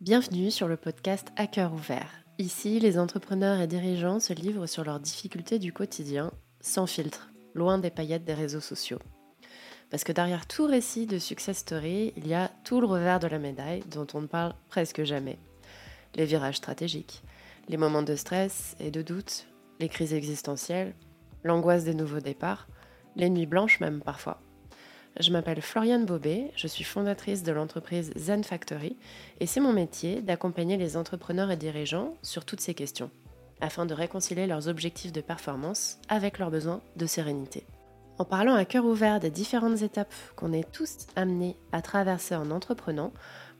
Bienvenue 0.00 0.52
sur 0.52 0.68
le 0.68 0.76
podcast 0.76 1.26
À 1.34 1.48
cœur 1.48 1.72
ouvert. 1.72 2.08
Ici, 2.38 2.78
les 2.78 3.00
entrepreneurs 3.00 3.58
et 3.58 3.66
dirigeants 3.66 4.20
se 4.20 4.32
livrent 4.32 4.68
sur 4.68 4.84
leurs 4.84 5.00
difficultés 5.00 5.58
du 5.58 5.72
quotidien, 5.72 6.30
sans 6.60 6.86
filtre, 6.86 7.32
loin 7.52 7.78
des 7.78 7.90
paillettes 7.90 8.24
des 8.24 8.32
réseaux 8.32 8.60
sociaux. 8.60 9.00
Parce 9.90 10.04
que 10.04 10.12
derrière 10.12 10.46
tout 10.46 10.66
récit 10.66 11.06
de 11.06 11.18
success 11.18 11.58
story, 11.58 12.12
il 12.16 12.28
y 12.28 12.34
a 12.34 12.48
tout 12.62 12.80
le 12.80 12.86
revers 12.86 13.18
de 13.18 13.26
la 13.26 13.40
médaille 13.40 13.82
dont 13.90 14.06
on 14.14 14.20
ne 14.20 14.28
parle 14.28 14.54
presque 14.68 15.02
jamais. 15.02 15.40
Les 16.14 16.26
virages 16.26 16.58
stratégiques, 16.58 17.24
les 17.68 17.76
moments 17.76 18.02
de 18.02 18.14
stress 18.14 18.76
et 18.78 18.92
de 18.92 19.02
doute, 19.02 19.48
les 19.80 19.88
crises 19.88 20.14
existentielles, 20.14 20.94
l'angoisse 21.42 21.82
des 21.82 21.94
nouveaux 21.94 22.20
départs, 22.20 22.68
les 23.16 23.30
nuits 23.30 23.46
blanches 23.46 23.80
même 23.80 24.00
parfois. 24.00 24.40
Je 25.20 25.32
m'appelle 25.32 25.60
Floriane 25.60 26.06
Bobet, 26.06 26.52
je 26.54 26.68
suis 26.68 26.84
fondatrice 26.84 27.42
de 27.42 27.50
l'entreprise 27.50 28.12
Zen 28.16 28.44
Factory 28.44 28.96
et 29.40 29.46
c'est 29.46 29.58
mon 29.58 29.72
métier 29.72 30.22
d'accompagner 30.22 30.76
les 30.76 30.96
entrepreneurs 30.96 31.50
et 31.50 31.56
dirigeants 31.56 32.14
sur 32.22 32.44
toutes 32.44 32.60
ces 32.60 32.74
questions, 32.74 33.10
afin 33.60 33.84
de 33.84 33.94
réconcilier 33.94 34.46
leurs 34.46 34.68
objectifs 34.68 35.10
de 35.10 35.20
performance 35.20 35.98
avec 36.08 36.38
leurs 36.38 36.52
besoins 36.52 36.82
de 36.94 37.06
sérénité. 37.06 37.66
En 38.18 38.24
parlant 38.24 38.54
à 38.54 38.64
cœur 38.64 38.84
ouvert 38.84 39.18
des 39.18 39.30
différentes 39.30 39.82
étapes 39.82 40.14
qu'on 40.36 40.52
est 40.52 40.70
tous 40.70 41.08
amenés 41.16 41.56
à 41.72 41.82
traverser 41.82 42.36
en 42.36 42.52
entreprenant, 42.52 43.12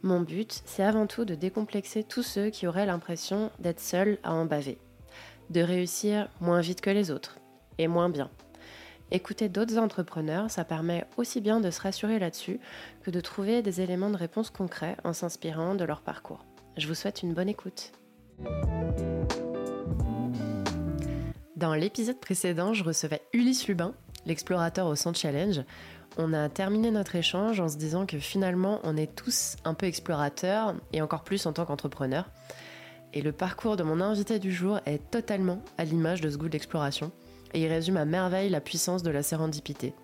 mon 0.04 0.20
but, 0.20 0.62
c'est 0.64 0.84
avant 0.84 1.08
tout 1.08 1.24
de 1.24 1.34
décomplexer 1.34 2.04
tous 2.04 2.22
ceux 2.22 2.50
qui 2.50 2.68
auraient 2.68 2.86
l'impression 2.86 3.50
d'être 3.58 3.80
seuls 3.80 4.18
à 4.22 4.32
en 4.32 4.44
baver, 4.44 4.78
de 5.50 5.60
réussir 5.60 6.28
moins 6.40 6.60
vite 6.60 6.80
que 6.80 6.90
les 6.90 7.10
autres, 7.10 7.38
et 7.78 7.88
moins 7.88 8.10
bien, 8.10 8.30
Écouter 9.10 9.48
d'autres 9.48 9.78
entrepreneurs, 9.78 10.50
ça 10.50 10.64
permet 10.64 11.06
aussi 11.16 11.40
bien 11.40 11.60
de 11.60 11.70
se 11.70 11.80
rassurer 11.80 12.18
là-dessus 12.18 12.60
que 13.02 13.10
de 13.10 13.20
trouver 13.20 13.62
des 13.62 13.80
éléments 13.80 14.10
de 14.10 14.16
réponse 14.16 14.50
concrets 14.50 14.96
en 15.02 15.14
s'inspirant 15.14 15.74
de 15.74 15.84
leur 15.84 16.02
parcours. 16.02 16.44
Je 16.76 16.86
vous 16.86 16.94
souhaite 16.94 17.22
une 17.22 17.32
bonne 17.32 17.48
écoute. 17.48 17.92
Dans 21.56 21.74
l'épisode 21.74 22.20
précédent, 22.20 22.74
je 22.74 22.84
recevais 22.84 23.22
Ulysse 23.32 23.66
Lubin, 23.66 23.94
l'explorateur 24.26 24.86
au 24.86 24.94
Centre 24.94 25.18
Challenge. 25.18 25.62
On 26.18 26.34
a 26.34 26.50
terminé 26.50 26.90
notre 26.90 27.16
échange 27.16 27.60
en 27.60 27.68
se 27.68 27.78
disant 27.78 28.04
que 28.04 28.18
finalement, 28.18 28.78
on 28.84 28.96
est 28.96 29.14
tous 29.14 29.56
un 29.64 29.72
peu 29.72 29.86
explorateurs 29.86 30.74
et 30.92 31.00
encore 31.00 31.24
plus 31.24 31.46
en 31.46 31.54
tant 31.54 31.64
qu'entrepreneurs. 31.64 32.28
Et 33.14 33.22
le 33.22 33.32
parcours 33.32 33.76
de 33.76 33.82
mon 33.82 34.02
invité 34.02 34.38
du 34.38 34.52
jour 34.52 34.80
est 34.84 35.10
totalement 35.10 35.62
à 35.78 35.84
l'image 35.84 36.20
de 36.20 36.28
ce 36.28 36.36
goût 36.36 36.50
d'exploration 36.50 37.10
et 37.54 37.62
il 37.62 37.68
résume 37.68 37.96
à 37.96 38.04
merveille 38.04 38.50
la 38.50 38.60
puissance 38.60 39.02
de 39.02 39.10
la 39.10 39.22
sérendipité. 39.22 39.94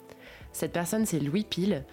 Cette 0.53 0.73
personne, 0.73 1.07
c'est 1.07 1.19
Louis 1.19 1.45
Pile, 1.45 1.85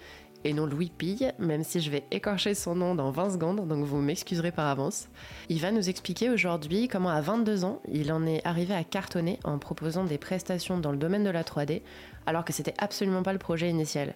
et 0.44 0.52
non 0.52 0.66
Louis 0.66 0.90
Pille, 0.96 1.32
même 1.38 1.64
si 1.64 1.80
je 1.80 1.90
vais 1.90 2.04
écorcher 2.10 2.54
son 2.54 2.74
nom 2.74 2.94
dans 2.94 3.10
20 3.10 3.30
secondes, 3.30 3.66
donc 3.68 3.84
vous 3.84 4.00
m'excuserez 4.00 4.52
par 4.52 4.66
avance. 4.66 5.08
Il 5.48 5.60
va 5.60 5.70
nous 5.70 5.88
expliquer 5.88 6.30
aujourd'hui 6.30 6.88
comment 6.88 7.10
à 7.10 7.20
22 7.20 7.64
ans, 7.64 7.80
il 7.90 8.12
en 8.12 8.26
est 8.26 8.44
arrivé 8.46 8.74
à 8.74 8.84
cartonner 8.84 9.38
en 9.44 9.58
proposant 9.58 10.04
des 10.04 10.18
prestations 10.18 10.78
dans 10.78 10.92
le 10.92 10.98
domaine 10.98 11.24
de 11.24 11.30
la 11.30 11.42
3D, 11.42 11.82
alors 12.26 12.44
que 12.44 12.52
c'était 12.52 12.74
absolument 12.78 13.22
pas 13.22 13.32
le 13.32 13.38
projet 13.38 13.68
initial. 13.68 14.14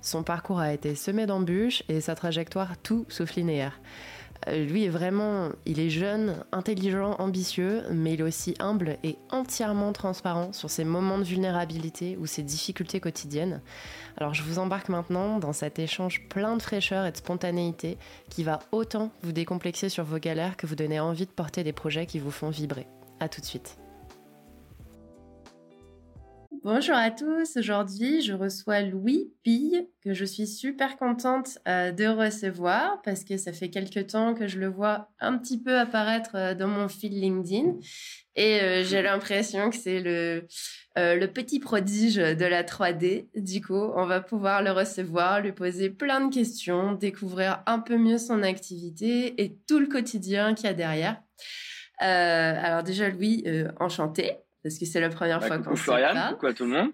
Son 0.00 0.22
parcours 0.22 0.60
a 0.60 0.72
été 0.72 0.94
semé 0.94 1.26
d'embûches 1.26 1.82
et 1.88 2.00
sa 2.00 2.14
trajectoire 2.14 2.76
tout 2.82 3.04
sauf 3.08 3.34
linéaire. 3.34 3.80
Euh, 4.46 4.64
lui 4.64 4.84
est 4.84 4.88
vraiment, 4.88 5.48
il 5.66 5.80
est 5.80 5.90
jeune, 5.90 6.44
intelligent, 6.52 7.16
ambitieux, 7.18 7.82
mais 7.90 8.14
il 8.14 8.20
est 8.20 8.24
aussi 8.24 8.54
humble 8.60 8.98
et 9.02 9.16
entièrement 9.30 9.92
transparent 9.92 10.52
sur 10.52 10.70
ses 10.70 10.84
moments 10.84 11.18
de 11.18 11.24
vulnérabilité 11.24 12.16
ou 12.18 12.26
ses 12.26 12.42
difficultés 12.42 13.00
quotidiennes. 13.00 13.60
Alors 14.16 14.34
je 14.34 14.42
vous 14.42 14.58
embarque 14.58 14.88
maintenant 14.88 15.38
dans 15.38 15.52
cet 15.52 15.78
échange 15.78 16.28
plein 16.28 16.56
de 16.56 16.62
fraîcheur 16.62 17.04
et 17.06 17.12
de 17.12 17.16
spontanéité 17.16 17.98
qui 18.30 18.44
va 18.44 18.60
autant 18.72 19.10
vous 19.22 19.32
décomplexer 19.32 19.88
sur 19.88 20.04
vos 20.04 20.18
galères 20.18 20.56
que 20.56 20.66
vous 20.66 20.76
donner 20.76 21.00
envie 21.00 21.26
de 21.26 21.32
porter 21.32 21.64
des 21.64 21.72
projets 21.72 22.06
qui 22.06 22.18
vous 22.18 22.30
font 22.30 22.50
vibrer. 22.50 22.86
A 23.20 23.28
tout 23.28 23.40
de 23.40 23.46
suite. 23.46 23.78
Bonjour 26.70 26.96
à 26.96 27.10
tous. 27.10 27.56
Aujourd'hui, 27.56 28.20
je 28.20 28.34
reçois 28.34 28.82
Louis 28.82 29.32
Pille, 29.42 29.88
que 30.04 30.12
je 30.12 30.26
suis 30.26 30.46
super 30.46 30.98
contente 30.98 31.56
euh, 31.66 31.92
de 31.92 32.04
recevoir 32.04 33.00
parce 33.00 33.24
que 33.24 33.38
ça 33.38 33.54
fait 33.54 33.70
quelques 33.70 34.08
temps 34.08 34.34
que 34.34 34.46
je 34.46 34.58
le 34.58 34.68
vois 34.68 35.08
un 35.18 35.38
petit 35.38 35.58
peu 35.58 35.78
apparaître 35.78 36.32
euh, 36.34 36.54
dans 36.54 36.68
mon 36.68 36.88
fil 36.88 37.18
LinkedIn 37.18 37.76
et 38.36 38.60
euh, 38.60 38.84
j'ai 38.84 39.00
l'impression 39.00 39.70
que 39.70 39.76
c'est 39.76 40.00
le 40.00 40.46
le 41.00 41.26
petit 41.26 41.60
prodige 41.60 42.16
de 42.16 42.44
la 42.44 42.64
3D. 42.64 43.28
Du 43.36 43.64
coup, 43.64 43.92
on 43.94 44.04
va 44.04 44.20
pouvoir 44.20 44.64
le 44.64 44.72
recevoir, 44.72 45.40
lui 45.40 45.52
poser 45.52 45.90
plein 45.90 46.26
de 46.26 46.34
questions, 46.34 46.92
découvrir 46.92 47.62
un 47.66 47.78
peu 47.78 47.96
mieux 47.96 48.18
son 48.18 48.42
activité 48.42 49.40
et 49.40 49.56
tout 49.68 49.78
le 49.78 49.86
quotidien 49.86 50.54
qu'il 50.54 50.66
y 50.66 50.70
a 50.70 50.74
derrière. 50.74 51.22
alors 52.00 52.82
déjà, 52.82 53.08
Louis, 53.10 53.44
enchanté 53.78 54.38
parce 54.68 54.78
que 54.78 54.84
c'est 54.84 55.00
la 55.00 55.08
première 55.08 55.40
bah, 55.40 55.46
fois 55.46 55.58
qu'on 55.58 55.74
se 55.74 55.82
Florian, 55.82 56.32
coucou 56.32 56.46
à 56.46 56.52
tout 56.52 56.64
le 56.64 56.70
monde. 56.70 56.92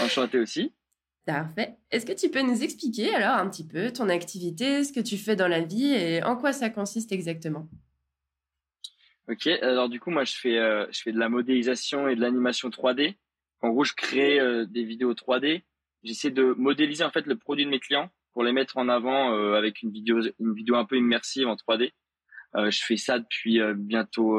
Enchanté 0.00 0.38
aussi. 0.38 0.72
Parfait. 1.26 1.76
Est-ce 1.90 2.06
que 2.06 2.12
tu 2.12 2.30
peux 2.30 2.42
nous 2.42 2.62
expliquer 2.62 3.14
alors 3.14 3.36
un 3.36 3.48
petit 3.48 3.66
peu 3.66 3.92
ton 3.92 4.08
activité, 4.08 4.84
ce 4.84 4.92
que 4.92 5.00
tu 5.00 5.16
fais 5.16 5.36
dans 5.36 5.48
la 5.48 5.60
vie 5.60 5.92
et 5.92 6.22
en 6.22 6.36
quoi 6.36 6.52
ça 6.52 6.70
consiste 6.70 7.12
exactement? 7.12 7.68
Ok, 9.28 9.46
alors 9.46 9.88
du 9.88 10.00
coup 10.00 10.10
moi 10.10 10.24
je 10.24 10.34
fais 10.34 10.58
euh, 10.58 10.86
je 10.90 11.00
fais 11.00 11.12
de 11.12 11.18
la 11.18 11.30
modélisation 11.30 12.08
et 12.08 12.16
de 12.16 12.20
l'animation 12.20 12.68
3D. 12.68 13.14
En 13.62 13.70
gros, 13.70 13.84
je 13.84 13.94
crée 13.94 14.38
euh, 14.38 14.66
des 14.66 14.84
vidéos 14.84 15.14
3D. 15.14 15.62
J'essaie 16.02 16.30
de 16.30 16.54
modéliser 16.58 17.04
en 17.04 17.10
fait 17.10 17.26
le 17.26 17.36
produit 17.36 17.64
de 17.64 17.70
mes 17.70 17.80
clients 17.80 18.10
pour 18.32 18.44
les 18.44 18.52
mettre 18.52 18.76
en 18.76 18.90
avant 18.90 19.32
euh, 19.32 19.54
avec 19.54 19.82
une 19.82 19.90
vidéo 19.90 20.20
une 20.40 20.54
vidéo 20.54 20.76
un 20.76 20.84
peu 20.84 20.96
immersive 20.96 21.48
en 21.48 21.54
3D. 21.54 21.92
je 22.54 22.84
fais 22.84 22.98
ça 22.98 23.18
depuis 23.18 23.60
bientôt. 23.74 24.38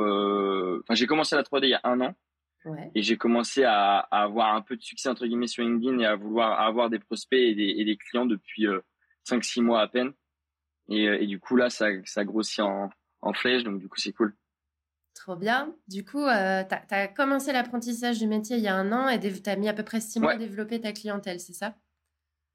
Enfin, 0.82 0.94
j'ai 0.94 1.08
commencé 1.08 1.36
la 1.36 1.42
3D 1.42 1.64
il 1.64 1.70
y 1.70 1.74
a 1.74 1.82
un 1.84 2.02
an. 2.02 2.16
Et 2.96 3.04
j'ai 3.04 3.18
commencé 3.18 3.64
à, 3.64 4.00
avoir 4.00 4.56
un 4.56 4.62
peu 4.62 4.76
de 4.76 4.82
succès 4.82 5.10
entre 5.10 5.26
guillemets 5.26 5.48
sur 5.48 5.64
LinkedIn 5.64 6.00
et 6.00 6.06
à 6.06 6.16
vouloir 6.16 6.60
avoir 6.60 6.90
des 6.90 7.00
prospects 7.00 7.40
et 7.40 7.54
des, 7.56 7.98
clients 7.98 8.26
depuis 8.26 8.68
euh, 8.68 8.82
5-6 9.28 9.62
mois 9.62 9.82
à 9.82 9.88
peine. 9.88 10.14
Et, 10.90 11.08
euh, 11.08 11.22
et, 11.22 11.28
du 11.28 11.40
coup 11.40 11.56
là, 11.56 11.70
ça, 11.70 11.88
ça 12.06 12.24
grossit 12.24 12.60
en, 12.60 12.90
en 13.22 13.34
flèche, 13.34 13.64
donc 13.64 13.80
du 13.80 13.88
coup 13.88 14.00
c'est 14.00 14.14
cool. 14.14 14.36
Trop 15.14 15.36
bien. 15.36 15.74
Du 15.88 16.04
coup, 16.04 16.26
euh, 16.26 16.64
tu 16.64 16.96
as, 16.96 17.08
commencé 17.08 17.54
l'apprentissage 17.54 18.20
du 18.20 18.28
métier 18.28 18.58
il 18.58 18.64
y 18.64 18.68
a 18.68 18.76
un 18.76 18.92
an 18.92 19.08
et 19.08 19.20
tu 19.20 19.50
as 19.50 19.56
mis 19.56 19.70
à 19.70 19.74
peu 19.74 19.84
près 19.84 20.02
6 20.02 20.20
mois 20.20 20.34
à 20.34 20.38
développer 20.38 20.82
ta 20.82 20.92
clientèle, 20.92 21.40
c'est 21.40 21.54
ça? 21.54 21.76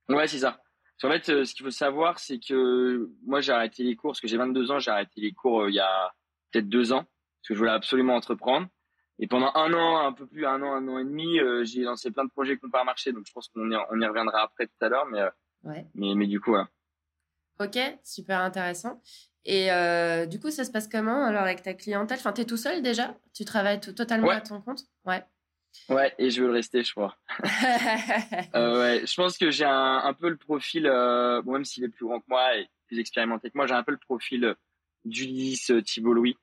Ouais, 0.08 0.26
c'est 0.26 0.38
ça. 0.38 0.62
En 1.02 1.08
fait, 1.08 1.30
euh, 1.30 1.44
ce 1.44 1.54
qu'il 1.54 1.64
faut 1.64 1.70
savoir, 1.70 2.18
c'est 2.18 2.38
que 2.38 3.10
moi 3.24 3.40
j'ai 3.40 3.52
arrêté 3.52 3.82
les 3.82 3.96
cours, 3.96 4.10
parce 4.10 4.20
que 4.20 4.28
j'ai 4.28 4.36
22 4.36 4.70
ans, 4.70 4.78
j'ai 4.78 4.90
arrêté 4.90 5.22
les 5.22 5.32
cours 5.32 5.68
il 5.70 5.74
y 5.74 5.80
a 5.80 6.12
peut-être 6.50 6.68
deux 6.68 6.92
ans, 6.92 7.04
parce 7.04 7.48
que 7.48 7.54
je 7.54 7.58
voulais 7.58 7.70
absolument 7.70 8.16
entreprendre. 8.16 8.68
Et 9.22 9.26
pendant 9.26 9.52
un 9.54 9.72
an, 9.74 10.06
un 10.06 10.12
peu 10.12 10.26
plus, 10.26 10.46
un 10.46 10.62
an, 10.62 10.72
un 10.72 10.88
an 10.88 10.98
et 10.98 11.04
demi, 11.04 11.38
euh, 11.38 11.62
j'ai 11.64 11.82
lancé 11.82 12.10
plein 12.10 12.24
de 12.24 12.30
projets 12.30 12.56
qui 12.56 12.64
n'ont 12.64 12.70
pas 12.70 12.84
marché. 12.84 13.12
Donc 13.12 13.26
je 13.26 13.32
pense 13.32 13.48
qu'on 13.48 13.70
y, 13.70 13.76
on 13.76 14.00
y 14.00 14.06
reviendra 14.06 14.42
après 14.42 14.66
tout 14.66 14.84
à 14.84 14.88
l'heure. 14.88 15.06
Mais, 15.06 15.20
euh, 15.20 15.30
ouais. 15.64 15.86
mais, 15.94 16.14
mais 16.14 16.26
du 16.26 16.40
coup, 16.40 16.50
voilà. 16.50 16.68
Ok, 17.60 17.78
super 18.02 18.40
intéressant. 18.40 19.02
Et 19.44 19.70
euh, 19.70 20.24
du 20.24 20.40
coup, 20.40 20.50
ça 20.50 20.64
se 20.64 20.70
passe 20.70 20.88
comment 20.88 21.24
alors 21.24 21.42
avec 21.42 21.62
ta 21.62 21.74
clientèle? 21.74 22.18
Enfin, 22.18 22.32
tu 22.32 22.40
es 22.40 22.44
tout 22.46 22.56
seul 22.56 22.82
déjà? 22.82 23.14
Tu 23.34 23.44
travailles 23.44 23.80
tout, 23.80 23.92
totalement 23.92 24.30
à 24.30 24.40
ton 24.40 24.60
compte? 24.62 24.84
Ouais. 25.04 25.22
Ouais, 25.88 26.12
et 26.18 26.30
je 26.30 26.40
veux 26.40 26.48
le 26.48 26.54
rester, 26.54 26.82
je 26.82 26.90
crois. 26.92 27.16
euh, 28.54 28.80
ouais, 28.80 29.06
je 29.06 29.14
pense 29.14 29.38
que 29.38 29.50
j'ai 29.50 29.66
un, 29.66 29.98
un, 30.02 30.12
peu 30.14 30.28
le 30.28 30.36
profil, 30.36 30.86
euh, 30.86 31.42
bon, 31.42 31.52
même 31.52 31.64
s'il 31.64 31.84
est 31.84 31.88
plus 31.88 32.06
grand 32.06 32.18
que 32.20 32.26
moi 32.28 32.56
et 32.56 32.68
plus 32.86 32.98
expérimenté 32.98 33.50
que 33.50 33.56
moi, 33.56 33.66
j'ai 33.66 33.74
un 33.74 33.84
peu 33.84 33.92
le 33.92 33.98
profil 33.98 34.56
d'Ulysse 35.04 35.72
Thibault 35.84 36.14
Louis. 36.14 36.36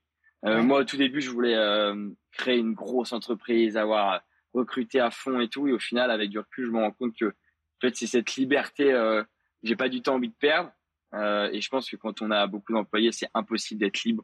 Euh, 0.45 0.61
moi, 0.61 0.81
au 0.81 0.83
tout 0.83 0.97
début, 0.97 1.21
je 1.21 1.31
voulais 1.31 1.55
euh, 1.55 2.09
créer 2.31 2.57
une 2.57 2.73
grosse 2.73 3.11
entreprise, 3.11 3.75
avoir 3.75 4.21
recruté 4.53 4.99
à 4.99 5.11
fond 5.11 5.39
et 5.39 5.49
tout. 5.49 5.67
Et 5.67 5.71
au 5.71 5.79
final, 5.79 6.11
avec 6.11 6.29
du 6.29 6.39
recul, 6.39 6.65
je 6.65 6.71
me 6.71 6.79
rends 6.79 6.91
compte 6.91 7.15
que 7.17 7.25
en 7.25 7.87
fait, 7.87 7.95
c'est 7.95 8.07
cette 8.07 8.35
liberté 8.35 8.91
euh, 8.91 9.23
j'ai 9.63 9.75
pas 9.75 9.89
du 9.89 10.01
tout 10.01 10.11
envie 10.11 10.29
de 10.29 10.35
perdre. 10.39 10.71
Euh, 11.13 11.49
et 11.51 11.61
je 11.61 11.69
pense 11.69 11.89
que 11.89 11.95
quand 11.95 12.21
on 12.21 12.31
a 12.31 12.47
beaucoup 12.47 12.73
d'employés, 12.73 13.11
c'est 13.11 13.29
impossible 13.33 13.79
d'être 13.79 14.03
libre. 14.03 14.23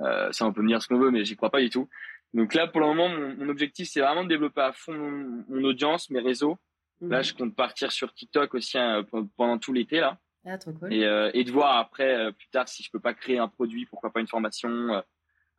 Euh, 0.00 0.30
ça, 0.32 0.46
on 0.46 0.52
peut 0.52 0.62
me 0.62 0.68
dire 0.68 0.82
ce 0.82 0.88
qu'on 0.88 0.98
veut, 0.98 1.10
mais 1.10 1.24
j'y 1.24 1.36
crois 1.36 1.50
pas 1.50 1.60
du 1.60 1.70
tout. 1.70 1.88
Donc 2.34 2.54
là, 2.54 2.66
pour 2.66 2.80
le 2.80 2.86
moment, 2.86 3.08
mon, 3.08 3.36
mon 3.36 3.48
objectif, 3.48 3.88
c'est 3.90 4.00
vraiment 4.00 4.24
de 4.24 4.28
développer 4.28 4.62
à 4.62 4.72
fond 4.72 4.94
mon, 4.94 5.64
audience, 5.64 6.10
mes 6.10 6.20
réseaux. 6.20 6.58
Là, 7.00 7.18
mhm. 7.18 7.24
je 7.24 7.34
compte 7.34 7.56
partir 7.56 7.90
sur 7.92 8.12
TikTok 8.14 8.54
aussi 8.54 8.78
hein, 8.78 9.04
pendant 9.36 9.58
tout 9.58 9.72
l'été 9.72 10.00
là. 10.00 10.18
Ah, 10.44 10.58
trop 10.58 10.72
cool. 10.72 10.92
Et, 10.92 11.02
et 11.34 11.44
de 11.44 11.50
voir 11.52 11.76
après, 11.76 12.32
plus 12.32 12.48
tard, 12.48 12.68
si 12.68 12.82
je 12.82 12.90
peux 12.90 13.00
pas 13.00 13.14
créer 13.14 13.38
un 13.38 13.48
produit, 13.48 13.86
pourquoi 13.86 14.12
pas 14.12 14.20
une 14.20 14.28
formation 14.28 14.70
euh, 14.70 15.00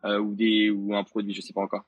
ou 0.06 0.36
des 0.36 0.70
ou 0.70 0.96
un 0.96 1.04
produit, 1.04 1.34
je 1.34 1.42
sais 1.42 1.54
pas 1.54 1.62
encore. 1.62 1.84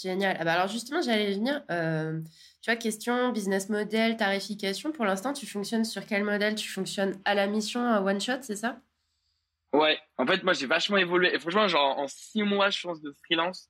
Génial. 0.00 0.36
Ah 0.40 0.44
bah 0.44 0.54
alors 0.54 0.68
justement, 0.68 1.02
j'allais 1.02 1.34
venir. 1.34 1.62
Euh, 1.70 2.18
tu 2.62 2.70
vois, 2.70 2.76
question 2.76 3.30
business 3.30 3.68
model, 3.68 4.16
tarification. 4.16 4.90
Pour 4.90 5.04
l'instant, 5.04 5.32
tu 5.34 5.46
fonctionnes 5.46 5.84
sur 5.84 6.06
quel 6.06 6.24
modèle? 6.24 6.54
Tu 6.54 6.68
fonctionnes 6.68 7.20
à 7.24 7.34
la 7.34 7.46
mission, 7.46 7.84
à 7.84 8.00
one 8.00 8.20
shot, 8.20 8.38
c'est 8.40 8.56
ça? 8.56 8.80
Ouais. 9.74 9.98
En 10.16 10.26
fait, 10.26 10.42
moi, 10.44 10.54
j'ai 10.54 10.66
vachement 10.66 10.96
évolué. 10.96 11.34
Et 11.34 11.38
franchement, 11.38 11.68
genre 11.68 11.98
en 11.98 12.06
six 12.08 12.42
mois, 12.42 12.70
je 12.70 12.80
pense 12.80 13.00
de 13.02 13.12
freelance, 13.24 13.68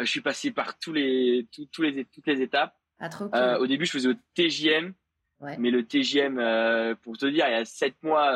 euh, 0.00 0.04
je 0.04 0.10
suis 0.10 0.20
passé 0.20 0.50
par 0.50 0.76
tous 0.78 0.92
les 0.92 1.48
tous, 1.72 1.82
les 1.82 2.04
toutes 2.04 2.26
les 2.26 2.42
étapes. 2.42 2.74
Ah, 2.98 3.08
trop 3.08 3.28
cool. 3.28 3.38
euh, 3.38 3.58
au 3.58 3.66
début, 3.66 3.86
je 3.86 3.92
faisais 3.92 4.08
au 4.08 4.14
TJM. 4.34 4.92
Ouais. 5.38 5.56
Mais 5.58 5.70
le 5.70 5.86
TJM, 5.86 6.38
euh, 6.38 6.94
pour 6.96 7.16
te 7.16 7.26
dire, 7.26 7.46
il 7.48 7.52
y 7.52 7.54
a 7.54 7.64
sept 7.64 7.94
mois, 8.02 8.34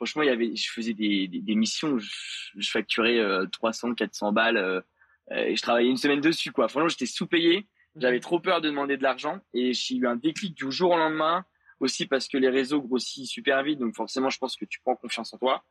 franchement, 0.00 0.22
il 0.22 0.26
y 0.26 0.30
avait, 0.30 0.56
je 0.56 0.70
faisais 0.70 0.94
des, 0.94 1.28
des, 1.28 1.54
missions, 1.54 1.98
je, 1.98 2.10
je 2.56 2.70
facturais 2.70 3.20
300, 3.52 3.94
400 3.94 4.32
balles, 4.32 4.82
et 5.30 5.54
je 5.54 5.62
travaillais 5.62 5.90
une 5.90 5.96
semaine 5.96 6.20
dessus, 6.20 6.52
quoi. 6.52 6.68
Franchement, 6.68 6.88
j'étais 6.88 7.06
sous-payé. 7.06 7.68
J'avais 7.96 8.16
mhm. 8.16 8.22
trop 8.22 8.40
peur 8.40 8.60
de 8.60 8.68
demander 8.68 8.96
de 8.96 9.02
l'argent 9.02 9.40
et 9.52 9.72
j'ai 9.72 9.96
eu 9.96 10.06
un 10.06 10.16
déclic 10.16 10.54
du 10.54 10.70
jour 10.70 10.92
au 10.92 10.96
lendemain 10.96 11.44
aussi 11.80 12.06
parce 12.06 12.28
que 12.28 12.36
les 12.36 12.48
réseaux 12.48 12.80
grossissent 12.80 13.30
super 13.30 13.62
vite. 13.62 13.78
Donc 13.78 13.94
forcément, 13.96 14.30
je 14.30 14.38
pense 14.38 14.56
que 14.56 14.64
tu 14.64 14.80
prends 14.80 14.96
confiance 14.96 15.32
en 15.34 15.38
toi. 15.38 15.64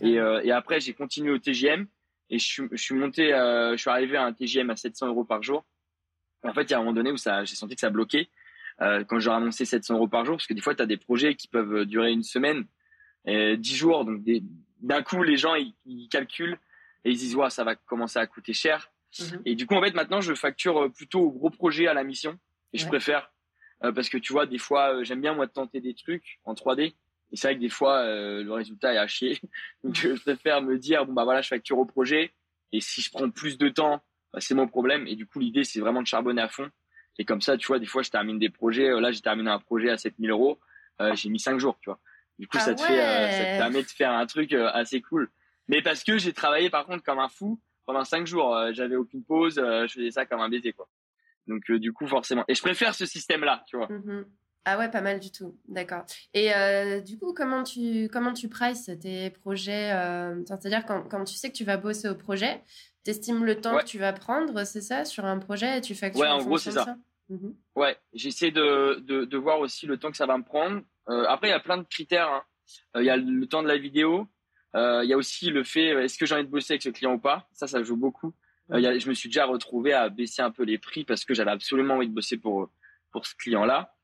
et, 0.00 0.18
euh, 0.18 0.40
et, 0.42 0.52
après, 0.52 0.80
j'ai 0.80 0.94
continué 0.94 1.32
au 1.32 1.38
TGM 1.38 1.86
et 2.30 2.38
je 2.38 2.44
suis, 2.44 2.62
je 2.70 2.82
suis 2.82 2.94
monté, 2.94 3.32
euh, 3.32 3.72
je 3.72 3.76
suis 3.78 3.90
arrivé 3.90 4.16
à 4.16 4.24
un 4.24 4.32
TGM 4.32 4.70
à 4.70 4.76
700 4.76 5.08
euros 5.08 5.24
par 5.24 5.42
jour. 5.42 5.64
En 6.44 6.54
fait, 6.54 6.62
il 6.62 6.70
y 6.70 6.74
a 6.74 6.76
un 6.76 6.80
moment 6.80 6.92
donné 6.92 7.10
où 7.10 7.16
ça, 7.16 7.44
j'ai 7.44 7.56
senti 7.56 7.74
que 7.74 7.80
ça 7.80 7.90
bloquait 7.90 8.28
euh, 8.80 9.04
quand 9.04 9.18
j'ai 9.18 9.30
annoncé 9.30 9.64
700 9.64 9.94
euros 9.94 10.08
par 10.08 10.24
jour 10.24 10.36
parce 10.36 10.46
que 10.46 10.54
des 10.54 10.60
fois, 10.60 10.74
tu 10.74 10.82
as 10.82 10.86
des 10.86 10.98
projets 10.98 11.34
qui 11.34 11.48
peuvent 11.48 11.84
durer 11.84 12.12
une 12.12 12.22
semaine, 12.22 12.66
et 13.26 13.56
10 13.56 13.76
jours. 13.76 14.04
Donc 14.04 14.22
d'un 14.80 15.02
coup, 15.02 15.22
les 15.22 15.36
gens 15.36 15.54
ils, 15.54 15.74
ils, 15.84 16.08
calculent 16.08 16.58
et 17.04 17.10
ils 17.10 17.16
disent 17.16 17.36
ouais, 17.36 17.50
ça 17.50 17.64
va 17.64 17.74
commencer 17.74 18.18
à 18.18 18.26
coûter 18.26 18.52
cher. 18.52 18.90
Mhm. 19.18 19.42
Et 19.44 19.54
du 19.54 19.66
coup, 19.66 19.74
en 19.74 19.82
fait, 19.82 19.94
maintenant, 19.94 20.20
je 20.20 20.34
facture 20.34 20.92
plutôt 20.92 21.20
au 21.20 21.30
gros 21.30 21.50
projet 21.50 21.86
à 21.86 21.94
la 21.94 22.04
mission 22.04 22.38
et 22.72 22.78
je 22.78 22.86
préfère 22.86 23.30
euh, 23.84 23.92
parce 23.92 24.08
que 24.08 24.18
tu 24.18 24.32
vois, 24.32 24.46
des 24.46 24.58
fois, 24.58 24.94
euh, 24.94 25.04
j'aime 25.04 25.20
bien 25.20 25.34
moi 25.34 25.46
tenter 25.46 25.80
des 25.80 25.94
trucs 25.94 26.40
en 26.44 26.54
3D. 26.54 26.94
Et 27.32 27.36
c'est 27.36 27.48
vrai 27.48 27.56
que 27.56 27.60
des 27.60 27.68
fois, 27.68 27.98
euh, 27.98 28.42
le 28.42 28.52
résultat 28.52 28.94
est 28.94 28.98
à 28.98 29.06
chier. 29.06 29.40
Donc, 29.84 29.96
je 29.96 30.20
préfère 30.20 30.62
me 30.62 30.78
dire, 30.78 31.04
bon, 31.06 31.12
bah 31.12 31.24
voilà, 31.24 31.42
je 31.42 31.48
facture 31.48 31.78
au 31.78 31.84
projet. 31.84 32.32
Et 32.72 32.80
si 32.80 33.02
je 33.02 33.10
prends 33.10 33.28
plus 33.30 33.58
de 33.58 33.68
temps, 33.68 34.02
bah, 34.32 34.40
c'est 34.40 34.54
mon 34.54 34.68
problème. 34.68 35.06
Et 35.06 35.16
du 35.16 35.26
coup, 35.26 35.40
l'idée, 35.40 35.64
c'est 35.64 35.80
vraiment 35.80 36.02
de 36.02 36.06
charbonner 36.06 36.42
à 36.42 36.48
fond. 36.48 36.70
Et 37.18 37.24
comme 37.24 37.40
ça, 37.40 37.56
tu 37.56 37.66
vois, 37.66 37.78
des 37.78 37.86
fois, 37.86 38.02
je 38.02 38.10
termine 38.10 38.38
des 38.38 38.50
projets. 38.50 38.88
Là, 39.00 39.10
j'ai 39.10 39.20
terminé 39.20 39.50
un 39.50 39.58
projet 39.58 39.90
à 39.90 39.96
7000 39.96 40.30
euros. 40.30 40.60
j'ai 41.14 41.30
mis 41.30 41.40
5 41.40 41.58
jours, 41.58 41.78
tu 41.80 41.88
vois. 41.88 41.98
Du 42.38 42.46
coup, 42.48 42.58
ah 42.58 42.64
ça 42.64 42.74
te 42.74 42.80
fait, 42.82 42.96
ça 42.96 43.44
te 43.44 43.58
permet 43.58 43.82
de 43.82 43.88
faire 43.88 44.12
un 44.12 44.26
truc 44.26 44.52
assez 44.52 45.00
cool. 45.00 45.30
Mais 45.68 45.82
parce 45.82 46.04
que 46.04 46.18
j'ai 46.18 46.32
travaillé, 46.32 46.70
par 46.70 46.86
contre, 46.86 47.02
comme 47.02 47.18
un 47.18 47.28
fou 47.28 47.60
pendant 47.86 48.04
5 48.04 48.26
jours. 48.26 48.56
j'avais 48.72 48.96
aucune 48.96 49.24
pause. 49.24 49.54
je 49.56 49.92
faisais 49.92 50.10
ça 50.10 50.26
comme 50.26 50.40
un 50.40 50.48
baiser, 50.48 50.72
quoi. 50.72 50.88
Donc 51.46 51.70
euh, 51.70 51.78
du 51.78 51.92
coup 51.92 52.06
forcément. 52.06 52.44
Et 52.48 52.54
je 52.54 52.62
préfère 52.62 52.94
ce 52.94 53.06
système-là, 53.06 53.64
tu 53.66 53.76
vois. 53.76 53.86
Mm-hmm. 53.86 54.24
Ah 54.64 54.78
ouais, 54.78 54.90
pas 54.90 55.00
mal 55.00 55.20
du 55.20 55.30
tout. 55.30 55.56
D'accord. 55.68 56.04
Et 56.34 56.52
euh, 56.52 57.00
du 57.00 57.18
coup, 57.18 57.32
comment 57.32 57.62
tu 57.62 58.08
comment 58.12 58.32
tu 58.32 58.48
prices 58.48 58.90
tes 59.00 59.30
projets 59.30 59.92
euh, 59.92 60.42
C'est-à-dire 60.44 60.84
quand, 60.84 61.02
quand 61.04 61.24
tu 61.24 61.34
sais 61.34 61.50
que 61.50 61.56
tu 61.56 61.64
vas 61.64 61.76
bosser 61.76 62.08
au 62.08 62.16
projet, 62.16 62.62
tu 63.04 63.12
estimes 63.12 63.44
le 63.44 63.60
temps 63.60 63.78
que 63.78 63.84
tu 63.84 63.98
vas 63.98 64.12
prendre, 64.12 64.64
c'est 64.64 64.80
ça, 64.80 65.04
sur 65.04 65.24
un 65.24 65.38
projet 65.38 65.78
et 65.78 65.80
tu 65.80 65.94
factures 65.94 66.22
Ouais, 66.22 66.28
en, 66.28 66.42
gros, 66.42 66.58
c'est 66.58 66.72
ça? 66.72 66.96
Mm-hmm. 67.30 67.54
Ouais, 67.76 67.96
j'essaie 68.12 68.50
de, 68.50 69.00
de, 69.00 69.24
de, 69.24 69.36
voir 69.36 69.60
aussi 69.60 69.86
le 69.86 69.98
temps 69.98 70.10
que 70.10 70.16
ça 70.16 70.26
va 70.26 70.36
me 70.36 70.44
prendre. 70.44 70.82
Après, 71.06 71.48
il 71.48 71.50
y 71.50 71.54
a 71.54 71.60
plein 71.60 71.78
de 71.78 71.84
critères. 71.84 72.28
Hein. 72.28 72.42
Il 72.96 73.04
y 73.04 73.10
a 73.10 73.16
le 73.16 73.46
temps 73.46 73.62
de 73.62 73.68
la 73.68 73.78
vidéo. 73.78 74.26
Il 74.74 75.06
y 75.06 75.12
a 75.12 75.16
aussi 75.16 75.50
le 75.50 75.64
fait, 75.64 75.88
est-ce 76.04 76.18
que 76.18 76.26
j'ai 76.26 76.34
envie 76.34 76.44
de 76.44 76.50
bosser 76.50 76.74
avec 76.74 76.82
ce 76.82 76.90
client 76.90 77.14
ou 77.14 77.18
pas? 77.18 77.48
Ça, 77.52 77.66
ça 77.66 77.82
joue 77.82 77.96
beaucoup. 77.96 78.34
Euh, 78.72 78.98
je 78.98 79.08
me 79.08 79.14
suis 79.14 79.28
déjà 79.28 79.46
retrouvé 79.46 79.92
à 79.92 80.08
baisser 80.08 80.42
un 80.42 80.50
peu 80.50 80.64
les 80.64 80.78
prix 80.78 81.04
parce 81.04 81.24
que 81.24 81.34
j'avais 81.34 81.50
absolument 81.50 81.94
envie 81.94 82.08
de 82.08 82.14
bosser 82.14 82.36
pour 82.36 82.70
pour 83.12 83.26
ce 83.26 83.34
client-là. 83.36 83.94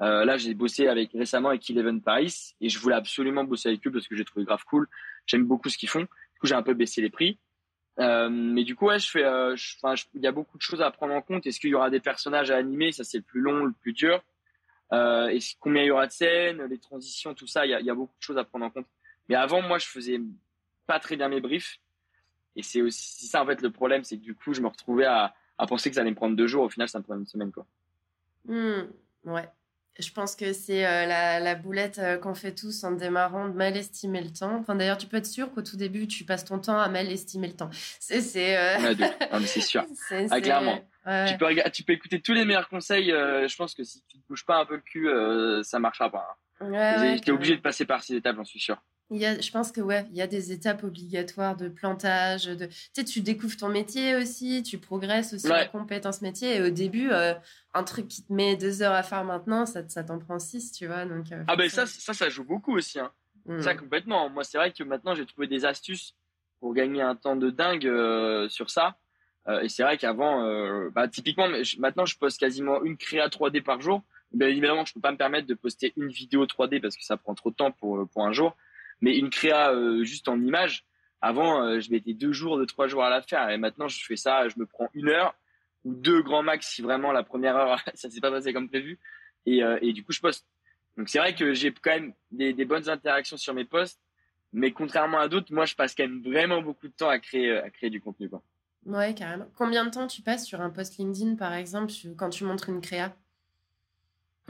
Euh, 0.00 0.24
là, 0.24 0.36
j'ai 0.36 0.54
bossé 0.54 0.88
avec 0.88 1.12
récemment 1.12 1.50
avec 1.50 1.68
Eleven 1.68 2.00
Paris 2.00 2.54
et 2.60 2.68
je 2.68 2.78
voulais 2.78 2.94
absolument 2.94 3.44
bosser 3.44 3.68
avec 3.68 3.86
eux 3.86 3.92
parce 3.92 4.08
que 4.08 4.16
j'ai 4.16 4.24
trouvé 4.24 4.44
grave 4.44 4.64
cool. 4.64 4.88
J'aime 5.26 5.44
beaucoup 5.44 5.68
ce 5.68 5.78
qu'ils 5.78 5.88
font. 5.88 6.00
Du 6.00 6.40
coup, 6.40 6.46
j'ai 6.46 6.54
un 6.54 6.62
peu 6.62 6.74
baissé 6.74 7.00
les 7.00 7.10
prix. 7.10 7.38
Euh, 7.98 8.30
mais 8.30 8.64
du 8.64 8.74
coup, 8.74 8.86
ouais, 8.86 8.98
je 8.98 9.10
fais, 9.10 9.24
euh, 9.24 9.54
il 10.14 10.22
y 10.22 10.26
a 10.26 10.32
beaucoup 10.32 10.56
de 10.56 10.62
choses 10.62 10.80
à 10.80 10.90
prendre 10.90 11.12
en 11.12 11.20
compte. 11.20 11.46
Est-ce 11.46 11.60
qu'il 11.60 11.70
y 11.70 11.74
aura 11.74 11.90
des 11.90 12.00
personnages 12.00 12.50
à 12.50 12.56
animer? 12.56 12.90
Ça, 12.90 13.04
c'est 13.04 13.18
le 13.18 13.22
plus 13.22 13.40
long, 13.40 13.64
le 13.64 13.72
plus 13.72 13.92
dur. 13.92 14.22
Euh, 14.92 15.28
et 15.28 15.38
combien 15.58 15.82
il 15.82 15.86
y 15.86 15.90
aura 15.90 16.06
de 16.06 16.12
scènes, 16.12 16.62
les 16.64 16.78
transitions, 16.78 17.34
tout 17.34 17.46
ça. 17.46 17.64
Il 17.64 17.70
y 17.70 17.90
a, 17.90 17.94
beaucoup 17.94 18.14
de 18.18 18.22
choses 18.22 18.38
à 18.38 18.44
prendre 18.44 18.66
en 18.66 18.70
compte. 18.70 18.86
Mais 19.28 19.34
avant, 19.34 19.62
moi, 19.62 19.78
je 19.78 19.86
faisais 19.86 20.20
pas 20.86 20.98
très 21.00 21.16
bien 21.16 21.28
mes 21.28 21.40
briefs. 21.40 21.78
Et 22.56 22.62
c'est 22.62 22.82
aussi 22.82 23.26
ça, 23.26 23.42
en 23.42 23.46
fait, 23.46 23.62
le 23.62 23.70
problème, 23.70 24.04
c'est 24.04 24.18
que 24.18 24.22
du 24.22 24.34
coup, 24.34 24.52
je 24.52 24.60
me 24.60 24.68
retrouvais 24.68 25.06
à, 25.06 25.34
penser 25.68 25.88
que 25.88 25.94
ça 25.94 26.02
allait 26.02 26.10
me 26.10 26.16
prendre 26.16 26.36
deux 26.36 26.46
jours. 26.46 26.64
Au 26.64 26.68
final, 26.68 26.88
ça 26.88 26.98
me 26.98 27.04
prend 27.04 27.14
une 27.14 27.26
semaine, 27.26 27.52
quoi. 27.52 27.66
Mmh, 28.46 28.82
ouais. 29.24 29.48
Je 29.98 30.10
pense 30.10 30.36
que 30.36 30.54
c'est 30.54 30.86
euh, 30.86 31.06
la, 31.06 31.38
la, 31.38 31.54
boulette 31.54 31.98
euh, 31.98 32.16
qu'on 32.16 32.34
fait 32.34 32.54
tous 32.54 32.82
en 32.82 32.92
démarrant 32.92 33.48
de 33.48 33.54
mal 33.54 33.76
estimer 33.76 34.22
le 34.22 34.32
temps. 34.32 34.56
Enfin, 34.56 34.74
d'ailleurs, 34.74 34.96
tu 34.96 35.06
peux 35.06 35.18
être 35.18 35.26
sûr 35.26 35.52
qu'au 35.52 35.60
tout 35.60 35.76
début, 35.76 36.06
tu 36.06 36.24
passes 36.24 36.46
ton 36.46 36.58
temps 36.58 36.78
à 36.78 36.88
mal 36.88 37.12
estimer 37.12 37.48
le 37.48 37.52
temps. 37.52 37.68
C'est, 38.00 38.22
c'est. 38.22 38.56
Euh... 38.56 38.94
c'est 39.44 39.60
sûr. 39.60 39.84
ah, 40.30 40.40
clairement. 40.40 40.80
Tu 41.28 41.36
peux 41.36 41.70
tu 41.72 41.82
peux 41.82 41.92
écouter 41.92 42.20
tous 42.20 42.32
les 42.32 42.46
meilleurs 42.46 42.70
conseils. 42.70 43.12
Euh, 43.12 43.46
je 43.46 43.56
pense 43.56 43.74
que 43.74 43.84
si 43.84 44.02
tu 44.08 44.16
ne 44.16 44.22
bouges 44.28 44.46
pas 44.46 44.60
un 44.60 44.64
peu 44.64 44.76
le 44.76 44.80
cul, 44.80 45.08
ça 45.62 45.78
marchera 45.78 46.10
pas. 46.10 46.26
Hein. 46.30 46.70
Ouais, 46.70 47.16
es 47.16 47.30
obligé 47.30 47.56
de 47.56 47.60
passer 47.60 47.84
par 47.84 48.02
ces 48.02 48.14
étapes, 48.14 48.36
j'en 48.36 48.44
suis 48.44 48.60
sûr. 48.60 48.80
Il 49.12 49.20
y 49.20 49.26
a, 49.26 49.38
je 49.38 49.50
pense 49.50 49.72
que 49.72 49.80
ouais, 49.80 50.06
il 50.10 50.16
y 50.16 50.22
a 50.22 50.26
des 50.26 50.52
étapes 50.52 50.84
obligatoires 50.84 51.56
de 51.56 51.68
plantage. 51.68 52.46
De, 52.46 52.66
tu 52.66 52.74
sais, 52.94 53.04
tu 53.04 53.20
découvres 53.20 53.56
ton 53.56 53.68
métier 53.68 54.16
aussi, 54.16 54.62
tu 54.62 54.78
progresses 54.78 55.34
aussi 55.34 55.50
en 55.50 55.68
compétences 55.68 56.22
métier. 56.22 56.56
Et 56.56 56.62
au 56.62 56.70
début, 56.70 57.10
euh, 57.10 57.34
un 57.74 57.84
truc 57.84 58.08
qui 58.08 58.24
te 58.24 58.32
met 58.32 58.56
deux 58.56 58.82
heures 58.82 58.94
à 58.94 59.02
faire 59.02 59.22
maintenant, 59.24 59.66
ça, 59.66 59.86
ça 59.88 60.02
t'en 60.02 60.18
prend 60.18 60.38
six, 60.38 60.72
tu 60.72 60.86
vois. 60.86 61.04
Donc, 61.04 61.30
euh, 61.30 61.44
ah 61.46 61.56
ben 61.56 61.68
ça, 61.68 61.84
ça, 61.86 62.14
ça 62.14 62.30
joue 62.30 62.44
beaucoup 62.44 62.74
aussi. 62.74 62.98
Hein. 62.98 63.12
Ça 63.60 63.74
mm. 63.74 63.76
complètement. 63.76 64.30
Moi, 64.30 64.44
c'est 64.44 64.56
vrai 64.56 64.72
que 64.72 64.82
maintenant, 64.82 65.14
j'ai 65.14 65.26
trouvé 65.26 65.46
des 65.46 65.66
astuces 65.66 66.14
pour 66.60 66.72
gagner 66.72 67.02
un 67.02 67.14
temps 67.14 67.36
de 67.36 67.50
dingue 67.50 67.86
euh, 67.86 68.48
sur 68.48 68.70
ça. 68.70 68.96
et 69.62 69.68
c'est 69.68 69.82
vrai 69.82 69.98
qu'avant, 69.98 70.90
bah, 70.90 71.06
typiquement, 71.06 71.48
maintenant, 71.78 72.06
je 72.06 72.16
poste 72.16 72.40
quasiment 72.40 72.82
une 72.82 72.96
créa 72.96 73.28
3D 73.28 73.62
par 73.62 73.80
jour. 73.80 74.02
Bien 74.32 74.48
évidemment, 74.48 74.86
je 74.86 74.94
peux 74.94 75.00
pas 75.00 75.12
me 75.12 75.18
permettre 75.18 75.46
de 75.46 75.54
poster 75.54 75.92
une 75.98 76.08
vidéo 76.08 76.46
3D 76.46 76.80
parce 76.80 76.96
que 76.96 77.04
ça 77.04 77.18
prend 77.18 77.34
trop 77.34 77.50
de 77.50 77.56
temps 77.56 77.72
pour 77.72 78.08
pour 78.08 78.24
un 78.24 78.32
jour. 78.32 78.56
Mais 79.02 79.18
une 79.18 79.28
créa 79.28 79.72
euh, 79.72 80.04
juste 80.04 80.28
en 80.28 80.40
image, 80.40 80.86
avant, 81.20 81.62
euh, 81.64 81.80
je 81.80 81.90
mettais 81.90 82.14
deux 82.14 82.32
jours, 82.32 82.56
deux, 82.56 82.66
trois 82.66 82.86
jours 82.86 83.04
à 83.04 83.10
la 83.10 83.20
faire. 83.20 83.50
Et 83.50 83.58
maintenant, 83.58 83.88
je 83.88 84.02
fais 84.04 84.16
ça, 84.16 84.48
je 84.48 84.58
me 84.58 84.64
prends 84.64 84.88
une 84.94 85.08
heure 85.08 85.34
ou 85.84 85.94
deux 85.94 86.22
grands 86.22 86.42
max 86.42 86.68
si 86.68 86.82
vraiment 86.82 87.12
la 87.12 87.24
première 87.24 87.56
heure, 87.56 87.80
ça 87.94 88.08
s'est 88.08 88.20
pas 88.20 88.30
passé 88.30 88.52
comme 88.52 88.68
prévu. 88.68 88.98
Et, 89.44 89.62
euh, 89.62 89.78
et 89.82 89.92
du 89.92 90.04
coup, 90.04 90.12
je 90.12 90.20
poste. 90.20 90.46
Donc, 90.96 91.08
c'est 91.08 91.18
vrai 91.18 91.34
que 91.34 91.52
j'ai 91.52 91.72
quand 91.72 91.90
même 91.90 92.14
des, 92.30 92.52
des, 92.52 92.64
bonnes 92.64 92.88
interactions 92.88 93.36
sur 93.36 93.54
mes 93.54 93.64
posts. 93.64 94.00
Mais 94.52 94.70
contrairement 94.70 95.18
à 95.18 95.28
d'autres, 95.28 95.52
moi, 95.52 95.64
je 95.64 95.74
passe 95.74 95.94
quand 95.94 96.02
même 96.02 96.22
vraiment 96.22 96.62
beaucoup 96.62 96.86
de 96.86 96.92
temps 96.92 97.08
à 97.08 97.18
créer, 97.18 97.56
à 97.56 97.70
créer 97.70 97.90
du 97.90 98.00
contenu. 98.00 98.28
Quoi. 98.28 98.42
Ouais, 98.84 99.14
carrément. 99.14 99.46
Combien 99.56 99.84
de 99.84 99.90
temps 99.90 100.06
tu 100.06 100.22
passes 100.22 100.44
sur 100.44 100.60
un 100.60 100.70
post 100.70 100.98
LinkedIn, 100.98 101.36
par 101.36 101.54
exemple, 101.54 101.92
quand 102.16 102.30
tu 102.30 102.44
montres 102.44 102.68
une 102.68 102.80
créa? 102.80 103.16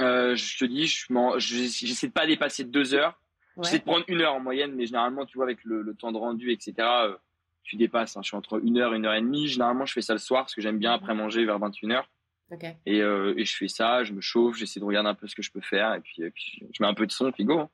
Euh, 0.00 0.34
Je 0.34 0.58
te 0.58 0.64
dis, 0.64 0.86
je 0.86 1.06
j'essaie 1.38 2.08
de 2.08 2.12
pas 2.12 2.26
dépasser 2.26 2.64
deux 2.64 2.94
heures. 2.94 3.20
Ouais. 3.56 3.64
J'essaie 3.64 3.78
de 3.78 3.84
prendre 3.84 4.04
une 4.08 4.20
heure 4.20 4.34
en 4.34 4.40
moyenne, 4.40 4.72
mais 4.74 4.86
généralement, 4.86 5.26
tu 5.26 5.36
vois, 5.36 5.44
avec 5.44 5.64
le, 5.64 5.82
le 5.82 5.94
temps 5.94 6.12
de 6.12 6.18
rendu, 6.18 6.52
etc., 6.52 6.74
euh, 6.78 7.16
tu 7.64 7.76
dépasses. 7.76 8.16
Hein. 8.16 8.20
Je 8.22 8.28
suis 8.28 8.36
entre 8.36 8.60
une 8.64 8.78
heure 8.78 8.94
et 8.94 8.96
une 8.96 9.06
heure 9.06 9.14
et 9.14 9.20
demie. 9.20 9.48
Généralement, 9.48 9.84
je 9.84 9.92
fais 9.92 10.02
ça 10.02 10.14
le 10.14 10.18
soir 10.18 10.44
parce 10.44 10.54
que 10.54 10.60
j'aime 10.60 10.78
bien 10.78 10.92
après 10.92 11.14
manger 11.14 11.44
vers 11.44 11.58
21h. 11.58 12.04
Okay. 12.50 12.76
Et, 12.84 13.00
euh, 13.00 13.34
et 13.36 13.44
je 13.44 13.56
fais 13.56 13.68
ça, 13.68 14.04
je 14.04 14.12
me 14.12 14.20
chauffe, 14.20 14.56
j'essaie 14.56 14.78
de 14.78 14.84
regarder 14.84 15.08
un 15.08 15.14
peu 15.14 15.26
ce 15.26 15.34
que 15.34 15.42
je 15.42 15.50
peux 15.50 15.62
faire 15.62 15.94
et 15.94 16.00
puis, 16.00 16.22
et 16.22 16.30
puis 16.30 16.62
je 16.70 16.82
mets 16.82 16.88
un 16.88 16.92
peu 16.92 17.06
de 17.06 17.12
son, 17.12 17.32
puis 17.32 17.44
go. 17.44 17.60
Hein. 17.60 17.70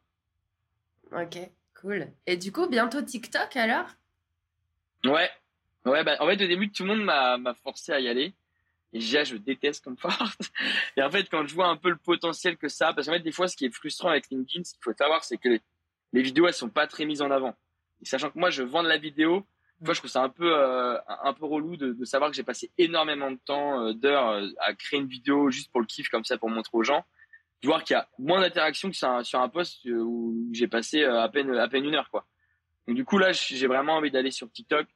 Ok, 1.22 1.38
cool. 1.80 2.06
Et 2.26 2.36
du 2.36 2.52
coup, 2.52 2.68
bientôt 2.68 3.02
TikTok 3.02 3.56
alors? 3.56 3.86
Ouais, 5.04 5.30
ouais. 5.84 6.04
Bah, 6.04 6.16
en 6.20 6.26
fait, 6.26 6.44
au 6.44 6.46
début, 6.46 6.70
tout 6.70 6.84
le 6.84 6.94
monde 6.94 7.04
m'a 7.04 7.54
forcé 7.54 7.92
à 7.92 7.98
y 7.98 8.08
aller. 8.08 8.34
Et 8.92 9.00
déjà, 9.00 9.24
je 9.24 9.36
déteste 9.36 9.88
force. 9.98 10.36
Et 10.96 11.02
en 11.02 11.10
fait, 11.10 11.28
quand 11.30 11.46
je 11.46 11.54
vois 11.54 11.68
un 11.68 11.76
peu 11.76 11.90
le 11.90 11.96
potentiel 11.96 12.56
que 12.56 12.68
ça 12.68 12.92
parce 12.92 13.06
qu'en 13.06 13.14
fait, 13.14 13.20
des 13.20 13.32
fois, 13.32 13.48
ce 13.48 13.56
qui 13.56 13.66
est 13.66 13.70
frustrant 13.70 14.08
avec 14.08 14.30
LinkedIn, 14.30 14.64
ce 14.64 14.72
qu'il 14.72 14.82
faut 14.82 14.94
savoir, 14.94 15.24
c'est 15.24 15.36
que 15.36 15.60
les, 16.12 16.22
vidéos, 16.22 16.46
elles 16.46 16.54
sont 16.54 16.70
pas 16.70 16.86
très 16.86 17.04
mises 17.04 17.20
en 17.20 17.30
avant. 17.30 17.54
Et 18.00 18.06
sachant 18.06 18.30
que 18.30 18.38
moi, 18.38 18.50
je 18.50 18.62
vends 18.62 18.82
de 18.82 18.88
la 18.88 18.96
vidéo, 18.96 19.46
moi, 19.80 19.94
je 19.94 20.00
trouve 20.00 20.10
ça 20.10 20.22
un 20.22 20.28
peu, 20.28 20.56
euh, 20.56 20.98
un 21.22 21.32
peu 21.34 21.44
relou 21.44 21.76
de, 21.76 21.92
de 21.92 22.04
savoir 22.04 22.30
que 22.30 22.36
j'ai 22.36 22.42
passé 22.42 22.70
énormément 22.78 23.30
de 23.30 23.38
temps, 23.44 23.84
euh, 23.84 23.92
d'heures 23.92 24.28
euh, 24.30 24.48
à 24.60 24.74
créer 24.74 24.98
une 24.98 25.06
vidéo 25.06 25.50
juste 25.50 25.70
pour 25.70 25.80
le 25.80 25.86
kiff, 25.86 26.08
comme 26.08 26.24
ça, 26.24 26.38
pour 26.38 26.50
montrer 26.50 26.76
aux 26.76 26.82
gens. 26.82 27.04
De 27.62 27.68
voir 27.68 27.84
qu'il 27.84 27.94
y 27.94 27.96
a 27.96 28.08
moins 28.18 28.40
d'interactions 28.40 28.90
que 28.90 28.96
sur 28.96 29.08
un, 29.08 29.22
sur 29.22 29.40
un 29.40 29.48
post 29.48 29.84
où 29.84 30.48
j'ai 30.52 30.68
passé 30.68 31.04
à 31.04 31.28
peine, 31.28 31.54
à 31.56 31.68
peine 31.68 31.84
une 31.84 31.94
heure, 31.94 32.08
quoi. 32.10 32.24
Donc, 32.86 32.96
du 32.96 33.04
coup, 33.04 33.18
là, 33.18 33.32
j'ai 33.32 33.66
vraiment 33.66 33.94
envie 33.94 34.10
d'aller 34.10 34.30
sur 34.30 34.50
TikTok 34.50 34.86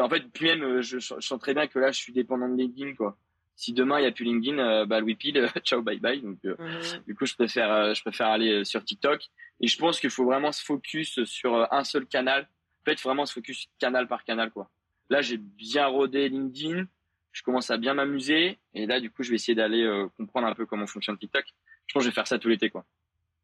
en 0.00 0.08
fait 0.08 0.22
puis 0.32 0.46
même 0.46 0.62
euh, 0.62 0.82
je, 0.82 0.98
je, 0.98 1.20
sens 1.20 1.38
très 1.38 1.54
bien 1.54 1.66
que 1.66 1.78
là 1.78 1.90
je 1.90 1.98
suis 1.98 2.12
dépendant 2.12 2.48
de 2.48 2.56
LinkedIn 2.56 2.94
quoi. 2.94 3.16
Si 3.56 3.72
demain 3.72 3.98
il 3.98 4.04
y 4.04 4.06
a 4.06 4.12
plus 4.12 4.24
LinkedIn 4.24 4.58
euh, 4.58 4.86
bah 4.86 5.00
Louis 5.00 5.18
ciao 5.64 5.82
bye 5.82 5.98
bye. 5.98 6.20
Donc 6.20 6.38
euh, 6.44 6.56
mhm. 6.58 7.02
du 7.06 7.14
coup 7.14 7.26
je 7.26 7.34
préfère 7.34 7.94
je 7.94 8.00
préfère 8.02 8.28
aller 8.28 8.64
sur 8.64 8.84
TikTok. 8.84 9.22
Et 9.60 9.66
je 9.66 9.76
pense 9.76 10.00
qu'il 10.00 10.10
faut 10.10 10.24
vraiment 10.24 10.52
se 10.52 10.64
focus 10.64 11.24
sur 11.24 11.72
un 11.72 11.84
seul 11.84 12.06
canal. 12.06 12.48
En 12.82 12.84
fait 12.90 13.00
vraiment 13.00 13.26
se 13.26 13.32
focus 13.32 13.68
canal 13.78 14.06
par 14.06 14.24
canal 14.24 14.50
quoi. 14.50 14.70
Là 15.10 15.20
j'ai 15.22 15.36
bien 15.36 15.86
rodé 15.86 16.28
LinkedIn. 16.28 16.86
Je 17.32 17.42
commence 17.42 17.70
à 17.70 17.76
bien 17.76 17.94
m'amuser. 17.94 18.58
Et 18.74 18.86
là 18.86 19.00
du 19.00 19.10
coup 19.10 19.22
je 19.22 19.30
vais 19.30 19.36
essayer 19.36 19.54
d'aller 19.54 19.86
comprendre 20.16 20.46
un 20.46 20.54
peu 20.54 20.66
comment 20.66 20.86
fonctionne 20.86 21.18
TikTok. 21.18 21.44
Je 21.86 21.94
pense 21.94 22.02
que 22.02 22.04
je 22.04 22.10
vais 22.10 22.14
faire 22.14 22.26
ça 22.26 22.38
tout 22.38 22.48
l'été 22.48 22.70
quoi 22.70 22.86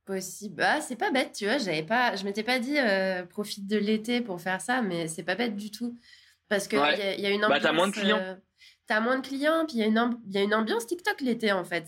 Possible. 0.04 0.56
Bah, 0.56 0.80
c'est 0.80 0.96
pas 0.96 1.10
bête, 1.10 1.32
tu 1.32 1.46
vois. 1.46 1.58
J'avais 1.58 1.82
pas, 1.82 2.14
je 2.16 2.24
m'étais 2.24 2.42
pas 2.42 2.58
dit 2.58 2.78
euh, 2.78 3.24
profite 3.24 3.66
de 3.66 3.78
l'été 3.78 4.20
pour 4.20 4.40
faire 4.40 4.60
ça, 4.60 4.82
mais 4.82 5.08
c'est 5.08 5.22
pas 5.22 5.34
bête 5.34 5.56
du 5.56 5.70
tout. 5.70 5.98
Parce 6.48 6.68
qu'il 6.68 6.78
y, 6.78 7.22
y, 7.22 7.26
a 7.26 7.30
une 7.30 7.44
ambiance. 7.44 7.48
Bah, 7.48 7.60
t'as 7.60 7.72
moins 7.72 7.88
de 7.88 7.92
clients. 7.92 8.18
Euh, 8.20 8.34
t'as 8.86 9.00
moins 9.00 9.18
de 9.18 9.26
clients, 9.26 9.64
puis 9.66 9.78
il 9.78 9.80
y, 9.80 9.82
a 9.82 9.86
une 9.86 10.18
y 10.28 10.38
a 10.38 10.42
une 10.42 10.54
ambiance 10.54 10.86
TikTok 10.86 11.22
l'été, 11.22 11.52
en 11.52 11.64
fait. 11.64 11.84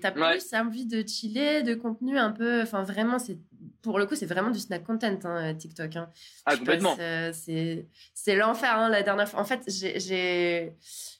T'as 0.00 0.10
plus 0.12 0.54
envie 0.54 0.86
de 0.86 1.06
chiller, 1.06 1.62
de 1.62 1.74
contenu 1.74 2.18
un 2.18 2.30
peu. 2.30 2.62
Enfin, 2.62 2.82
vraiment, 2.82 3.18
c'est 3.18 3.38
pour 3.82 3.98
le 3.98 4.06
coup, 4.06 4.16
c'est 4.16 4.26
vraiment 4.26 4.50
du 4.50 4.58
snack 4.58 4.84
content, 4.84 5.18
hein, 5.24 5.54
TikTok. 5.54 5.94
Hein. 5.96 6.10
Ah, 6.44 6.56
complètement. 6.56 6.96
Euh, 6.98 7.32
c'est 7.32 8.34
l'enfer, 8.34 8.76
hein, 8.76 8.88
la 8.88 9.02
dernière 9.02 9.28
fois. 9.28 9.40
En 9.40 9.44
fait, 9.44 9.62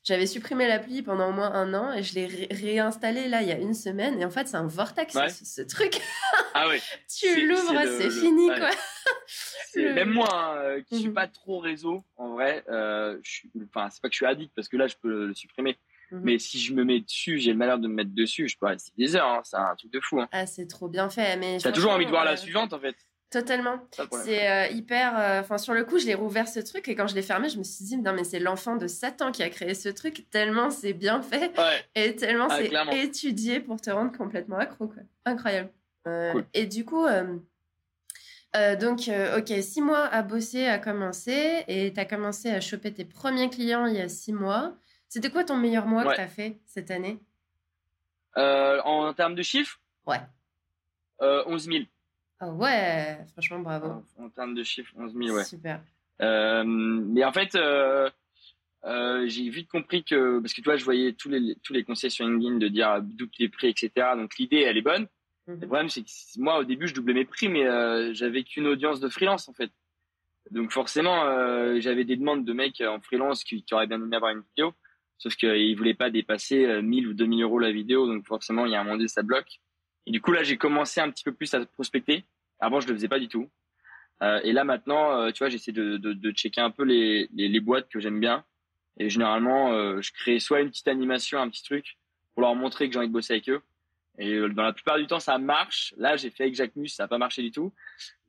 j'avais 0.06 0.26
supprimé 0.26 0.68
l'appli 0.68 1.02
pendant 1.02 1.30
au 1.30 1.32
moins 1.32 1.52
un 1.52 1.74
an 1.74 1.92
et 1.92 2.04
je 2.04 2.14
l'ai 2.14 2.48
réinstallé 2.52 3.26
là 3.26 3.42
il 3.42 3.48
y 3.48 3.52
a 3.52 3.58
une 3.58 3.74
semaine. 3.74 4.20
Et 4.20 4.24
en 4.24 4.30
fait, 4.30 4.46
c'est 4.46 4.56
un 4.56 4.66
vortex, 4.66 5.18
ce, 5.42 5.62
truc. 5.62 6.00
Ah 6.54 6.68
tu 7.18 7.46
l'ouvres, 7.46 7.82
c'est 7.98 8.10
fini, 8.10 8.46
quoi. 8.46 8.70
Même 9.76 10.10
moi, 10.10 10.28
hein, 10.32 10.56
euh, 10.56 10.82
qui 10.82 11.00
suis 11.00 11.08
mhm. 11.08 11.14
pas 11.14 11.26
trop 11.26 11.58
réseau, 11.58 12.02
en 12.16 12.30
vrai, 12.30 12.64
euh, 12.70 13.18
enfin, 13.66 13.90
c'est 13.90 14.00
pas 14.00 14.08
que 14.08 14.14
je 14.14 14.16
suis 14.16 14.26
addict 14.26 14.52
parce 14.56 14.68
que 14.68 14.78
là, 14.78 14.86
je 14.86 14.94
peux 15.02 15.26
le 15.26 15.34
supprimer. 15.34 15.76
Mhm. 16.10 16.20
Mais 16.22 16.38
si 16.38 16.58
je 16.58 16.72
me 16.72 16.82
mets 16.84 17.00
dessus, 17.00 17.38
j'ai 17.38 17.52
le 17.52 17.58
malheur 17.58 17.78
de 17.78 17.88
me 17.88 17.94
mettre 17.94 18.14
dessus, 18.14 18.48
je 18.48 18.56
peux 18.56 18.66
rester 18.66 18.92
des 18.96 19.16
heures. 19.16 19.26
Hein. 19.26 19.40
C'est 19.44 19.56
un 19.56 19.74
truc 19.76 19.92
de 19.92 20.00
fou. 20.00 20.20
Hein. 20.20 20.28
Ah, 20.32 20.46
c'est 20.46 20.66
trop 20.66 20.88
bien 20.88 21.10
fait. 21.10 21.36
Mais 21.36 21.58
t'as 21.58 21.72
toujours 21.72 21.92
envie 21.92 22.06
de 22.06 22.10
voir 22.10 22.24
la 22.24 22.36
suivante, 22.36 22.72
en 22.72 22.80
fait. 22.80 22.96
Totalement. 23.30 23.80
C'est 24.24 24.48
euh, 24.48 24.66
hyper. 24.68 25.18
Euh, 25.18 25.40
enfin, 25.40 25.58
sur 25.58 25.74
le 25.74 25.84
coup, 25.84 25.98
je 25.98 26.06
l'ai 26.06 26.14
rouvert 26.14 26.46
ce 26.46 26.60
truc 26.60 26.86
et 26.88 26.94
quand 26.94 27.08
je 27.08 27.14
l'ai 27.14 27.22
fermé, 27.22 27.48
je 27.48 27.58
me 27.58 27.64
suis 27.64 27.84
dit 27.84 27.96
non 27.96 28.12
mais 28.12 28.22
c'est 28.22 28.38
l'enfant 28.38 28.76
de 28.76 28.86
Satan 28.86 29.32
qui 29.32 29.42
a 29.42 29.50
créé 29.50 29.74
ce 29.74 29.88
truc. 29.88 30.30
Tellement 30.30 30.70
c'est 30.70 30.92
bien 30.92 31.22
fait 31.22 31.52
et 31.96 32.14
tellement 32.14 32.46
ah, 32.48 32.58
c'est 32.58 32.98
étudié 32.98 33.58
pour 33.58 33.80
te 33.80 33.90
rendre 33.90 34.16
complètement 34.16 34.58
accro. 34.58 34.86
Quoi. 34.86 35.02
Incroyable. 35.24 35.70
Euh, 36.06 36.40
et 36.54 36.66
du 36.66 36.84
coup, 36.84 37.04
donc 38.54 39.10
ok, 39.36 39.52
six 39.60 39.82
mois 39.82 40.04
à 40.06 40.22
bosser, 40.22 40.66
à 40.66 40.78
commencer 40.78 41.64
et 41.66 41.92
tu 41.92 41.98
as 41.98 42.04
commencé 42.04 42.50
à 42.50 42.60
choper 42.60 42.92
tes 42.92 43.04
premiers 43.04 43.50
clients 43.50 43.86
il 43.86 43.96
y 43.96 44.00
a 44.00 44.08
six 44.08 44.32
mois. 44.32 44.76
C'était 45.08 45.30
quoi 45.30 45.42
ton 45.42 45.56
meilleur 45.56 45.86
mois 45.86 46.04
que 46.04 46.14
tu 46.14 46.20
as 46.20 46.28
fait 46.28 46.60
cette 46.66 46.92
année? 46.92 47.18
En 48.36 49.12
termes 49.14 49.34
de 49.34 49.42
chiffres? 49.42 49.80
Ouais. 50.06 50.20
Euh, 51.22 51.42
11 51.46 51.64
000. 51.64 51.78
Ah 52.40 52.50
ouais, 52.50 53.18
franchement, 53.32 53.60
bravo. 53.60 54.04
En, 54.18 54.28
termes 54.28 54.54
de 54.54 54.62
chiffres, 54.62 54.92
11 54.96 55.14
000, 55.14 55.36
ouais. 55.36 55.44
Super. 55.44 55.80
Euh, 56.20 56.64
mais 56.64 57.24
en 57.24 57.32
fait, 57.32 57.54
euh, 57.54 58.10
j'ai 59.26 59.48
vite 59.48 59.68
compris 59.68 60.04
que, 60.04 60.40
parce 60.40 60.52
que 60.52 60.60
tu 60.60 60.64
vois, 60.64 60.76
je 60.76 60.84
voyais 60.84 61.12
tous 61.12 61.28
les, 61.28 61.56
tous 61.62 61.72
les 61.72 61.84
conseils 61.84 62.10
sur 62.10 62.26
LinkedIn 62.26 62.58
de 62.58 62.68
dire 62.68 63.00
double 63.02 63.32
tes 63.36 63.48
prix, 63.48 63.68
etc. 63.68 63.90
Donc 64.16 64.36
l'idée, 64.38 64.60
elle 64.60 64.76
est 64.76 64.82
bonne. 64.82 65.06
Mhm. 65.46 65.60
Le 65.60 65.66
problème, 65.66 65.88
c'est 65.88 66.02
que 66.02 66.10
moi, 66.38 66.58
au 66.58 66.64
début, 66.64 66.88
je 66.88 66.94
doublais 66.94 67.14
mes 67.14 67.24
prix, 67.24 67.48
mais 67.48 67.64
j'avais 68.14 68.42
qu'une 68.42 68.66
audience 68.66 69.00
de 69.00 69.08
freelance, 69.08 69.48
en 69.48 69.52
fait. 69.52 69.70
Donc 70.50 70.70
forcément, 70.70 71.24
j'avais 71.80 72.04
des 72.04 72.16
demandes 72.16 72.44
de 72.44 72.52
mecs 72.52 72.80
en 72.80 73.00
freelance 73.00 73.44
qui, 73.44 73.62
qui 73.64 73.74
auraient 73.74 73.86
bien 73.86 74.00
aimé 74.00 74.16
avoir 74.16 74.32
une 74.32 74.42
vidéo. 74.42 74.74
Sauf 75.18 75.34
qu'ils 75.36 75.76
voulaient 75.76 75.94
pas 75.94 76.10
dépasser 76.10 76.82
1000 76.82 77.06
euh, 77.06 77.10
ou 77.10 77.14
2000 77.14 77.42
euros 77.42 77.58
la 77.58 77.72
vidéo, 77.72 78.06
donc 78.06 78.26
forcément, 78.26 78.66
il 78.66 78.72
y 78.72 78.74
a 78.74 78.80
un 78.80 78.84
moment 78.84 78.96
donné, 78.96 79.08
ça 79.08 79.22
bloque. 79.22 79.60
Et 80.06 80.10
du 80.12 80.20
coup, 80.20 80.32
là, 80.32 80.42
j'ai 80.42 80.56
commencé 80.56 81.00
un 81.00 81.10
petit 81.10 81.24
peu 81.24 81.32
plus 81.32 81.52
à 81.54 81.64
prospecter. 81.66 82.24
Avant, 82.60 82.80
je 82.80 82.88
le 82.88 82.94
faisais 82.94 83.08
pas 83.08 83.18
du 83.18 83.28
tout. 83.28 83.50
Euh, 84.22 84.40
et 84.44 84.52
là, 84.52 84.64
maintenant, 84.64 85.12
euh, 85.12 85.30
tu 85.30 85.38
vois, 85.40 85.48
j'essaie 85.48 85.72
de, 85.72 86.30
checker 86.32 86.60
un 86.60 86.70
peu 86.70 86.84
les, 86.84 87.28
les, 87.34 87.60
boîtes 87.60 87.88
que 87.88 88.00
j'aime 88.00 88.20
bien. 88.20 88.44
Et 88.98 89.10
généralement, 89.10 89.72
euh, 89.72 90.00
je 90.00 90.12
crée 90.12 90.38
soit 90.38 90.60
une 90.60 90.70
petite 90.70 90.88
animation, 90.88 91.38
un 91.38 91.50
petit 91.50 91.64
truc, 91.64 91.98
pour 92.32 92.42
leur 92.42 92.54
montrer 92.54 92.86
que 92.86 92.92
j'ai 92.92 92.98
envie 92.98 93.08
de 93.08 93.12
bosser 93.12 93.34
avec 93.34 93.48
eux. 93.50 93.60
Et 94.18 94.38
dans 94.38 94.62
la 94.62 94.72
plupart 94.72 94.96
du 94.96 95.06
temps, 95.06 95.20
ça 95.20 95.36
marche. 95.36 95.92
Là, 95.98 96.16
j'ai 96.16 96.30
fait 96.30 96.44
avec 96.44 96.54
Jacques 96.54 96.72
ça 96.86 97.02
n'a 97.02 97.08
pas 97.08 97.18
marché 97.18 97.42
du 97.42 97.50
tout. 97.50 97.74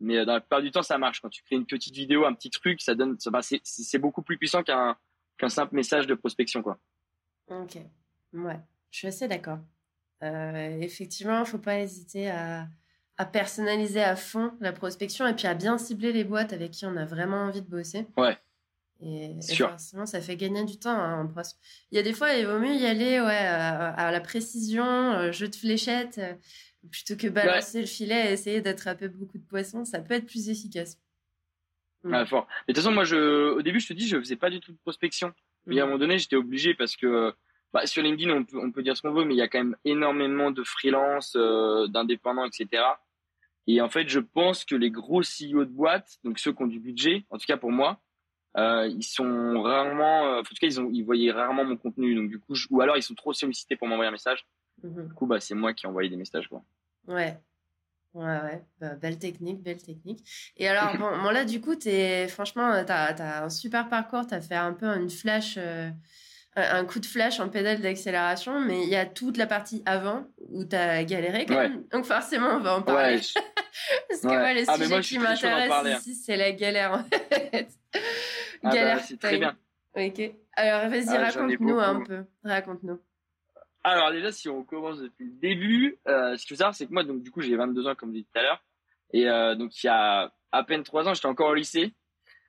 Mais 0.01 0.25
dans 0.25 0.33
la 0.33 0.41
plupart 0.41 0.61
du 0.61 0.69
temps, 0.69 0.81
ça 0.81 0.97
marche. 0.97 1.21
Quand 1.21 1.29
tu 1.29 1.41
crées 1.43 1.55
une 1.55 1.65
petite 1.65 1.95
vidéo, 1.95 2.25
un 2.25 2.33
petit 2.33 2.49
truc, 2.49 2.81
ça 2.81 2.93
donne, 2.93 3.15
c'est 3.63 3.99
beaucoup 3.99 4.21
plus 4.21 4.37
puissant 4.37 4.63
qu'un 4.63 4.97
qu'un 5.37 5.49
simple 5.49 5.75
message 5.75 6.07
de 6.07 6.15
prospection, 6.15 6.61
quoi. 6.61 6.79
Ok, 7.47 7.77
ouais, 8.33 8.59
je 8.91 8.97
suis 8.97 9.07
assez 9.07 9.27
d'accord. 9.27 9.59
Euh, 10.23 10.79
effectivement, 10.81 11.41
il 11.41 11.45
faut 11.45 11.57
pas 11.57 11.79
hésiter 11.79 12.29
à, 12.29 12.67
à, 13.17 13.25
personnaliser 13.25 14.01
à 14.01 14.15
fond 14.15 14.51
la 14.59 14.73
prospection 14.73 15.27
et 15.27 15.33
puis 15.33 15.47
à 15.47 15.53
bien 15.53 15.77
cibler 15.77 16.11
les 16.11 16.23
boîtes 16.23 16.53
avec 16.53 16.71
qui 16.71 16.85
on 16.85 16.97
a 16.97 17.05
vraiment 17.05 17.43
envie 17.43 17.61
de 17.61 17.69
bosser. 17.69 18.07
Ouais. 18.17 18.37
Et, 18.99 19.35
forcément, 19.55 20.07
ça 20.07 20.21
fait 20.21 20.35
gagner 20.35 20.65
du 20.65 20.77
temps 20.79 20.89
hein, 20.89 21.21
en 21.21 21.27
pros. 21.27 21.41
Il 21.91 21.97
y 21.97 21.99
a 21.99 22.03
des 22.03 22.13
fois, 22.13 22.33
il 22.33 22.47
vaut 22.47 22.57
mieux 22.57 22.75
y 22.75 22.85
aller 22.85 23.21
ouais, 23.21 23.37
à, 23.37 24.11
la 24.11 24.21
précision, 24.21 24.85
euh, 24.85 25.31
jeu 25.31 25.47
de 25.47 25.55
fléchettes, 25.55 26.17
euh, 26.17 26.33
plutôt 26.89 27.15
que 27.15 27.27
balancer 27.27 27.81
le 27.81 27.85
filet 27.85 28.29
et 28.29 28.33
essayer 28.33 28.61
d'attraper 28.61 29.07
beaucoup 29.07 29.37
de 29.37 29.43
poissons. 29.43 29.85
Ça 29.85 29.99
peut 29.99 30.15
être 30.15 30.25
plus 30.25 30.49
efficace. 30.49 30.99
Ah, 32.11 32.25
fort. 32.25 32.47
Mais 32.67 32.73
de 32.73 32.79
toute 32.79 32.83
façon, 32.83 32.93
moi, 32.93 33.03
je, 33.03 33.51
au 33.51 33.61
début, 33.61 33.79
je 33.79 33.87
te 33.87 33.93
dis, 33.93 34.07
je 34.07 34.17
faisais 34.17 34.35
pas 34.35 34.49
du 34.49 34.59
tout 34.59 34.71
de 34.71 34.77
prospection. 34.77 35.31
Mais 35.67 35.79
à 35.79 35.83
un 35.83 35.85
mm. 35.85 35.89
moment 35.89 35.99
donné, 35.99 36.17
j'étais 36.17 36.35
obligé 36.35 36.73
parce 36.73 36.95
que 36.95 37.33
bah, 37.77 37.85
sur 37.85 38.01
LinkedIn, 38.01 38.31
on 38.31 38.43
peut, 38.43 38.57
on 38.57 38.71
peut 38.71 38.81
dire 38.81 38.97
ce 38.97 39.03
qu'on 39.03 39.11
veut, 39.11 39.23
mais 39.23 39.35
il 39.35 39.37
y 39.37 39.41
a 39.43 39.47
quand 39.47 39.59
même 39.59 39.75
énormément 39.85 40.49
de 40.49 40.63
freelance, 40.63 41.35
euh, 41.35 41.85
d'indépendants, 41.87 42.45
etc. 42.45 42.83
Et 43.67 43.81
en 43.81 43.89
fait, 43.89 44.07
je 44.07 44.19
pense 44.19 44.65
que 44.65 44.73
les 44.73 44.89
gros 44.89 45.21
CEO 45.21 45.63
de 45.63 45.69
boîtes, 45.69 46.17
donc 46.23 46.39
ceux 46.39 46.53
qui 46.53 46.63
ont 46.63 46.67
du 46.67 46.79
budget, 46.79 47.25
en 47.29 47.37
tout 47.37 47.45
cas 47.45 47.57
pour 47.57 47.71
moi, 47.71 48.01
euh, 48.57 48.87
ils 48.87 49.03
sont 49.03 49.61
rarement, 49.61 50.25
euh, 50.25 50.39
en 50.39 50.41
tout 50.41 50.55
cas, 50.59 50.65
ils, 50.65 50.81
ont, 50.81 50.89
ils 50.91 51.03
voyaient 51.03 51.31
rarement 51.31 51.65
mon 51.65 51.77
contenu. 51.77 52.15
Donc 52.15 52.29
du 52.29 52.39
coup, 52.39 52.55
ou 52.71 52.81
alors 52.81 52.97
ils 52.97 53.03
sont 53.03 53.13
trop 53.13 53.31
sollicités 53.31 53.75
pour 53.75 53.87
m'envoyer 53.87 54.09
un 54.09 54.13
message. 54.13 54.47
Mm-hmm. 54.83 55.09
Du 55.09 55.13
coup, 55.13 55.27
bah, 55.27 55.39
c'est 55.39 55.53
moi 55.53 55.75
qui 55.75 55.85
envoyé 55.85 56.09
des 56.09 56.17
messages. 56.17 56.47
Quoi. 56.47 56.63
Ouais. 57.07 57.37
Ouais, 58.15 58.23
ouais, 58.23 58.63
bah, 58.79 58.95
belle 58.95 59.19
technique, 59.19 59.61
belle 59.61 59.83
technique. 59.83 60.27
Et 60.57 60.67
alors, 60.67 60.97
bon, 60.97 61.29
là, 61.29 61.45
du 61.45 61.61
coup, 61.61 61.75
es, 61.85 62.27
franchement, 62.27 62.83
tu 62.83 62.91
as, 62.91 63.43
un 63.43 63.49
super 63.49 63.87
parcours, 63.87 64.25
tu 64.25 64.33
as 64.33 64.41
fait 64.41 64.55
un 64.55 64.73
peu 64.73 64.87
une 64.87 65.11
flash, 65.11 65.57
euh, 65.59 65.91
un 66.57 66.85
coup 66.85 66.99
de 66.99 67.05
flash 67.05 67.39
en 67.39 67.49
pédale 67.49 67.81
d'accélération, 67.81 68.59
mais 68.59 68.83
il 68.83 68.89
y 68.89 68.95
a 68.95 69.05
toute 69.05 69.37
la 69.37 69.45
partie 69.45 69.83
avant 69.85 70.25
où 70.49 70.65
tu 70.65 70.75
as 70.75 71.03
galéré 71.03 71.45
quand 71.45 71.55
même. 71.55 71.83
Donc, 71.91 72.05
forcément, 72.05 72.55
on 72.55 72.59
va 72.59 72.77
en 72.77 72.81
parler. 72.81 73.19
Parce 74.09 74.21
que 74.21 74.27
moi, 74.27 74.53
les 74.53 74.65
ah, 74.67 74.75
sujets 74.75 75.01
qui 75.01 75.19
m'intéressent 75.19 75.85
hein. 75.85 75.97
ici, 75.99 76.15
c'est 76.15 76.35
la 76.35 76.51
galère, 76.51 76.93
en 76.93 77.03
fait. 77.03 77.67
Ah, 77.93 77.99
bah, 78.63 78.69
galère, 78.71 78.99
c'est 79.01 79.19
très 79.19 79.37
bien. 79.37 79.55
Ok. 79.95 80.31
Alors, 80.53 80.89
vas-y, 80.89 81.15
ah, 81.15 81.25
raconte-nous 81.25 81.79
un 81.79 82.03
peu. 82.03 82.23
Raconte-nous. 82.43 82.99
Alors 83.83 84.11
déjà, 84.11 84.31
si 84.33 84.49
on 84.49 84.63
commence 84.63 84.99
depuis 84.99 85.25
le 85.25 85.39
début, 85.39 85.97
euh, 86.07 86.35
ce 86.35 86.45
qu'il 86.45 86.55
faut 86.55 86.59
savoir, 86.59 86.75
c'est 86.75 86.87
que 86.87 86.91
moi, 86.91 87.03
donc 87.03 87.21
du 87.21 87.31
coup, 87.31 87.41
j'ai 87.41 87.55
22 87.55 87.87
ans, 87.87 87.95
comme 87.95 88.09
je 88.09 88.15
disais 88.15 88.27
tout 88.33 88.39
à 88.39 88.41
l'heure. 88.41 88.63
Et 89.13 89.29
euh, 89.29 89.55
donc, 89.55 89.81
il 89.81 89.85
y 89.85 89.89
a 89.89 90.33
à 90.51 90.63
peine 90.63 90.83
3 90.83 91.07
ans, 91.07 91.13
j'étais 91.13 91.27
encore 91.27 91.51
au 91.51 91.53
lycée. 91.53 91.93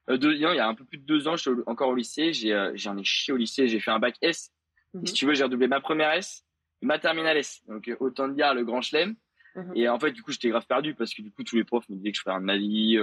Euh, 0.08 0.16
deux, 0.16 0.38
non, 0.38 0.52
il 0.52 0.56
y 0.56 0.60
a 0.60 0.68
un 0.68 0.74
peu 0.74 0.84
plus 0.84 0.98
de 0.98 1.04
2 1.04 1.28
ans, 1.28 1.36
je 1.36 1.42
suis 1.42 1.50
encore 1.66 1.88
au 1.88 1.94
lycée. 1.94 2.32
J'ai, 2.32 2.52
euh, 2.52 2.72
j'en 2.74 2.96
ai 2.96 3.04
chié 3.04 3.32
au 3.32 3.36
lycée. 3.36 3.68
J'ai 3.68 3.80
fait 3.80 3.90
un 3.90 3.98
bac 3.98 4.16
S. 4.22 4.50
Mhm. 4.94 5.06
Si 5.06 5.12
tu 5.14 5.26
veux, 5.26 5.34
j'ai 5.34 5.44
redoublé 5.44 5.68
ma 5.68 5.80
première 5.80 6.12
S, 6.12 6.44
ma 6.82 6.98
terminale 6.98 7.36
S. 7.36 7.62
Donc, 7.68 7.88
euh, 7.88 7.96
autant 8.00 8.28
dire 8.28 8.54
le 8.54 8.64
grand 8.64 8.80
chelem. 8.80 9.14
Mhm. 9.54 9.72
Et 9.76 9.88
en 9.88 9.98
fait, 9.98 10.12
du 10.12 10.22
coup, 10.22 10.32
j'étais 10.32 10.48
grave 10.48 10.66
perdu 10.66 10.94
parce 10.94 11.12
que 11.14 11.22
du 11.22 11.30
coup, 11.30 11.44
tous 11.44 11.56
les 11.56 11.64
profs 11.64 11.88
me 11.88 11.96
disaient 11.96 12.12
que 12.12 12.16
je 12.16 12.22
ferais 12.22 12.32
rien 12.32 12.40
de 12.40 12.46
ma 12.46 12.56
vie, 12.56 12.98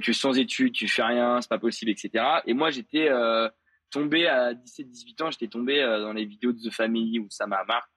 que 0.00 0.12
sans 0.12 0.38
études, 0.38 0.72
tu 0.72 0.88
fais 0.88 1.02
rien, 1.02 1.40
c'est 1.40 1.48
pas 1.48 1.58
possible, 1.58 1.90
etc. 1.90 2.24
Et 2.46 2.54
moi, 2.54 2.70
j'étais 2.70 3.08
tombé 3.92 4.26
à 4.26 4.54
17-18 4.54 5.22
ans, 5.22 5.30
j'étais 5.30 5.46
tombé 5.46 5.80
euh, 5.80 6.00
dans 6.00 6.12
les 6.12 6.24
vidéos 6.24 6.52
de 6.52 6.58
The 6.58 6.72
Family 6.72 7.20
où 7.20 7.28
ça 7.30 7.46
m'a 7.46 7.62
marqué. 7.64 7.88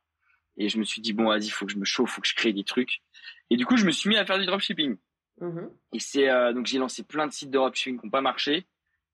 Et 0.57 0.69
je 0.69 0.77
me 0.77 0.83
suis 0.83 1.01
dit, 1.01 1.13
bon, 1.13 1.25
vas-y, 1.25 1.49
faut 1.49 1.65
que 1.65 1.71
je 1.71 1.77
me 1.77 1.85
chauffe, 1.85 2.11
faut 2.11 2.21
que 2.21 2.27
je 2.27 2.35
crée 2.35 2.53
des 2.53 2.63
trucs. 2.63 3.01
Et 3.49 3.57
du 3.57 3.65
coup, 3.65 3.75
je 3.75 3.85
me 3.85 3.91
suis 3.91 4.09
mis 4.09 4.17
à 4.17 4.25
faire 4.25 4.37
du 4.37 4.45
dropshipping. 4.45 4.95
Mm-hmm. 5.41 5.69
Et 5.93 5.99
c'est, 5.99 6.29
euh, 6.29 6.53
donc 6.53 6.65
j'ai 6.65 6.77
lancé 6.77 7.03
plein 7.03 7.27
de 7.27 7.33
sites 7.33 7.49
de 7.49 7.57
dropshipping 7.57 7.99
qui 7.99 8.05
n'ont 8.05 8.11
pas 8.11 8.21
marché. 8.21 8.65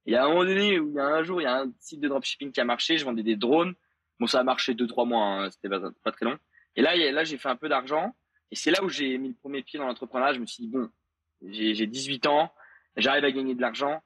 Et 0.06 0.16
à 0.16 0.26
un 0.26 0.30
moment 0.30 0.46
donné, 0.46 0.76
il 0.76 0.94
y 0.94 1.00
a 1.00 1.06
un 1.06 1.24
jour, 1.24 1.42
il 1.42 1.46
y 1.46 1.48
a 1.48 1.62
un 1.62 1.72
site 1.80 2.00
de 2.00 2.08
dropshipping 2.08 2.52
qui 2.52 2.60
a 2.60 2.66
marché, 2.66 2.98
je 2.98 3.06
vendais 3.06 3.24
des 3.24 3.36
drones. 3.36 3.76
Bon, 4.20 4.28
ça 4.28 4.40
a 4.40 4.44
marché 4.44 4.74
deux, 4.74 4.88
trois 4.88 5.06
mois, 5.06 5.24
hein, 5.24 5.52
c'était 5.52 5.70
pas, 5.70 6.12
très 6.12 6.26
long. 6.26 6.38
Et 6.76 6.82
là, 6.82 6.96
là, 6.96 7.24
j'ai 7.24 7.38
fait 7.38 7.50
un 7.50 7.56
peu 7.56 7.70
d'argent. 7.70 8.16
Et 8.52 8.56
c'est 8.56 8.72
là 8.72 8.84
où 8.84 8.90
j'ai 8.90 9.18
mis 9.18 9.30
le 9.30 9.36
premier 9.36 9.64
pied 9.64 9.80
dans 9.80 9.86
l'entrepreneuriat. 9.86 10.34
Je 10.34 10.40
me 10.40 10.46
suis 10.46 10.64
dit, 10.64 10.70
bon, 10.70 10.90
j'ai 11.42 11.88
18 11.88 12.28
ans, 12.28 12.52
j'arrive 12.98 13.24
à 13.24 13.32
gagner 13.32 13.56
de 13.56 13.62
l'argent 13.62 14.02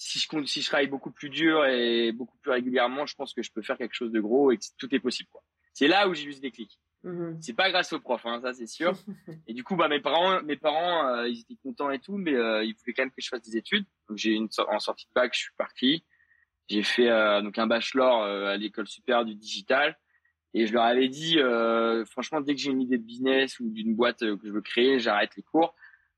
si 0.00 0.18
je 0.18 0.26
compte, 0.26 0.48
si 0.48 0.62
je 0.62 0.66
travaille 0.66 0.86
beaucoup 0.86 1.10
plus 1.10 1.28
dur 1.28 1.66
et 1.66 2.10
beaucoup 2.12 2.38
plus 2.38 2.50
régulièrement, 2.50 3.04
je 3.04 3.14
pense 3.14 3.34
que 3.34 3.42
je 3.42 3.52
peux 3.52 3.60
faire 3.60 3.76
quelque 3.76 3.94
chose 3.94 4.10
de 4.10 4.18
gros 4.18 4.50
et 4.50 4.56
que 4.56 4.64
tout 4.78 4.92
est 4.94 4.98
possible. 4.98 5.28
C'est 5.74 5.88
là 5.88 6.08
où 6.08 6.14
j'ai 6.14 6.24
eu 6.24 6.32
ce 6.32 6.40
déclic. 6.40 6.80
Mm-hmm. 7.04 7.38
C'est 7.40 7.54
pas 7.54 7.70
grâce 7.70 7.92
aux 7.92 8.00
profs, 8.00 8.26
hein, 8.26 8.40
ça 8.42 8.52
c'est 8.52 8.66
sûr. 8.66 8.92
et 9.46 9.54
du 9.54 9.64
coup, 9.64 9.76
bah 9.76 9.88
mes 9.88 10.00
parents, 10.00 10.42
mes 10.42 10.56
parents, 10.56 11.06
euh, 11.08 11.28
ils 11.28 11.40
étaient 11.40 11.56
contents 11.62 11.90
et 11.90 11.98
tout, 11.98 12.16
mais 12.16 12.34
euh, 12.34 12.62
ils 12.64 12.74
voulaient 12.74 12.92
quand 12.92 13.02
même 13.02 13.10
que 13.10 13.22
je 13.22 13.28
fasse 13.28 13.42
des 13.42 13.56
études. 13.56 13.84
Donc 14.08 14.18
j'ai 14.18 14.32
une 14.32 14.48
en 14.68 14.78
sortie 14.78 15.06
de 15.06 15.12
bac, 15.14 15.32
je 15.34 15.40
suis 15.40 15.54
parti. 15.56 16.04
J'ai 16.68 16.82
fait 16.82 17.08
euh, 17.08 17.42
donc 17.42 17.58
un 17.58 17.66
bachelor 17.66 18.22
à 18.22 18.56
l'école 18.56 18.86
supérieure 18.86 19.24
du 19.24 19.34
digital. 19.34 19.98
Et 20.52 20.66
je 20.66 20.72
leur 20.72 20.82
avais 20.82 21.08
dit, 21.08 21.38
franchement, 22.10 22.40
dès 22.40 22.54
que 22.54 22.60
j'ai 22.60 22.70
une 22.70 22.82
idée 22.82 22.98
de 22.98 23.04
business 23.04 23.60
ou 23.60 23.70
d'une 23.70 23.94
boîte 23.94 24.18
que 24.18 24.46
je 24.46 24.50
veux 24.50 24.60
créer, 24.60 24.98
j'arrête 24.98 25.36
les 25.36 25.44
cours. 25.44 25.74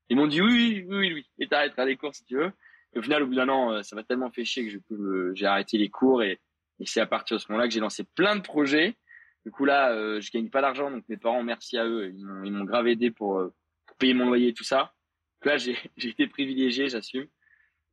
Ils 0.09 0.17
m'ont 0.17 0.27
dit 0.27 0.41
oui, 0.41 0.85
oui, 0.87 0.97
oui, 0.97 1.13
oui, 1.13 1.27
et 1.39 1.47
t'arrêteras 1.47 1.85
les 1.85 1.97
cours 1.97 2.15
si 2.15 2.25
tu 2.25 2.37
veux 2.37 2.51
au 2.95 3.01
final, 3.01 3.23
au 3.23 3.27
bout 3.27 3.35
d'un 3.35 3.49
an, 3.49 3.71
euh, 3.71 3.83
ça 3.83 3.95
m'a 3.95 4.03
tellement 4.03 4.29
fait 4.31 4.45
chier 4.45 4.67
que 4.67 5.33
j'ai 5.33 5.45
arrêté 5.45 5.77
les 5.77 5.89
cours 5.89 6.23
et, 6.23 6.39
c'est 6.85 6.99
à 6.99 7.05
partir 7.05 7.37
de 7.37 7.41
ce 7.41 7.49
moment-là 7.49 7.67
que 7.67 7.73
j'ai 7.73 7.79
lancé 7.79 8.03
plein 8.03 8.35
de 8.35 8.41
projets. 8.41 8.97
Du 9.45 9.51
coup 9.51 9.65
là, 9.65 9.91
euh, 9.91 10.21
je 10.21 10.31
gagne 10.31 10.49
pas 10.49 10.61
d'argent, 10.61 10.89
donc 10.89 11.03
mes 11.09 11.17
parents, 11.17 11.43
merci 11.43 11.77
à 11.77 11.85
eux, 11.85 12.13
ils 12.15 12.51
m'ont 12.51 12.63
grave 12.63 12.87
aidé 12.87 13.11
pour, 13.11 13.39
euh, 13.39 13.53
pour, 13.85 13.97
payer 13.97 14.13
mon 14.13 14.25
loyer 14.25 14.49
et 14.49 14.53
tout 14.53 14.63
ça. 14.63 14.93
Donc 15.41 15.51
là, 15.51 15.57
j'ai 15.57 15.77
été 15.97 16.27
privilégié, 16.27 16.87
j'assume. 16.89 17.27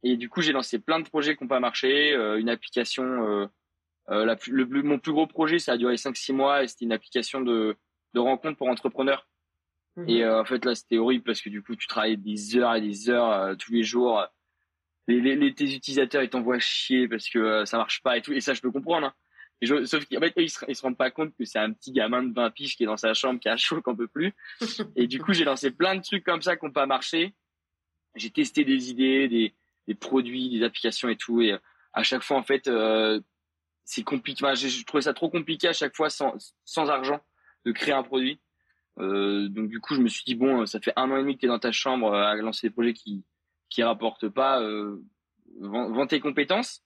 Et 0.03 0.17
du 0.17 0.29
coup, 0.29 0.41
j'ai 0.41 0.53
lancé 0.53 0.79
plein 0.79 1.01
de 1.01 1.09
projets 1.09 1.37
qui 1.37 1.45
n'ont 1.45 1.49
pas 1.49 1.61
marché. 1.61 2.13
Euh, 2.15 2.39
une 2.39 2.49
application, 2.49 3.51
la 4.09 4.37
le, 4.49 4.83
mon 4.83 4.99
plus 4.99 5.13
gros 5.13 5.27
projet, 5.27 5.59
ça 5.59 5.73
a 5.73 5.77
duré 5.77 5.97
5-6 5.97 6.33
mois 6.33 6.63
et 6.63 6.69
c'était 6.69 6.85
une 6.85 6.93
application 6.93 7.41
de, 7.41 7.77
de 8.15 8.21
rencontre 8.21 8.57
pour 8.57 8.69
entrepreneurs. 8.69 9.27
Et 10.07 10.25
euh, 10.25 10.41
en 10.41 10.45
fait, 10.45 10.65
là, 10.65 10.75
c'était 10.75 10.99
horrible 10.99 11.25
parce 11.25 11.41
que 11.41 11.51
du 11.51 11.63
coup, 11.63 11.77
tu 11.77 11.87
travailles 11.87 12.17
des 12.17 12.57
heures 12.57 12.75
et 12.75 12.81
des 12.81 13.11
heures 13.11 13.31
euh, 13.31 13.55
tous 13.55 13.73
les 13.73 13.83
jours. 13.83 14.25
Les, 15.09 15.21
les, 15.21 15.55
tes 15.55 15.65
utilisateurs, 15.65 16.23
ils 16.23 16.31
t'envoient 16.31 16.59
chier 16.59 17.09
parce 17.09 17.29
que 17.29 17.39
euh, 17.39 17.65
ça 17.65 17.77
marche 17.77 18.03
pas 18.03 18.17
et 18.17 18.23
tout. 18.23 18.33
Et 18.33 18.41
ça, 18.41 18.55
je 18.55 18.61
peux 18.61 18.71
comprendre. 18.71 19.09
Hein. 19.09 19.15
Et 19.61 19.67
je, 19.67 19.85
sauf 19.85 20.05
qu'en 20.07 20.21
fait, 20.21 20.33
ils 20.37 20.51
se, 20.51 20.65
ils 20.69 20.75
se 20.75 20.83
rendent 20.83 20.97
pas 20.97 21.11
compte 21.11 21.35
que 21.37 21.45
c'est 21.45 21.59
un 21.59 21.73
petit 21.73 21.93
gamin 21.93 22.23
de 22.23 22.33
20 22.33 22.51
piges 22.51 22.77
qui 22.77 22.85
est 22.85 22.87
dans 22.87 22.97
sa 22.97 23.13
chambre, 23.15 23.41
qui 23.41 23.49
a 23.49 23.57
chaud, 23.57 23.83
qu'on 23.83 23.97
peut 23.97 24.09
plus. 24.09 24.35
et 24.97 25.07
du 25.07 25.21
coup, 25.21 25.33
j'ai 25.33 25.45
lancé 25.45 25.71
plein 25.71 25.97
de 25.97 26.03
trucs 26.03 26.25
comme 26.25 26.43
ça 26.43 26.57
qui 26.57 26.65
n'ont 26.65 26.73
pas 26.73 26.87
marché. 26.87 27.35
J'ai 28.15 28.31
testé 28.31 28.65
des 28.65 28.91
idées, 28.91 29.29
des, 29.29 29.55
des 29.87 29.95
produits, 29.95 30.49
des 30.51 30.65
applications 30.65 31.09
et 31.09 31.17
tout. 31.17 31.43
Et 31.43 31.57
à 31.93 32.03
chaque 32.03 32.23
fois, 32.23 32.39
en 32.39 32.43
fait, 32.43 32.69
euh, 32.69 33.21
c'est 33.85 34.03
compliqué. 34.03 34.45
Enfin, 34.45 34.55
je 34.55 34.85
trouvais 34.85 35.03
ça 35.03 35.15
trop 35.15 35.29
compliqué 35.29 35.69
à 35.69 35.73
chaque 35.73 35.95
fois 35.95 36.11
sans, 36.11 36.35
sans 36.65 36.89
argent 36.89 37.21
de 37.65 37.73
créer 37.73 37.95
un 37.95 38.03
produit. 38.03 38.41
Euh, 38.99 39.49
donc 39.49 39.69
du 39.69 39.81
coup, 39.81 39.95
je 39.95 40.01
me 40.01 40.09
suis 40.09 40.25
dit 40.25 40.35
bon, 40.35 40.67
ça 40.67 40.81
fait 40.81 40.93
un 40.97 41.11
an 41.11 41.17
et 41.17 41.21
demi 41.21 41.35
que 41.35 41.41
tu 41.41 41.47
es 41.47 41.49
dans 41.49 41.59
ta 41.59 41.73
chambre 41.73 42.13
à 42.15 42.35
lancer 42.37 42.69
des 42.69 42.73
projets 42.73 42.93
qui 42.93 43.25
qui 43.71 43.83
rapportent 43.83 44.29
pas. 44.29 44.61
Euh, 44.61 45.03
vends, 45.61 46.07
tes 46.07 46.21
compétences. 46.21 46.83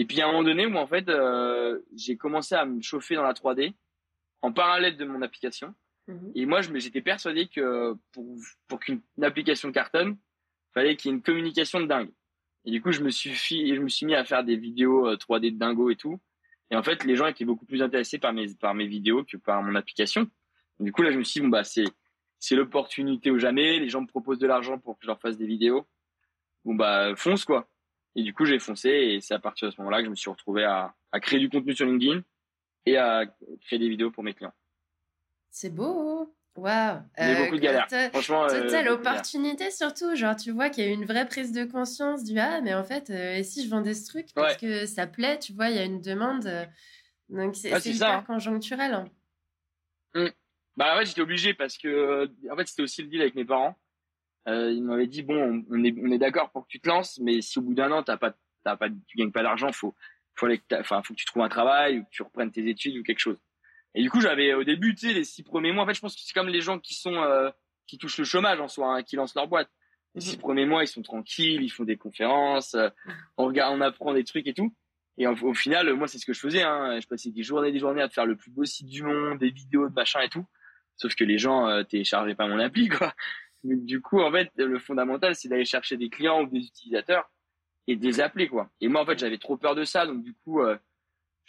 Et 0.00 0.06
puis 0.06 0.22
à 0.22 0.24
un 0.24 0.28
moment 0.28 0.44
donné 0.44 0.64
où 0.64 0.76
en 0.76 0.86
fait, 0.86 1.10
euh, 1.10 1.78
j'ai 1.94 2.16
commencé 2.16 2.54
à 2.54 2.64
me 2.64 2.80
chauffer 2.80 3.16
dans 3.16 3.22
la 3.22 3.34
3D 3.34 3.74
en 4.40 4.50
parallèle 4.50 4.96
de 4.96 5.04
mon 5.04 5.20
application. 5.20 5.74
Mhm. 6.08 6.32
Et 6.34 6.46
moi, 6.46 6.62
j'étais 6.62 7.02
persuadé 7.02 7.48
que 7.48 7.94
pour 8.10 8.38
pour 8.66 8.80
qu'une 8.80 9.02
application 9.20 9.70
cartonne, 9.70 10.16
fallait 10.72 10.96
qu'il 10.96 11.10
y 11.10 11.12
ait 11.12 11.16
une 11.18 11.22
communication 11.22 11.80
de 11.80 11.86
dingue. 11.86 12.10
Et 12.64 12.70
du 12.70 12.80
coup, 12.80 12.92
je 12.92 13.02
me 13.02 13.10
suis 13.10 13.34
je 13.34 13.78
me 13.78 13.90
suis 13.90 14.06
mis 14.06 14.14
à 14.14 14.24
faire 14.24 14.42
des 14.42 14.56
vidéos 14.56 15.14
3D 15.16 15.48
euh, 15.48 15.50
de 15.50 15.58
dingo 15.58 15.90
et 15.90 15.96
tout. 15.96 16.18
Et 16.70 16.76
en 16.76 16.82
fait, 16.82 17.04
les 17.04 17.14
gens 17.14 17.26
étaient 17.26 17.44
beaucoup 17.44 17.66
plus 17.66 17.82
intéressés 17.82 18.18
par 18.18 18.32
mes 18.32 18.54
par 18.54 18.72
mes 18.74 18.86
vidéos 18.86 19.22
que 19.24 19.36
par 19.36 19.62
mon 19.62 19.74
application. 19.74 20.30
du 20.78 20.92
coup, 20.92 21.02
là, 21.02 21.12
je 21.12 21.18
me 21.18 21.24
suis 21.24 21.40
dit 21.40 21.44
bon 21.44 21.50
bah 21.50 21.64
c'est 21.64 21.84
c'est 22.38 22.56
l'opportunité 22.56 23.30
ou 23.30 23.38
jamais. 23.38 23.78
Les 23.78 23.90
gens 23.90 24.00
me 24.00 24.06
proposent 24.06 24.38
de 24.38 24.46
l'argent 24.46 24.78
pour 24.78 24.94
que 24.94 25.02
je 25.02 25.08
leur 25.08 25.20
fasse 25.20 25.36
des 25.36 25.46
vidéos. 25.46 25.86
Bon 26.64 26.74
bah 26.74 27.14
fonce 27.16 27.44
quoi. 27.44 27.68
Et 28.16 28.22
du 28.22 28.34
coup, 28.34 28.44
j'ai 28.44 28.58
foncé 28.58 28.88
et 28.88 29.20
c'est 29.20 29.34
à 29.34 29.38
partir 29.38 29.68
de 29.68 29.74
ce 29.74 29.80
moment-là 29.80 29.98
que 29.98 30.06
je 30.06 30.10
me 30.10 30.16
suis 30.16 30.30
retrouvé 30.30 30.64
à, 30.64 30.94
à 31.12 31.20
créer 31.20 31.38
du 31.38 31.48
contenu 31.48 31.74
sur 31.74 31.86
LinkedIn 31.86 32.22
et 32.86 32.96
à 32.96 33.24
créer 33.62 33.78
des 33.78 33.88
vidéos 33.88 34.10
pour 34.10 34.24
mes 34.24 34.34
clients. 34.34 34.54
C'est 35.50 35.74
beau. 35.74 36.34
Waouh! 36.56 37.00
Il 37.16 37.28
y 37.28 37.30
a 37.30 37.42
beaucoup 37.42 37.56
de 37.56 37.60
galères. 37.60 37.88
Franchement, 38.10 38.44
euh, 38.50 38.82
l'opportunité 38.82 39.70
surtout. 39.70 40.14
Genre, 40.16 40.34
tu 40.34 40.50
vois 40.50 40.68
qu'il 40.68 40.84
y 40.84 40.88
a 40.88 40.90
une 40.90 41.04
vraie 41.04 41.26
prise 41.26 41.52
de 41.52 41.64
conscience 41.64 42.24
du 42.24 42.38
Ah, 42.38 42.60
mais 42.60 42.74
en 42.74 42.84
fait, 42.84 43.10
euh, 43.10 43.36
et 43.36 43.44
si 43.44 43.64
je 43.64 43.70
vends 43.70 43.80
des 43.80 43.94
trucs 44.02 44.32
parce 44.34 44.56
que 44.56 44.86
ça 44.86 45.06
plaît, 45.06 45.38
tu 45.38 45.52
vois, 45.52 45.70
il 45.70 45.76
y 45.76 45.78
a 45.78 45.84
une 45.84 46.00
demande. 46.00 46.46
Euh, 46.46 46.66
donc, 47.28 47.54
c'est 47.54 47.86
hyper 47.86 48.10
hein. 48.10 48.24
conjoncturel. 48.26 48.94
Hein. 48.94 49.04
Mmh. 50.14 50.28
Bah 50.76 50.96
ouais, 50.96 51.06
j'étais 51.06 51.20
obligé 51.20 51.54
parce 51.54 51.78
que, 51.78 52.28
en 52.50 52.56
fait, 52.56 52.66
c'était 52.66 52.82
aussi 52.82 53.02
le 53.02 53.08
deal 53.08 53.20
avec 53.20 53.36
mes 53.36 53.44
parents. 53.44 53.76
Ils 54.72 54.82
m'avaient 54.82 55.06
dit 55.06 55.22
Bon, 55.22 55.64
on 55.70 55.84
est, 55.84 55.94
on 56.02 56.10
est 56.10 56.18
d'accord 56.18 56.50
pour 56.50 56.64
que 56.64 56.68
tu 56.68 56.80
te 56.80 56.88
lances, 56.88 57.18
mais 57.20 57.40
si 57.40 57.58
au 57.58 57.62
bout 57.62 57.74
d'un 57.74 57.90
an, 57.92 58.02
t'as 58.02 58.16
pas, 58.16 58.34
t'as 58.64 58.76
pas, 58.76 58.88
tu 58.88 59.16
gagnes 59.16 59.32
pas 59.32 59.42
d'argent, 59.42 59.72
faut, 59.72 59.94
faut, 60.34 60.48
enfin, 60.72 61.02
faut 61.02 61.14
que 61.14 61.18
tu 61.18 61.24
trouves 61.24 61.42
un 61.42 61.48
travail 61.48 61.98
ou 61.98 62.04
que 62.04 62.10
tu 62.10 62.22
reprennes 62.22 62.50
tes 62.50 62.66
études 62.68 62.96
ou 62.96 63.02
quelque 63.02 63.18
chose. 63.18 63.38
Et 63.94 64.02
du 64.02 64.10
coup, 64.10 64.20
j'avais 64.20 64.54
au 64.54 64.64
début, 64.64 64.94
tu 64.94 65.08
sais, 65.08 65.14
les 65.14 65.24
six 65.24 65.42
premiers 65.42 65.72
mois, 65.72 65.84
en 65.84 65.86
fait, 65.86 65.94
je 65.94 66.00
pense 66.00 66.14
que 66.14 66.20
c'est 66.22 66.32
comme 66.32 66.48
les 66.48 66.60
gens 66.60 66.78
qui 66.78 66.94
sont 66.94 67.14
euh, 67.14 67.50
qui 67.86 67.98
touchent 67.98 68.18
le 68.18 68.24
chômage 68.24 68.60
en 68.60 68.68
soi, 68.68 68.94
hein, 68.94 69.02
qui 69.02 69.16
lancent 69.16 69.34
leur 69.34 69.48
boîte. 69.48 69.68
Les 70.14 70.20
six 70.20 70.36
mhm. 70.36 70.40
premiers 70.40 70.66
mois, 70.66 70.84
ils 70.84 70.88
sont 70.88 71.02
tranquilles, 71.02 71.62
ils 71.62 71.70
font 71.70 71.84
des 71.84 71.96
conférences, 71.96 72.74
euh, 72.74 72.88
on 73.36 73.46
regarde, 73.46 73.76
on 73.76 73.80
apprend 73.80 74.14
des 74.14 74.24
trucs 74.24 74.46
et 74.46 74.54
tout. 74.54 74.74
Et 75.18 75.26
au, 75.26 75.54
final, 75.54 75.92
moi, 75.94 76.08
c'est 76.08 76.18
ce 76.18 76.24
que 76.24 76.32
je 76.32 76.40
faisais. 76.40 76.62
Hein. 76.62 76.98
Je 76.98 77.06
passais 77.06 77.30
des 77.30 77.42
journées, 77.42 77.72
des 77.72 77.78
journées 77.78 78.00
à 78.00 78.08
faire 78.08 78.24
le 78.24 78.36
plus 78.36 78.50
beau 78.50 78.64
site 78.64 78.86
du 78.86 79.02
monde, 79.02 79.38
des 79.38 79.50
vidéos, 79.50 79.88
de 79.88 79.92
machin 79.92 80.20
et 80.20 80.30
tout. 80.30 80.46
Sauf 80.96 81.14
que 81.14 81.24
les 81.24 81.36
gens 81.36 81.68
euh, 81.68 81.82
téléchargeaient 81.82 82.34
pas 82.34 82.46
mon 82.46 82.58
appli, 82.58 82.88
quoi. 82.88 83.12
Du 83.64 84.00
coup, 84.00 84.20
en 84.20 84.30
fait, 84.30 84.50
le 84.56 84.78
fondamental, 84.78 85.34
c'est 85.34 85.48
d'aller 85.48 85.64
chercher 85.64 85.96
des 85.96 86.08
clients 86.08 86.42
ou 86.42 86.46
des 86.46 86.60
utilisateurs 86.60 87.30
et 87.86 87.96
de 87.96 88.04
les 88.04 88.20
appeler, 88.20 88.48
quoi. 88.48 88.70
Et 88.80 88.88
moi, 88.88 89.02
en 89.02 89.06
fait, 89.06 89.18
j'avais 89.18 89.38
trop 89.38 89.56
peur 89.56 89.74
de 89.74 89.84
ça, 89.84 90.06
donc 90.06 90.22
du 90.22 90.34
coup, 90.34 90.60
euh, 90.60 90.76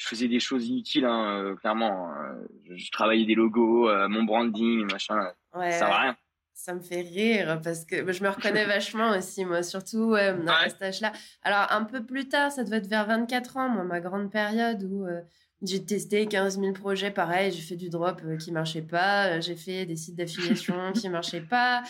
je 0.01 0.08
faisais 0.08 0.27
des 0.27 0.40
choses 0.40 0.68
inutiles, 0.68 1.05
hein, 1.05 1.44
euh, 1.44 1.55
clairement. 1.55 2.12
Euh, 2.12 2.33
je, 2.72 2.90
travaillais 2.92 3.25
des 3.25 3.36
logos, 3.36 3.88
euh, 3.88 4.07
mon 4.07 4.24
branding, 4.24 4.92
machin. 4.92 5.31
Ouais, 5.53 5.72
ça 5.72 5.86
va 5.86 6.00
rien. 6.00 6.18
Ça 6.53 6.74
me 6.74 6.79
fait 6.79 7.01
rire 7.01 7.59
parce 7.64 7.86
que 7.86 8.12
je 8.12 8.24
me 8.24 8.29
reconnais 8.29 8.66
vachement 8.68 9.16
aussi, 9.16 9.46
moi, 9.46 9.62
surtout 9.62 10.12
dans 10.12 10.16
ouais. 10.16 10.70
cet 10.70 10.81
âge-là. 10.81 11.12
Alors, 11.44 11.72
un 11.72 11.83
peu 11.83 12.03
plus 12.03 12.27
tard, 12.29 12.51
ça 12.51 12.64
devait 12.64 12.77
être 12.77 12.88
vers 12.88 13.05
24 13.05 13.57
ans, 13.57 13.70
moi, 13.70 13.83
ma 13.83 14.00
grande 14.00 14.31
période 14.31 14.83
où 14.83 15.05
j'ai 15.62 15.84
testé 15.84 16.26
15 16.26 16.60
000 16.60 16.74
projets, 16.74 17.12
pareil, 17.12 17.52
j'ai 17.52 17.62
fait 17.62 17.76
du 17.76 17.90
drop 17.90 18.22
qui 18.40 18.52
marchait 18.52 18.82
pas, 18.82 19.40
j'ai 19.40 19.56
fait 19.56 19.86
des 19.86 19.96
sites 19.96 20.16
d'affiliation 20.16 20.92
qui 20.94 21.10
marchaient 21.10 21.42
pas, 21.42 21.84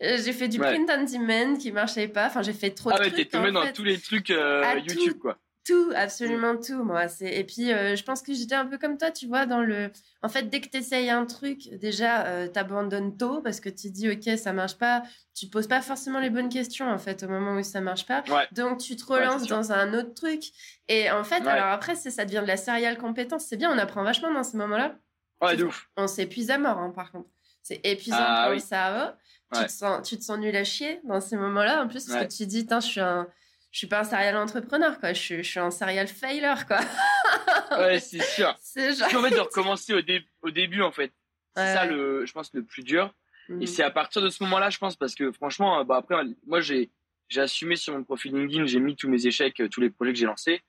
j'ai 0.00 0.32
fait 0.32 0.48
du 0.48 0.58
print 0.58 0.90
on 0.90 1.04
demand 1.04 1.56
qui 1.56 1.72
marchait 1.72 2.08
pas, 2.08 2.26
enfin, 2.26 2.42
j'ai 2.42 2.52
fait 2.52 2.70
trop 2.70 2.90
ah 2.90 2.98
de 2.98 2.98
trucs. 2.98 3.12
Ah 3.12 3.16
ouais, 3.16 3.24
t'es 3.24 3.30
tombé 3.30 3.52
dans 3.52 3.72
tous 3.72 3.84
les 3.84 3.98
trucs 3.98 4.28
YouTube, 4.28 5.18
quoi. 5.20 5.38
Tout, 5.64 5.92
absolument 5.94 6.56
tout, 6.56 6.82
moi. 6.82 7.06
C'est 7.06 7.32
et 7.32 7.44
puis 7.44 7.72
euh, 7.72 7.94
je 7.94 8.02
pense 8.02 8.20
que 8.20 8.32
j'étais 8.32 8.56
un 8.56 8.66
peu 8.66 8.78
comme 8.78 8.98
toi, 8.98 9.12
tu 9.12 9.28
vois, 9.28 9.46
dans 9.46 9.60
le. 9.60 9.92
En 10.20 10.28
fait, 10.28 10.44
dès 10.44 10.60
que 10.60 10.68
tu 10.68 10.78
essayes 10.78 11.08
un 11.08 11.24
truc, 11.24 11.70
déjà, 11.74 12.26
euh, 12.26 12.48
t'abandonnes 12.48 13.16
tôt 13.16 13.40
parce 13.42 13.60
que 13.60 13.68
tu 13.68 13.90
dis 13.90 14.10
ok, 14.10 14.36
ça 14.36 14.52
marche 14.52 14.76
pas. 14.76 15.04
Tu 15.34 15.46
poses 15.46 15.68
pas 15.68 15.80
forcément 15.80 16.18
les 16.18 16.30
bonnes 16.30 16.48
questions 16.48 16.90
en 16.90 16.98
fait 16.98 17.22
au 17.22 17.28
moment 17.28 17.54
où 17.54 17.62
ça 17.62 17.80
marche 17.80 18.06
pas. 18.06 18.24
Donc 18.50 18.78
tu 18.78 18.96
te 18.96 19.04
relances 19.04 19.46
dans 19.46 19.70
un 19.70 19.94
autre 19.94 20.14
truc. 20.14 20.42
Et 20.88 21.10
en 21.12 21.22
fait, 21.22 21.46
alors 21.46 21.68
après, 21.68 21.94
ça 21.94 22.24
devient 22.24 22.42
de 22.42 22.48
la 22.48 22.56
serial 22.56 22.98
compétence. 22.98 23.44
C'est 23.44 23.56
bien, 23.56 23.72
on 23.72 23.78
apprend 23.78 24.02
vachement 24.02 24.32
dans 24.32 24.42
ces 24.42 24.56
moments-là. 24.56 24.96
Ouais, 25.40 25.56
de 25.56 25.64
ouf. 25.64 25.88
On 25.96 26.08
s'épuise 26.08 26.50
à 26.50 26.58
mort, 26.58 26.78
hein, 26.78 26.90
par 26.90 27.12
contre. 27.12 27.28
C'est 27.62 27.80
épuisant 27.84 28.16
ah 28.18 28.44
pour 28.46 28.54
le 28.54 28.58
cerveau. 28.58 29.12
Tu 29.54 29.64
te 29.64 29.70
sens, 29.70 30.08
tu 30.08 30.18
te 30.18 30.24
sens 30.24 30.38
nul 30.38 30.56
à 30.56 30.64
chier 30.64 31.00
dans 31.04 31.20
ces 31.20 31.36
moments-là. 31.36 31.84
En 31.84 31.88
plus, 31.88 32.06
parce 32.06 32.24
que 32.24 32.36
tu 32.36 32.46
dis, 32.46 32.66
je 32.68 32.80
suis 32.80 33.00
un 33.00 33.28
je 33.72 33.78
suis 33.78 33.86
pas 33.86 34.00
un 34.00 34.04
serial 34.04 34.36
entrepreneur, 34.36 35.00
quoi. 35.00 35.14
Je, 35.14 35.38
je 35.38 35.42
suis 35.42 35.58
un 35.58 35.70
serial 35.70 36.06
failure, 36.06 36.66
quoi. 36.66 36.80
ouais, 37.78 37.98
c'est 37.98 38.22
sûr. 38.22 38.54
C'est 38.62 38.94
genre... 38.94 39.08
en 39.16 39.28
fait 39.28 39.34
de 39.34 39.40
recommencer 39.40 39.94
au, 40.42 40.46
au 40.46 40.50
début, 40.50 40.82
en 40.82 40.92
fait. 40.92 41.10
C'est 41.56 41.74
ça, 41.74 41.86
le, 41.86 42.24
je 42.24 42.32
pense, 42.32 42.52
le 42.54 42.62
plus 42.62 42.82
dur. 42.82 43.12
Et 43.48 43.52
mhm. 43.52 43.66
c'est 43.66 43.82
à 43.82 43.90
partir 43.90 44.22
de 44.22 44.28
ce 44.28 44.42
moment-là, 44.44 44.70
je 44.70 44.78
pense, 44.78 44.96
parce 44.96 45.14
que 45.14 45.32
franchement, 45.32 45.84
bah 45.84 45.96
après, 45.96 46.14
moi, 46.46 46.60
j'ai, 46.60 46.90
j'ai 47.28 47.40
assumé 47.40 47.76
sur 47.76 47.92
mon 47.92 48.04
profil 48.04 48.32
LinkedIn, 48.32 48.66
j'ai 48.66 48.78
mis 48.78 48.94
tous 48.94 49.08
mes 49.08 49.26
échecs, 49.26 49.60
euh, 49.60 49.68
tous 49.68 49.80
les 49.80 49.90
projets 49.90 50.12
que 50.12 50.18
j'ai 50.18 50.26
lancés. 50.26 50.62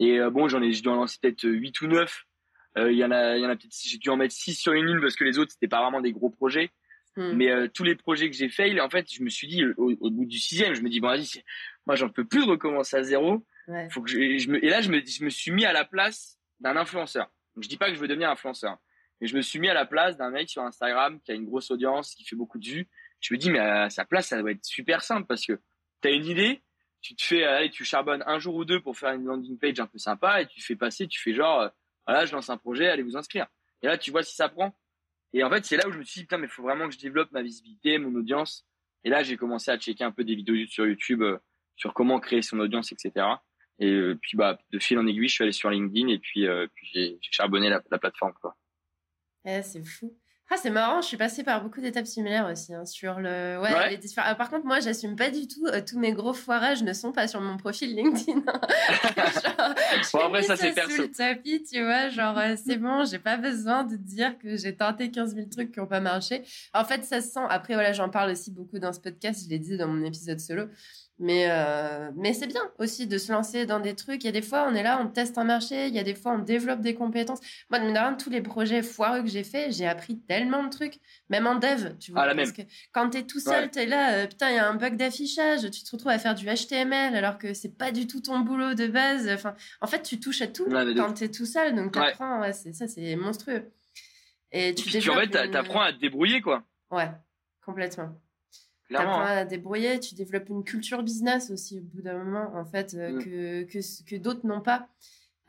Et 0.00 0.18
euh, 0.18 0.30
bon, 0.30 0.48
j'en 0.48 0.62
ai, 0.62 0.72
je 0.72 0.82
dois 0.82 0.94
en 0.94 0.96
lancer 0.96 1.18
peut-être 1.20 1.44
8 1.44 1.80
ou 1.82 1.86
9. 1.86 2.26
Euh, 2.78 2.92
il 2.92 2.98
y 2.98 3.04
en 3.04 3.10
a, 3.10 3.36
il 3.36 3.42
y 3.42 3.46
en 3.46 3.50
a 3.50 3.56
peut-être, 3.56 3.74
j'ai 3.82 3.98
dû 3.98 4.08
en 4.08 4.16
mettre 4.16 4.34
6 4.34 4.54
sur 4.54 4.72
une 4.72 4.86
ligne 4.86 5.00
parce 5.00 5.14
que 5.14 5.24
les 5.24 5.38
autres, 5.38 5.52
c'était 5.52 5.68
pas 5.68 5.82
vraiment 5.82 6.00
des 6.00 6.12
gros 6.12 6.30
projets. 6.30 6.70
Hmm. 7.16 7.32
Mais 7.32 7.50
euh, 7.50 7.68
tous 7.68 7.84
les 7.84 7.96
projets 7.96 8.30
que 8.30 8.36
j'ai 8.36 8.48
faits, 8.48 8.78
en 8.80 8.88
fait, 8.88 9.12
je 9.12 9.22
me 9.22 9.28
suis 9.28 9.46
dit, 9.46 9.64
au, 9.76 10.10
bout 10.10 10.24
du 10.24 10.38
sixième, 10.38 10.74
je 10.74 10.80
me 10.80 10.88
dis, 10.88 11.00
bon, 11.00 11.08
vas-y, 11.08 11.42
moi, 11.86 11.96
j'en 11.96 12.08
peux 12.08 12.24
plus 12.24 12.44
de 12.44 12.50
recommencer 12.50 12.96
à 12.96 13.02
zéro. 13.02 13.44
Faut 13.90 14.02
que 14.02 14.10
je, 14.10 14.38
je 14.38 14.50
me, 14.50 14.64
et 14.64 14.68
là, 14.68 14.80
je 14.80 14.90
me, 14.90 15.04
je 15.04 15.24
me 15.24 15.30
suis 15.30 15.52
mis 15.52 15.64
à 15.64 15.72
la 15.72 15.84
place 15.84 16.38
d'un 16.58 16.76
influenceur. 16.76 17.30
Donc, 17.54 17.64
je 17.64 17.68
dis 17.68 17.76
pas 17.76 17.88
que 17.88 17.94
je 17.94 18.00
veux 18.00 18.08
devenir 18.08 18.30
influenceur. 18.30 18.78
Mais 19.20 19.26
je 19.26 19.36
me 19.36 19.42
suis 19.42 19.58
mis 19.58 19.68
à 19.68 19.74
la 19.74 19.86
place 19.86 20.16
d'un 20.16 20.30
mec 20.30 20.48
sur 20.48 20.62
Instagram 20.62 21.20
qui 21.20 21.32
a 21.32 21.34
une 21.34 21.44
grosse 21.44 21.70
audience, 21.70 22.14
qui 22.14 22.24
fait 22.24 22.36
beaucoup 22.36 22.58
de 22.58 22.66
vues. 22.66 22.88
Je 23.20 23.34
me 23.34 23.38
dis, 23.38 23.50
mais 23.50 23.58
à 23.58 23.90
sa 23.90 24.04
place, 24.04 24.28
ça 24.28 24.40
doit 24.40 24.50
être 24.50 24.64
super 24.64 25.02
simple 25.02 25.26
parce 25.26 25.44
que 25.44 25.60
tu 26.02 26.08
as 26.08 26.12
une 26.12 26.24
idée, 26.26 26.62
tu 27.02 27.14
te 27.14 27.22
fais, 27.22 27.44
allez, 27.44 27.70
tu 27.70 27.84
charbonnes 27.84 28.24
un 28.26 28.38
jour 28.38 28.54
ou 28.54 28.64
deux 28.64 28.80
pour 28.80 28.96
faire 28.96 29.12
une 29.12 29.24
landing 29.24 29.58
page 29.58 29.78
un 29.78 29.86
peu 29.86 29.98
sympa 29.98 30.42
et 30.42 30.46
tu 30.46 30.60
fais 30.62 30.76
passer, 30.76 31.06
tu 31.06 31.20
fais 31.20 31.34
genre, 31.34 31.60
euh, 31.60 31.68
voilà, 32.06 32.24
je 32.24 32.32
lance 32.32 32.48
un 32.48 32.56
projet, 32.56 32.88
allez 32.88 33.02
vous 33.02 33.16
inscrire. 33.16 33.46
Et 33.82 33.86
là, 33.86 33.98
tu 33.98 34.10
vois 34.10 34.22
si 34.22 34.34
ça 34.34 34.48
prend. 34.48 34.74
Et 35.32 35.44
en 35.44 35.50
fait, 35.50 35.64
c'est 35.64 35.76
là 35.76 35.86
où 35.86 35.92
je 35.92 35.98
me 35.98 36.02
suis 36.02 36.20
dit, 36.20 36.24
putain, 36.24 36.38
mais 36.38 36.46
il 36.46 36.50
faut 36.50 36.62
vraiment 36.62 36.88
que 36.88 36.94
je 36.94 36.98
développe 36.98 37.30
ma 37.30 37.42
visibilité, 37.42 37.98
mon 37.98 38.14
audience. 38.18 38.66
Et 39.04 39.10
là, 39.10 39.22
j'ai 39.22 39.36
commencé 39.36 39.70
à 39.70 39.78
checker 39.78 40.04
un 40.04 40.12
peu 40.12 40.24
des 40.24 40.34
vidéos 40.34 40.66
sur 40.66 40.86
YouTube 40.86 41.22
euh, 41.22 41.38
sur 41.80 41.94
comment 41.94 42.20
créer 42.20 42.42
son 42.42 42.60
audience, 42.60 42.92
etc. 42.92 43.26
Et 43.78 43.90
euh, 43.90 44.18
puis, 44.20 44.36
bah, 44.36 44.58
de 44.70 44.78
fil 44.78 44.98
en 44.98 45.06
aiguille, 45.06 45.28
je 45.28 45.34
suis 45.34 45.44
allé 45.44 45.52
sur 45.52 45.70
LinkedIn 45.70 46.08
et 46.08 46.18
puis, 46.18 46.46
euh, 46.46 46.66
puis 46.74 46.90
j'ai 46.92 47.18
charbonné 47.22 47.70
la, 47.70 47.80
la 47.90 47.98
plateforme, 47.98 48.34
quoi. 48.40 48.54
Eh, 49.46 49.62
c'est 49.62 49.82
fou. 49.82 50.14
Ah, 50.52 50.56
c'est 50.56 50.70
marrant, 50.70 51.00
je 51.00 51.06
suis 51.06 51.16
passée 51.16 51.44
par 51.44 51.62
beaucoup 51.62 51.80
d'étapes 51.80 52.08
similaires 52.08 52.48
aussi 52.50 52.74
hein, 52.74 52.84
sur 52.84 53.20
le. 53.20 53.60
Ouais, 53.62 53.90
Les 53.90 53.96
différents... 53.96 54.34
par 54.34 54.50
contre, 54.50 54.66
moi, 54.66 54.80
j'assume 54.80 55.14
pas 55.14 55.30
du 55.30 55.46
tout. 55.46 55.64
Euh, 55.66 55.80
tous 55.80 55.96
mes 55.96 56.12
gros 56.12 56.32
foirages 56.32 56.82
ne 56.82 56.92
sont 56.92 57.12
pas 57.12 57.28
sur 57.28 57.40
mon 57.40 57.56
profil 57.56 57.94
LinkedIn. 57.94 58.42
genre, 58.42 59.74
bon, 60.12 60.18
après, 60.26 60.42
ça, 60.42 60.56
c'est 60.56 60.72
perso. 60.72 60.90
Sous 60.90 61.02
le 61.02 61.10
tapis, 61.12 61.62
tu 61.62 61.80
vois, 61.84 62.08
genre, 62.08 62.36
euh, 62.36 62.56
c'est 62.56 62.78
bon, 62.78 63.04
j'ai 63.04 63.20
pas 63.20 63.36
besoin 63.36 63.84
de 63.84 63.94
dire 63.94 64.36
que 64.40 64.56
j'ai 64.56 64.74
tenté 64.74 65.12
15 65.12 65.36
000 65.36 65.46
trucs 65.48 65.70
qui 65.70 65.78
ont 65.78 65.86
pas 65.86 66.00
marché. 66.00 66.42
En 66.74 66.84
fait, 66.84 67.04
ça 67.04 67.20
se 67.20 67.28
sent. 67.28 67.46
Après, 67.48 67.74
voilà, 67.74 67.92
j'en 67.92 68.08
parle 68.08 68.32
aussi 68.32 68.50
beaucoup 68.50 68.80
dans 68.80 68.92
ce 68.92 68.98
podcast, 68.98 69.44
je 69.44 69.50
l'ai 69.50 69.60
dit 69.60 69.76
dans 69.76 69.86
mon 69.86 70.04
épisode 70.04 70.40
solo. 70.40 70.64
Mais, 71.22 71.48
euh, 71.50 72.10
mais 72.16 72.32
c'est 72.32 72.46
bien 72.46 72.62
aussi 72.78 73.06
de 73.06 73.18
se 73.18 73.30
lancer 73.30 73.66
dans 73.66 73.78
des 73.78 73.94
trucs. 73.94 74.24
Il 74.24 74.26
y 74.26 74.30
a 74.30 74.32
des 74.32 74.40
fois, 74.40 74.66
on 74.66 74.74
est 74.74 74.82
là, 74.82 74.98
on 75.02 75.06
teste 75.06 75.36
un 75.36 75.44
marché. 75.44 75.86
Il 75.86 75.94
y 75.94 75.98
a 75.98 76.02
des 76.02 76.14
fois, 76.14 76.32
on 76.32 76.38
développe 76.38 76.80
des 76.80 76.94
compétences. 76.94 77.40
Moi, 77.68 77.78
de 77.78 78.16
tous 78.16 78.30
les 78.30 78.40
projets 78.40 78.82
foireux 78.82 79.20
que 79.22 79.28
j'ai 79.28 79.44
faits, 79.44 79.70
j'ai 79.72 79.86
appris 79.86 80.18
tellement 80.18 80.64
de 80.64 80.70
trucs. 80.70 80.94
Même 81.28 81.46
en 81.46 81.56
dev, 81.56 81.94
tu 81.98 82.12
vois. 82.12 82.22
Ah, 82.22 82.34
parce 82.34 82.52
que 82.52 82.62
quand 82.92 83.10
t'es 83.10 83.24
tout 83.24 83.38
seul, 83.38 83.64
tu 83.64 83.70
t'es 83.72 83.86
là, 83.86 84.14
euh, 84.14 84.26
putain, 84.26 84.48
il 84.48 84.56
y 84.56 84.58
a 84.58 84.66
un 84.66 84.74
bug 84.74 84.96
d'affichage. 84.96 85.70
Tu 85.70 85.84
te 85.84 85.90
retrouves 85.92 86.10
à 86.10 86.18
faire 86.18 86.34
du 86.34 86.46
HTML 86.46 87.14
alors 87.14 87.36
que 87.36 87.52
c'est 87.52 87.76
pas 87.76 87.92
du 87.92 88.06
tout 88.06 88.20
ton 88.22 88.40
boulot 88.40 88.72
de 88.72 88.86
base. 88.86 89.28
Enfin, 89.28 89.54
en 89.82 89.86
fait, 89.86 90.02
tu 90.02 90.18
touches 90.18 90.40
à 90.40 90.46
tout 90.46 90.64
quand 90.70 90.94
quand 90.96 91.12
t'es 91.12 91.28
tout 91.28 91.46
seul. 91.46 91.74
Donc, 91.74 91.92
t'apprends. 91.92 92.40
Ouais, 92.40 92.54
c'est 92.54 92.72
ça, 92.72 92.88
c'est 92.88 93.14
monstrueux. 93.16 93.70
Et 94.52 94.74
tu, 94.74 94.88
tu 94.88 95.10
en 95.10 95.16
fait, 95.16 95.28
t'apprends 95.28 95.82
à 95.82 95.92
te 95.92 95.98
débrouiller, 95.98 96.40
quoi. 96.40 96.64
Ouais. 96.90 97.10
Complètement. 97.64 98.18
T'apprends 98.90 99.20
à 99.20 99.44
débrouiller, 99.44 100.00
tu 100.00 100.14
développes 100.14 100.48
une 100.48 100.64
culture 100.64 101.02
business 101.02 101.50
aussi 101.50 101.78
au 101.78 101.82
bout 101.82 102.02
d'un 102.02 102.18
moment, 102.18 102.50
en 102.54 102.64
fait, 102.64 102.94
euh, 102.94 103.12
mm. 103.12 103.24
que, 103.24 103.62
que, 103.64 104.04
que 104.04 104.16
d'autres 104.16 104.46
n'ont 104.46 104.60
pas. 104.60 104.88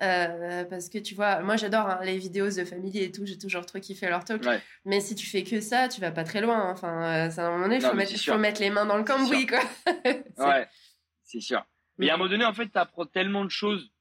Euh, 0.01 0.63
parce 0.63 0.89
que 0.89 0.97
tu 0.97 1.13
vois, 1.13 1.41
moi 1.41 1.57
j'adore 1.57 1.87
hein, 1.87 1.99
les 2.03 2.17
vidéos 2.17 2.49
de 2.49 2.65
famille 2.65 2.97
et 2.97 3.11
tout, 3.11 3.23
j'ai 3.23 3.37
toujours 3.37 3.65
trop 3.67 3.79
kiffé 3.79 4.09
leur 4.09 4.23
talk. 4.23 4.43
Mais 4.83 4.99
si 4.99 5.13
tu 5.13 5.27
fais 5.27 5.43
que 5.43 5.61
ça, 5.61 5.89
tu 5.89 6.01
vas 6.01 6.11
pas 6.11 6.23
très 6.23 6.41
loin. 6.41 6.57
Hein. 6.57 6.71
Enfin, 6.71 7.03
euh, 7.03 7.29
à 7.29 7.47
un 7.47 7.51
moment 7.51 7.65
donné, 7.65 7.75
il 7.75 7.81
faut, 7.81 7.93
mettre, 7.93 8.17
faut 8.17 8.37
mettre 8.37 8.61
les 8.61 8.71
mains 8.71 8.85
dans 8.85 8.97
le 8.97 9.03
cambouis, 9.03 9.45
quoi. 9.45 9.59
ouais, 10.37 10.67
c'est 11.23 11.39
sûr. 11.39 11.63
Mais 11.97 12.09
à 12.09 12.13
un 12.13 12.17
mm. 12.17 12.19
moment 12.19 12.31
donné, 12.31 12.45
en 12.45 12.53
fait, 12.53 12.67
tu 12.67 12.79
apprends 12.79 13.05
tellement 13.05 13.45
de 13.45 13.51
choses 13.51 13.91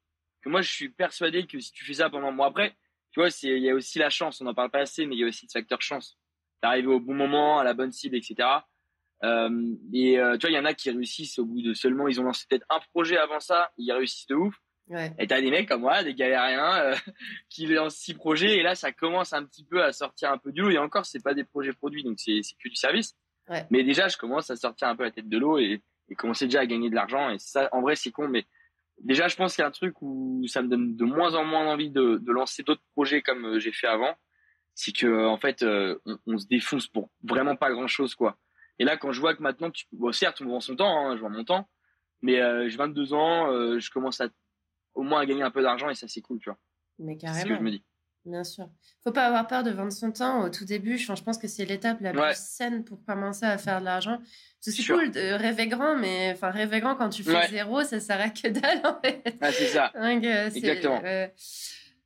que 0.42 0.48
moi 0.48 0.62
je 0.62 0.72
suis 0.72 0.88
persuadé 0.88 1.46
que 1.46 1.60
si 1.60 1.70
tu 1.72 1.84
fais 1.84 1.94
ça 1.94 2.08
pendant 2.08 2.32
moi 2.32 2.46
après, 2.46 2.74
tu 3.12 3.20
vois, 3.20 3.28
il 3.42 3.58
y 3.58 3.68
a 3.68 3.74
aussi 3.74 3.98
la 3.98 4.08
chance, 4.08 4.40
on 4.40 4.44
n'en 4.44 4.54
parle 4.54 4.70
pas 4.70 4.80
assez, 4.80 5.04
mais 5.04 5.16
il 5.16 5.18
y 5.18 5.24
a 5.24 5.26
aussi 5.26 5.46
le 5.46 5.50
facteur 5.52 5.82
chance. 5.82 6.18
D'arriver 6.62 6.88
au 6.88 7.00
bon 7.00 7.14
moment, 7.14 7.58
à 7.58 7.64
la 7.64 7.74
bonne 7.74 7.92
cible, 7.92 8.16
etc. 8.16 8.48
Euh, 9.22 9.74
et 9.92 10.18
euh, 10.18 10.36
tu 10.36 10.46
vois, 10.46 10.50
il 10.50 10.56
y 10.56 10.58
en 10.58 10.64
a 10.64 10.74
qui 10.74 10.90
réussissent 10.90 11.38
au 11.38 11.44
bout 11.44 11.62
de 11.62 11.74
seulement, 11.74 12.08
ils 12.08 12.20
ont 12.20 12.24
lancé 12.24 12.46
peut-être 12.48 12.66
un 12.70 12.80
projet 12.92 13.18
avant 13.18 13.40
ça, 13.40 13.70
ils 13.76 13.92
réussissent 13.92 14.26
de 14.26 14.34
ouf. 14.34 14.54
Ouais. 14.88 15.12
Et 15.18 15.26
t'as 15.28 15.40
des 15.40 15.50
mecs 15.50 15.68
comme 15.68 15.82
moi, 15.82 16.02
des 16.02 16.14
galériens, 16.14 16.74
euh, 16.82 16.94
qui 17.48 17.66
lancent 17.66 17.96
six 17.96 18.14
projets 18.14 18.56
et 18.56 18.62
là, 18.62 18.74
ça 18.74 18.92
commence 18.92 19.32
un 19.32 19.44
petit 19.44 19.64
peu 19.64 19.84
à 19.84 19.92
sortir 19.92 20.32
un 20.32 20.38
peu 20.38 20.52
du 20.52 20.62
lot. 20.62 20.70
Et 20.70 20.78
encore, 20.78 21.06
c'est 21.06 21.22
pas 21.22 21.34
des 21.34 21.44
projets 21.44 21.72
produits, 21.72 22.02
donc 22.02 22.18
c'est 22.18 22.40
que 22.62 22.68
du 22.68 22.74
service. 22.74 23.16
Ouais. 23.48 23.64
Mais 23.70 23.84
déjà, 23.84 24.08
je 24.08 24.16
commence 24.16 24.50
à 24.50 24.56
sortir 24.56 24.88
un 24.88 24.96
peu 24.96 25.04
la 25.04 25.10
tête 25.10 25.28
de 25.28 25.38
l'eau 25.38 25.58
et, 25.58 25.82
et 26.08 26.14
commencer 26.14 26.46
déjà 26.46 26.60
à 26.60 26.66
gagner 26.66 26.90
de 26.90 26.94
l'argent. 26.94 27.30
Et 27.30 27.38
ça, 27.38 27.68
en 27.72 27.82
vrai, 27.82 27.94
c'est 27.94 28.10
con, 28.10 28.26
mais 28.26 28.46
déjà, 28.98 29.28
je 29.28 29.36
pense 29.36 29.54
qu'il 29.54 29.62
y 29.62 29.64
a 29.64 29.68
un 29.68 29.72
truc 29.72 29.94
où 30.00 30.44
ça 30.48 30.62
me 30.62 30.68
donne 30.68 30.96
de 30.96 31.04
moins 31.04 31.34
en 31.34 31.44
moins 31.44 31.66
envie 31.66 31.90
de, 31.90 32.16
de 32.16 32.32
lancer 32.32 32.64
d'autres 32.64 32.82
projets 32.92 33.22
comme 33.22 33.44
euh, 33.44 33.58
j'ai 33.60 33.72
fait 33.72 33.86
avant. 33.86 34.14
C'est 34.74 34.92
que, 34.92 35.26
en 35.26 35.36
fait, 35.36 35.62
on, 35.62 36.18
on, 36.26 36.38
se 36.38 36.46
défonce 36.46 36.86
pour 36.86 37.10
vraiment 37.22 37.54
pas 37.54 37.70
grand 37.70 37.88
chose, 37.88 38.14
quoi. 38.14 38.38
Et 38.80 38.84
là, 38.84 38.96
quand 38.96 39.12
je 39.12 39.20
vois 39.20 39.34
que 39.34 39.42
maintenant, 39.42 39.70
tu... 39.70 39.84
bon, 39.92 40.10
certes, 40.10 40.40
on 40.40 40.46
vend 40.46 40.60
son 40.60 40.74
temps, 40.74 41.06
hein, 41.06 41.14
je 41.14 41.20
vois 41.20 41.28
mon 41.28 41.44
temps, 41.44 41.68
mais 42.22 42.40
euh, 42.40 42.66
j'ai 42.70 42.78
22 42.78 43.12
ans, 43.12 43.52
euh, 43.52 43.78
je 43.78 43.90
commence 43.90 44.22
à 44.22 44.28
au 44.94 45.02
moins 45.02 45.20
à 45.20 45.26
gagner 45.26 45.42
un 45.42 45.50
peu 45.50 45.62
d'argent 45.62 45.90
et 45.90 45.94
ça, 45.94 46.08
c'est 46.08 46.22
cool, 46.22 46.40
tu 46.40 46.48
vois. 46.48 46.58
Mais 46.98 47.18
carrément. 47.18 47.36
C'est 47.38 47.44
ce 47.44 47.48
que 47.48 47.56
je 47.56 47.62
me 47.62 47.70
dis. 47.70 47.84
Bien 48.24 48.42
sûr. 48.42 48.68
Faut 49.04 49.12
pas 49.12 49.26
avoir 49.26 49.46
peur 49.46 49.62
de 49.62 49.70
vendre 49.70 49.92
son 49.92 50.12
temps 50.12 50.44
au 50.44 50.48
tout 50.48 50.64
début. 50.64 50.96
Je 50.96 51.22
pense 51.22 51.38
que 51.38 51.46
c'est 51.46 51.66
l'étape 51.66 52.00
la 52.00 52.12
plus 52.12 52.36
saine 52.36 52.84
pour 52.84 53.04
commencer 53.04 53.44
à 53.44 53.58
faire 53.58 53.80
de 53.80 53.84
l'argent. 53.84 54.18
C'est 54.60 54.82
cool 54.84 55.10
de 55.10 55.32
rêver 55.34 55.68
grand, 55.68 55.96
mais 55.96 56.32
enfin 56.32 56.50
rêver 56.50 56.80
grand 56.80 56.96
quand 56.96 57.10
tu 57.10 57.22
fais 57.22 57.48
zéro, 57.48 57.82
ça 57.82 58.00
sert 58.00 58.20
à 58.20 58.30
que 58.30 58.48
dalle 58.48 58.80
en 58.84 59.00
fait. 59.00 59.36
Ah, 59.40 59.52
c'est 59.52 59.66
ça. 59.66 59.92
Euh, 60.00 60.50
Exactement. 60.54 61.00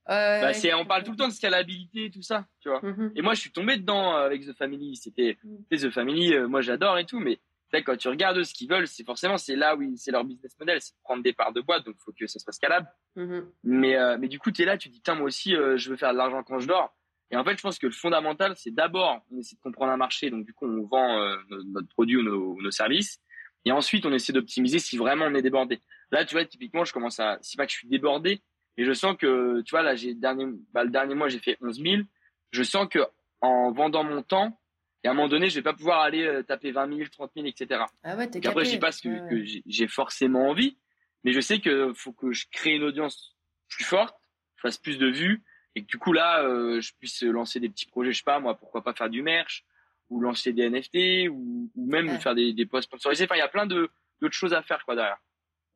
Bah, 0.07 0.53
c'est, 0.53 0.75
on 0.75 0.85
parle 0.85 1.03
tout 1.03 1.13
le 1.13 1.17
temps 1.17 1.29
de 1.29 1.33
scalabilité 1.33 2.07
et 2.07 2.11
tout 2.11 2.23
ça, 2.23 2.47
tu 2.61 2.69
vois. 2.69 2.81
Mm-hmm. 2.81 3.13
Et 3.17 3.23
moi, 3.23 3.35
je 3.35 3.41
suis 3.41 3.53
tombé 3.53 3.77
dedans 3.77 4.15
euh, 4.17 4.27
avec 4.27 4.45
The 4.45 4.53
Family. 4.53 4.97
C'était, 4.97 5.39
mm. 5.43 5.77
The 5.77 5.91
Family, 5.91 6.35
euh, 6.35 6.47
moi 6.47 6.61
j'adore 6.61 6.99
et 6.99 7.07
tout, 7.07 7.21
mais 7.21 7.39
quand 7.85 7.97
tu 7.97 8.07
regardes 8.07 8.41
ce 8.45 8.55
qu'ils 8.55 8.69
veulent, 8.69 8.87
c'est 8.87 9.05
forcément 9.05 9.37
c'est 9.37 9.57
là 9.57 9.75
où 9.75 9.83
c'est 9.97 10.13
leur 10.13 10.23
business 10.23 10.57
model, 10.61 10.81
c'est 10.81 10.95
prendre 11.03 11.25
des 11.25 11.33
parts 11.33 11.53
de 11.53 11.61
boîte, 11.61 11.85
donc 11.85 11.97
il 11.99 12.03
faut 12.05 12.13
que 12.13 12.27
ça 12.29 12.39
soit 12.39 12.53
scalable. 12.53 12.87
Mm-hmm. 13.17 13.45
Mais 13.65 13.97
euh, 13.97 14.17
mais 14.21 14.29
du 14.29 14.39
coup, 14.39 14.53
tu 14.53 14.63
es 14.63 14.65
là, 14.65 14.79
tu 14.79 14.89
dis 14.91 15.01
tiens 15.03 15.17
moi 15.17 15.27
aussi 15.27 15.55
je 15.55 15.91
veux 15.91 15.97
faire 15.97 16.13
de 16.13 16.19
l'argent 16.19 16.45
quand 16.45 16.61
je 16.61 16.69
dors. 16.69 16.95
Et 17.33 17.37
en 17.37 17.43
fait, 17.43 17.57
je 17.57 17.63
pense 17.63 17.81
que 17.81 17.87
le 17.87 17.93
fondamental, 17.93 18.55
c'est 18.57 18.73
d'abord 18.73 19.25
on 19.33 19.39
essaie 19.39 19.57
de 19.57 19.61
comprendre 19.61 19.91
un 19.91 19.97
marché, 19.97 20.31
donc 20.31 20.45
du 20.45 20.53
coup 20.53 20.67
on 20.67 20.87
vend 20.87 21.19
notre 21.51 21.89
produit 21.89 22.17
ou 22.19 22.23
nos, 22.23 22.63
nos, 22.63 22.71
services, 22.71 23.19
et 23.65 23.73
ensuite 23.73 24.07
on 24.07 24.13
essaie 24.13 24.33
d'optimiser 24.33 24.79
si 24.79 24.97
vraiment 24.97 25.25
on 25.25 25.35
est 25.35 25.43
débordé. 25.43 25.81
Là, 26.13 26.25
tu 26.25 26.37
vois, 26.37 26.45
typiquement, 26.45 26.85
je 26.85 26.93
commence 26.93 27.19
à, 27.19 27.39
c'est 27.41 27.57
pas 27.57 27.67
que 27.67 27.73
je 27.73 27.79
suis 27.79 27.89
débordé, 27.89 28.41
et 28.77 28.85
je 28.85 28.93
sens 28.93 29.17
que, 29.17 29.63
tu 29.63 29.71
vois, 29.71 29.83
là, 29.83 29.95
j'ai 29.95 30.15
dernier, 30.15 30.47
bah, 30.73 30.85
le 30.85 30.91
dernier 30.91 31.15
mois, 31.15 31.29
j'ai 31.29 31.39
fait 31.39 31.57
11 31.61 31.81
000. 31.81 32.03
Je 32.51 32.63
sens 32.63 32.89
que 32.89 33.01
en 33.41 33.73
vendant 33.73 34.05
mon 34.05 34.23
temps, 34.23 34.59
et 35.03 35.09
à 35.09 35.11
un 35.11 35.15
moment 35.15 35.29
donné, 35.29 35.51
je 35.51 35.57
vais 35.57 35.63
pas 35.63 35.75
pouvoir 35.75 36.01
aller 36.01 36.25
euh, 36.25 36.43
taper 36.43 36.73
20 36.73 36.97
000, 36.97 37.09
30 37.11 37.31
000, 37.37 37.47
etc. 37.47 37.83
Ah 38.03 38.17
ouais, 38.17 38.29
t'es 38.29 38.45
après, 38.47 38.65
je 38.65 38.71
sais 38.71 38.79
pas 38.79 38.91
ce 38.91 39.03
que, 39.03 39.45
j'ai 39.67 39.87
forcément 39.87 40.49
envie, 40.49 40.79
mais 41.25 41.33
je 41.33 41.41
sais 41.41 41.61
que 41.61 41.93
faut 41.95 42.13
que 42.13 42.33
je 42.33 42.47
crée 42.51 42.77
une 42.77 42.85
audience 42.85 43.37
plus 43.69 43.85
forte, 43.85 44.17
je 44.57 44.63
fasse 44.63 44.79
plus 44.79 44.99
de 44.99 45.07
vues, 45.07 45.45
et 45.75 45.83
que 45.83 45.87
du 45.87 45.99
coup 45.99 46.13
là, 46.13 46.43
euh, 46.43 46.81
je 46.81 46.93
puisse 46.99 47.23
lancer 47.23 47.61
des 47.61 47.69
petits 47.69 47.87
projets, 47.87 48.13
je 48.13 48.19
sais 48.19 48.25
pas 48.25 48.41
moi, 48.41 48.57
pourquoi 48.57 48.83
pas 48.83 48.95
faire 48.95 49.11
du 49.11 49.23
merch, 49.23 49.65
ou 50.09 50.21
lancer 50.21 50.53
des 50.53 50.71
NFT, 50.71 51.29
ou, 51.31 51.71
ou 51.75 51.87
même 51.87 52.19
faire 52.21 52.35
des, 52.35 52.55
des 52.55 52.65
posts 52.65 52.89
sponsorisés. 52.89 53.25
Enfin, 53.25 53.37
il 53.37 53.41
y 53.41 53.43
a 53.43 53.49
plein 53.49 53.67
de 53.67 53.91
d'autres 54.21 54.35
choses 54.35 54.55
à 54.55 54.63
faire 54.63 54.85
quoi 54.87 54.95
derrière. 54.95 55.19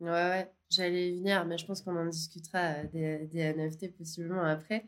Ouais, 0.00 0.10
ouais, 0.10 0.50
j'allais 0.70 1.10
y 1.10 1.18
venir, 1.18 1.44
mais 1.46 1.58
je 1.58 1.66
pense 1.66 1.82
qu'on 1.82 1.96
en 1.96 2.06
discutera 2.06 2.58
euh, 2.58 2.84
des, 2.92 3.26
des, 3.26 3.52
NFT 3.52 3.96
possiblement 3.96 4.42
après. 4.42 4.84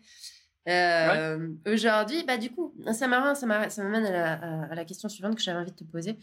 Euh, 0.69 1.49
Aujourd'hui, 1.67 2.23
bah 2.25 2.37
du 2.37 2.51
coup, 2.51 2.75
ça 2.93 3.09
m'amène 3.09 3.35
ça 3.35 3.47
m'amène 3.47 4.07
à, 4.07 4.11
la, 4.11 4.63
à 4.71 4.75
la 4.75 4.85
question 4.85 5.09
suivante 5.09 5.35
que 5.37 5.43
j'avais 5.43 5.59
envie 5.59 5.73
de 5.73 5.77
te 5.77 5.85
poser. 5.85 6.19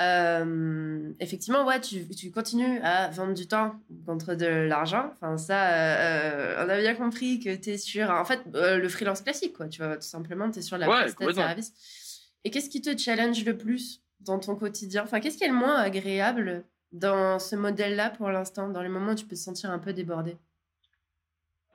Euh, 0.00 1.12
effectivement, 1.20 1.66
ouais, 1.66 1.80
tu, 1.80 2.08
tu, 2.08 2.30
continues 2.30 2.80
à 2.80 3.08
vendre 3.08 3.34
du 3.34 3.46
temps 3.46 3.74
contre 4.06 4.34
de 4.34 4.46
l'argent. 4.46 5.10
Enfin, 5.12 5.36
ça, 5.36 5.74
euh, 5.74 6.64
on 6.64 6.68
a 6.70 6.80
bien 6.80 6.94
compris 6.94 7.38
que 7.38 7.54
tu 7.54 7.70
es 7.70 7.78
sur, 7.78 8.08
en 8.10 8.24
fait, 8.24 8.40
euh, 8.54 8.78
le 8.78 8.88
freelance 8.88 9.20
classique, 9.20 9.52
quoi. 9.52 9.68
Tu 9.68 9.82
vois, 9.82 9.96
tout 9.96 10.08
simplement, 10.08 10.50
tu 10.50 10.60
es 10.60 10.62
sur 10.62 10.78
la 10.78 10.88
ouais, 10.88 11.04
de 11.04 11.32
service. 11.32 11.72
Et 12.44 12.50
qu'est-ce 12.50 12.70
qui 12.70 12.80
te 12.80 12.96
challenge 12.96 13.44
le 13.44 13.58
plus 13.58 14.02
dans 14.20 14.38
ton 14.38 14.56
quotidien? 14.56 15.02
Enfin, 15.02 15.20
qu'est-ce 15.20 15.36
qui 15.36 15.44
est 15.44 15.48
le 15.48 15.54
moins 15.54 15.76
agréable 15.76 16.64
dans 16.92 17.38
ce 17.38 17.56
modèle-là 17.56 18.10
pour 18.10 18.30
l'instant, 18.30 18.68
dans 18.68 18.82
les 18.82 18.88
moments 18.88 19.12
où 19.12 19.16
tu 19.16 19.24
peux 19.24 19.36
te 19.36 19.40
sentir 19.40 19.70
un 19.70 19.78
peu 19.78 19.92
débordé 19.92 20.36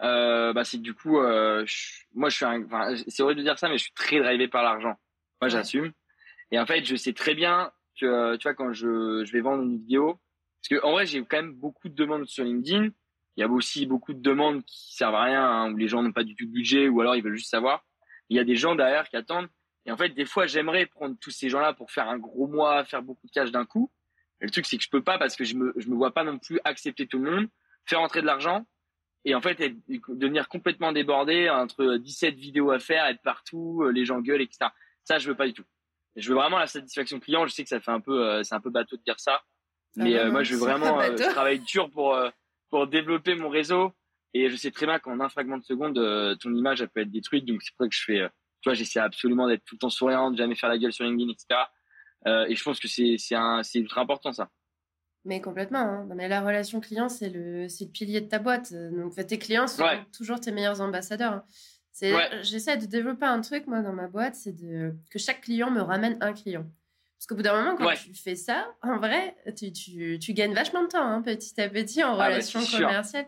euh, 0.02 0.52
bah 0.52 0.66
c'est 0.66 0.82
du 0.82 0.94
coup 0.94 1.20
euh, 1.20 1.66
moi 2.14 2.30
je 2.30 2.36
suis 2.36 2.46
un, 2.46 2.66
c'est 3.08 3.24
vrai 3.24 3.34
de 3.34 3.42
dire 3.42 3.58
ça 3.58 3.70
mais 3.70 3.78
je 3.78 3.84
suis 3.84 3.94
très 3.94 4.20
drivé 4.20 4.48
par 4.48 4.64
l'argent. 4.64 4.96
Moi 5.42 5.50
j'assume. 5.50 5.92
Et 6.52 6.60
en 6.60 6.66
fait 6.66 6.84
je 6.84 6.96
sais 6.96 7.14
très 7.14 7.34
bien 7.34 7.72
que 8.00 8.36
tu 8.36 8.44
vois 8.44 8.54
quand 8.56 8.74
je, 8.74 9.24
je 9.26 9.32
vais 9.32 9.42
vendre 9.42 9.64
une 9.64 9.78
vidéo 9.78 10.20
parce 10.62 10.70
que 10.70 10.86
en 10.86 10.92
vrai 10.92 11.06
j'ai 11.06 11.24
quand 11.24 11.38
même 11.38 11.54
beaucoup 11.54 11.88
de 11.90 11.96
demandes 11.96 12.28
sur 12.28 12.44
LinkedIn. 12.44 12.90
Il 13.38 13.42
y 13.42 13.44
a 13.44 13.48
aussi 13.50 13.86
beaucoup 13.86 14.14
de 14.14 14.22
demandes 14.22 14.64
qui 14.66 14.96
servent 14.96 15.16
à 15.16 15.24
rien 15.24 15.44
hein, 15.44 15.72
où 15.72 15.78
les 15.78 15.88
gens 15.88 16.02
n'ont 16.02 16.14
pas 16.14 16.24
du 16.24 16.36
tout 16.36 16.46
de 16.46 16.52
budget 16.52 16.88
ou 16.88 17.02
alors 17.02 17.16
ils 17.16 17.24
veulent 17.24 17.36
juste 17.36 17.52
savoir. 17.52 17.86
Il 18.30 18.38
y 18.38 18.40
a 18.40 18.44
des 18.44 18.56
gens 18.56 18.76
derrière 18.76 19.08
qui 19.08 19.16
attendent. 19.16 19.48
Et 19.86 19.92
en 19.92 19.98
fait 19.98 20.10
des 20.10 20.26
fois 20.26 20.46
j'aimerais 20.46 20.88
prendre 20.88 21.16
tous 21.22 21.32
ces 21.32 21.50
gens 21.50 21.62
là 21.62 21.74
pour 21.74 21.90
faire 21.92 22.10
un 22.10 22.18
gros 22.18 22.48
mois 22.48 22.84
faire 22.84 23.02
beaucoup 23.02 23.28
de 23.28 23.32
cash 23.32 23.52
d'un 23.52 23.66
coup 23.66 23.90
le 24.40 24.50
truc, 24.50 24.66
c'est 24.66 24.78
que 24.78 24.84
je 24.84 24.90
peux 24.90 25.04
pas 25.04 25.18
parce 25.18 25.36
que 25.36 25.44
je 25.44 25.56
me, 25.56 25.74
je 25.78 25.88
me 25.90 25.96
vois 25.96 26.14
pas 26.14 26.24
non 26.24 26.38
plus 26.38 26.60
accepter 26.64 27.08
tout 27.08 27.20
le 27.20 27.32
monde, 27.32 27.48
faire 27.86 28.02
entrer 28.02 28.22
de 28.22 28.26
l'argent 28.26 28.66
et 29.24 29.34
en 29.34 29.42
fait 29.42 29.60
devenir 30.10 30.48
complètement 30.48 30.92
débordé 30.92 31.50
entre 31.50 31.98
17 31.98 32.36
vidéos 32.36 32.72
à 32.72 32.80
faire, 32.80 33.06
être 33.06 33.22
partout, 33.22 33.82
euh, 33.84 33.92
les 33.92 34.06
gens 34.06 34.20
gueulent, 34.22 34.42
etc. 34.42 34.70
Ça, 35.04 35.18
je 35.18 35.28
veux 35.28 35.36
pas 35.36 35.48
du 35.48 35.54
tout. 35.54 35.64
Je 36.16 36.30
veux 36.30 36.36
vraiment 36.36 36.60
la 36.60 36.68
satisfaction 36.68 37.20
client. 37.20 37.46
Je 37.46 37.54
sais 37.54 37.64
que 37.64 37.70
ça 37.70 37.80
fait 37.80 37.92
un 37.92 38.00
peu, 38.00 38.24
euh, 38.24 38.44
c'est 38.44 38.56
un 38.56 38.62
peu 38.62 38.70
bateau 38.70 38.96
de 38.96 39.02
dire 39.02 39.20
ça, 39.20 39.42
mais 39.96 40.16
euh, 40.18 40.32
moi, 40.32 40.44
je 40.44 40.54
veux 40.54 40.60
vraiment 40.60 41.00
travailler 41.32 41.60
dur 41.60 41.90
pour 41.90 42.18
pour 42.70 42.88
développer 42.88 43.36
mon 43.36 43.50
réseau. 43.50 43.94
Et 44.34 44.50
je 44.50 44.56
sais 44.58 44.70
très 44.70 44.86
bien 44.86 45.00
qu'en 45.00 45.20
un 45.22 45.30
fragment 45.30 45.58
de 45.58 45.64
seconde, 45.64 45.96
ton 46.40 46.54
image 46.54 46.82
elle 46.82 46.90
peut 46.90 47.02
être 47.02 47.12
détruite. 47.12 47.46
Donc 47.46 47.62
c'est 47.64 47.74
pour 47.76 47.86
ça 47.86 47.90
que 47.90 47.96
je 47.96 48.04
fais, 48.04 48.30
tu 48.62 48.70
vois, 48.70 48.74
j'essaie 48.74 49.00
absolument 49.00 49.48
d'être 49.48 49.64
tout 49.64 49.76
le 49.76 49.80
temps 49.80 49.90
souriant, 49.90 50.30
de 50.30 50.38
jamais 50.38 50.56
faire 50.56 50.70
la 50.70 50.78
gueule 50.78 50.92
sur 50.92 51.06
LinkedIn, 51.06 51.32
etc. 51.32 51.62
Euh, 52.28 52.46
et 52.48 52.56
je 52.56 52.64
pense 52.64 52.80
que 52.80 52.88
c'est 52.88 53.16
c'est 53.18 53.80
ultra 53.80 54.02
important 54.02 54.34
ça. 54.34 54.50
Mais 55.26 55.42
complètement. 55.42 55.80
Hein. 55.80 56.08
Mais 56.16 56.28
la 56.28 56.42
relation 56.42 56.80
client, 56.80 57.10
c'est 57.10 57.30
le, 57.30 57.64
le 57.64 57.92
pilier 57.92 58.22
de 58.22 58.28
ta 58.28 58.40
boîte. 58.40 58.74
Donc, 58.74 59.16
tes 59.26 59.40
clients 59.40 59.68
sont 59.68 59.84
toujours 60.16 60.40
tes 60.40 60.52
meilleurs 60.52 60.82
ambassadeurs. 60.82 61.34
Hein. 61.34 61.46
J'essaie 62.44 62.78
de 62.78 62.86
développer 62.86 63.26
un 63.26 63.42
truc, 63.42 63.68
moi, 63.68 63.82
dans 63.82 63.94
ma 63.94 64.08
boîte, 64.08 64.36
c'est 64.36 64.52
de, 64.52 64.94
que 65.10 65.18
chaque 65.18 65.42
client 65.42 65.72
me 65.72 65.82
ramène 65.82 66.18
un 66.22 66.34
client. 66.34 66.66
Parce 67.18 67.28
qu'au 67.28 67.36
bout 67.36 67.42
d'un 67.42 67.58
moment, 67.58 67.76
quand 67.76 67.94
tu 67.96 68.14
fais 68.14 68.36
ça, 68.36 68.68
en 68.84 68.98
vrai, 68.98 69.36
tu, 69.58 69.72
tu, 69.72 70.20
tu 70.20 70.34
gagnes 70.34 70.54
vachement 70.54 70.84
de 70.84 70.90
temps, 70.90 71.06
hein, 71.06 71.22
petit 71.22 71.60
à 71.60 71.70
petit, 71.70 72.04
en 72.04 72.20
ah 72.20 72.28
relation 72.28 72.60
commerciale. 72.64 73.28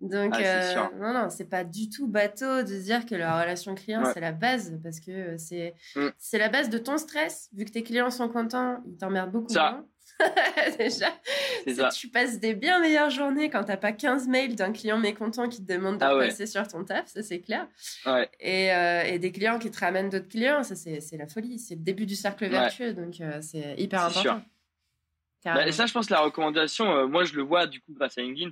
Donc, 0.00 0.32
ah, 0.36 0.40
euh, 0.40 0.74
non, 1.00 1.12
non, 1.12 1.28
c'est 1.28 1.48
pas 1.48 1.64
du 1.64 1.90
tout 1.90 2.06
bateau 2.06 2.62
de 2.62 2.82
dire 2.82 3.04
que 3.04 3.16
la 3.16 3.40
relation 3.40 3.74
client, 3.74 4.04
c'est 4.14 4.20
la 4.20 4.30
base, 4.30 4.78
parce 4.82 5.00
que 5.00 5.36
c'est 5.38 5.74
mm. 5.96 6.08
c'est 6.18 6.38
la 6.38 6.48
base 6.48 6.70
de 6.70 6.78
ton 6.78 6.98
stress. 6.98 7.48
Vu 7.52 7.64
que 7.64 7.70
tes 7.70 7.82
clients 7.82 8.10
sont 8.10 8.28
contents, 8.28 8.80
ils 8.86 8.96
t'emmerdent 8.96 9.32
beaucoup 9.32 9.52
moins. 9.52 9.84
Déjà, 10.78 11.12
ça. 11.74 11.88
tu 11.90 12.08
passes 12.08 12.40
des 12.40 12.54
bien 12.54 12.80
meilleures 12.80 13.10
journées 13.10 13.50
quand 13.50 13.64
t'as 13.64 13.76
pas 13.76 13.92
15 13.92 14.26
mails 14.26 14.56
d'un 14.56 14.72
client 14.72 14.98
mécontent 14.98 15.48
qui 15.48 15.64
te 15.64 15.72
demande 15.72 15.98
de 15.98 16.04
ah 16.04 16.16
passer 16.16 16.46
sur 16.46 16.66
ton 16.66 16.84
taf, 16.84 17.06
ça 17.06 17.22
c'est 17.22 17.40
clair. 17.40 17.68
Ouais. 18.06 18.28
Et, 18.40 18.72
euh, 18.72 19.02
et, 19.02 19.18
des 19.18 19.30
clients 19.30 19.58
qui 19.58 19.70
te 19.70 19.78
ramènent 19.78 20.08
d'autres 20.08 20.28
clients, 20.28 20.62
ça 20.62 20.74
c'est 20.76 21.16
la 21.16 21.26
folie. 21.26 21.58
C'est 21.58 21.74
le 21.74 21.82
début 21.82 22.06
du 22.06 22.16
cercle 22.16 22.48
vertueux, 22.48 22.94
donc 22.94 23.20
euh, 23.20 23.38
c'est 23.40 23.74
hyper 23.78 24.04
important. 24.04 24.42
Bah, 25.44 25.66
et 25.66 25.72
ça, 25.72 25.86
je 25.86 25.92
pense, 25.92 26.10
la 26.10 26.20
recommandation, 26.20 27.08
moi 27.08 27.24
je 27.24 27.34
le 27.34 27.42
vois 27.42 27.66
du 27.66 27.80
coup 27.80 27.92
grâce 27.94 28.18
à 28.18 28.22
LinkedIn 28.22 28.50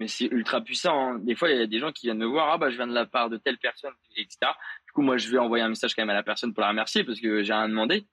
mais 0.00 0.08
c'est 0.08 0.24
ultra 0.24 0.62
puissant. 0.62 0.98
Hein. 0.98 1.18
Des 1.18 1.36
fois, 1.36 1.50
il 1.50 1.58
y 1.58 1.62
a 1.62 1.66
des 1.66 1.78
gens 1.78 1.92
qui 1.92 2.06
viennent 2.06 2.18
me 2.18 2.26
voir, 2.26 2.50
ah 2.50 2.58
bah 2.58 2.70
je 2.70 2.76
viens 2.76 2.86
de 2.86 2.94
la 2.94 3.04
part 3.04 3.28
de 3.28 3.36
telle 3.36 3.58
personne, 3.58 3.92
etc. 4.16 4.38
Du 4.86 4.92
coup, 4.92 5.02
moi, 5.02 5.18
je 5.18 5.30
vais 5.30 5.38
envoyer 5.38 5.62
un 5.62 5.68
message 5.68 5.94
quand 5.94 6.02
même 6.02 6.10
à 6.10 6.14
la 6.14 6.22
personne 6.22 6.54
pour 6.54 6.62
la 6.62 6.70
remercier 6.70 7.04
parce 7.04 7.20
que 7.20 7.42
j'ai 7.42 7.52
rien 7.52 7.68
demandé. 7.68 8.06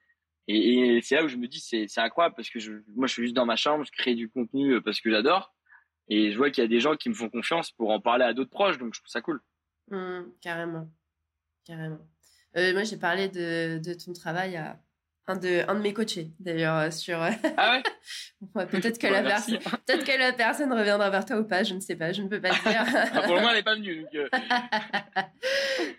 Et, 0.46 1.00
c'est 1.02 1.16
là 1.16 1.24
où 1.24 1.28
je 1.28 1.36
me 1.36 1.48
dis, 1.48 1.60
c'est, 1.60 1.88
c'est 1.88 2.00
incroyable 2.00 2.34
parce 2.36 2.50
que 2.50 2.58
je, 2.58 2.72
moi, 2.94 3.06
je 3.06 3.14
suis 3.14 3.22
juste 3.24 3.34
dans 3.34 3.46
ma 3.46 3.56
chambre, 3.56 3.84
je 3.84 3.90
crée 3.90 4.14
du 4.14 4.28
contenu 4.28 4.74
euh, 4.74 4.80
parce 4.82 5.00
que 5.00 5.10
j'adore. 5.10 5.54
Et 6.08 6.30
je 6.30 6.36
vois 6.36 6.50
qu'il 6.50 6.62
y 6.62 6.66
a 6.66 6.68
des 6.68 6.80
gens 6.80 6.94
qui 6.94 7.08
me 7.08 7.14
font 7.14 7.28
confiance 7.28 7.70
pour 7.70 7.90
en 7.90 8.00
parler 8.00 8.24
à 8.24 8.32
d'autres 8.32 8.50
proches, 8.50 8.78
donc 8.78 8.94
je 8.94 9.00
trouve 9.00 9.10
ça 9.10 9.20
cool. 9.20 9.40
Mmh, 9.90 10.20
carrément, 10.40 10.90
carrément. 11.64 12.00
Euh, 12.56 12.72
moi, 12.72 12.84
j'ai 12.84 12.96
parlé 12.98 13.28
de, 13.28 13.78
de 13.78 13.94
ton 13.94 14.12
travail 14.12 14.56
à, 14.56 14.78
un 15.28 15.36
de, 15.36 15.64
un 15.68 15.74
de 15.74 15.80
mes 15.80 15.92
coachés, 15.92 16.30
d'ailleurs, 16.40 16.76
euh, 16.76 16.90
sur. 16.90 17.18
Ah 17.56 17.80
ouais, 18.54 18.66
Peut-être 18.66 18.98
que, 18.98 19.06
la 19.06 19.22
personne, 19.22 19.58
peut 19.86 19.98
que 19.98 20.18
la 20.18 20.32
personne 20.32 20.72
reviendra 20.72 21.10
vers 21.10 21.24
toi 21.24 21.36
ou 21.38 21.44
pas, 21.44 21.62
je 21.62 21.74
ne 21.74 21.80
sais 21.80 21.96
pas, 21.96 22.12
je 22.12 22.22
ne 22.22 22.28
peux 22.28 22.40
pas 22.40 22.48
le 22.48 22.70
dire. 22.70 22.84
Ah, 23.12 23.22
pour 23.22 23.34
le 23.34 23.40
moment, 23.40 23.50
elle 23.50 23.56
n'est 23.56 23.62
pas 23.62 23.74
venue. 23.74 24.00
Donc 24.00 24.14
euh. 24.14 24.28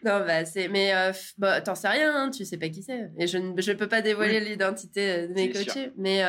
non, 0.04 0.26
bah, 0.26 0.46
c'est. 0.46 0.68
Mais 0.68 0.94
euh, 0.96 1.12
bah, 1.38 1.62
t'en 1.62 1.76
sais 1.76 1.90
rien, 1.90 2.16
hein, 2.16 2.32
tu 2.32 2.44
sais 2.44 2.58
pas 2.58 2.70
qui 2.70 2.82
c'est. 2.82 3.10
Et 3.18 3.28
je 3.28 3.38
ne 3.38 3.62
je 3.62 3.72
peux 3.72 3.88
pas 3.88 4.02
dévoiler 4.02 4.40
l'identité 4.40 5.28
de 5.28 5.34
mes 5.34 5.52
coachés. 5.52 5.92
Mais. 5.98 6.24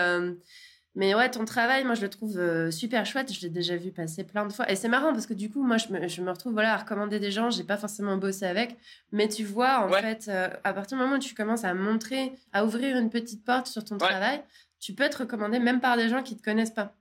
Mais 0.96 1.14
ouais, 1.14 1.30
ton 1.30 1.44
travail, 1.44 1.84
moi, 1.84 1.94
je 1.94 2.02
le 2.02 2.10
trouve 2.10 2.36
euh, 2.36 2.70
super 2.72 3.06
chouette. 3.06 3.32
Je 3.32 3.40
l'ai 3.42 3.48
déjà 3.48 3.76
vu 3.76 3.92
passer 3.92 4.24
plein 4.24 4.44
de 4.44 4.52
fois. 4.52 4.68
Et 4.70 4.74
c'est 4.74 4.88
marrant 4.88 5.12
parce 5.12 5.26
que 5.26 5.34
du 5.34 5.48
coup, 5.48 5.62
moi, 5.62 5.76
je 5.76 5.88
me, 5.88 6.08
je 6.08 6.20
me 6.20 6.30
retrouve 6.30 6.52
voilà, 6.52 6.74
à 6.74 6.78
recommander 6.78 7.20
des 7.20 7.30
gens. 7.30 7.50
J'ai 7.50 7.62
pas 7.62 7.76
forcément 7.76 8.16
bossé 8.16 8.44
avec. 8.44 8.76
Mais 9.12 9.28
tu 9.28 9.44
vois, 9.44 9.86
en 9.86 9.88
fait, 9.88 10.26
euh, 10.28 10.48
à 10.64 10.72
partir 10.72 10.98
du 10.98 11.04
moment 11.04 11.16
où 11.16 11.20
tu 11.20 11.34
commences 11.34 11.64
à 11.64 11.74
montrer, 11.74 12.32
à 12.52 12.64
ouvrir 12.64 12.96
une 12.96 13.08
petite 13.08 13.44
porte 13.44 13.68
sur 13.68 13.84
ton 13.84 13.98
travail, 13.98 14.42
tu 14.80 14.92
peux 14.92 15.04
être 15.04 15.20
recommandé 15.20 15.60
même 15.60 15.80
par 15.80 15.96
des 15.96 16.08
gens 16.08 16.22
qui 16.24 16.36
te 16.36 16.42
connaissent 16.42 16.72
pas. 16.72 16.96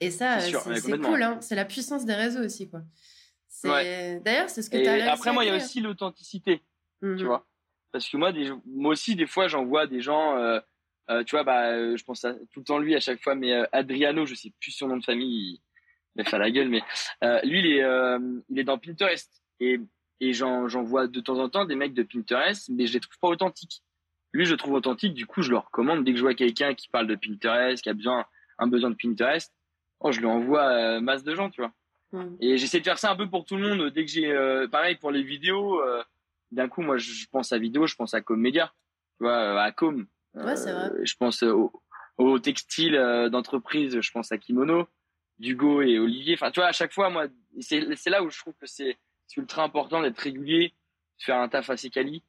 Et 0.00 0.10
ça, 0.10 0.40
c'est 0.40 0.54
euh, 0.54 0.98
cool. 0.98 1.22
Hein. 1.22 1.38
C'est 1.40 1.54
la 1.54 1.64
puissance 1.64 2.04
des 2.04 2.14
réseaux 2.14 2.44
aussi, 2.44 2.68
quoi. 2.68 2.82
D'ailleurs, 3.64 4.50
c'est 4.50 4.60
ce 4.60 4.68
que 4.68 4.76
tu 4.76 4.86
as 4.86 5.10
Après, 5.10 5.32
moi, 5.32 5.44
il 5.44 5.48
y 5.48 5.50
a 5.50 5.56
aussi 5.56 5.80
l'authenticité. 5.80 6.62
Tu 7.00 7.06
mmh 7.06 7.24
vois 7.24 7.46
Parce 7.92 8.08
que 8.08 8.16
moi, 8.18 8.32
des... 8.32 8.52
moi 8.66 8.92
aussi, 8.92 9.16
des 9.16 9.26
fois, 9.26 9.48
j'en 9.48 9.64
vois 9.64 9.86
des 9.86 10.02
gens 10.02 10.36
euh, 10.36 10.60
tu 11.24 11.36
vois, 11.36 11.44
bah, 11.44 11.70
euh, 11.72 11.96
je 11.96 12.04
pense 12.04 12.24
à, 12.24 12.34
tout 12.34 12.60
le 12.60 12.64
temps 12.64 12.78
lui 12.78 12.94
à 12.94 13.00
chaque 13.00 13.22
fois, 13.22 13.34
mais 13.34 13.52
euh, 13.52 13.64
Adriano, 13.72 14.26
je 14.26 14.34
sais 14.34 14.52
plus 14.60 14.72
son 14.72 14.88
nom 14.88 14.96
de 14.96 15.04
famille, 15.04 15.60
il, 16.16 16.24
fait 16.24 16.38
la 16.38 16.50
gueule, 16.50 16.68
mais 16.68 16.82
lui, 17.44 17.60
il 17.60 17.66
est, 17.66 17.84
il 18.48 18.58
est 18.58 18.64
dans 18.64 18.78
Pinterest 18.78 19.30
et, 19.60 19.78
et 20.20 20.32
j'en, 20.32 20.66
j'en 20.66 20.82
vois 20.82 21.06
de 21.06 21.20
temps 21.20 21.38
en 21.38 21.48
temps 21.48 21.66
des 21.66 21.74
mecs 21.74 21.92
de 21.92 22.02
Pinterest, 22.02 22.70
mais 22.70 22.86
je 22.86 22.94
les 22.94 23.00
trouve 23.00 23.18
pas 23.20 23.28
authentiques. 23.28 23.82
Lui, 24.32 24.46
je 24.46 24.52
le 24.52 24.56
trouve 24.56 24.74
authentique, 24.74 25.14
du 25.14 25.26
coup, 25.26 25.42
je 25.42 25.50
le 25.50 25.58
recommande 25.58 26.04
dès 26.04 26.12
que 26.12 26.16
je 26.16 26.22
vois 26.22 26.34
quelqu'un 26.34 26.74
qui 26.74 26.88
parle 26.88 27.06
de 27.06 27.14
Pinterest, 27.14 27.82
qui 27.82 27.90
a 27.90 27.94
besoin, 27.94 28.24
un 28.58 28.66
besoin 28.66 28.90
de 28.90 28.96
Pinterest, 28.96 29.52
oh, 30.00 30.10
je 30.10 30.20
lui 30.20 30.26
envoie 30.26 31.00
masse 31.00 31.22
de 31.22 31.34
gens, 31.34 31.50
tu 31.50 31.60
vois. 31.60 31.72
Mmh. 32.12 32.36
Et 32.40 32.56
j'essaie 32.56 32.78
de 32.80 32.84
faire 32.84 32.98
ça 32.98 33.10
un 33.10 33.16
peu 33.16 33.28
pour 33.28 33.44
tout 33.44 33.56
le 33.56 33.68
monde. 33.68 33.90
Dès 33.90 34.06
que 34.06 34.10
j'ai, 34.10 34.34
pareil 34.72 34.96
pour 34.96 35.10
les 35.10 35.22
vidéos, 35.22 35.82
d'un 36.50 36.68
coup, 36.68 36.80
moi, 36.80 36.96
je 36.96 37.26
pense 37.30 37.52
à 37.52 37.58
vidéo, 37.58 37.86
je 37.86 37.94
pense 37.94 38.14
à 38.14 38.22
Comedia, 38.22 38.72
tu 39.18 39.24
vois, 39.24 39.62
à 39.62 39.70
Com 39.72 40.06
Ouais, 40.36 40.56
c'est 40.56 40.72
vrai. 40.72 40.90
Euh, 40.90 41.04
je 41.04 41.14
pense 41.18 41.42
au, 41.42 41.72
au 42.18 42.38
textile 42.38 42.94
euh, 42.94 43.28
d'entreprise, 43.28 44.00
je 44.00 44.10
pense 44.10 44.32
à 44.32 44.38
Kimono, 44.38 44.86
Dugo 45.38 45.82
et 45.82 45.98
Olivier. 45.98 46.34
Enfin, 46.34 46.50
tu 46.50 46.60
vois, 46.60 46.68
à 46.68 46.72
chaque 46.72 46.92
fois, 46.92 47.10
moi, 47.10 47.26
c'est 47.60 47.80
là 48.06 48.22
où 48.22 48.30
je 48.30 48.38
trouve 48.38 48.54
que 48.54 48.66
c'est 48.66 48.96
ultra 49.36 49.64
important 49.64 50.02
d'être 50.02 50.18
régulier, 50.18 50.74
de 51.18 51.24
faire 51.24 51.36
un 51.36 51.48
taf 51.48 51.70
assez 51.70 51.90
quali, 51.90 52.22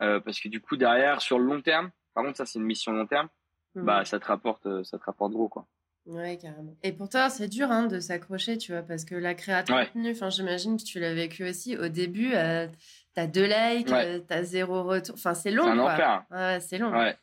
euh, 0.00 0.20
parce 0.20 0.40
que 0.40 0.48
du 0.48 0.60
coup, 0.60 0.76
derrière, 0.76 1.20
sur 1.20 1.38
le 1.38 1.44
long 1.44 1.60
terme, 1.60 1.90
par 2.14 2.24
contre, 2.24 2.36
ça, 2.36 2.46
c'est 2.46 2.58
une 2.58 2.64
mission 2.64 2.92
long 2.92 3.06
terme, 3.06 3.28
mmh. 3.74 3.84
bah, 3.84 4.04
ça 4.04 4.18
te 4.18 4.26
rapporte, 4.26 4.84
ça 4.84 4.98
te 4.98 5.04
rapporte 5.04 5.32
gros, 5.32 5.48
quoi. 5.48 5.66
Ouais, 6.06 6.38
carrément. 6.38 6.74
Et 6.82 6.92
pour 6.92 7.10
toi, 7.10 7.28
c'est 7.28 7.48
dur 7.48 7.70
hein, 7.70 7.86
de 7.86 8.00
s'accrocher, 8.00 8.56
tu 8.56 8.72
vois, 8.72 8.80
parce 8.80 9.04
que 9.04 9.14
la 9.14 9.34
création 9.34 9.78
de 9.78 9.84
contenu, 9.84 10.30
j'imagine 10.30 10.78
que 10.78 10.84
tu 10.84 10.98
l'as 11.00 11.12
vécu 11.12 11.46
aussi. 11.46 11.76
Au 11.76 11.88
début, 11.88 12.32
euh, 12.32 12.66
t'as 13.14 13.26
deux 13.26 13.44
likes, 13.44 13.88
tu 13.88 13.92
t'as 14.26 14.42
zéro 14.42 14.84
retour. 14.84 15.16
Enfin, 15.16 15.34
c'est 15.34 15.50
long. 15.50 15.64
C'est 15.64 15.70
un 15.70 15.78
enfer. 15.78 16.24
Ouais, 16.30 16.60
c'est 16.60 16.78
long. 16.78 16.92
Ouais 16.92 17.14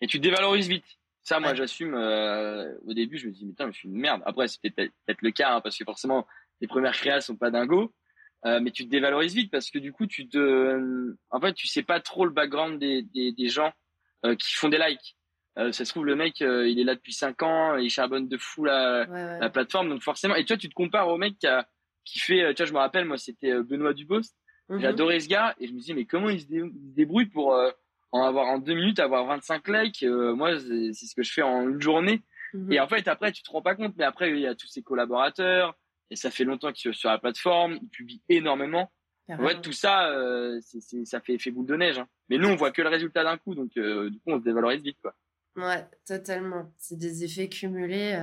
et 0.00 0.06
tu 0.06 0.18
te 0.18 0.22
dévalorises 0.22 0.68
vite. 0.68 0.84
Ça, 1.22 1.40
moi, 1.40 1.54
j'assume. 1.54 1.94
Euh, 1.94 2.74
au 2.86 2.94
début, 2.94 3.18
je 3.18 3.26
me 3.26 3.32
dis, 3.32 3.44
mais 3.44 3.50
putain, 3.50 3.70
je 3.70 3.76
suis 3.76 3.88
une 3.88 3.96
merde. 3.96 4.22
Après, 4.24 4.48
c'est 4.48 4.60
peut-être 4.62 5.20
le 5.20 5.30
cas, 5.30 5.56
hein, 5.56 5.60
parce 5.60 5.76
que 5.76 5.84
forcément, 5.84 6.26
les 6.60 6.66
premières 6.66 6.94
créas 6.94 7.20
sont 7.20 7.36
pas 7.36 7.50
dingo. 7.50 7.92
Euh, 8.46 8.60
mais 8.60 8.70
tu 8.70 8.84
te 8.84 8.90
dévalorises 8.90 9.34
vite 9.34 9.50
parce 9.50 9.70
que 9.70 9.78
du 9.78 9.92
coup, 9.92 10.06
tu 10.06 10.28
te, 10.28 11.14
en 11.30 11.40
fait, 11.40 11.54
tu 11.54 11.66
sais 11.66 11.82
pas 11.82 12.00
trop 12.00 12.24
le 12.24 12.30
background 12.30 12.78
des, 12.78 13.02
des, 13.02 13.32
des 13.32 13.48
gens 13.48 13.72
euh, 14.24 14.36
qui 14.36 14.54
font 14.54 14.68
des 14.68 14.78
likes. 14.78 15.16
Euh, 15.58 15.72
ça 15.72 15.84
se 15.84 15.90
trouve, 15.90 16.06
le 16.06 16.14
mec, 16.14 16.40
euh, 16.40 16.68
il 16.68 16.78
est 16.78 16.84
là 16.84 16.94
depuis 16.94 17.12
5 17.12 17.42
ans, 17.42 17.76
il 17.76 17.90
charbonne 17.90 18.28
de 18.28 18.36
fou 18.36 18.64
la, 18.64 19.06
la 19.40 19.50
plateforme, 19.50 19.88
donc 19.88 20.02
forcément. 20.02 20.36
Et 20.36 20.44
toi, 20.44 20.56
tu 20.56 20.68
te 20.68 20.74
compares 20.74 21.08
au 21.08 21.18
mec 21.18 21.36
qui, 21.38 21.48
a, 21.48 21.68
qui 22.04 22.20
fait, 22.20 22.54
tu 22.54 22.62
vois, 22.62 22.66
je 22.66 22.72
me 22.72 22.78
rappelle, 22.78 23.06
moi, 23.06 23.18
c'était 23.18 23.60
Benoît 23.62 23.92
Dubost. 23.92 24.36
Mm 24.68 24.80
J'adorais 24.80 25.20
ce 25.20 25.28
gars 25.28 25.54
et 25.58 25.66
je 25.66 25.72
me 25.72 25.80
dis, 25.80 25.94
mais 25.94 26.04
comment 26.04 26.28
il 26.28 26.40
se, 26.40 26.46
débrouille 26.48 27.26
pour 27.26 27.58
en 28.12 28.22
avoir 28.22 28.46
en 28.46 28.58
deux 28.58 28.74
minutes, 28.74 29.00
avoir 29.00 29.26
25 29.26 29.68
likes, 29.68 30.02
euh, 30.02 30.34
moi, 30.34 30.58
c'est 30.58 31.06
ce 31.06 31.14
que 31.14 31.22
je 31.22 31.32
fais 31.32 31.42
en 31.42 31.68
une 31.68 31.80
journée. 31.80 32.22
Mhm. 32.54 32.72
Et 32.72 32.80
en 32.80 32.88
fait, 32.88 33.06
après, 33.08 33.32
tu 33.32 33.42
te 33.42 33.50
rends 33.50 33.62
pas 33.62 33.74
compte, 33.74 33.94
mais 33.96 34.04
après, 34.04 34.30
il 34.30 34.38
y 34.38 34.46
a 34.46 34.54
tous 34.54 34.68
ses 34.68 34.82
collaborateurs, 34.82 35.76
et 36.10 36.16
ça 36.16 36.30
fait 36.30 36.44
longtemps 36.44 36.72
qu'ils 36.72 36.92
sont 36.92 36.98
sur 36.98 37.10
la 37.10 37.18
plateforme, 37.18 37.78
ils 37.82 37.88
publient 37.88 38.22
énormément. 38.28 38.90
En 39.30 39.46
fait, 39.46 39.60
tout 39.60 39.72
ça, 39.72 40.08
euh, 40.08 40.58
c'est 40.62 41.04
ça 41.04 41.20
fait 41.20 41.34
effet 41.34 41.50
boule 41.50 41.66
de 41.66 41.76
neige. 41.76 41.98
Hein. 41.98 42.08
Mais 42.30 42.38
nous, 42.38 42.48
on 42.48 42.56
voit 42.56 42.70
que 42.70 42.80
le 42.80 42.88
résultat 42.88 43.24
d'un 43.24 43.36
coup, 43.36 43.54
donc 43.54 43.76
euh, 43.76 44.08
du 44.08 44.16
coup, 44.20 44.30
on 44.30 44.38
se 44.38 44.42
dévalorise 44.44 44.82
vite, 44.82 44.96
quoi. 45.02 45.14
Ouais, 45.54 45.84
totalement. 46.06 46.72
C'est 46.78 46.96
des 46.96 47.24
effets 47.24 47.50
cumulés. 47.50 48.18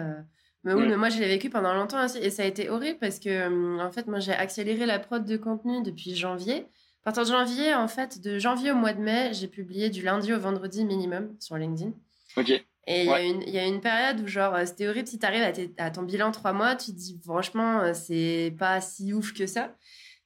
Mais 0.64 0.74
oui, 0.74 0.86
mm. 0.86 0.90
mais 0.90 0.98
moi, 0.98 1.10
je 1.10 1.20
l'ai 1.20 1.28
vécu 1.28 1.52
pendant 1.52 1.76
longtemps 1.76 2.04
aussi, 2.04 2.18
et 2.18 2.32
ça 2.32 2.42
a 2.42 2.48
été 2.48 2.72
horrible 2.72 2.98
parce 2.98 3.20
que, 3.20 3.80
en 3.80 3.92
fait, 3.92 4.08
moi, 4.08 4.18
j'ai 4.18 4.32
accéléré 4.32 4.88
la 4.88 4.98
prod 4.98 5.24
de 5.24 5.38
contenu 5.38 5.84
depuis 5.84 6.16
janvier. 6.16 6.66
À 7.06 7.12
partir 7.12 7.24
de 7.24 7.30
janvier, 7.30 7.76
en 7.76 7.88
fait, 7.88 8.20
de 8.20 8.40
janvier 8.40 8.72
au 8.72 8.76
mois 8.76 8.94
de 8.94 9.00
mai, 9.00 9.32
j'ai 9.32 9.48
publié 9.48 9.92
du 9.92 10.02
lundi 10.02 10.34
au 10.34 10.40
vendredi 10.40 10.84
minimum 10.84 11.36
sur 11.40 11.56
LinkedIn. 11.56 11.92
Ok. 12.36 12.50
Et 12.88 13.04
il 13.04 13.50
y, 13.50 13.60
a 13.60 13.66
une 13.66 13.80
période 13.80 14.22
où, 14.22 14.28
genre, 14.28 14.56
c'était 14.66 14.88
horrible. 14.88 15.08
Si 15.08 15.20
tu 15.20 15.26
arrives 15.26 15.72
à, 15.78 15.92
ton 15.92 16.02
bilan 16.02 16.32
trois 16.32 16.54
mois, 16.54 16.76
tu 16.76 16.92
te 16.92 16.98
dis, 16.98 17.20
franchement, 17.24 17.82
euh, 17.82 17.94
c'est 17.94 18.56
pas 18.58 18.82
si 18.82 19.14
ouf 19.14 19.34
que 19.34 19.46
ça. 19.46 19.76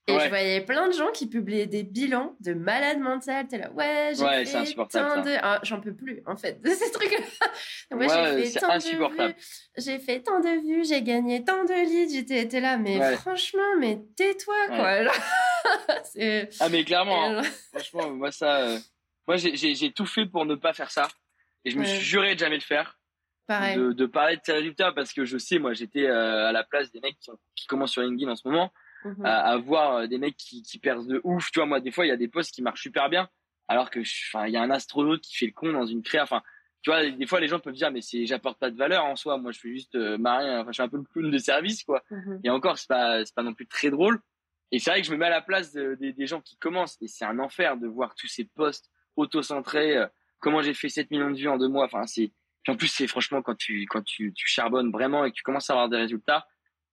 Et 0.10 0.20
je 0.20 0.30
voyais 0.30 0.62
plein 0.62 0.88
de 0.88 0.94
gens 0.94 1.12
qui 1.12 1.28
publiaient 1.28 1.68
des 1.68 1.84
bilans 1.84 2.36
de 2.40 2.54
malades 2.54 3.00
mentales. 3.00 3.48
T'es 3.48 3.58
là, 3.58 3.72
ouais, 3.72 4.12
j'ai 4.14 4.66
fait 4.66 4.76
tant 4.76 5.22
de... 5.22 5.36
Ah, 5.42 5.60
j'en 5.64 5.80
peux 5.80 5.94
plus, 5.94 6.22
en 6.26 6.36
fait, 6.36 6.62
de 6.64 6.70
ces 6.70 6.92
trucs-là. 6.92 7.98
ouais, 7.98 8.08
j'ai 8.08 8.50
fait 8.50 8.60
tant 8.60 8.78
de 8.78 9.28
vues. 9.28 9.36
J'ai 9.78 10.00
fait 10.00 10.22
tant 10.22 10.40
de 10.40 10.62
vues, 10.62 10.86
j'ai 10.88 11.02
gagné 11.02 11.44
tant 11.44 11.64
de 11.64 11.74
leads. 11.74 12.26
J'étais 12.30 12.60
là, 12.60 12.78
mais 12.78 13.16
franchement, 13.18 13.76
mais 13.80 14.00
tais-toi, 14.16 14.68
quoi. 14.68 15.12
ah, 16.60 16.70
mais 16.70 16.84
clairement, 16.84 17.26
hein. 17.26 17.42
franchement, 17.72 18.10
moi, 18.12 18.32
ça... 18.32 18.62
Euh, 18.62 18.80
moi, 19.28 19.38
j'ai 19.38 19.92
tout 19.92 20.06
fait 20.06 20.26
pour 20.26 20.46
ne 20.46 20.56
pas 20.56 20.74
faire 20.74 20.92
ça. 20.92 21.08
Et 21.66 21.72
je 21.72 21.78
me 21.78 21.84
suis 21.84 22.00
juré 22.00 22.36
de 22.36 22.40
jamais 22.40 22.56
le 22.56 22.62
faire. 22.62 22.98
Pareil. 23.48 23.78
De, 23.78 24.06
parler 24.06 24.36
de 24.38 24.42
ces 24.44 24.54
résultats 24.54 24.92
parce 24.92 25.12
que 25.12 25.26
je 25.26 25.38
sais, 25.38 25.58
moi, 25.58 25.74
j'étais 25.74 26.06
euh, 26.06 26.48
à 26.48 26.52
la 26.52 26.64
place 26.64 26.92
des 26.92 27.00
mecs 27.00 27.18
qui, 27.20 27.32
qui 27.56 27.66
commencent 27.66 27.92
sur 27.92 28.04
LinkedIn 28.04 28.32
en 28.32 28.36
ce 28.36 28.48
moment 28.48 28.72
Mhm. 29.06 29.26
à, 29.26 29.58
voir 29.58 29.96
euh, 29.96 30.08
des 30.08 30.18
mecs 30.18 30.38
qui, 30.38 30.62
qui 30.62 30.80
percent 30.80 31.08
de 31.08 31.22
ouf. 31.24 31.52
Tu 31.52 31.60
vois, 31.60 31.66
moi, 31.66 31.80
des 31.80 31.92
fois, 31.92 32.06
il 32.06 32.10
y 32.10 32.12
a 32.12 32.18
des 32.18 32.28
posts 32.28 32.54
qui 32.54 32.62
marchent 32.62 32.82
super 32.82 33.10
bien, 33.10 33.30
alors 33.68 33.90
que, 33.90 34.00
enfin, 34.00 34.48
il 34.48 34.54
y 34.54 34.58
a 34.58 34.62
un 34.62 34.72
astronaute 34.72 35.22
qui 35.22 35.36
fait 35.36 35.46
le 35.46 35.54
con 35.54 35.72
dans 35.72 35.86
une 35.86 36.02
créa. 36.02 36.24
Enfin, 36.24 36.42
tu 36.82 36.90
vois, 36.90 37.10
des 37.10 37.28
fois, 37.28 37.40
les 37.40 37.48
gens 37.48 37.60
peuvent 37.60 37.74
dire, 37.74 37.92
mais 37.92 38.02
c'est, 38.02 38.26
j'apporte 38.26 38.60
pas 38.60 38.72
de 38.72 38.78
valeur 38.78 39.06
en 39.06 39.16
soi. 39.16 39.38
Moi, 39.38 39.52
je 39.52 39.60
fais 39.60 39.70
juste 39.70 39.96
euh, 39.96 40.18
marrer. 40.18 40.58
Enfin, 40.58 40.72
je 40.72 40.74
suis 40.74 40.84
un 40.84 40.90
peu 40.90 40.98
le 40.98 41.04
clown 41.04 41.32
de 41.32 41.38
service, 41.38 41.84
quoi. 41.84 42.04
Mhm. 42.12 42.42
Et 42.44 42.50
encore, 42.50 42.78
c'est 42.78 42.88
pas, 42.88 43.24
c'est 43.26 43.36
pas 43.36 43.44
non 43.44 43.54
plus 43.54 43.68
très 43.68 43.90
drôle. 43.90 44.20
Et 44.72 44.80
c'est 44.80 44.92
vrai 44.92 45.02
que 45.02 45.08
je 45.08 45.12
me 45.12 45.18
mets 45.18 45.26
à 45.26 45.32
la 45.32 45.42
place 45.42 45.74
des 45.74 46.28
gens 46.28 46.42
qui 46.42 46.58
commencent. 46.58 46.98
Et 47.02 47.08
c'est 47.08 47.26
un 47.26 47.40
enfer 47.40 47.78
de 47.78 47.88
voir 47.88 48.14
tous 48.16 48.28
ces 48.28 48.46
posts 48.46 48.90
auto-centrés. 49.16 49.98
Euh, 49.98 50.08
comment 50.40 50.62
j'ai 50.62 50.74
fait 50.74 50.90
7 50.90 51.12
millions 51.12 51.32
de 51.32 51.38
vues 51.38 51.48
en 51.48 51.58
deux 51.58 51.68
mois. 51.68 51.86
Enfin, 51.86 52.06
c'est, 52.06 52.32
puis 52.64 52.74
en 52.74 52.76
plus, 52.76 52.88
c'est 52.88 53.08
franchement, 53.08 53.42
quand 53.42 53.56
tu, 53.56 53.86
quand 53.86 54.04
tu, 54.04 54.34
tu 54.34 54.48
charbonnes 54.48 54.92
vraiment 54.92 55.26
et 55.26 55.32
que 55.32 55.36
tu 55.36 55.44
commences 55.44 55.70
à 55.70 55.74
avoir 55.74 55.90
des 55.90 55.98
résultats, 55.98 56.48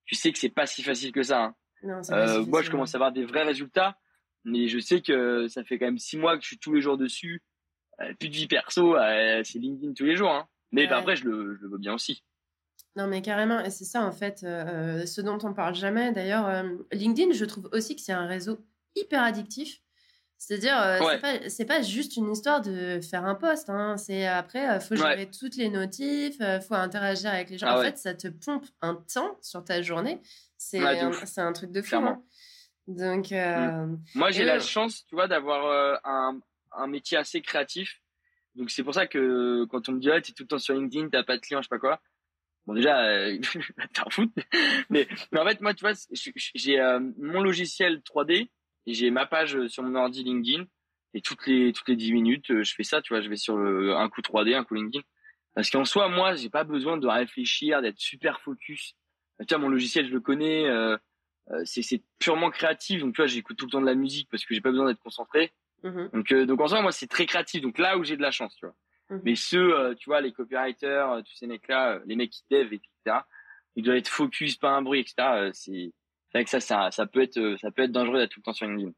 tu 0.05 0.15
sais 0.15 0.31
que 0.31 0.39
c'est 0.39 0.49
pas 0.49 0.65
si 0.65 0.83
facile 0.83 1.11
que 1.11 1.23
ça. 1.23 1.43
Hein. 1.43 1.55
Euh, 1.83 2.45
moi, 2.45 2.61
je 2.61 2.71
commence 2.71 2.93
à 2.95 2.97
avoir 2.97 3.11
des 3.11 3.25
vrais 3.25 3.43
résultats, 3.43 3.97
mais 4.43 4.67
je 4.67 4.79
sais 4.79 5.01
que 5.01 5.47
ça 5.47 5.63
fait 5.63 5.77
quand 5.77 5.85
même 5.85 5.99
six 5.99 6.17
mois 6.17 6.37
que 6.37 6.43
je 6.43 6.47
suis 6.47 6.57
tous 6.57 6.73
les 6.73 6.81
jours 6.81 6.97
dessus. 6.97 7.43
Euh, 8.01 8.13
plus 8.19 8.29
de 8.29 8.35
vie 8.35 8.47
perso, 8.47 8.95
euh, 8.95 9.41
c'est 9.43 9.59
LinkedIn 9.59 9.93
tous 9.93 10.05
les 10.05 10.15
jours. 10.15 10.31
Hein. 10.31 10.47
Mais 10.71 10.87
bah, 10.87 10.97
après, 10.97 11.15
je 11.15 11.25
le, 11.25 11.55
je 11.55 11.63
le 11.63 11.69
veux 11.69 11.77
bien 11.77 11.93
aussi. 11.93 12.23
Non, 12.95 13.07
mais 13.07 13.21
carrément, 13.21 13.59
et 13.59 13.69
c'est 13.69 13.85
ça 13.85 14.03
en 14.03 14.11
fait, 14.11 14.39
ce 14.39 15.21
dont 15.21 15.37
on 15.43 15.53
parle 15.53 15.75
jamais. 15.75 16.11
D'ailleurs, 16.11 16.65
LinkedIn, 16.91 17.31
je 17.31 17.45
trouve 17.45 17.69
aussi 17.71 17.95
que 17.95 18.01
c'est 18.01 18.11
un 18.11 18.25
réseau 18.25 18.57
hyper 18.95 19.21
addictif. 19.21 19.81
C'est-à-dire, 20.39 20.75
c'est 21.47 21.65
pas, 21.65 21.75
pas, 21.75 21.81
juste 21.83 22.17
une 22.17 22.31
histoire 22.31 22.59
de 22.61 22.99
faire 23.01 23.23
un 23.25 23.35
post. 23.35 23.69
Hein. 23.69 23.97
C'est 23.97 24.25
après, 24.25 24.79
faut 24.79 24.95
gérer 24.95 25.29
toutes 25.29 25.57
les 25.57 25.69
notifs, 25.69 26.37
faut 26.67 26.73
interagir 26.73 27.29
avec 27.29 27.51
les 27.51 27.59
gens. 27.59 27.67
Ah 27.69 27.79
en 27.79 27.83
fait, 27.83 27.99
ça 27.99 28.15
te 28.15 28.29
pompe 28.29 28.65
un 28.81 28.95
temps 28.95 29.37
sur 29.43 29.63
ta 29.63 29.83
journée 29.83 30.19
c'est 30.69 31.41
un, 31.41 31.53
truc 31.53 31.71
de 31.71 31.81
fou. 31.81 31.95
Hein. 31.95 32.21
Donc, 32.87 33.31
euh, 33.31 33.85
mm. 33.85 34.03
Moi, 34.15 34.31
j'ai 34.31 34.45
la 34.45 34.59
chance, 34.59 35.05
tu 35.05 35.15
vois, 35.15 35.27
d'avoir 35.27 35.65
euh, 35.65 35.95
un, 36.03 36.39
un, 36.73 36.87
métier 36.87 37.17
assez 37.17 37.41
créatif. 37.41 38.01
Donc, 38.55 38.71
c'est 38.71 38.83
pour 38.83 38.93
ça 38.93 39.07
que 39.07 39.65
quand 39.65 39.87
on 39.89 39.93
me 39.93 39.99
dit, 39.99 40.09
ah, 40.09 40.21
t'es 40.21 40.31
tout 40.31 40.43
le 40.43 40.47
temps 40.47 40.57
sur 40.57 40.73
LinkedIn, 40.73 41.09
t'as 41.09 41.23
pas 41.23 41.35
de 41.35 41.41
clients, 41.41 41.61
je 41.61 41.67
sais 41.67 41.69
pas 41.69 41.79
quoi. 41.79 42.01
Bon, 42.65 42.73
déjà, 42.73 42.99
euh, 43.05 43.37
t'es 43.93 44.01
un 44.05 44.09
foot. 44.09 44.29
mais, 44.89 45.07
mais 45.31 45.39
en 45.39 45.45
fait, 45.45 45.61
moi, 45.61 45.73
tu 45.73 45.81
vois, 45.81 45.93
j'ai 46.55 46.79
euh, 46.79 46.99
mon 47.17 47.41
logiciel 47.41 47.99
3D 47.99 48.49
et 48.85 48.93
j'ai 48.93 49.11
ma 49.11 49.25
page 49.25 49.67
sur 49.67 49.83
mon 49.83 49.95
ordi 49.95 50.23
LinkedIn. 50.23 50.65
Et 51.13 51.21
toutes 51.21 51.47
les, 51.47 51.73
toutes 51.73 51.87
les 51.87 51.95
10 51.95 52.13
minutes, 52.13 52.63
je 52.63 52.73
fais 52.75 52.83
ça, 52.83 53.01
tu 53.01 53.13
vois, 53.13 53.21
je 53.21 53.29
vais 53.29 53.37
sur 53.37 53.57
le, 53.57 53.95
un 53.95 54.09
coup 54.09 54.21
3D, 54.21 54.55
un 54.55 54.63
coup 54.63 54.75
LinkedIn. 54.75 55.03
Parce 55.55 55.69
qu'en 55.71 55.85
soi, 55.85 56.09
moi, 56.09 56.35
j'ai 56.35 56.49
pas 56.49 56.63
besoin 56.63 56.97
de 56.97 57.07
réfléchir, 57.07 57.81
d'être 57.81 57.97
super 57.97 58.39
focus 58.41 58.93
tu 59.45 59.53
vois, 59.53 59.57
mon 59.59 59.69
logiciel, 59.69 60.07
je 60.07 60.13
le 60.13 60.19
connais. 60.19 60.67
Euh, 60.67 60.97
euh, 61.51 61.61
c'est 61.65 62.01
purement 62.19 62.49
créatif. 62.49 63.01
Donc, 63.01 63.13
tu 63.13 63.21
vois, 63.21 63.27
j'écoute 63.27 63.57
tout 63.57 63.65
le 63.65 63.71
temps 63.71 63.81
de 63.81 63.85
la 63.85 63.95
musique 63.95 64.29
parce 64.29 64.45
que 64.45 64.53
j'ai 64.53 64.61
pas 64.61 64.71
besoin 64.71 64.87
d'être 64.87 65.01
concentré. 65.01 65.53
Mm-hmm. 65.83 66.11
Donc, 66.11 66.31
euh, 66.31 66.45
donc 66.45 66.61
en 66.61 66.67
soi, 66.67 66.81
moi, 66.81 66.91
c'est 66.91 67.07
très 67.07 67.25
créatif. 67.25 67.61
Donc 67.61 67.77
là 67.77 67.97
où 67.97 68.03
j'ai 68.03 68.17
de 68.17 68.21
la 68.21 68.31
chance, 68.31 68.55
tu 68.55 68.65
vois. 68.65 68.75
Mmh. 69.09 69.21
Mais 69.23 69.35
ceux, 69.35 69.95
tu 69.97 70.09
vois, 70.09 70.19
les 70.19 70.33
copywriters, 70.33 71.23
tous 71.23 71.35
ces 71.37 71.47
mecs-là, 71.47 72.01
les 72.05 72.17
mecs 72.17 72.29
qui 72.29 72.43
dev, 72.51 72.73
etc., 72.73 73.19
ils 73.77 73.83
doivent 73.83 73.95
être 73.95 74.09
focus, 74.09 74.57
pas 74.57 74.71
un 74.71 74.81
bruit, 74.81 74.99
etc. 74.99 75.51
C'est 75.53 75.93
vrai 76.33 76.43
que 76.43 76.49
ça, 76.49 76.59
ça, 76.59 76.91
ça 76.91 77.05
peut 77.05 77.21
être, 77.21 77.55
ça 77.61 77.71
peut 77.71 77.83
être 77.83 77.93
dangereux 77.93 78.17
d'être 78.17 78.31
tout 78.31 78.41
le 78.41 78.43
temps 78.43 78.53
sur 78.53 78.67
LinkedIn. 78.67 78.91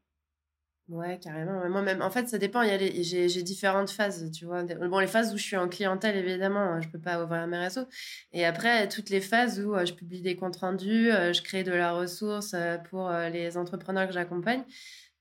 Ouais, 0.90 1.20
carrément. 1.22 1.68
Moi 1.68 1.82
même, 1.82 2.02
en 2.02 2.10
fait, 2.10 2.28
ça 2.28 2.36
dépend. 2.36 2.62
Les, 2.62 3.04
j'ai, 3.04 3.42
différentes 3.44 3.90
phases, 3.90 4.28
tu 4.32 4.44
vois. 4.44 4.64
Bon, 4.64 4.98
les 4.98 5.06
phases 5.06 5.32
où 5.32 5.36
je 5.36 5.42
suis 5.42 5.56
en 5.56 5.68
clientèle, 5.68 6.16
évidemment, 6.16 6.58
hein, 6.58 6.80
je 6.80 6.88
peux 6.88 6.98
pas 6.98 7.22
ouvrir 7.22 7.46
mes 7.46 7.58
réseaux. 7.58 7.86
Et 8.32 8.44
après, 8.44 8.88
toutes 8.88 9.08
les 9.08 9.20
phases 9.20 9.60
où 9.60 9.76
euh, 9.76 9.84
je 9.86 9.94
publie 9.94 10.20
des 10.20 10.34
comptes 10.34 10.56
rendus, 10.56 11.12
euh, 11.12 11.32
je 11.32 11.42
crée 11.42 11.62
de 11.62 11.70
la 11.70 11.92
ressource 11.92 12.54
euh, 12.54 12.76
pour 12.76 13.08
les 13.32 13.56
entrepreneurs 13.56 14.08
que 14.08 14.12
j'accompagne. 14.12 14.64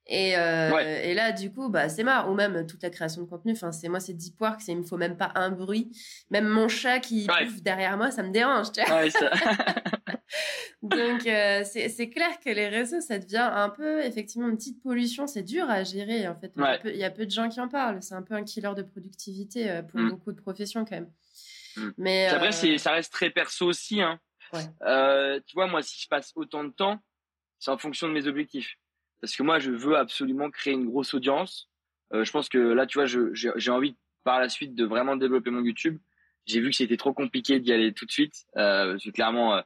Et, 0.08 0.30
et 0.32 1.14
là, 1.14 1.32
du 1.32 1.54
coup, 1.54 1.70
bah, 1.70 1.88
c'est 1.88 2.04
marre. 2.04 2.32
Ou 2.32 2.34
même 2.34 2.66
toute 2.66 2.82
la 2.82 2.90
création 2.90 3.22
de 3.22 3.28
contenu. 3.28 3.52
Enfin, 3.52 3.72
c'est 3.72 3.90
moi, 3.90 4.00
c'est 4.00 4.14
deep 4.14 4.42
work. 4.42 4.60
Il 4.68 4.78
me 4.78 4.84
faut 4.84 4.98
même 4.98 5.18
pas 5.18 5.32
un 5.36 5.52
bruit. 5.52 5.92
Même 6.32 6.48
mon 6.48 6.68
chat 6.68 7.00
qui 7.00 7.28
bouffe 7.28 7.62
derrière 7.62 7.96
moi, 7.96 8.10
ça 8.10 8.24
me 8.24 8.32
dérange. 8.32 8.72
Tu 8.72 8.82
vois 8.84 9.02
ouais, 9.02 9.12
ça... 9.12 9.30
Donc, 10.82 11.26
euh, 11.28 11.64
c'est 11.64 12.10
clair 12.10 12.40
que 12.40 12.50
les 12.50 12.68
réseaux, 12.68 13.02
ça 13.02 13.20
devient 13.20 13.50
un 13.52 13.70
peu, 13.70 14.02
effectivement, 14.04 14.48
une 14.48 14.58
petite 14.58 14.82
pollution. 14.82 15.28
C'est 15.28 15.44
dur 15.44 15.70
à 15.70 15.84
gérer, 15.84 16.28
en 16.28 16.36
fait. 16.36 16.54
Il, 16.86 16.96
y 16.96 17.04
a 17.04 17.10
peu 17.10 17.26
de 17.26 17.32
gens 17.32 17.50
qui 17.50 17.60
en 17.60 17.68
parlent. 17.68 18.02
C'est 18.02 18.16
un 18.16 18.22
peu 18.22 18.34
un 18.36 18.44
killer 18.44 18.74
de 18.76 18.84
productivité 18.84 19.70
euh, 19.70 19.82
pour 19.82 20.00
mm. 20.00 20.10
beaucoup 20.10 20.32
de 20.32 20.40
professions, 20.40 20.86
quand 20.86 20.96
même. 20.96 21.12
Mm. 21.76 21.90
Mais 21.98 22.28
Après, 22.28 22.66
euh, 22.66 22.78
ça 22.78 22.92
reste 22.92 23.12
très 23.12 23.30
perso 23.30 23.66
aussi. 23.68 24.02
Hein. 24.02 24.20
tu 24.52 25.54
vois, 25.54 25.68
moi, 25.68 25.82
si 25.82 26.02
je 26.02 26.08
passe 26.08 26.32
autant 26.36 26.64
de 26.64 26.72
temps, 26.72 27.00
c'est 27.60 27.72
en 27.72 27.78
fonction 27.78 28.08
de 28.08 28.14
mes 28.14 28.28
objectifs. 28.28 28.76
Parce 29.22 29.36
que 29.36 29.44
moi, 29.44 29.60
je 29.60 29.72
veux 29.72 29.98
absolument 29.98 30.50
créer 30.50 30.74
une 30.74 30.86
grosse 30.86 31.14
audience. 31.14 31.70
je 32.12 32.32
pense 32.32 32.48
que 32.48 32.58
là, 32.58 32.86
tu 32.86 32.98
vois, 32.98 33.06
j'ai 33.06 33.72
envie 33.72 33.98
par 34.24 34.40
la 34.40 34.48
suite 34.48 34.76
de 34.76 34.86
vraiment 34.86 35.18
développer 35.18 35.50
mon 35.50 35.64
YouTube. 35.64 35.98
J'ai 36.46 36.62
vu 36.62 36.70
que 36.70 36.76
c'était 36.76 36.98
trop 36.98 37.14
compliqué 37.14 37.60
d'y 37.60 37.72
aller 37.72 37.94
tout 37.94 38.06
de 38.06 38.12
suite. 38.12 38.46
Euh, 38.58 38.92
parce 38.92 39.04
que 39.04 39.10
clairement, 39.12 39.62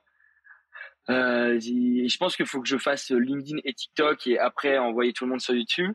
euh, 1.10 1.60
je 1.60 2.18
pense 2.18 2.36
qu'il 2.36 2.46
faut 2.46 2.62
que 2.62 2.68
je 2.68 2.78
fasse 2.78 3.12
LinkedIn 3.12 3.60
et 3.64 3.74
TikTok 3.74 4.28
et 4.28 4.40
après 4.40 4.78
envoyer 4.78 5.14
tout 5.14 5.26
le 5.26 5.32
monde 5.32 5.42
sur 5.42 5.54
YouTube. 5.54 5.94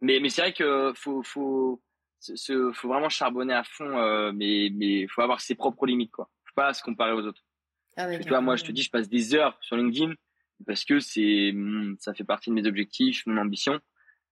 Mais, 0.00 0.20
mais 0.20 0.28
c'est 0.28 0.42
vrai 0.42 0.52
que 0.52 0.92
faut, 0.94 1.22
faut, 1.22 1.82
faut 2.74 2.88
vraiment 2.88 3.08
charbonner 3.08 3.54
à 3.54 3.64
fond, 3.64 3.98
euh, 3.98 4.32
mais, 4.32 4.70
mais 4.74 5.06
faut 5.08 5.22
avoir 5.22 5.40
ses 5.40 5.54
propres 5.54 5.86
limites, 5.86 6.12
quoi. 6.12 6.30
Faut 6.44 6.54
pas 6.54 6.72
se 6.72 6.82
comparer 6.82 7.12
aux 7.12 7.22
autres. 7.22 7.42
Ah 7.96 8.18
tu 8.18 8.28
vois, 8.28 8.42
moi, 8.42 8.56
je 8.56 8.64
te 8.64 8.72
dis, 8.72 8.82
je 8.82 8.90
passe 8.90 9.08
des 9.08 9.34
heures 9.34 9.56
sur 9.62 9.76
LinkedIn 9.76 10.14
parce 10.66 10.84
que 10.84 11.00
c'est, 11.00 11.52
ça 11.98 12.14
fait 12.14 12.24
partie 12.24 12.50
de 12.50 12.54
mes 12.54 12.66
objectifs, 12.66 13.24
mon 13.26 13.38
ambition. 13.38 13.80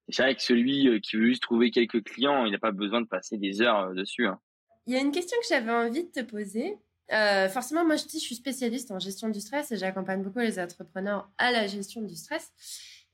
Et 0.09 0.13
c'est 0.13 0.23
vrai 0.23 0.35
que 0.35 0.43
celui 0.43 0.89
euh, 0.89 0.99
qui 1.01 1.17
veut 1.17 1.27
juste 1.27 1.43
trouver 1.43 1.71
quelques 1.71 2.03
clients, 2.05 2.45
il 2.45 2.53
n'a 2.53 2.59
pas 2.59 2.73
besoin 2.73 3.01
de 3.01 3.07
passer 3.07 3.39
des 3.39 3.63
heures 3.63 3.89
euh, 3.89 3.95
dessus. 3.95 4.27
Hein. 4.27 4.39
Il 4.87 4.93
y 4.93 4.97
a 4.97 5.01
une 5.01 5.13
question 5.13 5.39
que 5.41 5.47
j'avais 5.49 5.73
envie 5.73 6.05
de 6.05 6.11
te 6.11 6.21
poser. 6.21 6.77
Euh, 7.13 7.49
forcément, 7.49 7.85
moi, 7.85 7.97
je, 7.97 8.05
dis, 8.05 8.19
je 8.19 8.25
suis 8.25 8.35
spécialiste 8.35 8.91
en 8.91 8.99
gestion 8.99 9.29
du 9.29 9.41
stress 9.41 9.73
et 9.73 9.77
j'accompagne 9.77 10.23
beaucoup 10.23 10.39
les 10.39 10.59
entrepreneurs 10.59 11.31
à 11.39 11.53
la 11.53 11.67
gestion 11.67 12.03
du 12.03 12.17
stress. 12.17 12.53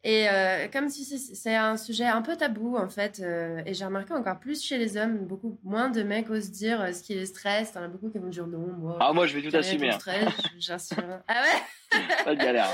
Et 0.03 0.31
euh, 0.31 0.67
comme 0.69 0.89
si 0.89 1.05
c'est 1.05 1.55
un 1.55 1.77
sujet 1.77 2.07
un 2.07 2.23
peu 2.23 2.35
tabou, 2.35 2.77
en 2.77 2.89
fait, 2.89 3.21
euh, 3.21 3.61
et 3.67 3.75
j'ai 3.75 3.85
remarqué 3.85 4.15
encore 4.15 4.41
plus 4.41 4.63
chez 4.63 4.79
les 4.79 4.97
hommes, 4.97 5.27
beaucoup 5.27 5.59
moins 5.63 5.91
de 5.91 6.03
mecs 6.03 6.31
osent 6.31 6.51
dire 6.51 6.81
euh, 6.81 6.93
ce 6.93 7.03
qui 7.03 7.15
les 7.15 7.27
stresse. 7.27 7.73
T'en 7.73 7.83
as 7.83 7.89
beaucoup 7.89 8.09
qui 8.09 8.19
vont 8.19 8.29
dire 8.29 8.47
non, 8.47 8.73
moi. 8.79 8.97
Ah, 8.99 9.13
moi, 9.13 9.27
je 9.27 9.39
vais 9.39 9.49
tout 9.49 9.55
assumer. 9.55 9.91
Hein. 9.91 9.99
Stress, 9.99 10.95
ah 11.29 11.43
ouais? 11.43 12.25
Pas 12.25 12.35
de 12.35 12.41
galère. 12.41 12.71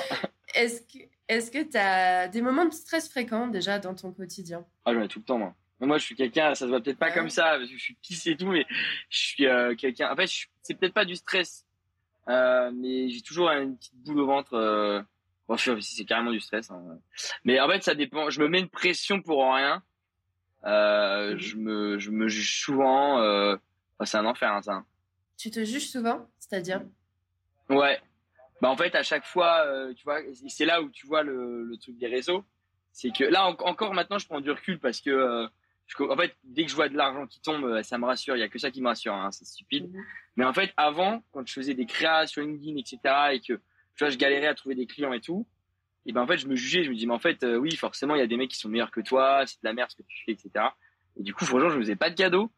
Est-ce 0.54 0.82
que 0.82 1.04
est-ce 1.28 1.50
que 1.50 1.58
tu 1.58 1.76
as 1.76 2.28
des 2.28 2.40
moments 2.40 2.66
de 2.66 2.72
stress 2.72 3.08
fréquents 3.08 3.48
déjà 3.48 3.80
dans 3.80 3.94
ton 3.94 4.12
quotidien? 4.12 4.64
Ah, 4.84 4.94
j'en 4.94 5.02
ai 5.02 5.08
tout 5.08 5.18
le 5.18 5.24
temps, 5.24 5.38
moi. 5.38 5.56
Moi, 5.80 5.98
je 5.98 6.04
suis 6.04 6.14
quelqu'un, 6.14 6.54
ça 6.54 6.64
se 6.64 6.70
voit 6.70 6.80
peut-être 6.80 6.98
pas 6.98 7.10
comme 7.10 7.28
ça, 7.28 7.56
parce 7.58 7.70
que 7.70 7.76
je 7.76 7.82
suis 7.82 7.96
pisse 8.02 8.26
et 8.26 8.36
tout, 8.36 8.46
mais 8.46 8.64
je 9.10 9.18
suis 9.18 9.46
euh, 9.46 9.74
quelqu'un. 9.74 10.10
En 10.10 10.16
fait, 10.16 10.30
c'est 10.62 10.74
peut-être 10.74 10.94
pas 10.94 11.04
du 11.04 11.16
stress, 11.16 11.66
euh, 12.28 12.70
mais 12.74 13.08
j'ai 13.10 13.20
toujours 13.20 13.50
une 13.50 13.76
petite 13.76 13.96
boule 13.96 14.20
au 14.20 14.26
ventre. 14.26 14.54
Euh... 14.54 15.02
Bon, 15.48 15.56
c'est 15.56 16.04
carrément 16.04 16.32
du 16.32 16.40
stress. 16.40 16.70
Hein. 16.70 16.98
Mais 17.44 17.60
en 17.60 17.68
fait, 17.68 17.82
ça 17.82 17.94
dépend. 17.94 18.30
Je 18.30 18.40
me 18.40 18.48
mets 18.48 18.58
une 18.58 18.68
pression 18.68 19.22
pour 19.22 19.54
rien. 19.54 19.82
Euh, 20.64 21.32
mhm. 21.32 21.38
Je 21.38 21.56
me, 21.56 21.98
je 21.98 22.10
me 22.10 22.26
juge 22.26 22.62
souvent. 22.62 23.20
Euh... 23.20 23.56
c'est 24.04 24.16
un 24.16 24.26
enfer, 24.26 24.50
hein, 24.50 24.62
ça. 24.62 24.82
Tu 25.36 25.50
te 25.50 25.62
juges 25.64 25.88
souvent, 25.88 26.26
c'est-à-dire? 26.38 26.82
Ouais. 27.68 28.00
Bah 28.62 28.70
en 28.70 28.76
fait, 28.76 28.94
à 28.94 29.02
chaque 29.02 29.26
fois, 29.26 29.66
euh, 29.66 29.92
tu 29.92 30.02
vois, 30.04 30.20
c'est 30.48 30.64
là 30.64 30.80
où 30.80 30.88
tu 30.88 31.06
vois 31.06 31.22
le, 31.22 31.62
le 31.64 31.76
truc 31.76 31.98
des 31.98 32.06
réseaux. 32.06 32.42
C'est 32.90 33.10
que 33.10 33.24
là 33.24 33.46
encore 33.46 33.92
maintenant, 33.92 34.18
je 34.18 34.26
prends 34.26 34.40
du 34.40 34.50
recul 34.50 34.80
parce 34.80 35.02
que 35.02 35.46
euh, 36.00 36.12
en 36.12 36.16
fait, 36.16 36.36
dès 36.44 36.64
que 36.64 36.70
je 36.70 36.76
vois 36.76 36.88
de 36.88 36.96
l'argent 36.96 37.26
qui 37.26 37.40
tombe, 37.40 37.64
euh, 37.64 37.82
ça 37.82 37.98
me 37.98 38.04
rassure. 38.04 38.36
Il 38.36 38.40
y 38.40 38.42
a 38.42 38.48
que 38.48 38.58
ça 38.58 38.70
qui 38.70 38.80
me 38.80 38.88
rassure. 38.88 39.14
Hein, 39.14 39.30
c'est 39.30 39.44
stupide. 39.44 39.90
Mais 40.36 40.44
en 40.44 40.52
fait, 40.52 40.72
avant, 40.76 41.22
quand 41.32 41.46
je 41.46 41.52
faisais 41.52 41.74
des 41.74 41.86
créations 41.86 42.42
LinkedIn, 42.42 42.76
etc., 42.78 42.98
et 43.32 43.40
que 43.40 43.54
tu 43.54 44.04
vois, 44.04 44.10
je 44.10 44.18
galérais 44.18 44.48
à 44.48 44.54
trouver 44.54 44.74
des 44.74 44.86
clients 44.86 45.12
et 45.12 45.20
tout, 45.20 45.46
et 46.06 46.12
ben 46.12 46.22
en 46.22 46.26
fait, 46.26 46.38
je 46.38 46.46
me 46.46 46.54
jugeais. 46.54 46.84
Je 46.84 46.90
me 46.90 46.94
dis, 46.94 47.06
mais 47.06 47.14
en 47.14 47.18
fait, 47.18 47.42
euh, 47.42 47.56
oui, 47.56 47.74
forcément, 47.76 48.14
il 48.14 48.18
y 48.18 48.22
a 48.22 48.26
des 48.26 48.36
mecs 48.36 48.50
qui 48.50 48.58
sont 48.58 48.68
meilleurs 48.68 48.90
que 48.90 49.00
toi. 49.00 49.44
C'est 49.46 49.60
de 49.62 49.68
la 49.68 49.72
merde 49.72 49.90
ce 49.90 49.96
que 49.96 50.02
tu 50.02 50.22
fais, 50.24 50.32
etc. 50.32 50.66
Et 51.16 51.22
du 51.22 51.34
coup, 51.34 51.44
franchement, 51.44 51.68
je 51.68 51.76
me 51.76 51.80
faisais 51.80 51.96
pas 51.96 52.10
de 52.10 52.14
cadeaux. 52.14 52.50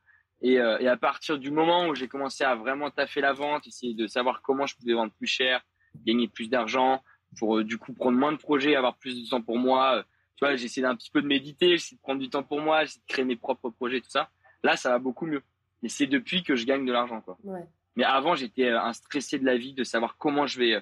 Et, 0.42 0.60
euh, 0.60 0.78
et 0.78 0.86
à 0.86 0.96
partir 0.96 1.38
du 1.38 1.50
moment 1.50 1.88
où 1.88 1.94
j'ai 1.94 2.08
commencé 2.08 2.44
à 2.44 2.54
vraiment 2.54 2.90
taffer 2.90 3.20
la 3.20 3.32
vente, 3.32 3.66
essayer 3.66 3.94
de 3.94 4.06
savoir 4.06 4.42
comment 4.42 4.66
je 4.66 4.76
pouvais 4.76 4.92
vendre 4.92 5.12
plus 5.12 5.26
cher, 5.26 5.62
gagner 6.06 6.28
plus 6.28 6.48
d'argent, 6.48 7.02
pour 7.38 7.64
du 7.64 7.78
coup 7.78 7.92
prendre 7.92 8.16
moins 8.16 8.32
de 8.32 8.36
projets, 8.38 8.76
avoir 8.76 8.96
plus 8.96 9.20
de 9.20 9.28
temps 9.28 9.42
pour 9.42 9.58
moi 9.58 10.04
tu 10.38 10.44
vois, 10.44 10.54
j'essaie 10.54 10.84
un 10.84 10.94
petit 10.94 11.10
peu 11.10 11.20
de 11.20 11.26
méditer, 11.26 11.70
j'essaie 11.76 11.96
de 11.96 12.00
prendre 12.00 12.20
du 12.20 12.30
temps 12.30 12.44
pour 12.44 12.60
moi, 12.60 12.84
j'essaie 12.84 13.00
de 13.00 13.12
créer 13.12 13.24
mes 13.24 13.34
propres 13.34 13.70
projets, 13.70 14.00
tout 14.00 14.08
ça. 14.08 14.30
Là, 14.62 14.76
ça 14.76 14.88
va 14.90 15.00
beaucoup 15.00 15.26
mieux. 15.26 15.42
Et 15.82 15.88
c'est 15.88 16.06
depuis 16.06 16.44
que 16.44 16.54
je 16.54 16.64
gagne 16.64 16.86
de 16.86 16.92
l'argent, 16.92 17.20
quoi. 17.20 17.36
Ouais. 17.42 17.66
Mais 17.96 18.04
avant, 18.04 18.36
j'étais 18.36 18.66
euh, 18.66 18.80
un 18.80 18.92
stressé 18.92 19.40
de 19.40 19.44
la 19.44 19.56
vie, 19.56 19.72
de 19.72 19.82
savoir 19.82 20.16
comment 20.16 20.46
je 20.46 20.60
vais, 20.60 20.74
euh, 20.74 20.80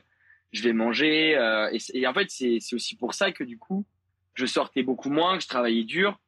je 0.53 0.63
vais 0.63 0.75
manger. 0.75 1.39
Euh, 1.39 1.75
et, 1.95 2.07
en 2.07 2.13
fait, 2.13 2.31
c'est, 2.31 2.59
c'est 2.61 2.77
aussi 2.77 2.97
pour 2.97 3.15
ça 3.15 3.33
que 3.33 3.45
du 3.45 3.57
coup, 3.57 3.87
je 4.35 4.45
sortais 4.45 4.83
beaucoup 4.83 5.09
moins, 5.09 5.39
que 5.39 5.43
je 5.43 5.49
travaillais 5.49 5.85
dur, 5.85 6.21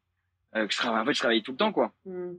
que 0.54 0.66
je 0.70 0.76
travaillais, 0.78 1.02
en 1.02 1.04
fait, 1.04 1.12
je 1.12 1.18
travaillais 1.18 1.42
tout 1.42 1.52
le 1.52 1.58
temps, 1.58 1.72
quoi. 1.72 1.92
Mm. 2.06 2.32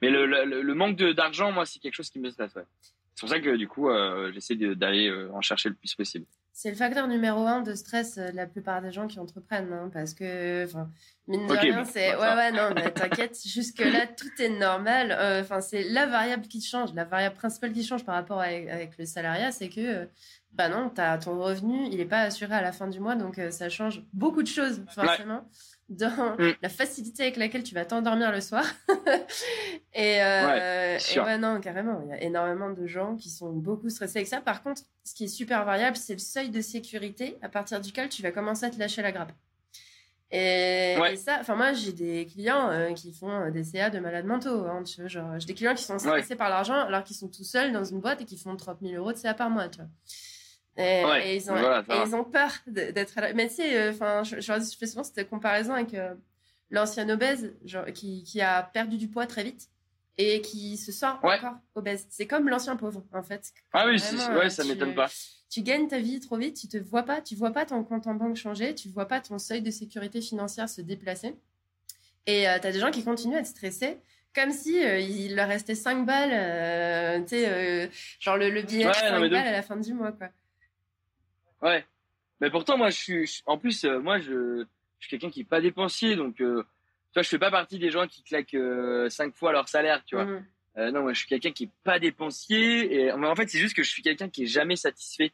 Mais 0.00 0.08
le, 0.08 0.24
le, 0.24 0.62
le 0.62 0.74
manque 0.74 0.96
d'argent, 0.96 1.52
moi, 1.52 1.66
c'est 1.66 1.80
quelque 1.80 1.94
chose 1.94 2.08
qui 2.08 2.18
me 2.18 2.30
stresse, 2.30 2.54
ouais. 2.54 2.64
C'est 3.14 3.20
pour 3.20 3.28
ça 3.28 3.40
que 3.40 3.54
du 3.56 3.68
coup, 3.68 3.90
j'essaie 4.32 4.56
d'aller 4.56 5.12
en 5.32 5.42
chercher 5.42 5.68
le 5.68 5.74
plus 5.74 5.94
possible. 5.94 6.24
C'est 6.56 6.70
le 6.70 6.76
facteur 6.76 7.08
numéro 7.08 7.48
un 7.48 7.62
de 7.62 7.74
stress 7.74 8.16
euh, 8.16 8.30
de 8.30 8.36
la 8.36 8.46
plupart 8.46 8.80
des 8.80 8.92
gens 8.92 9.08
qui 9.08 9.18
entreprennent, 9.18 9.72
hein, 9.72 9.90
parce 9.92 10.14
que, 10.14 10.64
enfin, 10.64 10.88
mine 11.26 11.48
de 11.48 11.52
rien, 11.52 11.84
c'est, 11.84 12.14
ouais, 12.14 12.34
ouais, 12.34 12.52
non, 12.52 12.70
mais 12.72 12.92
t'inquiète, 12.92 13.36
jusque 13.44 13.80
là, 13.80 14.06
tout 14.06 14.30
est 14.38 14.50
normal. 14.50 15.10
Euh, 15.10 15.42
enfin, 15.42 15.60
c'est 15.60 15.82
la 15.82 16.06
variable 16.06 16.46
qui 16.46 16.62
change, 16.62 16.94
la 16.94 17.04
variable 17.04 17.34
principale 17.34 17.72
qui 17.72 17.82
change 17.82 18.04
par 18.04 18.14
rapport 18.14 18.40
avec, 18.40 18.96
le 18.96 19.04
salariat, 19.04 19.50
c'est 19.50 19.68
que, 19.68 19.80
euh, 19.80 20.06
bah 20.52 20.68
non, 20.68 20.92
as 20.96 21.18
ton 21.18 21.40
revenu, 21.40 21.88
il 21.90 21.98
est 21.98 22.04
pas 22.04 22.20
assuré 22.20 22.54
à 22.54 22.62
la 22.62 22.70
fin 22.70 22.86
du 22.86 23.00
mois, 23.00 23.16
donc 23.16 23.40
ça 23.50 23.68
change 23.68 24.04
beaucoup 24.12 24.44
de 24.44 24.48
choses, 24.48 24.80
forcément 24.94 25.44
dans 25.88 26.36
mm. 26.38 26.54
la 26.62 26.68
facilité 26.68 27.24
avec 27.24 27.36
laquelle 27.36 27.62
tu 27.62 27.74
vas 27.74 27.84
t'endormir 27.84 28.32
le 28.32 28.40
soir. 28.40 28.64
et, 29.94 30.22
euh, 30.22 30.98
ouais, 31.16 31.38
non, 31.38 31.60
carrément, 31.60 32.00
il 32.04 32.10
y 32.10 32.12
a 32.12 32.22
énormément 32.22 32.70
de 32.70 32.86
gens 32.86 33.16
qui 33.16 33.30
sont 33.30 33.52
beaucoup 33.52 33.90
stressés 33.90 34.18
avec 34.18 34.28
ça. 34.28 34.40
Par 34.40 34.62
contre, 34.62 34.82
ce 35.04 35.14
qui 35.14 35.24
est 35.24 35.28
super 35.28 35.64
variable, 35.64 35.96
c'est 35.96 36.14
le 36.14 36.18
seuil 36.18 36.50
de 36.50 36.60
sécurité 36.60 37.36
à 37.42 37.48
partir 37.48 37.80
duquel 37.80 38.08
tu 38.08 38.22
vas 38.22 38.30
commencer 38.30 38.66
à 38.66 38.70
te 38.70 38.78
lâcher 38.78 39.02
la 39.02 39.12
grappe. 39.12 39.32
Et, 40.30 40.96
ça, 41.16 41.38
enfin 41.40 41.54
moi 41.54 41.74
j'ai 41.74 41.92
des 41.92 42.26
clients 42.26 42.68
euh, 42.68 42.92
qui 42.92 43.12
font 43.12 43.30
euh, 43.30 43.50
des 43.52 43.62
CA 43.62 43.88
de 43.88 44.00
malades 44.00 44.26
mentaux. 44.26 44.66
Hein, 44.66 44.82
tu 44.82 45.00
vois, 45.00 45.08
genre 45.08 45.38
j'ai 45.38 45.46
des 45.46 45.54
clients 45.54 45.74
qui 45.74 45.84
sont 45.84 45.98
stressés 45.98 46.34
par 46.34 46.48
l'argent 46.48 46.74
alors 46.74 47.04
qu'ils 47.04 47.14
sont 47.14 47.28
tout 47.28 47.44
seuls 47.44 47.72
dans 47.72 47.84
une 47.84 48.00
boîte 48.00 48.22
et 48.22 48.24
qui 48.24 48.36
font 48.36 48.56
30 48.56 48.78
000 48.82 48.94
euros 48.94 49.12
de 49.12 49.18
CA 49.18 49.34
par 49.34 49.48
mois. 49.48 49.68
Tu 49.68 49.78
vois. 49.78 49.88
Et, 50.76 51.36
ils, 51.36 51.50
ont, 51.50 51.82
ils 52.04 52.16
ont 52.16 52.24
peur 52.24 52.50
d'être 52.66 53.20
là. 53.20 53.32
Mais 53.32 53.48
tu 53.48 53.56
sais, 53.56 53.76
euh, 53.76 53.90
enfin, 53.92 54.24
je, 54.24 54.40
je, 54.40 54.76
fais 54.76 54.86
souvent 54.86 55.04
cette 55.04 55.28
comparaison 55.30 55.72
avec 55.72 55.94
euh, 55.94 56.14
l'ancien 56.70 57.08
obèse 57.08 57.54
genre, 57.64 57.86
qui, 57.86 58.24
qui 58.24 58.40
a 58.40 58.62
perdu 58.62 58.96
du 58.96 59.08
poids 59.08 59.26
très 59.26 59.44
vite 59.44 59.68
et 60.18 60.40
qui 60.40 60.76
se 60.76 60.90
sent 60.90 61.06
encore 61.06 61.54
obèse. 61.76 62.06
C'est 62.10 62.26
comme 62.26 62.48
l'ancien 62.48 62.76
pauvre, 62.76 63.04
en 63.12 63.22
fait. 63.22 63.52
Ah 63.72 63.86
oui, 63.86 64.00
ouais, 64.36 64.50
ça 64.50 64.64
m'étonne 64.64 64.94
pas. 64.94 65.08
Tu 65.48 65.62
gagnes 65.62 65.86
ta 65.86 66.00
vie 66.00 66.18
trop 66.18 66.36
vite, 66.36 66.56
tu 66.56 66.66
te 66.66 66.76
vois 66.76 67.04
pas, 67.04 67.20
tu 67.20 67.36
vois 67.36 67.52
pas 67.52 67.64
ton 67.64 67.84
compte 67.84 68.08
en 68.08 68.14
banque 68.14 68.36
changer, 68.36 68.74
tu 68.74 68.88
vois 68.88 69.06
pas 69.06 69.20
ton 69.20 69.38
seuil 69.38 69.62
de 69.62 69.70
sécurité 69.70 70.20
financière 70.20 70.68
se 70.68 70.80
déplacer. 70.80 71.36
Et 72.26 72.48
euh, 72.48 72.58
tu 72.58 72.66
as 72.66 72.72
des 72.72 72.80
gens 72.80 72.90
qui 72.90 73.04
continuent 73.04 73.36
à 73.36 73.40
être 73.40 73.46
stressés 73.46 73.98
comme 74.34 74.50
si 74.50 74.80
il 74.80 75.36
leur 75.36 75.46
restait 75.46 75.76
5 75.76 76.04
balles, 76.04 77.24
tu 77.24 77.36
sais, 77.36 77.88
genre 78.18 78.36
le, 78.36 78.50
le 78.50 78.62
billet 78.62 78.88
de 78.88 78.92
5 78.92 79.20
balles 79.20 79.36
à 79.36 79.52
la 79.52 79.62
fin 79.62 79.76
du 79.76 79.94
mois, 79.94 80.10
quoi. 80.10 80.28
Ouais. 81.64 81.84
Mais 82.40 82.50
pourtant, 82.50 82.76
moi, 82.76 82.90
je 82.90 82.96
suis, 82.96 83.42
en 83.46 83.58
plus, 83.58 83.84
euh, 83.84 83.98
moi, 83.98 84.20
je, 84.20 84.64
je 85.00 85.06
suis 85.06 85.10
quelqu'un 85.10 85.30
qui 85.30 85.40
est 85.40 85.48
pas 85.48 85.60
dépensier, 85.60 86.14
donc, 86.14 86.40
euh, 86.40 86.62
tu 86.62 87.14
vois, 87.14 87.22
je 87.22 87.28
fais 87.28 87.38
pas 87.38 87.50
partie 87.50 87.78
des 87.78 87.90
gens 87.90 88.06
qui 88.06 88.22
claquent 88.22 88.54
euh, 88.54 89.08
cinq 89.08 89.34
fois 89.34 89.50
leur 89.52 89.68
salaire, 89.68 90.04
tu 90.04 90.14
vois. 90.14 90.26
Mmh. 90.26 90.46
Euh, 90.76 90.90
non, 90.90 91.02
moi, 91.02 91.12
je 91.12 91.18
suis 91.18 91.28
quelqu'un 91.28 91.52
qui 91.52 91.64
est 91.64 91.70
pas 91.84 91.98
dépensier, 91.98 92.94
et 92.94 93.12
en 93.12 93.34
fait, 93.34 93.48
c'est 93.48 93.58
juste 93.58 93.74
que 93.74 93.82
je 93.82 93.90
suis 93.90 94.02
quelqu'un 94.02 94.28
qui 94.28 94.44
est 94.44 94.46
jamais 94.46 94.76
satisfait. 94.76 95.32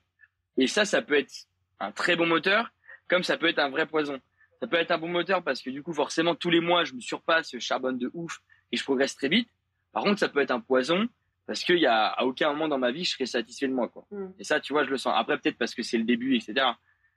Et 0.57 0.67
ça, 0.67 0.85
ça 0.85 1.03
peut 1.03 1.15
être 1.15 1.33
un 1.81 1.93
très 1.93 2.17
bon 2.17 2.27
moteur, 2.27 2.71
comme 3.09 3.23
ça 3.23 3.37
peut 3.37 3.49
être 3.49 3.59
un 3.59 3.71
vrai 3.71 3.87
poison. 3.87 4.21
Ça 4.61 4.67
peut 4.67 4.77
être 4.77 4.91
un 4.91 4.99
bon 4.99 5.09
moteur 5.09 5.43
parce 5.43 5.63
que 5.63 5.71
du 5.71 5.83
coup, 5.83 5.95
forcément, 5.95 6.35
tous 6.35 6.51
les 6.51 6.61
mois, 6.61 6.85
je 6.85 6.93
me 6.93 7.01
surpasse, 7.01 7.51
je 7.53 7.59
charbonne 7.59 7.99
de 7.99 8.11
ouf 8.13 8.41
et 8.71 8.77
je 8.77 8.85
progresse 8.85 9.17
très 9.17 9.29
vite. 9.29 9.49
Par 9.93 10.05
contre, 10.05 10.19
ça 10.21 10.29
peut 10.29 10.41
être 10.41 10.51
un 10.51 10.61
poison 10.61 11.09
parce 11.51 11.65
qu'il 11.65 11.79
y 11.79 11.87
a 11.87 12.07
à 12.07 12.23
aucun 12.23 12.53
moment 12.53 12.69
dans 12.69 12.79
ma 12.79 12.93
vie 12.93 13.03
je 13.03 13.11
serais 13.11 13.27
satisfait 13.27 13.67
de 13.67 13.73
moi, 13.73 13.89
quoi. 13.89 14.07
Mm. 14.13 14.29
Et 14.39 14.45
ça, 14.45 14.61
tu 14.61 14.73
vois, 14.73 14.85
je 14.85 14.91
le 14.91 14.99
sens. 14.99 15.13
Après, 15.17 15.37
peut-être 15.37 15.59
parce 15.59 15.75
que 15.75 15.83
c'est 15.83 15.99
le 15.99 16.05
début, 16.05 16.37
etc. 16.37 16.65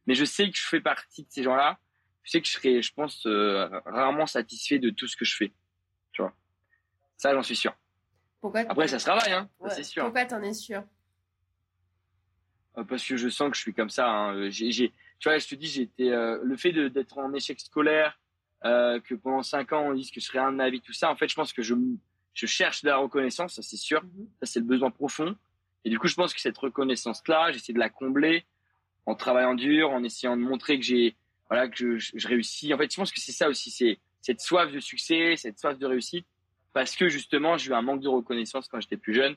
Mais 0.08 0.16
je 0.16 0.26
sais 0.26 0.50
que 0.50 0.58
je 0.58 0.66
fais 0.66 0.82
partie 0.82 1.22
de 1.22 1.28
ces 1.30 1.44
gens-là. 1.44 1.78
Je 2.24 2.32
sais 2.32 2.42
que 2.42 2.48
je 2.48 2.54
serais, 2.54 2.82
je 2.82 2.92
pense, 2.96 3.28
euh, 3.28 3.70
rarement 3.86 4.26
satisfait 4.26 4.80
de 4.80 4.90
tout 4.90 5.08
ce 5.08 5.16
que 5.16 5.24
je 5.24 5.36
fais. 5.36 5.54
Tu 6.14 6.24
vois. 6.24 6.34
Ça, 7.16 7.32
j'en 7.32 7.44
suis 7.44 7.56
sûr. 7.56 7.76
Pourquoi 8.42 8.62
Après, 8.62 8.88
ça 8.88 8.98
se 8.98 9.06
travaille, 9.06 9.34
hein. 9.34 9.48
C'est 9.70 9.84
sûr. 9.84 10.06
Pourquoi 10.06 10.26
t'en 10.26 10.42
es 10.42 10.54
sûr? 10.54 10.84
Euh, 12.80 12.84
Parce 12.86 13.06
que 13.06 13.16
je 13.16 13.30
sens 13.30 13.52
que 13.52 13.56
je 13.56 13.62
suis 13.62 13.76
comme 13.76 13.92
ça. 13.92 14.10
Hein. 14.10 14.50
J'ai, 14.50 14.90
tu 15.20 15.30
vois, 15.30 15.38
je 15.38 15.48
te 15.48 15.54
dis, 15.54 15.92
euh, 16.00 16.40
le 16.42 16.58
fait 16.58 16.72
d'être 16.90 17.20
en 17.20 17.32
échec 17.34 17.60
scolaire, 17.60 18.20
euh, 18.66 19.00
que 19.00 19.14
pendant 19.14 19.44
cinq 19.44 19.74
ans 19.74 19.90
on 19.90 19.94
dise 19.94 20.10
que 20.10 20.20
je 20.20 20.26
serais 20.26 20.40
un 20.40 20.52
de 20.52 20.58
ma 20.58 20.72
vie, 20.72 20.82
tout 20.82 20.92
ça. 20.92 21.12
En 21.12 21.16
fait, 21.16 21.28
je 21.28 21.36
pense 21.36 21.54
que 21.54 21.62
je 21.62 21.76
je 22.34 22.46
cherche 22.46 22.82
de 22.84 22.90
la 22.90 22.98
reconnaissance, 22.98 23.56
ça 23.56 23.62
c'est 23.62 23.78
sûr. 23.78 24.04
Mhm. 24.04 24.28
Ça 24.42 24.46
c'est 24.46 24.60
le 24.60 24.66
besoin 24.66 24.92
profond. 24.92 25.36
Et 25.86 25.90
du 25.90 26.00
coup, 26.00 26.08
je 26.08 26.16
pense 26.16 26.34
que 26.34 26.40
cette 26.40 26.58
reconnaissance-là, 26.58 27.52
j'essaie 27.52 27.74
de 27.74 27.80
la 27.80 27.90
combler 27.90 28.46
en 29.06 29.16
travaillant 29.16 29.54
dur, 29.54 29.90
en 29.90 30.04
essayant 30.04 30.38
de 30.38 30.42
montrer 30.42 30.80
que 30.80 30.86
j'ai, 30.86 31.16
voilà, 31.50 31.68
que 31.68 31.98
je, 31.98 32.12
je, 32.14 32.28
réussis. 32.28 32.74
En 32.74 32.78
fait, 32.78 32.90
je 32.90 32.96
pense 32.96 33.12
que 33.12 33.20
c'est 33.20 33.34
ça 33.34 33.50
aussi, 33.50 33.70
c'est 33.70 34.00
cette 34.22 34.40
soif 34.40 34.72
de 34.72 34.80
succès, 34.80 35.36
cette 35.36 35.60
soif 35.60 35.78
de 35.78 35.86
réussite, 35.86 36.26
parce 36.74 36.96
que 36.96 37.10
justement, 37.10 37.58
j'ai 37.58 37.72
eu 37.72 37.74
un 37.74 37.82
manque 37.82 38.02
de 38.02 38.08
reconnaissance 38.08 38.68
quand 38.70 38.80
j'étais 38.80 38.98
plus 38.98 39.14
jeune. 39.14 39.36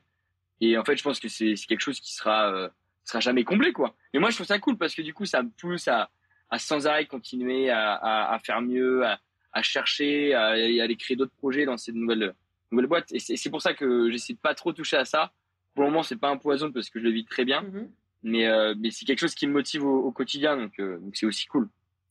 Et 0.60 0.78
en 0.78 0.84
fait, 0.84 0.96
je 0.96 1.02
pense 1.02 1.18
que 1.18 1.28
c'est 1.28 1.54
quelque 1.66 1.80
chose 1.80 2.00
qui 2.00 2.14
sera, 2.14 2.52
euh, 2.52 2.68
sera 3.04 3.20
jamais 3.20 3.44
comblé, 3.44 3.72
quoi. 3.72 3.94
Et 4.12 4.18
moi, 4.18 4.30
je 4.30 4.36
trouve 4.36 4.46
ça 4.46 4.58
cool 4.58 4.78
parce 4.78 4.94
que 4.94 5.02
du 5.02 5.12
coup, 5.12 5.26
ça 5.26 5.42
me 5.42 5.50
pousse 5.50 5.88
à, 5.88 6.10
à 6.48 6.58
sans 6.58 6.86
arrêt 6.86 7.06
continuer 7.06 7.70
à, 7.70 7.94
à, 7.94 8.34
à 8.34 8.38
faire 8.38 8.62
mieux, 8.62 9.04
à, 9.04 9.18
à 9.52 9.62
chercher, 9.62 10.32
à, 10.34 10.46
à, 10.46 10.52
aller 10.52 10.96
créer 10.96 11.16
d'autres 11.16 11.34
projets 11.36 11.66
dans 11.66 11.76
cette 11.76 11.94
nouvelle, 11.96 12.34
nouvelle 12.70 12.86
boîte. 12.86 13.12
Et 13.12 13.18
c'est 13.18 13.50
pour 13.50 13.62
ça 13.62 13.74
que 13.74 14.10
j'essaie 14.10 14.34
de 14.34 14.38
pas 14.38 14.54
trop 14.54 14.72
toucher 14.72 14.96
à 14.96 15.04
ça. 15.04 15.32
Pour 15.74 15.84
le 15.84 15.90
moment, 15.90 16.02
c'est 16.02 16.16
pas 16.16 16.30
un 16.30 16.36
poison 16.38 16.72
parce 16.72 16.90
que 16.90 16.98
je 16.98 17.04
le 17.04 17.10
vis 17.10 17.24
très 17.24 17.44
bien. 17.44 17.62
Mm-hmm. 17.62 17.88
Mais, 18.22 18.46
euh, 18.46 18.74
mais 18.78 18.90
c'est 18.90 19.04
quelque 19.04 19.20
chose 19.20 19.34
qui 19.34 19.46
me 19.46 19.52
motive 19.52 19.84
au, 19.84 20.00
au 20.00 20.10
quotidien, 20.10 20.56
donc 20.56 20.80
euh, 20.80 20.98
donc 20.98 21.14
c'est 21.14 21.26
aussi 21.26 21.46
cool. 21.46 21.68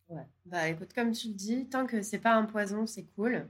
Ouais. 0.07 0.21
Bah 0.45 0.69
écoute, 0.69 0.89
comme 0.93 1.11
tu 1.11 1.29
le 1.29 1.33
dis, 1.33 1.67
tant 1.67 1.85
que 1.85 2.01
c'est 2.01 2.19
pas 2.19 2.35
un 2.35 2.45
poison, 2.45 2.85
c'est 2.85 3.05
cool. 3.15 3.47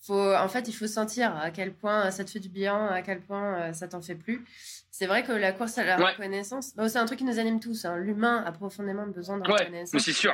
Faut, 0.00 0.34
en 0.34 0.48
fait, 0.48 0.68
il 0.68 0.72
faut 0.72 0.86
sentir 0.86 1.36
à 1.36 1.50
quel 1.50 1.74
point 1.74 2.10
ça 2.10 2.24
te 2.24 2.30
fait 2.30 2.38
du 2.38 2.48
bien, 2.48 2.86
à 2.86 3.02
quel 3.02 3.20
point 3.20 3.60
euh, 3.60 3.72
ça 3.72 3.88
t'en 3.88 4.00
fait 4.00 4.14
plus. 4.14 4.44
C'est 4.90 5.06
vrai 5.06 5.24
que 5.24 5.32
la 5.32 5.52
course 5.52 5.78
à 5.78 5.84
la 5.84 5.96
reconnaissance, 5.96 6.74
c'est 6.76 6.96
un 6.96 7.06
truc 7.06 7.18
qui 7.18 7.24
nous 7.24 7.38
anime 7.38 7.60
tous. 7.60 7.84
Hein. 7.84 7.96
L'humain 7.96 8.42
a 8.46 8.52
profondément 8.52 9.06
besoin 9.06 9.38
de 9.38 9.50
reconnaissance. 9.50 9.92
Ouais, 9.94 10.00
c'est 10.00 10.12
sûr. 10.12 10.32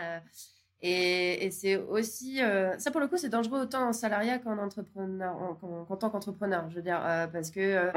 Et, 0.83 1.47
et 1.47 1.51
c'est 1.51 1.77
aussi, 1.77 2.41
ça 2.79 2.91
pour 2.91 3.01
le 3.01 3.07
coup, 3.07 3.17
c'est 3.17 3.29
dangereux 3.29 3.61
autant 3.61 3.89
en 3.89 3.93
salariat 3.93 4.39
qu'en 4.39 4.59
entrepreneur, 4.59 5.35
en, 5.35 5.97
tant 5.97 6.11
qu'entrepreneur. 6.11 6.69
Je 6.71 6.77
veux 6.77 6.83
dire, 6.83 7.01
parce 7.33 7.51
que 7.51 7.91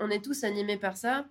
on, 0.00 0.10
est 0.10 0.24
tous 0.24 0.44
animés 0.44 0.76
par 0.76 0.96
ça. 0.96 1.24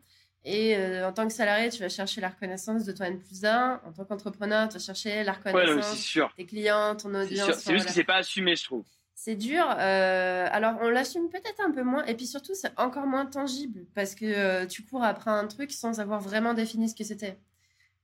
Et 0.44 0.76
euh, 0.76 1.08
en 1.08 1.14
tant 1.14 1.28
que 1.28 1.34
salarié, 1.34 1.70
tu 1.70 1.82
vas 1.82 1.90
chercher 1.90 2.20
la 2.20 2.30
reconnaissance 2.30 2.86
de 2.86 2.92
ton 2.92 3.04
N 3.04 3.20
plus 3.20 3.46
1. 3.46 3.82
En 3.86 3.92
tant 3.92 4.06
qu'entrepreneur, 4.06 4.68
tu 4.70 4.74
vas 4.74 4.80
chercher 4.84 5.24
la 5.24 5.34
reconnaissance 5.34 6.16
ouais, 6.16 6.24
des 6.38 6.46
clients, 6.46 6.96
ton 6.96 7.14
audience. 7.14 7.60
C'est 7.60 7.74
juste 7.74 7.86
que 7.86 7.92
c'est 7.92 8.04
pas 8.04 8.16
assumé, 8.16 8.56
je 8.56 8.64
trouve. 8.64 8.86
C'est 9.14 9.36
dur. 9.36 9.64
Euh, 9.78 10.48
alors, 10.52 10.78
on 10.82 10.90
l'assume 10.90 11.30
peut-être 11.30 11.62
un 11.64 11.70
peu 11.70 11.84
moins. 11.84 12.04
Et 12.06 12.16
puis 12.16 12.26
surtout, 12.26 12.56
c'est 12.56 12.72
encore 12.78 13.06
moins 13.06 13.28
tangible 13.28 13.86
parce 13.94 14.16
que 14.16 14.26
euh, 14.26 14.66
tu 14.66 14.84
cours 14.84 15.04
après 15.04 15.30
un 15.30 15.46
truc 15.46 15.72
sans 15.72 16.00
avoir 16.00 16.20
vraiment 16.20 16.56
défini 16.56 16.90
ce 16.90 16.96
que 16.96 17.04
c'était. 17.04 17.38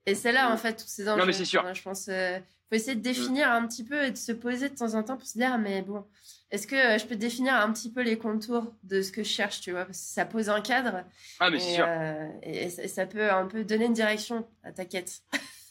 Et 0.08 0.16
c'est 0.16 0.32
là, 0.32 0.52
en 0.52 0.58
fait, 0.58 0.74
tous 0.74 0.88
ces 0.88 1.08
enjeux. 1.10 1.20
Non, 1.20 1.26
mais 1.26 1.34
c'est 1.34 1.46
sûr. 1.46 1.64
je 1.74 1.82
pense 1.82 2.06
qu'il 2.06 2.44
faut 2.70 2.76
essayer 2.76 2.96
de 2.96 3.02
définir 3.02 3.52
un 3.52 3.68
petit 3.68 3.84
peu 3.84 4.06
et 4.06 4.12
de 4.12 4.18
se 4.18 4.32
poser 4.32 4.70
de 4.70 4.76
temps 4.76 4.96
en 4.96 5.04
temps 5.04 5.18
pour 5.18 5.28
se 5.28 5.38
dire, 5.38 5.52
ah, 5.52 5.58
mais 5.58 5.82
bon, 5.82 6.06
est-ce 6.50 6.66
que 6.66 6.76
euh, 6.76 6.98
je 6.98 7.06
peux 7.06 7.18
définir 7.18 7.56
un 7.56 7.74
petit 7.74 7.92
peu 7.92 8.02
les 8.02 8.18
contours 8.18 8.74
de 8.84 9.02
ce 9.02 9.12
que 9.12 9.22
je 9.22 9.30
cherche, 9.30 9.60
tu 9.60 9.72
vois 9.72 9.84
Parce 9.84 9.98
que 9.98 10.06
ça 10.06 10.26
pose 10.26 10.50
un 10.50 10.62
cadre. 10.62 11.04
Ah, 11.42 11.50
mais 11.50 11.60
c'est 11.60 11.76
sûr. 11.76 11.86
Euh, 11.86 12.26
et, 12.42 12.70
ça 12.70 13.06
peut 13.06 13.30
un 13.30 13.48
peu 13.48 13.66
donner 13.66 13.86
une 13.86 13.94
direction 13.94 14.48
à 14.64 14.72
ta 14.72 14.86
quête. 14.86 15.20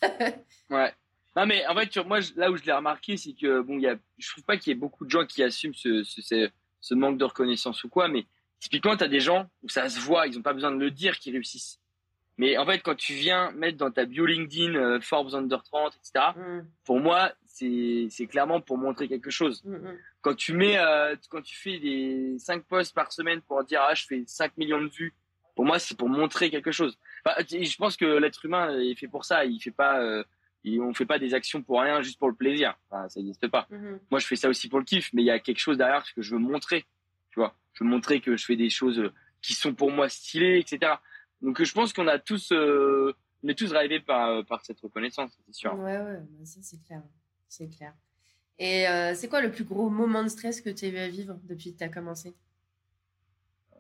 ouais. 0.71 0.93
Non, 1.35 1.47
mais 1.47 1.67
en 1.67 1.75
fait, 1.75 1.97
moi, 2.05 2.19
là 2.37 2.51
où 2.51 2.59
je 2.59 2.65
l'ai 2.65 2.73
remarqué, 2.73 3.17
c'est 3.17 3.33
que, 3.33 3.63
bon, 3.63 3.79
y 3.79 3.87
a, 3.87 3.97
je 4.19 4.31
trouve 4.33 4.45
pas 4.45 4.59
qu'il 4.59 4.71
y 4.71 4.77
ait 4.77 4.79
beaucoup 4.79 5.07
de 5.07 5.11
gens 5.11 5.25
qui 5.25 5.43
assument 5.43 5.75
ce, 5.75 6.05
ce, 6.05 6.51
ce, 6.81 6.95
manque 6.95 7.17
de 7.17 7.25
reconnaissance 7.25 7.85
ou 7.85 7.89
quoi, 7.89 8.09
mais 8.09 8.27
typiquement, 8.61 8.99
tu 8.99 9.05
as 9.05 9.09
des 9.09 9.21
gens 9.21 9.49
où 9.63 9.71
ça 9.71 9.89
se 9.89 9.99
voit, 9.99 10.27
ils 10.27 10.39
ont 10.39 10.43
pas 10.43 10.53
besoin 10.53 10.73
de 10.73 10.79
le 10.79 10.91
dire 10.91 11.19
qu'ils 11.19 11.33
réussissent. 11.33 11.81
Mais 12.39 12.59
en 12.59 12.67
fait, 12.67 12.81
quand 12.81 12.95
tu 12.95 13.15
viens 13.15 13.51
mettre 13.53 13.79
dans 13.79 13.91
ta 13.91 14.05
bio 14.05 14.27
LinkedIn 14.27 14.75
euh, 14.75 15.01
Forbes 15.01 15.35
Under 15.35 15.63
30, 15.63 15.97
etc., 15.97 16.27
mm. 16.37 16.67
pour 16.85 17.01
moi, 17.01 17.33
c'est 17.47 18.27
clairement 18.29 18.61
pour 18.61 18.77
montrer 18.77 19.09
quelque 19.09 19.31
chose. 19.31 19.65
Mm, 19.65 19.75
mm. 19.77 19.99
Quand 20.21 20.35
tu 20.35 20.53
mets, 20.53 20.79
euh, 20.79 21.17
quand 21.31 21.43
tu 21.43 21.57
fais 21.57 21.79
des 21.79 22.37
5 22.39 22.65
posts 22.65 22.95
par 22.95 23.13
semaine 23.13 23.41
pour 23.41 23.65
dire 23.65 23.81
ah 23.83 23.95
je 23.95 24.05
fais 24.07 24.23
5 24.27 24.57
millions 24.59 24.83
de 24.83 24.89
vues, 24.89 25.15
pour 25.55 25.65
moi 25.65 25.79
c'est 25.79 25.97
pour 25.97 26.09
montrer 26.09 26.51
quelque 26.51 26.73
chose. 26.73 26.99
je 27.25 27.77
pense 27.77 27.97
que 27.97 28.05
l'être 28.05 28.45
humain 28.45 28.79
est 28.79 28.97
fait 28.97 29.09
pour 29.09 29.25
ça. 29.25 29.47
Il 29.47 29.59
fait 29.61 29.71
pas, 29.71 30.01
euh, 30.03 30.23
on 30.67 30.93
fait 30.93 31.07
pas 31.07 31.19
des 31.19 31.33
actions 31.33 31.63
pour 31.63 31.81
rien, 31.81 32.03
juste 32.03 32.19
pour 32.19 32.29
le 32.29 32.35
plaisir. 32.35 32.77
ça 32.91 33.07
n'existe 33.17 33.49
pas. 33.49 33.67
Moi 34.11 34.21
je 34.21 34.27
fais 34.27 34.37
ça 34.37 34.49
aussi 34.51 34.69
pour 34.69 34.79
le 34.79 34.85
kiff, 34.85 35.11
mais 35.15 35.23
il 35.23 35.27
y 35.27 35.31
a 35.31 35.39
quelque 35.39 35.61
chose 35.61 35.79
derrière 35.79 36.05
que 36.13 36.21
je 36.21 36.33
veux 36.33 36.41
montrer. 36.41 36.85
Tu 37.31 37.41
vois, 37.41 37.55
je 37.73 37.85
veux 37.85 37.89
montrer 37.89 38.21
que 38.21 38.37
je 38.37 38.45
fais 38.45 38.57
des 38.57 38.71
choses 38.71 39.11
qui 39.41 39.55
sont 39.55 39.73
pour 39.73 39.91
moi 39.91 40.09
stylées, 40.09 40.59
etc. 40.59 40.95
Donc 41.43 41.63
je 41.63 41.73
pense 41.73 41.93
qu'on 41.93 42.09
a 42.09 42.19
tous, 42.19 42.53
euh, 42.53 43.15
on 43.45 43.49
est 43.49 43.55
tous 43.59 43.73
rêvés 43.73 44.01
par, 44.01 44.45
par 44.47 44.65
cette 44.65 44.81
reconnaissance, 44.81 45.39
c'est 45.47 45.55
sûr. 45.55 45.75
Ouais, 45.75 45.99
ouais, 45.99 46.21
bah, 46.21 46.45
ça 46.45 46.61
c'est 46.63 46.83
clair 46.83 47.03
c'est 47.49 47.69
clair. 47.69 47.93
Et 48.59 48.89
euh, 48.89 49.15
c'est 49.15 49.29
quoi 49.29 49.41
le 49.41 49.51
plus 49.51 49.65
gros 49.65 49.91
moment 49.91 50.23
de 50.23 50.29
stress 50.29 50.61
que 50.61 50.71
tu 50.71 50.87
as 50.87 50.89
eu 50.89 50.99
à 50.99 51.09
vivre 51.09 51.39
depuis 51.45 51.73
que 51.73 51.79
tu 51.79 51.85
as 51.85 51.89
commencé? 51.89 52.35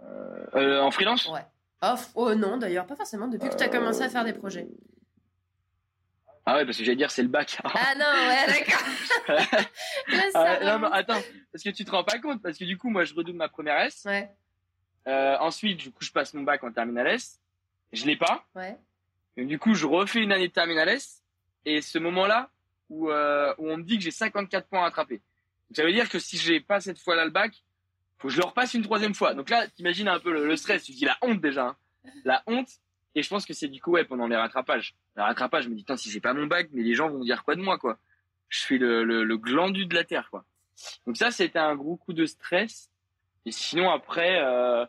Euh, 0.02 0.46
euh, 0.54 0.80
En 0.80 0.90
freelance? 0.90 1.28
Ouais. 1.28 1.44
Off 1.82 2.10
Oh 2.14 2.34
non, 2.34 2.56
d'ailleurs, 2.56 2.86
pas 2.86 2.96
forcément, 2.96 3.28
depuis 3.28 3.48
que 3.48 3.56
tu 3.56 3.62
as 3.62 3.68
commencé 3.68 4.02
à 4.02 4.08
faire 4.08 4.24
des 4.24 4.32
projets. 4.32 4.68
Ah 6.44 6.56
ouais, 6.56 6.64
parce 6.64 6.78
que 6.78 6.84
j'allais 6.84 6.96
dire 6.96 7.10
c'est 7.10 7.22
le 7.22 7.28
bac. 7.28 7.58
ah 7.64 7.94
non, 7.96 8.04
ouais, 8.28 8.46
d'accord. 9.26 9.58
ah, 10.34 10.78
non, 10.78 10.86
attends, 10.92 11.20
parce 11.52 11.64
que 11.64 11.70
tu 11.70 11.84
te 11.84 11.90
rends 11.90 12.04
pas 12.04 12.18
compte, 12.18 12.40
parce 12.40 12.56
que 12.56 12.64
du 12.64 12.78
coup, 12.78 12.88
moi, 12.88 13.04
je 13.04 13.14
redouble 13.14 13.38
ma 13.38 13.48
première 13.48 13.80
S. 13.80 14.06
Ouais. 14.06 14.30
ensuite, 15.06 15.78
du 15.78 15.90
coup, 15.90 16.04
je 16.04 16.12
passe 16.12 16.34
mon 16.34 16.42
bac 16.42 16.62
en 16.62 16.72
terminale 16.72 17.08
S. 17.08 17.40
Je 17.92 18.06
l'ai 18.06 18.16
pas. 18.16 18.44
Ouais. 18.54 18.76
du 19.36 19.58
coup, 19.58 19.74
je 19.74 19.86
refais 19.86 20.20
une 20.20 20.32
année 20.32 20.48
de 20.48 20.52
terminale 20.52 20.88
S. 20.88 21.22
Et 21.64 21.80
ce 21.80 21.98
moment-là, 21.98 22.50
où, 22.88 23.10
euh, 23.10 23.54
où 23.58 23.68
on 23.70 23.76
me 23.78 23.82
dit 23.82 23.98
que 23.98 24.04
j'ai 24.04 24.10
54 24.10 24.68
points 24.68 24.84
à 24.84 24.86
attraper. 24.86 25.20
ça 25.72 25.84
veut 25.84 25.92
dire 25.92 26.08
que 26.08 26.18
si 26.18 26.36
j'ai 26.36 26.60
pas 26.60 26.80
cette 26.80 26.98
fois-là 26.98 27.24
le 27.24 27.30
bac, 27.30 27.64
faut 28.18 28.28
que 28.28 28.34
je 28.34 28.38
le 28.38 28.46
repasse 28.46 28.74
une 28.74 28.82
troisième 28.82 29.14
fois. 29.14 29.34
Donc 29.34 29.50
là, 29.50 29.66
t'imagines 29.68 30.08
un 30.08 30.20
peu 30.20 30.32
le, 30.32 30.56
stress, 30.56 30.84
tu 30.84 30.92
dis 30.92 31.04
la 31.04 31.18
honte 31.22 31.40
déjà, 31.40 31.66
hein. 31.68 31.76
la 32.24 32.42
honte. 32.46 32.68
Et 33.14 33.22
je 33.22 33.28
pense 33.28 33.46
que 33.46 33.54
c'est 33.54 33.68
du 33.68 33.80
coup 33.80 33.92
ouais 33.92 34.04
pendant 34.04 34.26
les 34.26 34.36
rattrapages. 34.36 34.94
Les 35.16 35.22
rattrapages, 35.22 35.64
je 35.64 35.68
me 35.70 35.74
dis 35.74 35.84
tant 35.84 35.96
si 35.96 36.10
j'ai 36.10 36.20
pas 36.20 36.34
mon 36.34 36.46
bac, 36.46 36.68
mais 36.72 36.82
les 36.82 36.94
gens 36.94 37.08
vont 37.08 37.24
dire 37.24 37.44
quoi 37.44 37.56
de 37.56 37.62
moi 37.62 37.78
quoi 37.78 37.98
Je 38.48 38.58
suis 38.60 38.78
le, 38.78 39.04
le, 39.04 39.24
le 39.24 39.38
glandu 39.38 39.86
de 39.86 39.94
la 39.94 40.04
terre 40.04 40.28
quoi. 40.30 40.44
Donc 41.06 41.16
ça, 41.16 41.30
c'était 41.30 41.58
un 41.58 41.74
gros 41.74 41.96
coup 41.96 42.12
de 42.12 42.26
stress. 42.26 42.90
Et 43.46 43.52
sinon 43.52 43.90
après, 43.90 44.40
euh, 44.42 44.84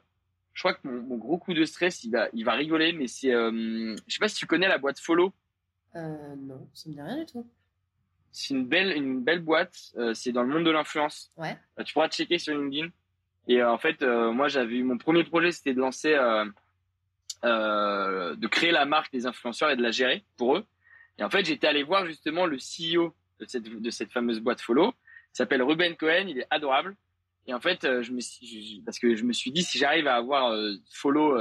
je 0.58 0.64
crois 0.64 0.74
que 0.74 0.88
mon, 0.88 1.04
mon, 1.04 1.18
gros 1.18 1.38
coup 1.38 1.54
de 1.54 1.64
stress, 1.66 2.04
il 2.04 2.10
va, 2.10 2.30
il 2.34 2.44
va 2.44 2.54
rigoler, 2.54 2.92
mais 2.92 3.06
c'est, 3.06 3.32
euh, 3.32 3.96
je 4.08 4.14
sais 4.14 4.20
pas 4.20 4.28
si 4.28 4.38
tu 4.38 4.48
connais 4.48 4.68
la 4.68 4.80
boîte 4.80 5.00
Follow. 5.00 5.32
Euh, 5.96 6.36
non, 6.36 6.68
ça 6.74 6.90
me 6.90 6.96
dit 6.96 7.02
rien 7.02 7.20
du 7.20 7.28
tout. 7.28 7.48
C'est 8.32 8.56
une 8.56 8.66
belle, 8.66 8.92
une 8.98 9.24
belle 9.24 9.42
boîte. 9.42 9.78
Euh, 9.98 10.16
c'est 10.16 10.32
dans 10.32 10.42
le 10.42 10.50
monde 10.50 10.66
de 10.66 10.72
l'influence. 10.72 11.32
Ouais. 11.38 11.56
Euh, 11.78 11.84
tu 11.84 11.94
pourras 11.94 12.10
checker 12.10 12.40
sur 12.40 12.58
LinkedIn. 12.58 12.90
Et 13.48 13.62
en 13.64 13.78
fait, 13.78 14.02
moi, 14.02 14.48
j'avais 14.48 14.78
eu 14.78 14.84
mon 14.84 14.98
premier 14.98 15.24
projet, 15.24 15.52
c'était 15.52 15.76
de 15.76 15.80
lancer, 15.80 16.10
de 17.44 18.48
créer 18.48 18.72
la 18.72 18.86
marque 18.86 19.12
des 19.14 19.28
influenceurs 19.28 19.70
et 19.70 19.76
de 19.76 19.84
la 19.84 19.92
gérer 19.92 20.26
pour 20.38 20.58
eux. 20.58 20.66
Et 21.20 21.24
en 21.24 21.30
fait, 21.30 21.46
j'étais 21.46 21.68
allé 21.68 21.84
voir 21.84 22.08
justement 22.08 22.48
le 22.48 22.58
CEO 22.58 23.16
de 23.40 23.46
cette, 23.48 23.64
de 23.64 23.90
cette 23.92 24.12
fameuse 24.12 24.40
boîte 24.40 24.60
Follow. 24.60 24.90
Il 24.90 25.38
s'appelle 25.38 25.62
Ruben 25.62 25.96
Cohen. 25.96 26.26
Il 26.28 26.40
est 26.40 26.48
adorable. 26.50 26.98
Et 27.48 27.54
en 27.54 27.60
fait, 27.60 27.82
je 28.02 28.12
me 28.12 28.84
parce 28.86 29.00
que 29.00 29.16
je 29.16 29.24
me 29.24 29.34
suis 29.34 29.52
dit, 29.52 29.64
si 29.64 29.78
j'arrive 29.78 30.08
à 30.08 30.16
avoir 30.16 30.54
Follow 30.94 31.40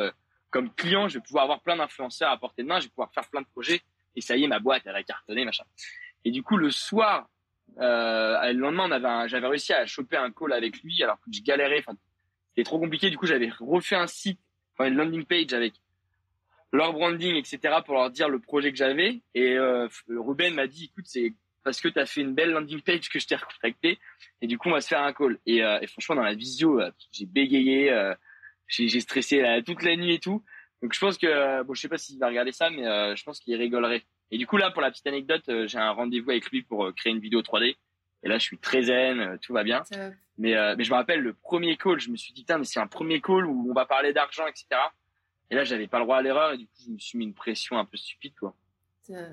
comme 0.50 0.72
client, 0.72 1.08
je 1.08 1.18
vais 1.18 1.22
pouvoir 1.22 1.44
avoir 1.44 1.60
plein 1.60 1.76
d'influenceurs 1.76 2.30
à 2.30 2.38
portée 2.38 2.62
de 2.62 2.68
main, 2.68 2.78
je 2.78 2.84
vais 2.84 2.90
pouvoir 2.90 3.12
faire 3.12 3.28
plein 3.28 3.42
de 3.42 3.46
projets. 3.46 3.82
Et 4.14 4.20
ça 4.20 4.36
y 4.36 4.44
est, 4.44 4.48
ma 4.48 4.60
boîte, 4.60 4.82
elle 4.86 4.96
a 4.96 5.02
cartonné, 5.02 5.44
machin. 5.44 5.64
Et 6.24 6.30
du 6.30 6.42
coup, 6.42 6.56
le 6.56 6.70
soir, 6.70 7.28
euh, 7.78 8.52
le 8.52 8.58
lendemain, 8.58 9.26
j'avais 9.26 9.46
réussi 9.46 9.72
à 9.72 9.86
choper 9.86 10.16
un 10.16 10.30
call 10.30 10.52
avec 10.52 10.80
lui 10.82 11.02
alors 11.02 11.20
que 11.20 11.30
je 11.32 11.42
galérais. 11.42 11.84
C'était 12.48 12.64
trop 12.64 12.78
compliqué. 12.78 13.10
Du 13.10 13.18
coup, 13.18 13.26
j'avais 13.26 13.50
refait 13.60 13.96
un 13.96 14.06
site, 14.06 14.40
enfin 14.72 14.88
une 14.88 14.96
landing 14.96 15.24
page 15.24 15.52
avec 15.52 15.74
leur 16.72 16.92
branding, 16.92 17.36
etc. 17.36 17.76
pour 17.84 17.94
leur 17.94 18.10
dire 18.10 18.28
le 18.28 18.40
projet 18.40 18.70
que 18.70 18.78
j'avais. 18.78 19.20
Et 19.34 19.56
euh, 19.56 19.88
Ruben 20.08 20.54
m'a 20.54 20.66
dit, 20.66 20.86
écoute, 20.86 21.04
c'est 21.06 21.34
parce 21.66 21.80
que 21.80 21.88
tu 21.88 21.98
as 21.98 22.06
fait 22.06 22.20
une 22.20 22.32
belle 22.32 22.52
landing 22.52 22.80
page 22.80 23.08
que 23.08 23.18
je 23.18 23.26
t'ai 23.26 23.34
recontacté. 23.34 23.98
Et 24.40 24.46
du 24.46 24.56
coup, 24.56 24.68
on 24.68 24.72
va 24.72 24.80
se 24.80 24.86
faire 24.86 25.02
un 25.02 25.12
call. 25.12 25.36
Et, 25.46 25.64
euh, 25.64 25.80
et 25.82 25.88
franchement, 25.88 26.14
dans 26.14 26.22
la 26.22 26.34
visio, 26.34 26.80
euh, 26.80 26.92
j'ai 27.10 27.26
bégayé, 27.26 27.90
euh, 27.90 28.14
j'ai 28.68 29.00
stressé 29.00 29.42
toute 29.66 29.82
la 29.82 29.96
nuit 29.96 30.14
et 30.14 30.20
tout. 30.20 30.44
Donc 30.80 30.94
je 30.94 31.00
pense 31.00 31.18
que, 31.18 31.64
bon, 31.64 31.74
je 31.74 31.80
sais 31.80 31.88
pas 31.88 31.98
s'il 31.98 32.20
va 32.20 32.28
regarder 32.28 32.52
ça, 32.52 32.70
mais 32.70 32.84
je 33.16 33.22
pense 33.24 33.40
qu'il 33.40 33.56
rigolerait. 33.56 34.04
Et 34.30 34.38
du 34.38 34.46
coup, 34.46 34.56
là, 34.56 34.70
pour 34.70 34.80
la 34.80 34.92
petite 34.92 35.08
anecdote, 35.08 35.42
j'ai 35.66 35.78
un 35.78 35.90
rendez-vous 35.90 36.30
avec 36.30 36.48
lui 36.50 36.62
pour 36.62 36.94
créer 36.94 37.12
une 37.12 37.18
vidéo 37.18 37.42
3D. 37.42 37.76
Et 38.22 38.28
là, 38.28 38.38
je 38.38 38.44
suis 38.44 38.58
très 38.58 38.82
zen, 38.82 39.38
tout 39.42 39.52
va 39.52 39.64
bien. 39.64 39.82
Mais, 40.38 40.54
mais 40.76 40.84
je 40.84 40.90
me 40.90 40.96
rappelle 40.96 41.20
le 41.20 41.32
premier 41.32 41.76
call, 41.76 41.98
je 41.98 42.10
me 42.10 42.16
suis 42.16 42.32
dit, 42.32 42.46
mais 42.48 42.64
c'est 42.64 42.80
un 42.80 42.86
premier 42.86 43.20
call 43.20 43.44
où 43.46 43.70
on 43.70 43.74
va 43.74 43.86
parler 43.86 44.12
d'argent, 44.12 44.46
etc. 44.46 44.66
Et 45.50 45.56
là, 45.56 45.64
j'avais 45.64 45.88
pas 45.88 45.98
le 45.98 46.04
droit 46.04 46.18
à 46.18 46.22
l'erreur 46.22 46.52
et 46.52 46.58
du 46.58 46.66
coup, 46.66 46.74
je 46.86 46.92
me 46.92 46.98
suis 46.98 47.18
mis 47.18 47.24
une 47.24 47.34
pression 47.34 47.76
un 47.76 47.84
peu 47.84 47.96
stupide, 47.96 48.34
quoi. 48.38 48.54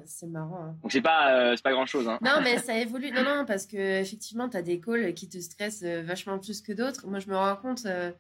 C'est 0.05 0.28
marrant. 0.28 0.65
Hein. 0.65 0.76
Donc 0.82 0.91
c'est 0.91 1.01
pas 1.01 1.34
euh, 1.34 1.55
c'est 1.55 1.63
pas 1.63 1.71
grand 1.71 1.86
chose. 1.86 2.07
Hein. 2.07 2.19
Non 2.21 2.41
mais 2.43 2.57
ça 2.59 2.78
évolue. 2.78 3.11
Non 3.11 3.24
non 3.24 3.45
parce 3.45 3.65
que 3.65 4.01
effectivement 4.01 4.49
t'as 4.49 4.61
des 4.61 4.80
calls 4.80 5.13
qui 5.13 5.28
te 5.28 5.39
stressent 5.39 5.84
euh, 5.84 6.01
vachement 6.03 6.39
plus 6.39 6.61
que 6.61 6.74
d'autres. 6.74 7.07
Moi 7.07 7.19
je 7.19 7.30
me 7.30 7.36
rends 7.36 7.55
compte, 7.55 7.86
euh, 7.86 8.11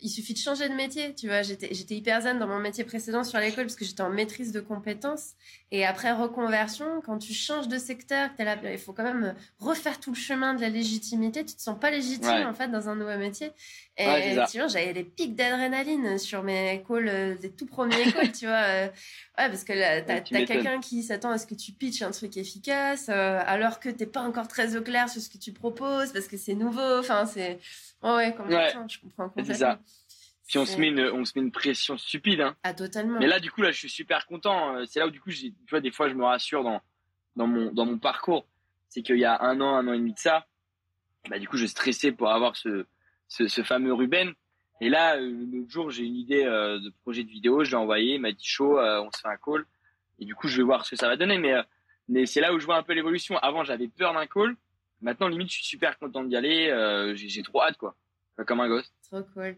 il 0.00 0.10
suffit 0.10 0.34
de 0.34 0.38
changer 0.38 0.68
de 0.68 0.74
métier. 0.74 1.14
Tu 1.14 1.26
vois 1.26 1.42
j'étais 1.42 1.68
j'étais 1.72 1.94
hyper 1.94 2.20
zen 2.20 2.38
dans 2.38 2.46
mon 2.46 2.58
métier 2.58 2.84
précédent 2.84 3.24
sur 3.24 3.38
l'école 3.38 3.64
parce 3.64 3.76
que 3.76 3.84
j'étais 3.84 4.02
en 4.02 4.10
maîtrise 4.10 4.52
de 4.52 4.60
compétences 4.60 5.32
et 5.70 5.84
après 5.84 6.12
reconversion 6.12 7.00
quand 7.04 7.18
tu 7.18 7.32
changes 7.32 7.68
de 7.68 7.78
secteur, 7.78 8.30
es 8.38 8.44
là, 8.44 8.56
il 8.70 8.78
faut 8.78 8.92
quand 8.92 9.04
même 9.04 9.34
refaire 9.58 9.98
tout 10.00 10.10
le 10.10 10.16
chemin 10.16 10.54
de 10.54 10.60
la 10.60 10.68
légitimité. 10.68 11.44
Tu 11.44 11.54
te 11.54 11.62
sens 11.62 11.78
pas 11.78 11.90
légitime 11.90 12.46
en 12.46 12.54
fait 12.54 12.68
dans 12.68 12.88
un 12.88 12.96
nouveau 12.96 13.16
métier. 13.16 13.52
Et 13.96 14.04
effectivement 14.04 14.68
j'avais 14.68 14.92
des 14.92 15.04
pics 15.04 15.34
d'adrénaline 15.34 16.18
sur 16.18 16.42
mes 16.42 16.84
calls 16.86 17.38
des 17.40 17.50
tout 17.50 17.66
premiers 17.66 18.12
calls. 18.12 18.32
tu 18.32 18.46
vois 18.46 18.90
Ouais, 19.38 19.50
parce 19.50 19.64
que 19.64 19.74
là, 19.74 20.00
t'as, 20.00 20.20
quelqu'un 20.20 20.80
qui 20.80 21.02
s'attend 21.02 21.30
à 21.30 21.36
ce 21.36 21.46
que 21.46 21.54
tu 21.54 21.72
pitches 21.72 22.00
un 22.00 22.10
truc 22.10 22.38
efficace, 22.38 23.10
euh, 23.10 23.38
alors 23.44 23.80
que 23.80 23.90
t'es 23.90 24.06
pas 24.06 24.22
encore 24.22 24.48
très 24.48 24.76
au 24.76 24.82
clair 24.82 25.10
sur 25.10 25.20
ce 25.20 25.28
que 25.28 25.36
tu 25.36 25.52
proposes, 25.52 26.10
parce 26.12 26.26
que 26.26 26.38
c'est 26.38 26.54
nouveau. 26.54 26.98
Enfin, 26.98 27.26
c'est. 27.26 27.58
Oh 28.02 28.14
ouais, 28.16 28.34
complètement, 28.34 28.88
je 28.88 28.98
comprends 28.98 29.28
complètement. 29.28 29.76
Puis 30.46 30.58
on 30.58 30.66
se 30.66 30.76
met 30.78 30.88
une, 30.88 31.00
on 31.00 31.24
se 31.24 31.32
met 31.36 31.44
une 31.44 31.50
pression 31.50 31.98
stupide. 31.98 32.40
Hein. 32.40 32.56
Ah, 32.62 32.72
totalement. 32.72 33.18
Mais 33.18 33.26
là, 33.26 33.40
du 33.40 33.50
coup, 33.50 33.62
là, 33.62 33.72
je 33.72 33.78
suis 33.78 33.90
super 33.90 34.26
content. 34.26 34.76
Euh, 34.76 34.84
c'est 34.86 35.00
là 35.00 35.08
où, 35.08 35.10
du 35.10 35.20
coup, 35.20 35.30
tu 35.30 35.52
vois, 35.70 35.80
des 35.80 35.90
fois, 35.90 36.08
je 36.08 36.14
me 36.14 36.24
rassure 36.24 36.62
dans, 36.62 36.80
dans 37.34 37.46
mon, 37.46 37.72
dans 37.72 37.84
mon 37.84 37.98
parcours. 37.98 38.46
C'est 38.88 39.02
qu'il 39.02 39.18
y 39.18 39.24
a 39.24 39.42
un 39.42 39.60
an, 39.60 39.74
un 39.74 39.88
an 39.88 39.92
et 39.92 39.98
demi 39.98 40.14
de 40.14 40.18
ça, 40.18 40.46
bah, 41.28 41.38
du 41.38 41.48
coup, 41.48 41.56
je 41.56 41.66
stressais 41.66 42.12
pour 42.12 42.30
avoir 42.30 42.56
ce, 42.56 42.86
ce, 43.28 43.48
ce 43.48 43.62
fameux 43.62 43.92
Ruben. 43.92 44.32
Et 44.80 44.88
là, 44.88 45.16
euh, 45.16 45.46
l'autre 45.52 45.70
jour, 45.70 45.90
j'ai 45.90 46.04
une 46.04 46.16
idée 46.16 46.44
euh, 46.44 46.78
de 46.78 46.90
projet 47.02 47.24
de 47.24 47.30
vidéo, 47.30 47.64
je 47.64 47.70
l'ai 47.70 47.76
envoyé, 47.76 48.14
il 48.14 48.20
m'a 48.20 48.32
dit 48.32 48.44
chaud, 48.44 48.78
euh, 48.78 49.00
on 49.02 49.10
se 49.10 49.20
fait 49.20 49.28
un 49.28 49.36
call. 49.36 49.64
Et 50.18 50.24
du 50.24 50.34
coup, 50.34 50.48
je 50.48 50.58
vais 50.58 50.62
voir 50.62 50.84
ce 50.84 50.90
que 50.90 50.96
ça 50.96 51.08
va 51.08 51.16
donner. 51.16 51.38
Mais, 51.38 51.54
mais 52.08 52.26
c'est 52.26 52.40
là 52.40 52.54
où 52.54 52.58
je 52.58 52.66
vois 52.66 52.76
un 52.76 52.82
peu 52.82 52.92
l'évolution. 52.92 53.36
Avant, 53.38 53.64
j'avais 53.64 53.88
peur 53.88 54.12
d'un 54.14 54.26
call. 54.26 54.56
Maintenant, 55.00 55.28
limite, 55.28 55.48
je 55.48 55.54
suis 55.56 55.64
super 55.64 55.98
content 55.98 56.24
d'y 56.24 56.36
aller. 56.36 57.12
j'ai 57.16 57.42
trop 57.42 57.62
hâte, 57.62 57.76
quoi. 57.76 57.94
Comme 58.46 58.60
un 58.60 58.68
gosse. 58.68 58.90
Trop 59.10 59.22
cool. 59.34 59.56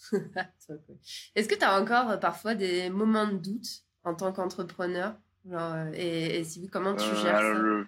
Est-ce 1.34 1.48
que 1.48 1.54
tu 1.54 1.64
as 1.64 1.80
encore 1.80 2.18
parfois 2.20 2.54
des 2.54 2.90
moments 2.90 3.26
de 3.26 3.36
doute 3.36 3.68
en 4.04 4.14
tant 4.14 4.32
qu'entrepreneur 4.32 5.14
et, 5.94 6.38
et, 6.38 6.44
si 6.44 6.60
oui, 6.60 6.68
comment 6.68 6.94
tu 6.94 7.04
gères 7.16 7.36
alors, 7.36 7.84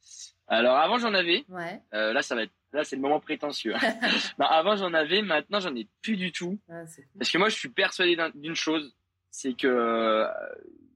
ça 0.00 0.32
Alors, 0.46 0.76
avant, 0.76 0.98
j'en 0.98 1.12
avais. 1.12 1.44
Ouais. 1.48 1.82
là, 1.92 2.22
ça 2.22 2.34
va 2.36 2.44
être 2.44 2.52
Là, 2.76 2.84
c'est 2.84 2.96
le 2.96 3.02
moment 3.02 3.20
prétentieux. 3.20 3.74
avant, 4.38 4.76
j'en 4.76 4.92
avais, 4.92 5.22
maintenant, 5.22 5.60
j'en 5.60 5.74
ai 5.74 5.88
plus 6.02 6.16
du 6.16 6.30
tout. 6.30 6.58
Ah, 6.68 6.82
Parce 7.18 7.30
que 7.30 7.38
moi, 7.38 7.48
je 7.48 7.56
suis 7.56 7.70
persuadé 7.70 8.16
d'une 8.34 8.54
chose, 8.54 8.94
c'est 9.30 9.54
que, 9.54 9.66
euh, 9.66 10.26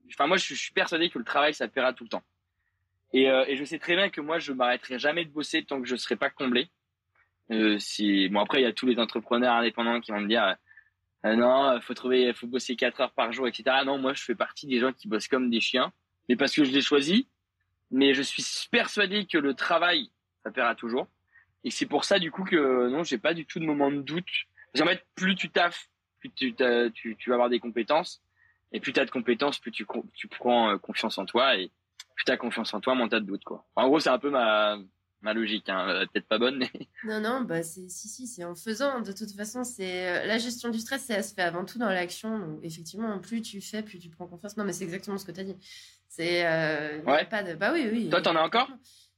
enfin, 0.09 0.27
moi, 0.27 0.37
je 0.37 0.53
suis 0.53 0.71
persuadé 0.71 1.09
que 1.09 1.17
le 1.17 1.25
travail, 1.25 1.55
ça 1.55 1.67
paiera 1.67 1.91
tout 1.91 2.03
le 2.03 2.09
temps. 2.09 2.23
Et, 3.13 3.29
euh, 3.29 3.45
et 3.47 3.57
je 3.57 3.63
sais 3.63 3.79
très 3.79 3.95
bien 3.95 4.09
que 4.09 4.21
moi, 4.21 4.37
je 4.37 4.53
m'arrêterai 4.53 4.99
jamais 4.99 5.25
de 5.25 5.31
bosser 5.31 5.65
tant 5.65 5.81
que 5.81 5.87
je 5.87 5.95
serai 5.95 6.15
pas 6.15 6.29
comblé. 6.29 6.69
Euh, 7.51 7.77
bon, 8.29 8.39
après, 8.39 8.61
il 8.61 8.63
y 8.63 8.67
a 8.67 8.73
tous 8.73 8.85
les 8.85 8.99
entrepreneurs 8.99 9.55
indépendants 9.55 9.99
qui 9.99 10.11
vont 10.11 10.21
me 10.21 10.27
dire, 10.27 10.55
euh, 11.25 11.35
non, 11.35 11.79
faut 11.81 11.93
trouver, 11.93 12.33
faut 12.33 12.47
bosser 12.47 12.75
4 12.75 13.01
heures 13.01 13.11
par 13.11 13.31
jour, 13.31 13.47
etc. 13.47 13.63
Non, 13.85 13.97
moi, 13.97 14.13
je 14.13 14.23
fais 14.23 14.35
partie 14.35 14.67
des 14.67 14.79
gens 14.79 14.93
qui 14.93 15.07
bossent 15.07 15.27
comme 15.27 15.49
des 15.49 15.59
chiens. 15.59 15.91
Mais 16.29 16.35
parce 16.35 16.53
que 16.53 16.63
je 16.63 16.71
l'ai 16.71 16.81
choisi. 16.81 17.27
Mais 17.91 18.13
je 18.13 18.21
suis 18.21 18.43
persuadé 18.71 19.25
que 19.25 19.37
le 19.37 19.53
travail, 19.53 20.11
ça 20.43 20.51
paiera 20.51 20.75
toujours. 20.75 21.07
Et 21.63 21.71
c'est 21.71 21.85
pour 21.85 22.05
ça, 22.05 22.19
du 22.19 22.31
coup, 22.31 22.43
que 22.43 22.87
non, 22.89 23.03
j'ai 23.03 23.17
pas 23.17 23.33
du 23.33 23.45
tout 23.45 23.59
de 23.59 23.65
moment 23.65 23.91
de 23.91 24.01
doute. 24.01 24.29
Parce 24.71 24.83
qu'en 24.83 24.89
fait, 24.89 25.05
plus 25.15 25.35
tu 25.35 25.49
taffes, 25.49 25.89
plus 26.19 26.31
tu, 26.31 26.55
vas 26.57 27.33
avoir 27.33 27.49
des 27.49 27.59
compétences. 27.59 28.21
Et 28.71 28.79
plus 28.79 28.93
tu 28.93 28.99
as 29.01 29.05
de 29.05 29.11
compétences, 29.11 29.59
plus 29.59 29.71
tu, 29.71 29.85
prends 30.29 30.77
confiance 30.79 31.17
en 31.17 31.25
toi. 31.25 31.57
Et 31.57 31.69
plus 32.15 32.23
tu 32.23 32.31
as 32.31 32.37
confiance 32.37 32.73
en 32.73 32.79
toi, 32.79 32.95
moins 32.95 33.09
tu 33.09 33.15
de 33.15 33.19
doute. 33.19 33.43
Quoi. 33.43 33.65
en 33.75 33.87
gros, 33.87 33.99
c'est 33.99 34.09
un 34.09 34.19
peu 34.19 34.29
ma, 34.29 34.77
ma 35.21 35.33
logique. 35.33 35.69
Hein. 35.69 35.87
Euh, 35.87 36.05
peut-être 36.05 36.27
pas 36.27 36.37
bonne, 36.37 36.57
mais... 36.57 36.71
Non, 37.03 37.19
non, 37.19 37.41
bah 37.41 37.63
c'est 37.63 37.89
si, 37.89 38.07
si, 38.07 38.27
c'est 38.27 38.43
en 38.43 38.55
faisant. 38.55 39.01
De 39.01 39.11
toute 39.11 39.31
façon, 39.31 39.63
c'est 39.63 40.07
euh, 40.07 40.25
la 40.25 40.37
gestion 40.37 40.69
du 40.69 40.79
stress, 40.79 41.05
ça 41.05 41.21
se 41.23 41.33
fait 41.33 41.41
avant 41.41 41.65
tout 41.65 41.77
dans 41.77 41.89
l'action. 41.89 42.39
Donc, 42.39 42.59
effectivement, 42.63 43.17
plus 43.19 43.41
tu 43.41 43.61
fais, 43.61 43.83
plus 43.83 43.99
tu 43.99 44.09
prends 44.09 44.27
confiance. 44.27 44.57
Non, 44.57 44.63
mais 44.63 44.73
c'est 44.73 44.83
exactement 44.83 45.17
ce 45.17 45.25
que 45.25 45.31
tu 45.31 45.39
as 45.39 45.43
dit. 45.43 45.57
C'est... 46.07 46.45
Euh, 46.45 47.01
ouais. 47.03 47.25
pas 47.25 47.43
de... 47.43 47.53
Bah 47.55 47.71
oui, 47.73 47.87
oui. 47.91 48.09
Toi, 48.09 48.21
t'en 48.21 48.35
as 48.35 48.41
encore? 48.41 48.69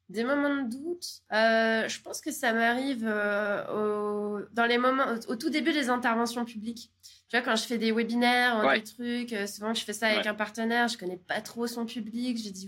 des 0.09 0.25
moments 0.25 0.63
de 0.63 0.69
doute, 0.69 1.05
euh, 1.31 1.87
je 1.87 2.01
pense 2.01 2.21
que 2.21 2.31
ça 2.31 2.53
m'arrive 2.53 3.03
euh, 3.07 3.65
au, 3.73 4.41
dans 4.51 4.65
les 4.65 4.77
moments, 4.77 5.05
au, 5.27 5.35
tout 5.35 5.49
début 5.49 5.71
des 5.71 5.89
interventions 5.89 6.45
publiques. 6.45 6.91
Tu 7.29 7.37
vois, 7.37 7.41
quand 7.41 7.55
je 7.55 7.63
fais 7.63 7.77
des 7.77 7.91
webinaires, 7.91 8.69
des 8.73 8.83
trucs, 8.83 9.35
souvent 9.47 9.73
je 9.73 9.83
fais 9.83 9.93
ça 9.93 10.07
avec 10.07 10.27
un 10.27 10.35
partenaire, 10.35 10.87
je 10.87 10.97
connais 10.97 11.17
pas 11.17 11.41
trop 11.41 11.65
son 11.65 11.85
public, 11.85 12.37
j'ai 12.37 12.51
dit 12.51 12.67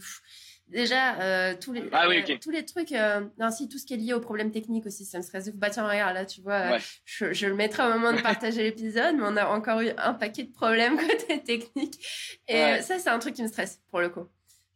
déjà 0.68 1.56
tous 1.56 1.74
les 1.74 1.84
ah 1.92 2.08
tous 2.42 2.52
les 2.52 2.66
trucs, 2.66 2.92
non 3.40 3.52
si 3.52 3.70
tout 3.70 3.78
ce 3.78 3.86
qui 3.86 3.94
est 3.94 3.98
lié 3.98 4.14
aux 4.14 4.20
problèmes 4.20 4.52
techniques 4.52 4.86
aussi, 4.86 5.06
ça 5.06 5.18
me 5.18 5.24
stresse. 5.24 5.50
Bah 5.54 5.70
tiens 5.70 5.88
regarde 5.88 6.14
là, 6.14 6.26
tu 6.26 6.42
vois, 6.42 6.78
je, 7.06 7.34
je, 7.34 7.48
le 7.48 7.56
mettrai 7.56 7.84
au 7.84 7.90
moment 7.90 8.14
de 8.14 8.22
partager 8.22 8.64
l'épisode, 8.64 9.16
mais 9.16 9.24
on 9.26 9.38
a 9.38 9.48
encore 9.48 9.82
eu 9.82 9.92
un 9.98 10.14
paquet 10.14 10.44
de 10.44 10.52
problèmes 10.52 10.98
côté 11.08 11.42
technique. 11.42 12.00
Et 12.48 12.82
ça 12.82 13.00
c'est 13.00 13.10
un 13.10 13.20
truc 13.20 13.36
qui 13.36 13.44
me 13.44 13.48
stresse 13.48 13.82
pour 13.90 14.02
le 14.02 14.10
coup. 14.10 14.28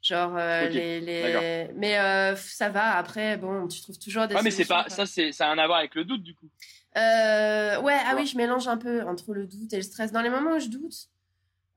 Genre 0.02 0.34
euh, 0.38 0.70
les, 0.70 1.02
les... 1.02 1.68
mais 1.76 2.00
euh, 2.00 2.34
ça 2.38 2.70
va 2.70 2.96
après 2.96 3.36
bon 3.36 3.68
tu 3.68 3.82
trouves 3.82 4.00
toujours 4.00 4.28
des 4.28 4.36
ah 4.36 4.42
mais 4.42 4.52
c'est 4.52 4.64
pas 4.64 4.86
ça 4.88 5.06
c'est 5.06 5.34
ça 5.34 5.48
a 5.48 5.54
rien 5.54 5.62
à 5.62 5.68
voir 5.68 5.80
avec 5.80 5.94
le 5.96 6.06
doute 6.06 6.24
du 6.24 6.34
coup. 6.36 6.50
Euh, 6.96 7.82
ouais 7.82 7.98
ah 8.06 8.14
oui 8.16 8.26
je 8.26 8.38
mélange 8.38 8.70
un 8.70 8.78
peu 8.78 9.02
entre 9.04 9.34
le 9.34 9.46
doute 9.46 9.74
et 9.74 9.76
le 9.76 9.82
stress. 9.82 10.14
Dans 10.14 10.22
les 10.22 10.30
moments 10.30 10.56
où 10.56 10.60
je 10.60 10.70
doute 10.70 11.10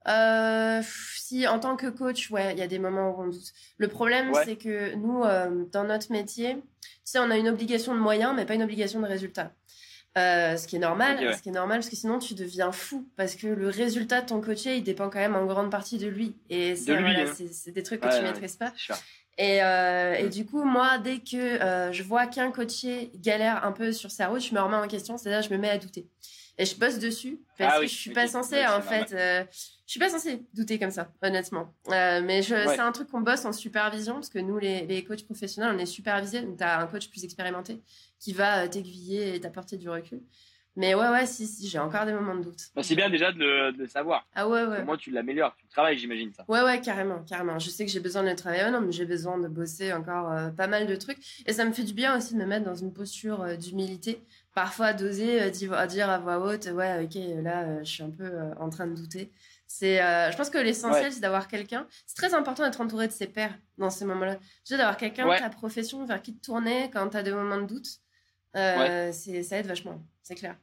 euh, 0.09 0.83
si 1.17 1.47
en 1.47 1.59
tant 1.59 1.77
que 1.77 1.87
coach 1.87 2.31
ouais 2.31 2.53
il 2.53 2.59
y 2.59 2.63
a 2.63 2.67
des 2.67 2.79
moments 2.79 3.11
où 3.11 3.23
on 3.23 3.27
doute. 3.29 3.53
Le 3.77 3.89
problème 3.89 4.33
c'est 4.45 4.57
que 4.57 4.95
nous 4.95 5.23
euh, 5.23 5.65
dans 5.71 5.85
notre 5.85 6.11
métier 6.11 6.57
tu 6.83 6.91
sais 7.05 7.19
on 7.19 7.31
a 7.31 7.37
une 7.37 7.49
obligation 7.49 7.95
de 7.95 8.01
moyens 8.01 8.33
mais 8.35 8.45
pas 8.45 8.55
une 8.55 8.63
obligation 8.63 9.01
de 9.01 9.07
résultat. 9.07 9.53
Euh, 10.19 10.59
ce 10.59 10.67
qui 10.67 10.77
est 10.77 10.81
normal, 10.81 11.35
ce 11.35 11.41
qui 11.41 11.49
est 11.49 11.53
normal 11.53 11.79
parce 11.79 11.89
que 11.89 11.97
sinon 11.97 12.19
tu 12.19 12.35
deviens 12.35 12.71
fou 12.71 13.09
parce 13.17 13.35
que 13.35 13.47
le 13.47 13.69
résultat 13.69 14.21
de 14.21 14.27
ton 14.27 14.43
coaché 14.43 14.77
il 14.77 14.83
dépend 14.83 15.09
quand 15.09 15.19
même 15.19 15.35
en 15.35 15.47
grande 15.47 15.71
partie 15.71 15.97
de 15.97 16.07
lui. 16.07 16.37
Et 16.51 16.77
c'est 16.77 16.93
voilà, 16.93 17.21
hein. 17.21 17.35
des 17.69 17.83
trucs 17.83 18.01
que 18.01 18.09
tu 18.09 18.17
tu 18.19 18.23
maîtrises 18.23 18.57
pas. 18.57 18.75
Et, 19.39 19.63
euh, 19.63 20.15
et 20.17 20.29
du 20.29 20.45
coup 20.45 20.65
moi 20.65 20.99
dès 20.99 21.21
que 21.21 21.37
euh, 21.37 21.93
je 21.93 22.03
vois 22.03 22.27
qu'un 22.27 22.51
coaché 22.51 23.11
galère 23.15 23.65
un 23.65 23.73
peu 23.73 23.93
sur 23.93 24.11
sa 24.11 24.29
route, 24.29 24.43
je 24.43 24.55
me 24.55 24.61
remets 24.61 24.77
en 24.77 24.87
question, 24.87 25.17
c'est-à-dire 25.17 25.49
je 25.49 25.55
me 25.55 25.59
mets 25.59 25.71
à 25.71 25.79
douter. 25.79 26.07
Et 26.59 26.67
je 26.67 26.77
bosse 26.77 26.99
dessus 26.99 27.41
parce 27.57 27.77
ah 27.77 27.81
que 27.81 27.87
je 27.87 27.95
suis 27.95 28.11
pas 28.11 28.27
censée 28.27 28.67
en 28.67 28.83
fait 28.83 29.15
euh, 29.15 29.45
je 29.93 29.99
suis 29.99 30.01
pas 30.01 30.09
censée 30.09 30.43
douter 30.55 30.79
comme 30.79 30.91
ça 30.91 31.13
honnêtement 31.23 31.75
euh, 31.89 32.23
mais 32.25 32.43
c'est 32.43 32.79
un 32.79 32.93
truc 32.93 33.09
qu'on 33.11 33.21
bosse 33.21 33.45
en 33.45 33.53
supervision 33.53 34.15
parce 34.15 34.31
que 34.31 34.39
nous 34.39 34.59
les, 34.59 34.87
les 34.87 35.05
coachs 35.05 35.25
professionnels 35.25 35.75
on 35.75 35.79
est 35.79 35.87
supervisés 35.87 36.41
donc 36.41 36.57
tu 36.57 36.65
as 36.65 36.81
un 36.81 36.87
coach 36.87 37.11
plus 37.11 37.25
expérimenté 37.25 37.83
qui 38.23 38.33
va 38.33 38.63
euh, 38.63 38.69
t'aiguiller 38.69 39.35
et 39.35 39.41
t'apporter 39.41 39.77
du 39.77 39.89
recul. 39.89 40.21
Mais 40.75 40.95
ouais, 40.95 41.09
ouais, 41.09 41.27
si, 41.27 41.47
si, 41.47 41.69
j'ai 41.69 41.79
encore 41.79 42.07
des 42.07 42.15
moments 42.15 42.35
de 42.35 42.45
doute. 42.45 42.71
Bah, 42.75 42.83
c'est 42.83 42.95
bien 42.95 43.11
déjà 43.11 43.31
de 43.31 43.77
le, 43.77 43.87
savoir. 43.89 44.27
Ah 44.35 44.49
ouais, 44.49 44.65
ouais. 44.65 44.79
Comment 44.79 44.97
tu 44.97 45.11
l'améliores 45.11 45.55
Tu 45.59 45.67
travailles, 45.67 45.99
j'imagine, 45.99 46.33
ça. 46.33 46.47
Ouais, 46.49 46.63
ouais, 46.63 46.81
carrément, 46.81 47.23
carrément. 47.25 47.59
Je 47.59 47.69
sais 47.69 47.85
que 47.85 47.91
j'ai 47.91 48.01
besoin 48.01 48.23
de 48.23 48.33
travailler, 48.33 48.71
non, 48.71 48.81
mais 48.81 48.93
j'ai 48.93 49.05
besoin 49.05 49.37
de 49.39 49.49
bosser 49.49 49.93
encore 49.93 50.33
euh, 50.33 50.49
pas 50.49 50.69
mal 50.69 50.87
de 50.87 50.97
trucs. 50.97 51.19
Et 51.45 51.53
ça 51.53 51.67
me 51.67 51.73
fait 51.73 51.83
du 51.83 51.93
bien 51.93 52.17
aussi 52.17 52.33
de 52.33 52.39
me 52.39 52.47
mettre 52.47 52.65
dans 52.65 52.75
une 52.75 52.95
posture 52.95 53.43
euh, 53.43 53.57
d'humilité. 53.57 54.23
Parfois, 54.55 54.95
d'oser 54.95 55.51
dire 55.51 55.75
à 55.75 56.19
voix 56.19 56.39
haute, 56.39 56.67
ouais, 56.73 57.05
ok, 57.05 57.43
là, 57.43 57.83
je 57.83 57.91
suis 57.91 58.03
un 58.03 58.11
peu 58.11 58.31
en 58.59 58.71
train 58.71 58.87
de 58.87 58.95
douter. 58.95 59.31
C'est, 59.75 59.97
je 59.97 60.37
pense 60.37 60.51
que 60.51 60.59
l'essentiel, 60.59 61.13
c'est 61.13 61.21
d'avoir 61.21 61.49
quelqu'un. 61.49 61.87
C'est 62.07 62.17
très 62.17 62.35
important 62.35 62.65
d'être 62.65 62.81
entouré 62.81 63.07
de 63.07 63.13
ses 63.13 63.27
pairs 63.27 63.57
dans 63.79 63.89
ces 63.89 64.05
moments-là. 64.05 64.39
Tu 64.67 64.77
d'avoir 64.77 64.99
quelqu'un 64.99 65.27
de 65.33 65.39
ta 65.39 65.49
profession 65.49 66.05
vers 66.05 66.21
qui 66.21 66.37
te 66.37 66.45
tourner 66.45 66.91
quand 66.93 67.09
tu 67.09 67.17
as 67.17 67.23
des 67.23 67.33
moments 67.33 67.61
de 67.61 67.67
doute 67.67 68.03
euh, 68.57 69.13
ça 69.13 69.59
aide 69.59 69.67
vachement, 69.67 70.03
c'est 70.23 70.35
clair. 70.35 70.57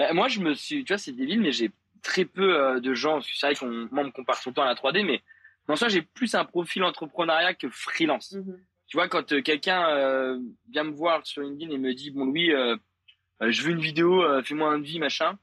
Euh, 0.00 0.12
moi, 0.14 0.28
je 0.28 0.40
me 0.40 0.54
suis, 0.54 0.84
tu 0.84 0.92
vois, 0.92 0.98
c'est 0.98 1.12
débile, 1.12 1.40
mais 1.40 1.52
j'ai 1.52 1.70
très 2.02 2.24
peu 2.24 2.56
euh, 2.56 2.80
de 2.80 2.94
gens. 2.94 3.20
C'est 3.20 3.46
vrai 3.46 3.54
qu'on, 3.54 3.88
moi, 3.92 4.02
on 4.02 4.06
me 4.06 4.10
compare 4.10 4.40
tout 4.40 4.48
le 4.48 4.54
temps 4.54 4.62
à 4.62 4.66
la 4.66 4.74
3D, 4.74 5.04
mais 5.04 5.22
dans 5.68 5.76
ça, 5.76 5.88
j'ai 5.88 6.02
plus 6.02 6.34
un 6.34 6.44
profil 6.44 6.82
entrepreneuriat 6.82 7.54
que 7.54 7.68
freelance. 7.68 8.32
Mhm. 8.32 8.58
Tu 8.88 8.96
vois, 8.96 9.08
quand 9.08 9.42
quelqu'un 9.42 10.38
vient 10.68 10.84
me 10.84 10.90
voir 10.90 11.26
sur 11.26 11.40
LinkedIn 11.40 11.72
et 11.72 11.78
me 11.78 11.94
dit, 11.94 12.10
bon, 12.10 12.26
Louis, 12.26 12.50
je 13.40 13.62
veux 13.62 13.70
une 13.70 13.80
vidéo, 13.80 14.22
fais-moi 14.42 14.70
un 14.70 14.80
devis, 14.80 14.98
machin. 14.98 15.38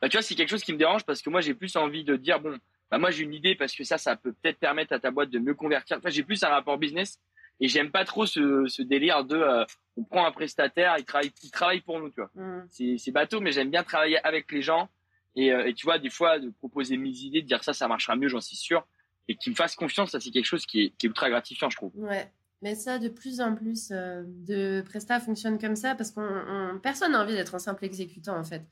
Bah, 0.00 0.08
tu 0.08 0.16
vois, 0.16 0.22
c'est 0.22 0.34
quelque 0.34 0.50
chose 0.50 0.62
qui 0.62 0.72
me 0.72 0.78
dérange 0.78 1.04
parce 1.04 1.22
que 1.22 1.30
moi, 1.30 1.40
j'ai 1.40 1.54
plus 1.54 1.74
envie 1.76 2.04
de 2.04 2.16
dire, 2.16 2.40
bon, 2.40 2.56
bah, 2.90 2.98
moi, 2.98 3.10
j'ai 3.10 3.24
une 3.24 3.34
idée 3.34 3.54
parce 3.54 3.74
que 3.74 3.84
ça, 3.84 3.98
ça 3.98 4.16
peut 4.16 4.32
peut-être 4.32 4.58
permettre 4.58 4.92
à 4.92 5.00
ta 5.00 5.10
boîte 5.10 5.30
de 5.30 5.38
mieux 5.38 5.54
convertir. 5.54 5.98
Enfin, 5.98 6.10
j'ai 6.10 6.22
plus 6.22 6.42
un 6.44 6.48
rapport 6.48 6.78
business 6.78 7.18
et 7.60 7.68
j'aime 7.68 7.90
pas 7.90 8.04
trop 8.04 8.24
ce, 8.24 8.66
ce 8.68 8.82
délire 8.82 9.24
de 9.24 9.36
euh, 9.36 9.64
on 9.96 10.04
prend 10.04 10.24
un 10.24 10.30
prestataire, 10.30 10.94
il 10.98 11.04
travaille, 11.04 11.32
il 11.42 11.50
travaille 11.50 11.80
pour 11.80 11.98
nous, 11.98 12.10
tu 12.10 12.20
vois. 12.20 12.30
Mm. 12.34 12.68
C'est 12.98 13.10
bateau, 13.10 13.40
mais 13.40 13.50
j'aime 13.50 13.70
bien 13.70 13.82
travailler 13.82 14.24
avec 14.24 14.52
les 14.52 14.62
gens. 14.62 14.88
Et, 15.34 15.52
euh, 15.52 15.66
et, 15.66 15.74
tu 15.74 15.86
vois, 15.86 15.98
des 15.98 16.10
fois, 16.10 16.38
de 16.38 16.50
proposer 16.50 16.96
mes 16.96 17.10
idées, 17.10 17.42
de 17.42 17.46
dire 17.46 17.62
ça, 17.64 17.72
ça 17.72 17.88
marchera 17.88 18.16
mieux, 18.16 18.28
j'en 18.28 18.40
suis 18.40 18.56
sûr. 18.56 18.86
Et 19.26 19.36
qu'ils 19.36 19.52
me 19.52 19.56
fassent 19.56 19.76
confiance, 19.76 20.12
ça, 20.12 20.20
c'est 20.20 20.30
quelque 20.30 20.46
chose 20.46 20.64
qui 20.64 20.84
est, 20.84 20.90
qui 20.96 21.06
est 21.06 21.08
ultra 21.08 21.28
gratifiant, 21.28 21.68
je 21.68 21.76
trouve. 21.76 21.92
Ouais. 21.96 22.30
Mais 22.62 22.74
ça, 22.74 22.98
de 22.98 23.08
plus 23.08 23.40
en 23.40 23.54
plus 23.54 23.90
de 23.90 24.82
Presta 24.82 25.20
fonctionne 25.20 25.60
comme 25.60 25.76
ça 25.76 25.94
parce 25.94 26.10
qu'on 26.10 26.80
personne 26.82 27.12
n'a 27.12 27.22
envie 27.22 27.34
d'être 27.34 27.54
un 27.54 27.60
simple 27.60 27.84
exécutant 27.84 28.36
en 28.36 28.42
fait 28.42 28.64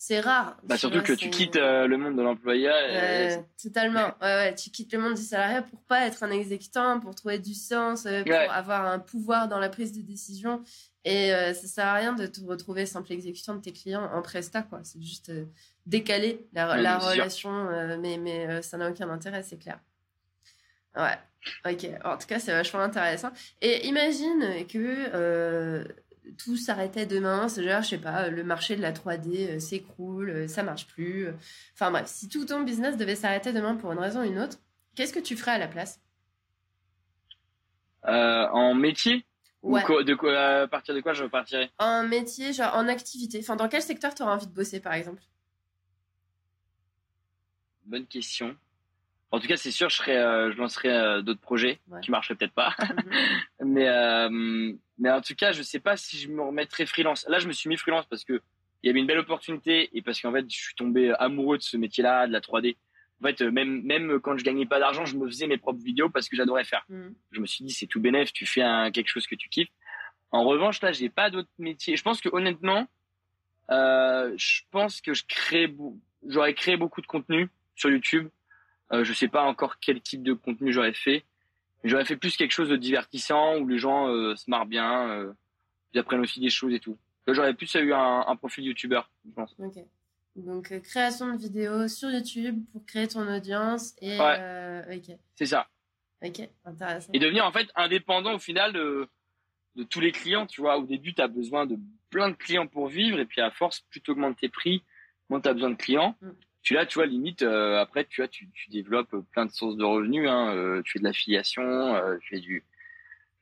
c'est 0.00 0.20
rare. 0.20 0.56
Bah, 0.62 0.78
surtout 0.78 1.02
que 1.02 1.12
tu 1.12 1.28
quittes 1.28 1.56
euh, 1.56 1.88
le 1.88 1.98
monde 1.98 2.16
de 2.16 2.22
l'employeur. 2.22 3.42
totalement. 3.60 4.14
Ouais, 4.22 4.26
ouais, 4.36 4.54
tu 4.54 4.70
quittes 4.70 4.92
le 4.92 5.00
monde 5.00 5.14
du 5.14 5.22
salariat 5.22 5.62
pour 5.62 5.80
pas 5.82 6.06
être 6.06 6.22
un 6.22 6.30
exécutant, 6.30 7.00
pour 7.00 7.16
trouver 7.16 7.40
du 7.40 7.52
sens, 7.52 8.06
euh, 8.06 8.22
pour 8.22 8.52
avoir 8.52 8.86
un 8.86 9.00
pouvoir 9.00 9.48
dans 9.48 9.58
la 9.58 9.68
prise 9.68 9.92
de 9.92 10.00
décision. 10.00 10.62
Et 11.04 11.34
euh, 11.34 11.52
ça 11.52 11.66
sert 11.66 11.86
à 11.86 11.94
rien 11.94 12.12
de 12.12 12.26
te 12.26 12.40
retrouver 12.40 12.86
simple 12.86 13.12
exécutant 13.12 13.56
de 13.56 13.60
tes 13.60 13.72
clients 13.72 14.08
en 14.12 14.22
presta, 14.22 14.62
quoi. 14.62 14.80
C'est 14.84 15.02
juste 15.02 15.32
décaler 15.84 16.46
la, 16.52 16.76
la 16.76 16.98
relation, 16.98 17.96
mais, 17.98 18.18
mais 18.18 18.62
ça 18.62 18.76
n'a 18.76 18.88
aucun 18.90 19.10
intérêt, 19.10 19.42
c'est 19.42 19.58
clair. 19.58 19.80
Ouais. 20.96 21.18
Ok. 21.66 21.88
En 22.04 22.16
tout 22.16 22.26
cas, 22.28 22.38
c'est 22.38 22.52
vachement 22.52 22.80
intéressant. 22.80 23.30
Et 23.60 23.88
imagine 23.88 24.64
que 24.68 25.84
tout 26.36 26.56
s'arrêtait 26.56 27.06
demain, 27.06 27.48
c'est 27.48 27.62
genre, 27.62 27.82
je 27.82 27.88
sais 27.88 27.98
pas, 27.98 28.28
le 28.28 28.44
marché 28.44 28.76
de 28.76 28.82
la 28.82 28.92
3D 28.92 29.56
euh, 29.56 29.58
s'écroule, 29.58 30.30
euh, 30.30 30.48
ça 30.48 30.62
marche 30.62 30.86
plus. 30.86 31.28
Enfin 31.74 31.90
bref, 31.90 32.06
si 32.06 32.28
tout 32.28 32.44
ton 32.44 32.62
business 32.62 32.96
devait 32.96 33.16
s'arrêter 33.16 33.52
demain 33.52 33.74
pour 33.76 33.92
une 33.92 33.98
raison 33.98 34.20
ou 34.20 34.24
une 34.24 34.38
autre, 34.38 34.58
qu'est-ce 34.94 35.12
que 35.12 35.20
tu 35.20 35.36
ferais 35.36 35.52
à 35.52 35.58
la 35.58 35.68
place? 35.68 36.00
Euh, 38.06 38.46
En 38.48 38.74
métier? 38.74 39.24
Ou 39.62 39.76
de 39.76 40.14
quoi, 40.14 40.38
à 40.62 40.68
partir 40.68 40.94
de 40.94 41.00
quoi 41.00 41.14
je 41.14 41.24
partirais? 41.24 41.70
En 41.78 42.04
métier, 42.04 42.52
genre 42.52 42.74
en 42.76 42.86
activité. 42.86 43.40
Enfin, 43.40 43.56
dans 43.56 43.68
quel 43.68 43.82
secteur 43.82 44.14
tu 44.14 44.22
aurais 44.22 44.32
envie 44.32 44.46
de 44.46 44.52
bosser 44.52 44.78
par 44.80 44.92
exemple? 44.92 45.22
Bonne 47.84 48.06
question. 48.06 48.56
En 49.30 49.40
tout 49.40 49.46
cas, 49.46 49.56
c'est 49.56 49.70
sûr, 49.70 49.90
je, 49.90 49.96
serais, 49.96 50.16
euh, 50.16 50.52
je 50.52 50.56
lancerai 50.56 50.88
euh, 50.88 51.22
d'autres 51.22 51.40
projets 51.40 51.80
qui 52.02 52.10
marcheraient 52.10 52.34
peut-être 52.34 52.54
pas. 52.54 52.74
Mhm. 52.80 53.10
mais, 53.66 53.88
euh, 53.88 54.72
mais 54.98 55.10
en 55.10 55.20
tout 55.20 55.34
cas, 55.34 55.52
je 55.52 55.62
sais 55.62 55.80
pas 55.80 55.96
si 55.96 56.18
je 56.18 56.28
me 56.28 56.42
remettrais 56.42 56.86
freelance. 56.86 57.26
Là, 57.28 57.38
je 57.38 57.46
me 57.46 57.52
suis 57.52 57.68
mis 57.68 57.76
freelance 57.76 58.06
parce 58.06 58.24
que 58.24 58.40
il 58.82 58.86
y 58.86 58.90
avait 58.90 59.00
une 59.00 59.06
belle 59.06 59.18
opportunité 59.18 59.90
et 59.92 60.02
parce 60.02 60.20
qu'en 60.20 60.32
fait, 60.32 60.48
je 60.48 60.56
suis 60.56 60.74
tombé 60.74 61.12
amoureux 61.18 61.58
de 61.58 61.62
ce 61.62 61.76
métier-là, 61.76 62.28
de 62.28 62.32
la 62.32 62.40
3D. 62.40 62.76
En 63.20 63.26
fait, 63.26 63.42
même, 63.42 63.82
même 63.82 64.20
quand 64.20 64.38
je 64.38 64.44
gagnais 64.44 64.66
pas 64.66 64.78
d'argent, 64.78 65.04
je 65.04 65.16
me 65.16 65.26
faisais 65.26 65.48
mes 65.48 65.58
propres 65.58 65.82
vidéos 65.82 66.08
parce 66.08 66.28
que 66.28 66.36
j'adorais 66.36 66.64
faire. 66.64 66.84
Mhm. 66.88 67.14
Je 67.32 67.40
me 67.40 67.46
suis 67.46 67.64
dit, 67.64 67.72
c'est 67.72 67.86
tout 67.86 68.00
bénéf, 68.00 68.32
tu 68.32 68.46
fais 68.46 68.62
un, 68.62 68.90
quelque 68.92 69.08
chose 69.08 69.26
que 69.26 69.34
tu 69.34 69.48
kiffes. 69.48 69.68
En 70.30 70.44
revanche, 70.44 70.80
là, 70.80 70.92
j'ai 70.92 71.08
pas 71.08 71.28
d'autres 71.28 71.48
métiers. 71.58 71.96
Je 71.96 72.02
pense 72.02 72.20
que 72.20 72.28
honnêtement, 72.32 72.86
euh, 73.70 74.32
je 74.36 74.62
pense 74.70 75.00
que 75.00 75.12
je 75.12 75.24
crée, 75.26 75.74
j'aurais 76.26 76.54
créé 76.54 76.76
beaucoup 76.76 77.00
de 77.00 77.06
contenu 77.06 77.50
sur 77.74 77.90
YouTube 77.90 78.28
euh, 78.92 79.04
je 79.04 79.12
sais 79.12 79.28
pas 79.28 79.42
encore 79.44 79.78
quel 79.80 80.00
type 80.00 80.22
de 80.22 80.32
contenu 80.32 80.72
j'aurais 80.72 80.94
fait. 80.94 81.24
J'aurais 81.84 82.04
fait 82.04 82.16
plus 82.16 82.36
quelque 82.36 82.52
chose 82.52 82.68
de 82.68 82.76
divertissant 82.76 83.58
où 83.58 83.68
les 83.68 83.78
gens 83.78 84.08
euh, 84.08 84.34
se 84.36 84.50
marrent 84.50 84.66
bien, 84.66 85.08
euh, 85.10 85.32
ils 85.92 86.00
apprennent 86.00 86.20
aussi 86.20 86.40
des 86.40 86.50
choses 86.50 86.72
et 86.74 86.80
tout. 86.80 86.98
J'aurais 87.26 87.54
plus 87.54 87.72
eu 87.74 87.92
un, 87.92 88.24
un 88.26 88.36
profil 88.36 88.64
youtubeur, 88.64 89.10
je 89.26 89.30
pense. 89.32 89.54
Ok. 89.58 89.78
Donc 90.36 90.72
euh, 90.72 90.80
création 90.80 91.34
de 91.34 91.38
vidéos 91.38 91.88
sur 91.88 92.10
YouTube 92.10 92.64
pour 92.72 92.84
créer 92.86 93.08
ton 93.08 93.26
audience 93.28 93.94
et 94.00 94.18
ouais. 94.18 94.84
ok. 94.96 95.16
C'est 95.34 95.46
ça. 95.46 95.68
Ok, 96.24 96.48
intéressant. 96.64 97.10
Et 97.12 97.18
devenir 97.18 97.44
en 97.44 97.52
fait 97.52 97.68
indépendant 97.76 98.34
au 98.34 98.38
final 98.38 98.72
de, 98.72 99.08
de 99.76 99.84
tous 99.84 100.00
les 100.00 100.10
clients, 100.10 100.46
tu 100.46 100.60
vois. 100.60 100.78
Au 100.78 100.84
début, 100.84 101.14
tu 101.14 101.22
as 101.22 101.28
besoin 101.28 101.66
de 101.66 101.76
plein 102.10 102.30
de 102.30 102.34
clients 102.34 102.66
pour 102.66 102.88
vivre 102.88 103.18
et 103.20 103.26
puis 103.26 103.40
à 103.40 103.50
force, 103.50 103.80
plus 103.90 104.00
tu 104.00 104.10
augmentes 104.10 104.38
tes 104.38 104.48
prix, 104.48 104.82
moins 105.28 105.40
tu 105.40 105.48
as 105.48 105.54
besoin 105.54 105.70
de 105.70 105.76
clients. 105.76 106.16
Mm. 106.20 106.30
Tu 106.62 106.74
là, 106.74 106.86
tu 106.86 106.94
vois, 106.94 107.06
limite, 107.06 107.42
euh, 107.42 107.78
après, 107.78 108.04
tu 108.04 108.20
vois, 108.20 108.28
tu, 108.28 108.48
tu, 108.50 108.70
développes 108.70 109.14
plein 109.32 109.46
de 109.46 109.50
sources 109.50 109.76
de 109.76 109.84
revenus. 109.84 110.28
Hein, 110.28 110.54
euh, 110.54 110.82
tu 110.82 110.92
fais 110.92 110.98
de 110.98 111.04
l'affiliation, 111.04 111.62
euh, 111.62 112.16
tu 112.20 112.28
fais 112.30 112.40
du 112.40 112.64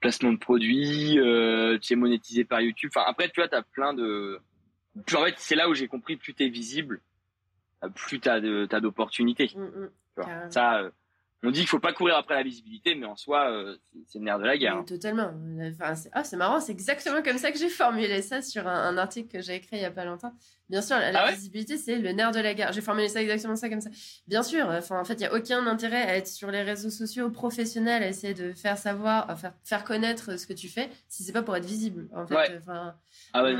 placement 0.00 0.32
de 0.32 0.38
produits, 0.38 1.18
tu 1.80 1.92
es 1.92 1.96
monétisé 1.96 2.44
par 2.44 2.60
YouTube. 2.60 2.90
Enfin, 2.94 3.06
après, 3.08 3.28
tu 3.28 3.40
vois, 3.40 3.48
tu 3.48 3.56
as 3.56 3.62
plein 3.62 3.94
de... 3.94 4.38
en 5.14 5.24
fait, 5.24 5.34
c'est 5.38 5.56
là 5.56 5.68
où 5.68 5.74
j'ai 5.74 5.88
compris, 5.88 6.16
plus 6.16 6.34
tu 6.34 6.44
es 6.44 6.48
visible, 6.48 7.00
plus 7.94 8.20
tu 8.20 8.28
as 8.28 8.40
d'opportunités. 8.80 9.50
Mm, 9.56 9.62
mm, 9.62 10.50
ça, 10.50 10.90
on 11.42 11.50
dit 11.50 11.60
qu'il 11.60 11.68
faut 11.68 11.78
pas 11.78 11.92
courir 11.92 12.16
après 12.16 12.34
la 12.34 12.42
visibilité, 12.42 12.94
mais 12.94 13.06
en 13.06 13.14
soi, 13.14 13.50
euh, 13.50 13.76
c'est 14.06 14.18
le 14.18 14.24
nerf 14.24 14.38
de 14.38 14.44
la 14.44 14.56
guerre. 14.56 14.76
Hein. 14.76 14.84
Totalement. 14.84 15.32
Enfin, 15.60 15.94
c'est 15.94 16.10
ah, 16.12 16.24
marrant, 16.36 16.60
c'est 16.60 16.72
exactement 16.72 17.22
comme 17.22 17.38
ça 17.38 17.52
que 17.52 17.58
j'ai 17.58 17.68
formulé 17.68 18.22
ça 18.22 18.42
sur 18.42 18.66
un, 18.66 18.96
article 18.96 19.28
que 19.28 19.42
j'ai 19.42 19.56
écrit 19.56 19.76
il 19.76 19.82
y 19.82 19.84
a 19.84 19.90
pas 19.90 20.04
longtemps. 20.04 20.32
Bien 20.70 20.82
sûr, 20.82 20.96
la, 20.96 21.12
ah 21.14 21.30
visibilité, 21.30 21.76
c'est 21.76 21.98
le 21.98 22.10
nerf 22.12 22.32
de 22.32 22.40
la 22.40 22.54
guerre. 22.54 22.72
J'ai 22.72 22.80
formulé 22.80 23.08
ça 23.08 23.22
exactement 23.22 23.54
ça 23.54 23.68
comme 23.68 23.80
ça. 23.82 23.90
Bien 24.26 24.42
sûr, 24.42 24.66
enfin, 24.68 24.98
en 24.98 25.04
fait, 25.04 25.14
il 25.14 25.20
y 25.20 25.26
a 25.26 25.34
aucun 25.34 25.64
intérêt 25.66 26.02
à 26.02 26.16
être 26.16 26.26
sur 26.26 26.50
les 26.50 26.62
réseaux 26.62 26.90
sociaux 26.90 27.30
professionnels, 27.30 28.02
à 28.02 28.08
essayer 28.08 28.34
de 28.34 28.52
faire 28.52 28.78
savoir, 28.78 29.38
faire, 29.38 29.52
faire 29.62 29.84
connaître 29.84 30.38
ce 30.38 30.46
que 30.46 30.54
tu 30.54 30.68
fais, 30.68 30.88
si 31.08 31.22
c'est 31.22 31.32
pas 31.32 31.42
pour 31.42 31.54
être 31.54 31.66
visible. 31.66 32.08
En 32.14 32.26
fait, 32.26 32.58
enfin. 32.58 32.94
Ah 33.34 33.44
ouais, 33.44 33.54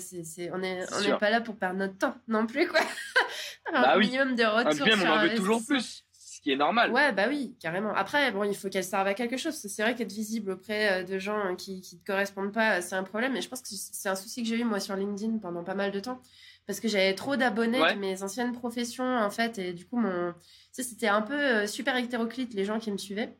c'est 0.00 0.24
sûr. 0.24 0.50
On 0.52 0.58
n'est 0.58 0.84
on 0.92 1.00
n'est 1.02 1.18
pas 1.18 1.30
là 1.30 1.40
pour 1.40 1.56
perdre 1.56 1.78
notre 1.78 1.98
temps 1.98 2.14
non 2.26 2.46
plus, 2.46 2.66
quoi. 2.66 2.80
un 3.72 3.82
bah 3.82 3.98
minimum 3.98 4.34
de 4.34 4.44
retour. 4.44 4.84
bien, 4.84 5.00
on 5.00 5.10
en 5.10 5.22
veut 5.22 5.34
toujours 5.34 5.64
plus 5.64 6.04
qui 6.42 6.52
est 6.52 6.56
normal. 6.56 6.90
Ouais, 6.90 7.12
bah 7.12 7.26
oui, 7.28 7.54
carrément. 7.60 7.94
Après, 7.94 8.32
bon, 8.32 8.44
il 8.44 8.54
faut 8.54 8.68
qu'elle 8.68 8.84
serve 8.84 9.06
à 9.06 9.14
quelque 9.14 9.36
chose. 9.36 9.54
C'est 9.54 9.82
vrai 9.82 9.94
qu'être 9.94 10.12
visible 10.12 10.52
auprès 10.52 11.02
euh, 11.02 11.04
de 11.04 11.18
gens 11.18 11.54
qui 11.56 11.80
qui 11.80 11.98
te 11.98 12.04
correspondent 12.04 12.52
pas, 12.52 12.82
c'est 12.82 12.96
un 12.96 13.04
problème. 13.04 13.36
Et 13.36 13.40
je 13.40 13.48
pense 13.48 13.62
que 13.62 13.68
c'est 13.70 14.08
un 14.08 14.16
souci 14.16 14.42
que 14.42 14.48
j'ai 14.48 14.58
eu 14.58 14.64
moi 14.64 14.80
sur 14.80 14.96
LinkedIn 14.96 15.38
pendant 15.38 15.62
pas 15.62 15.74
mal 15.74 15.92
de 15.92 16.00
temps 16.00 16.20
parce 16.66 16.80
que 16.80 16.88
j'avais 16.88 17.14
trop 17.14 17.36
d'abonnés 17.36 17.78
de 17.78 17.98
mes 17.98 18.22
anciennes 18.22 18.52
professions 18.52 19.16
en 19.16 19.30
fait 19.30 19.58
et 19.58 19.72
du 19.72 19.84
coup 19.84 19.96
mon 19.96 20.32
c'était 20.70 21.08
un 21.08 21.22
peu 21.22 21.34
euh, 21.34 21.66
super 21.66 21.96
hétéroclite 21.96 22.54
les 22.54 22.64
gens 22.64 22.78
qui 22.78 22.90
me 22.90 22.98
suivaient. 22.98 23.36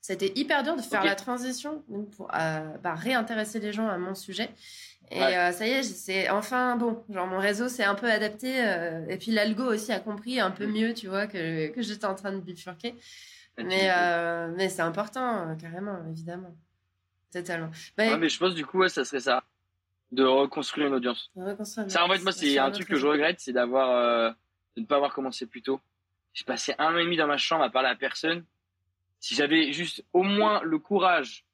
C'était 0.00 0.32
hyper 0.34 0.64
dur 0.64 0.74
de 0.74 0.82
faire 0.82 1.04
la 1.04 1.14
transition 1.14 1.84
pour 2.16 2.28
euh, 2.34 2.76
bah, 2.82 2.96
réintéresser 2.96 3.60
les 3.60 3.72
gens 3.72 3.86
à 3.86 3.98
mon 3.98 4.16
sujet. 4.16 4.50
Et 5.10 5.20
euh, 5.20 5.52
ça 5.52 5.66
y 5.66 5.70
est, 5.70 5.82
c'est 5.82 6.30
enfin 6.30 6.76
bon. 6.76 7.04
Genre 7.10 7.26
mon 7.26 7.38
réseau 7.38 7.68
s'est 7.68 7.84
un 7.84 7.94
peu 7.94 8.10
adapté 8.10 8.64
euh, 8.64 9.04
et 9.08 9.18
puis 9.18 9.30
l'algo 9.30 9.64
aussi 9.64 9.92
a 9.92 10.00
compris 10.00 10.40
un 10.40 10.50
peu 10.50 10.66
mm. 10.66 10.72
mieux, 10.72 10.94
tu 10.94 11.08
vois, 11.08 11.26
que, 11.26 11.68
que 11.68 11.82
j'étais 11.82 12.06
en 12.06 12.14
train 12.14 12.32
de 12.32 12.40
bifurquer. 12.40 12.94
Mais 13.58 13.90
euh, 13.90 14.50
mais 14.56 14.70
c'est 14.70 14.80
important, 14.80 15.54
carrément, 15.60 15.98
évidemment, 16.08 16.56
totalement. 17.30 17.70
Bah, 17.98 18.16
mais 18.16 18.30
je 18.30 18.38
pense 18.38 18.54
du 18.54 18.64
coup, 18.64 18.78
ouais, 18.78 18.88
ça 18.88 19.04
serait 19.04 19.20
ça, 19.20 19.44
de 20.10 20.24
reconstruire 20.24 20.86
une 20.86 20.94
audience. 20.94 21.30
Reconstruire 21.36 21.90
ça, 21.90 22.04
en 22.04 22.08
fait, 22.08 22.22
moi, 22.22 22.32
c'est 22.32 22.58
un 22.58 22.70
truc 22.70 22.88
que 22.88 22.96
je 22.96 23.06
regrette, 23.06 23.40
c'est 23.40 23.52
d'avoir 23.52 24.34
de 24.76 24.80
ne 24.80 24.86
pas 24.86 24.96
avoir 24.96 25.12
commencé 25.12 25.46
plus 25.46 25.60
tôt. 25.60 25.80
J'ai 26.32 26.44
passé 26.44 26.74
un 26.78 26.94
an 26.94 26.98
et 26.98 27.04
demi 27.04 27.18
dans 27.18 27.26
ma 27.26 27.36
chambre 27.36 27.62
à 27.62 27.68
parler 27.68 27.90
à 27.90 27.94
personne. 27.94 28.44
Si 29.20 29.34
j'avais 29.34 29.72
juste 29.72 30.02
au 30.14 30.22
moins 30.22 30.62
le 30.62 30.78
courage 30.78 31.44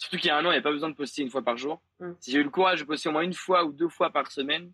Surtout 0.00 0.16
qu'il 0.16 0.28
y 0.28 0.30
a 0.30 0.36
un 0.38 0.44
an, 0.46 0.50
il 0.50 0.54
n'y 0.54 0.58
a 0.58 0.62
pas 0.62 0.72
besoin 0.72 0.88
de 0.88 0.94
poster 0.94 1.20
une 1.20 1.28
fois 1.28 1.42
par 1.42 1.58
jour. 1.58 1.82
Mm. 2.00 2.12
Si 2.20 2.32
j'ai 2.32 2.38
eu 2.38 2.42
le 2.42 2.48
courage 2.48 2.80
de 2.80 2.84
poster 2.84 3.10
au 3.10 3.12
moins 3.12 3.20
une 3.20 3.34
fois 3.34 3.64
ou 3.64 3.72
deux 3.72 3.90
fois 3.90 4.08
par 4.10 4.32
semaine, 4.32 4.72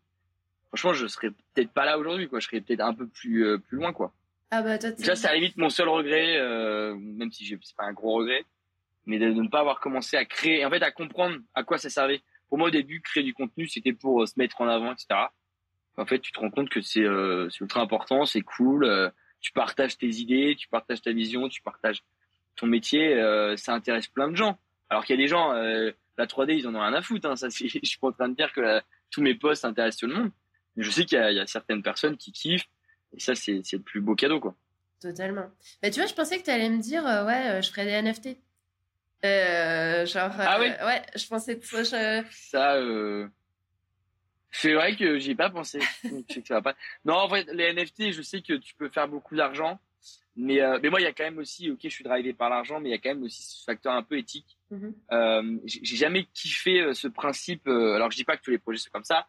franchement, 0.68 0.92
je 0.92 1.08
serais 1.08 1.30
peut-être 1.30 1.72
pas 1.72 1.84
là 1.84 1.98
aujourd'hui, 1.98 2.28
quoi. 2.28 2.38
Je 2.38 2.46
serais 2.46 2.60
peut-être 2.60 2.80
un 2.80 2.94
peu 2.94 3.08
plus, 3.08 3.44
euh, 3.44 3.58
plus 3.58 3.76
loin, 3.76 3.92
quoi. 3.92 4.14
Ah 4.52 4.62
bah 4.62 4.78
toi, 4.78 4.92
Déjà, 4.92 5.16
ça 5.16 5.34
limite 5.34 5.56
mon 5.56 5.68
seul 5.68 5.88
regret, 5.88 6.36
euh, 6.36 6.94
même 6.94 7.32
si 7.32 7.44
c'est 7.44 7.76
pas 7.76 7.86
un 7.86 7.92
gros 7.92 8.14
regret, 8.18 8.44
mais 9.04 9.18
de, 9.18 9.26
ne 9.26 9.48
pas 9.48 9.58
avoir 9.58 9.80
commencé 9.80 10.16
à 10.16 10.24
créer, 10.24 10.64
en 10.64 10.70
fait, 10.70 10.82
à 10.82 10.92
comprendre 10.92 11.38
à 11.54 11.64
quoi 11.64 11.76
ça 11.76 11.90
servait. 11.90 12.22
Pour 12.48 12.58
moi, 12.58 12.68
au 12.68 12.70
début, 12.70 13.00
créer 13.00 13.24
du 13.24 13.34
contenu, 13.34 13.66
c'était 13.66 13.92
pour 13.92 14.22
euh, 14.22 14.26
se 14.26 14.34
mettre 14.36 14.60
en 14.60 14.68
avant, 14.68 14.92
etc. 14.92 15.08
En 15.96 16.06
fait, 16.06 16.20
tu 16.20 16.30
te 16.30 16.38
rends 16.38 16.50
compte 16.50 16.68
que 16.68 16.82
c'est 16.82 17.02
euh, 17.02 17.48
ultra 17.60 17.80
important, 17.80 18.26
c'est 18.26 18.42
cool. 18.42 19.12
tu 19.40 19.50
partages 19.50 19.98
tes 19.98 20.06
idées, 20.08 20.54
tu 20.56 20.68
partages 20.68 21.02
ta 21.02 21.10
vision, 21.10 21.48
tu 21.48 21.62
partages 21.62 22.04
ton 22.54 22.66
métier. 22.66 23.16
ça 23.56 23.72
intéresse 23.74 24.06
plein 24.06 24.30
de 24.30 24.36
gens. 24.36 24.58
Alors 24.90 25.04
qu'il 25.04 25.16
y 25.16 25.18
a 25.18 25.22
des 25.22 25.28
gens, 25.28 25.52
euh, 25.52 25.90
la 26.18 26.26
3D, 26.26 26.56
ils 26.56 26.68
en 26.68 26.74
ont 26.74 26.80
rien 26.80 26.94
à 26.94 27.02
foutre. 27.02 27.28
Hein, 27.28 27.36
ça, 27.36 27.48
je 27.50 27.66
suis 27.66 27.98
pas 28.00 28.08
en 28.08 28.12
train 28.12 28.28
de 28.28 28.36
dire 28.36 28.52
que 28.52 28.80
tous 29.10 29.22
mes 29.22 29.34
posts 29.34 29.64
intéressent 29.64 30.00
tout 30.00 30.06
le 30.06 30.14
monde. 30.14 30.30
Mais 30.76 30.84
je 30.84 30.90
sais 30.90 31.04
qu'il 31.04 31.18
y, 31.18 31.34
y, 31.34 31.40
a 31.40 31.46
certaines 31.46 31.82
personnes 31.82 32.16
qui 32.16 32.32
kiffent. 32.32 32.68
Et 33.14 33.20
ça, 33.20 33.34
c'est 33.34 33.62
le 33.72 33.80
plus 33.80 34.00
beau 34.00 34.14
cadeau, 34.14 34.40
quoi. 34.40 34.54
Totalement. 35.00 35.50
Mais 35.82 35.90
tu 35.90 36.00
vois, 36.00 36.08
je 36.08 36.14
pensais 36.14 36.38
que 36.38 36.44
tu 36.44 36.50
allais 36.50 36.70
me 36.70 36.80
dire, 36.80 37.06
euh, 37.06 37.24
ouais, 37.24 37.50
euh, 37.50 37.62
je 37.62 37.70
ferais 37.70 37.84
des 37.84 38.02
NFT. 38.02 38.38
Euh, 39.24 40.06
genre, 40.06 40.30
ah 40.38 40.58
oui 40.60 40.68
ouais, 40.68 41.02
je 41.14 41.26
pensais 41.26 41.58
que 41.58 41.84
ça. 41.84 42.22
Ça, 42.30 42.78
c'est 44.50 44.74
vrai 44.74 44.96
que 44.96 45.18
j'y 45.18 45.32
ai 45.32 45.34
pas 45.34 45.50
pensé. 45.50 45.80
ça 46.46 46.54
va 46.54 46.62
pas. 46.62 46.76
Non, 47.04 47.14
en 47.14 47.28
fait, 47.28 47.44
les 47.52 47.72
NFT, 47.72 48.12
je 48.12 48.22
sais 48.22 48.40
que 48.40 48.54
tu 48.54 48.74
peux 48.74 48.88
faire 48.88 49.08
beaucoup 49.08 49.36
d'argent. 49.36 49.78
Mais, 50.36 50.60
euh, 50.60 50.78
mais 50.82 50.90
moi, 50.90 51.00
il 51.00 51.04
y 51.04 51.06
a 51.06 51.12
quand 51.12 51.24
même 51.24 51.38
aussi, 51.38 51.70
ok, 51.70 51.78
je 51.82 51.88
suis 51.88 52.04
drivé 52.04 52.34
par 52.34 52.50
l'argent, 52.50 52.78
mais 52.78 52.90
il 52.90 52.92
y 52.92 52.94
a 52.94 52.98
quand 52.98 53.08
même 53.08 53.22
aussi 53.22 53.42
ce 53.42 53.64
facteur 53.64 53.94
un 53.94 54.02
peu 54.02 54.18
éthique. 54.18 54.58
Euh, 55.10 55.58
j'ai 55.64 55.96
jamais 55.96 56.24
kiffé 56.34 56.80
euh, 56.80 56.92
ce 56.92 57.08
principe. 57.08 57.66
Euh, 57.66 57.94
alors, 57.94 58.10
je 58.10 58.16
dis 58.16 58.24
pas 58.24 58.36
que 58.36 58.42
tous 58.42 58.50
les 58.50 58.58
projets 58.58 58.78
sont 58.78 58.90
comme 58.92 59.04
ça. 59.04 59.26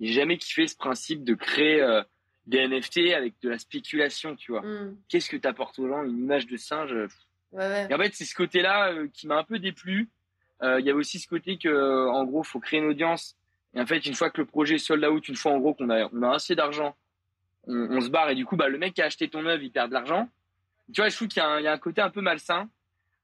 J'ai 0.00 0.14
jamais 0.14 0.38
kiffé 0.38 0.66
ce 0.66 0.76
principe 0.76 1.24
de 1.24 1.34
créer 1.34 1.82
euh, 1.82 2.02
des 2.46 2.66
NFT 2.66 3.12
avec 3.14 3.34
de 3.42 3.50
la 3.50 3.58
spéculation, 3.58 4.34
tu 4.34 4.52
vois. 4.52 4.62
Mm. 4.62 4.96
Qu'est-ce 5.08 5.28
que 5.28 5.36
t'apportes 5.36 5.78
aux 5.78 5.88
gens 5.88 6.04
Une 6.04 6.18
image 6.18 6.46
de 6.46 6.56
singe 6.56 6.92
ouais, 6.92 7.58
ouais. 7.58 7.86
Et 7.90 7.94
en 7.94 7.98
fait, 7.98 8.14
c'est 8.14 8.24
ce 8.24 8.34
côté-là 8.34 8.94
qui 9.12 9.26
m'a 9.26 9.36
un 9.36 9.44
peu 9.44 9.58
déplu. 9.58 10.08
Il 10.62 10.86
y 10.86 10.90
a 10.90 10.94
aussi 10.94 11.18
ce 11.18 11.28
côté 11.28 11.58
que, 11.58 12.08
en 12.08 12.24
gros, 12.24 12.42
faut 12.42 12.60
créer 12.60 12.80
une 12.80 12.86
audience. 12.86 13.36
Et 13.74 13.80
en 13.80 13.84
fait, 13.84 14.06
une 14.06 14.14
fois 14.14 14.30
que 14.30 14.40
le 14.40 14.46
projet 14.46 14.76
est 14.76 14.78
sold 14.78 15.04
out, 15.04 15.28
une 15.28 15.36
fois 15.36 15.52
en 15.52 15.58
gros 15.58 15.74
qu'on 15.74 15.90
a, 15.90 16.08
on 16.14 16.22
a 16.22 16.36
assez 16.36 16.54
d'argent, 16.54 16.96
on, 17.66 17.74
on, 17.90 18.00
se 18.00 18.08
barre 18.08 18.30
et 18.30 18.34
du 18.34 18.46
coup, 18.46 18.56
bah, 18.56 18.68
le 18.68 18.78
mec 18.78 18.94
qui 18.94 19.02
a 19.02 19.04
acheté 19.04 19.28
ton 19.28 19.44
œuvre, 19.44 19.62
il 19.62 19.70
perd 19.70 19.88
de 19.90 19.94
l'argent 19.94 20.30
tu 20.92 21.00
vois, 21.00 21.08
je 21.08 21.16
trouve 21.16 21.28
qu'il 21.28 21.42
y, 21.42 21.66
a 21.66 21.72
un 21.72 21.78
côté 21.78 22.00
un 22.00 22.10
peu 22.10 22.20
malsain 22.20 22.68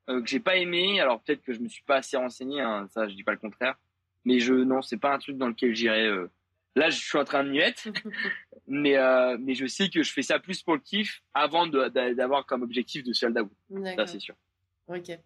euh, 0.09 0.21
que 0.21 0.29
j'ai 0.29 0.41
pas 0.41 0.57
aimé. 0.57 1.01
Alors 1.01 1.21
peut-être 1.23 1.43
que 1.43 1.53
je 1.53 1.61
me 1.61 1.69
suis 1.69 1.85
pas 1.85 1.97
assez 1.97 2.17
renseigné, 2.17 2.61
hein, 2.61 2.87
ça 2.91 3.09
je 3.09 3.15
dis 3.15 3.25
pas 3.25 3.33
le 3.33 3.39
contraire. 3.39 3.77
Mais 4.25 4.39
je 4.39 4.55
non, 4.55 4.83
c'est 4.83 4.99
pas 4.99 5.15
un 5.15 5.19
truc 5.19 5.37
dans 5.37 5.49
lequel 5.49 5.75
j'irai. 5.75 6.07
Euh. 6.07 6.31
Là, 6.75 6.89
je 6.89 6.99
suis 6.99 7.19
en 7.19 7.25
train 7.25 7.45
de 7.45 7.55
être, 7.55 7.89
mais 8.67 8.97
euh, 8.97 9.37
mais 9.39 9.55
je 9.55 9.67
sais 9.67 9.91
que 9.91 10.03
je 10.03 10.13
fais 10.13 10.23
ça 10.23 10.39
plus 10.39 10.63
pour 10.63 10.75
le 10.75 10.81
kiff 10.81 11.23
avant 11.35 11.67
d'avoir 11.67 12.47
comme 12.47 12.63
objectif 12.63 13.05
de 13.05 13.13
sold 13.13 13.39
out. 13.39 13.51
Ça 13.97 14.07
c'est 14.07 14.21
sûr. 14.21 14.35
Ok. 14.89 15.19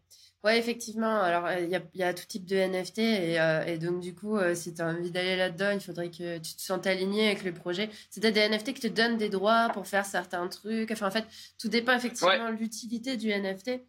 Ouais, 0.45 0.59
effectivement. 0.59 1.21
Alors, 1.21 1.51
il 1.53 1.69
y 1.69 1.75
a, 1.75 1.83
y 1.95 2.03
a, 2.03 2.15
tout 2.15 2.25
type 2.25 2.45
de 2.45 2.57
NFT 2.57 2.99
et, 2.99 3.65
et 3.67 3.79
donc 3.79 4.01
du 4.01 4.15
coup, 4.15 4.39
si 4.55 4.75
tu 4.75 4.81
as 4.81 4.87
envie 4.87 5.11
d'aller 5.11 5.35
là-dedans, 5.35 5.71
il 5.73 5.81
faudrait 5.81 6.11
que 6.11 6.39
tu 6.39 6.55
te 6.55 6.63
sentes 6.63 6.87
aligné 6.87 7.27
avec 7.27 7.43
le 7.43 7.53
projet. 7.53 7.91
C'est 8.11 8.21
des 8.21 8.49
NFT 8.49 8.75
qui 8.75 8.81
te 8.83 8.87
donnent 8.87 9.17
des 9.17 9.29
droits 9.29 9.71
pour 9.73 9.89
faire 9.89 10.07
certains 10.07 10.47
trucs. 10.47 10.93
Enfin, 10.93 11.09
en 11.09 11.11
fait, 11.11 11.25
tout 11.59 11.69
dépend 11.69 11.95
effectivement 11.95 12.53
de 12.53 12.57
l'utilité 12.57 13.17
du 13.17 13.31
NFT. 13.31 13.81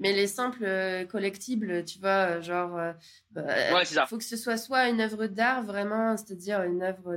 Mais 0.00 0.12
les 0.12 0.26
simples 0.26 0.64
euh, 0.64 1.04
collectibles, 1.04 1.84
tu 1.84 2.00
vois, 2.00 2.08
euh, 2.38 2.42
genre, 2.42 2.76
euh, 2.76 2.92
bah, 3.30 3.82
il 3.82 4.06
faut 4.08 4.18
que 4.18 4.24
ce 4.24 4.36
soit 4.36 4.56
soit 4.56 4.88
une 4.88 5.00
œuvre 5.00 5.26
d'art 5.26 5.62
vraiment, 5.62 6.16
c'est-à-dire 6.16 6.64
une 6.64 6.82
œuvre, 6.82 7.16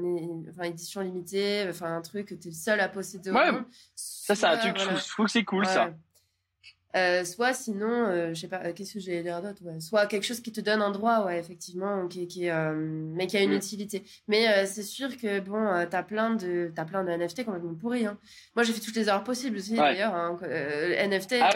enfin 0.51 0.63
édition 0.63 1.01
limitée, 1.01 1.65
enfin 1.67 1.97
un 1.97 2.01
truc 2.01 2.27
que 2.27 2.35
tu 2.35 2.49
es 2.49 2.51
le 2.51 2.57
seul 2.57 2.79
à 2.79 2.87
posséder 2.87 3.31
au 3.31 3.33
monde. 3.33 3.63
Ça, 3.95 4.35
c'est 4.35 4.45
un 4.45 4.57
truc, 4.57 4.77
je 4.77 5.09
trouve 5.09 5.25
que 5.25 5.31
c'est 5.31 5.43
cool 5.43 5.65
ça. 5.65 5.91
Soit 6.93 7.53
sinon, 7.53 8.33
je 8.33 8.39
sais 8.39 8.47
pas, 8.47 8.71
qu'est-ce 8.73 8.95
que 8.95 8.99
j'ai 8.99 9.21
l'air 9.21 9.41
d'autre 9.41 9.61
ouais. 9.63 9.79
Soit 9.79 10.07
quelque 10.07 10.23
chose 10.23 10.41
qui 10.41 10.51
te 10.51 10.61
donne 10.61 10.81
un 10.81 10.91
droit, 10.91 11.25
ouais, 11.25 11.39
effectivement, 11.39 12.07
qui, 12.07 12.27
qui 12.27 12.49
mais 12.49 13.27
qui 13.27 13.37
a 13.37 13.41
une 13.43 13.51
mm. 13.51 13.57
utilité. 13.57 14.03
Mais 14.27 14.65
c'est 14.65 14.83
sûr 14.83 15.15
que 15.17 15.39
bon, 15.39 15.85
t'as 15.89 16.03
plein 16.03 16.31
de, 16.31 16.71
as 16.75 16.85
plein 16.85 17.03
de 17.03 17.11
NFT 17.11 17.45
complètement 17.45 17.75
pourris. 17.75 18.05
Hein. 18.05 18.17
Moi, 18.55 18.63
j'ai 18.63 18.73
fait 18.73 18.79
toutes 18.79 18.95
les 18.95 19.09
heures 19.09 19.23
possibles 19.23 19.57
aussi 19.57 19.75
d'ailleurs. 19.75 20.15
Hein, 20.15 20.39
NFT, 20.41 21.35
ah, 21.41 21.51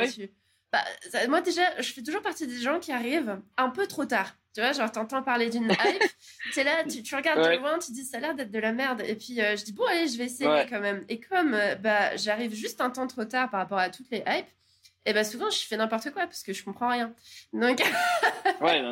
bah, 0.72 0.80
moi 1.28 1.42
déjà, 1.42 1.64
je 1.82 1.92
fais 1.92 2.02
toujours 2.02 2.22
partie 2.22 2.48
des 2.48 2.60
gens 2.60 2.80
qui 2.80 2.92
arrivent 2.92 3.40
un 3.58 3.70
peu 3.70 3.88
trop 3.88 4.06
tard. 4.06 4.36
Tu 4.54 4.62
vois, 4.62 4.74
genre 4.74 4.92
t'entends 4.92 5.24
parler 5.24 5.50
d'une 5.50 5.70
hype, 5.72 6.58
es 6.58 6.64
là, 6.64 6.84
tu, 6.84 7.04
tu 7.04 7.16
regardes 7.16 7.42
de 7.42 7.58
loin, 7.58 7.80
tu 7.80 7.92
dis 7.92 8.04
ça 8.04 8.18
a 8.18 8.20
l'air 8.20 8.36
d'être 8.36 8.52
de 8.52 8.60
la 8.60 8.74
merde, 8.74 9.02
et 9.06 9.16
puis 9.16 9.40
euh, 9.42 9.56
je 9.56 9.64
dis 9.64 9.72
bon 9.72 9.86
allez, 9.86 10.08
je 10.08 10.18
vais 10.18 10.26
essayer 10.26 10.66
quand 10.70 10.80
même. 10.82 11.06
Et 11.08 11.20
comme 11.20 11.54
euh, 11.54 11.76
bah 11.76 12.16
j'arrive 12.18 12.54
juste 12.54 12.82
un 12.82 12.90
temps 12.90 13.08
trop 13.08 13.24
tard 13.24 13.50
par 13.50 13.62
rapport 13.62 13.78
à 13.78 13.90
toutes 13.90 14.10
les 14.12 14.20
hypes, 14.20 14.48
et 15.06 15.14
bah 15.14 15.24
souvent 15.24 15.50
je 15.50 15.60
fais 15.60 15.78
n'importe 15.78 16.12
quoi 16.12 16.24
parce 16.24 16.44
que 16.44 16.54
je 16.54 16.64
comprends 16.64 16.90
rien. 16.90 17.14
Donc 17.54 17.80
ouais, 18.62 18.82
non, 18.82 18.92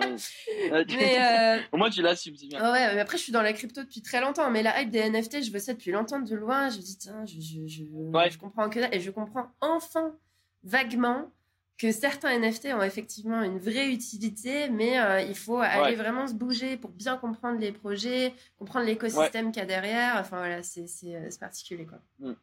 mais 0.71 1.19
euh... 1.19 1.59
au 1.71 1.77
moins 1.77 1.89
tu 1.89 2.01
l'as 2.01 2.27
bien. 2.31 2.71
ouais, 2.71 2.95
mais 2.95 3.01
après 3.01 3.17
je 3.17 3.23
suis 3.23 3.31
dans 3.31 3.41
la 3.41 3.53
crypto 3.53 3.83
depuis 3.83 4.01
très 4.01 4.21
longtemps, 4.21 4.49
mais 4.49 4.63
la 4.63 4.81
hype 4.81 4.89
des 4.89 5.09
NFT, 5.09 5.43
je 5.43 5.51
veux 5.51 5.59
ça 5.59 5.73
depuis 5.73 5.91
longtemps 5.91 6.19
de 6.19 6.35
loin. 6.35 6.69
Je 6.69 6.77
me 6.77 6.81
dis 6.81 6.97
tiens, 6.97 7.25
je 7.25 7.39
je 7.39 7.67
je, 7.67 7.83
je 7.83 8.37
comprends 8.37 8.69
que 8.69 8.81
ça 8.81 8.89
et 8.91 8.99
je 8.99 9.11
comprends 9.11 9.47
enfin 9.61 10.15
vaguement 10.63 11.31
que 11.79 11.93
certains 11.93 12.37
NFT 12.37 12.65
ont 12.73 12.83
effectivement 12.83 13.41
une 13.41 13.57
vraie 13.57 13.89
utilité, 13.89 14.69
mais 14.69 14.99
euh, 14.99 15.21
il 15.21 15.35
faut 15.35 15.59
aller 15.59 15.95
vraiment 15.95 16.27
se 16.27 16.33
bouger 16.33 16.75
pour 16.75 16.89
bien 16.91 17.15
comprendre 17.17 17.57
les 17.57 17.71
projets, 17.71 18.33
comprendre 18.57 18.85
l'écosystème 18.85 19.51
qu'il 19.51 19.61
y 19.61 19.63
a 19.63 19.65
derrière. 19.65 20.17
Enfin 20.19 20.39
voilà, 20.39 20.61
c'est 20.61 20.85
euh, 21.05 21.29
particulier 21.39 21.85
quoi. 21.85 21.99
Mm. 22.19 22.33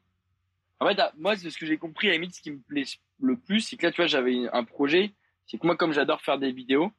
En 0.81 0.89
fait, 0.89 1.01
moi, 1.17 1.37
ce 1.37 1.57
que 1.57 1.67
j'ai 1.67 1.79
compris, 1.79 2.09
à 2.09 2.11
la 2.11 2.17
limite, 2.17 2.35
ce 2.35 2.43
qui 2.43 2.51
me 2.51 2.61
plaît 2.61 2.85
le 3.21 3.37
plus, 3.37 3.61
c'est 3.61 3.77
que 3.77 3.87
là, 3.87 3.93
tu 3.93 3.97
vois, 3.97 4.07
j'avais 4.07 4.49
un 4.53 4.65
projet. 4.65 5.15
C'est 5.47 5.59
que 5.59 5.67
moi, 5.67 5.77
comme 5.77 5.93
j'adore 5.93 6.21
faire 6.21 6.39
des 6.39 6.53
vidéos, 6.53 6.93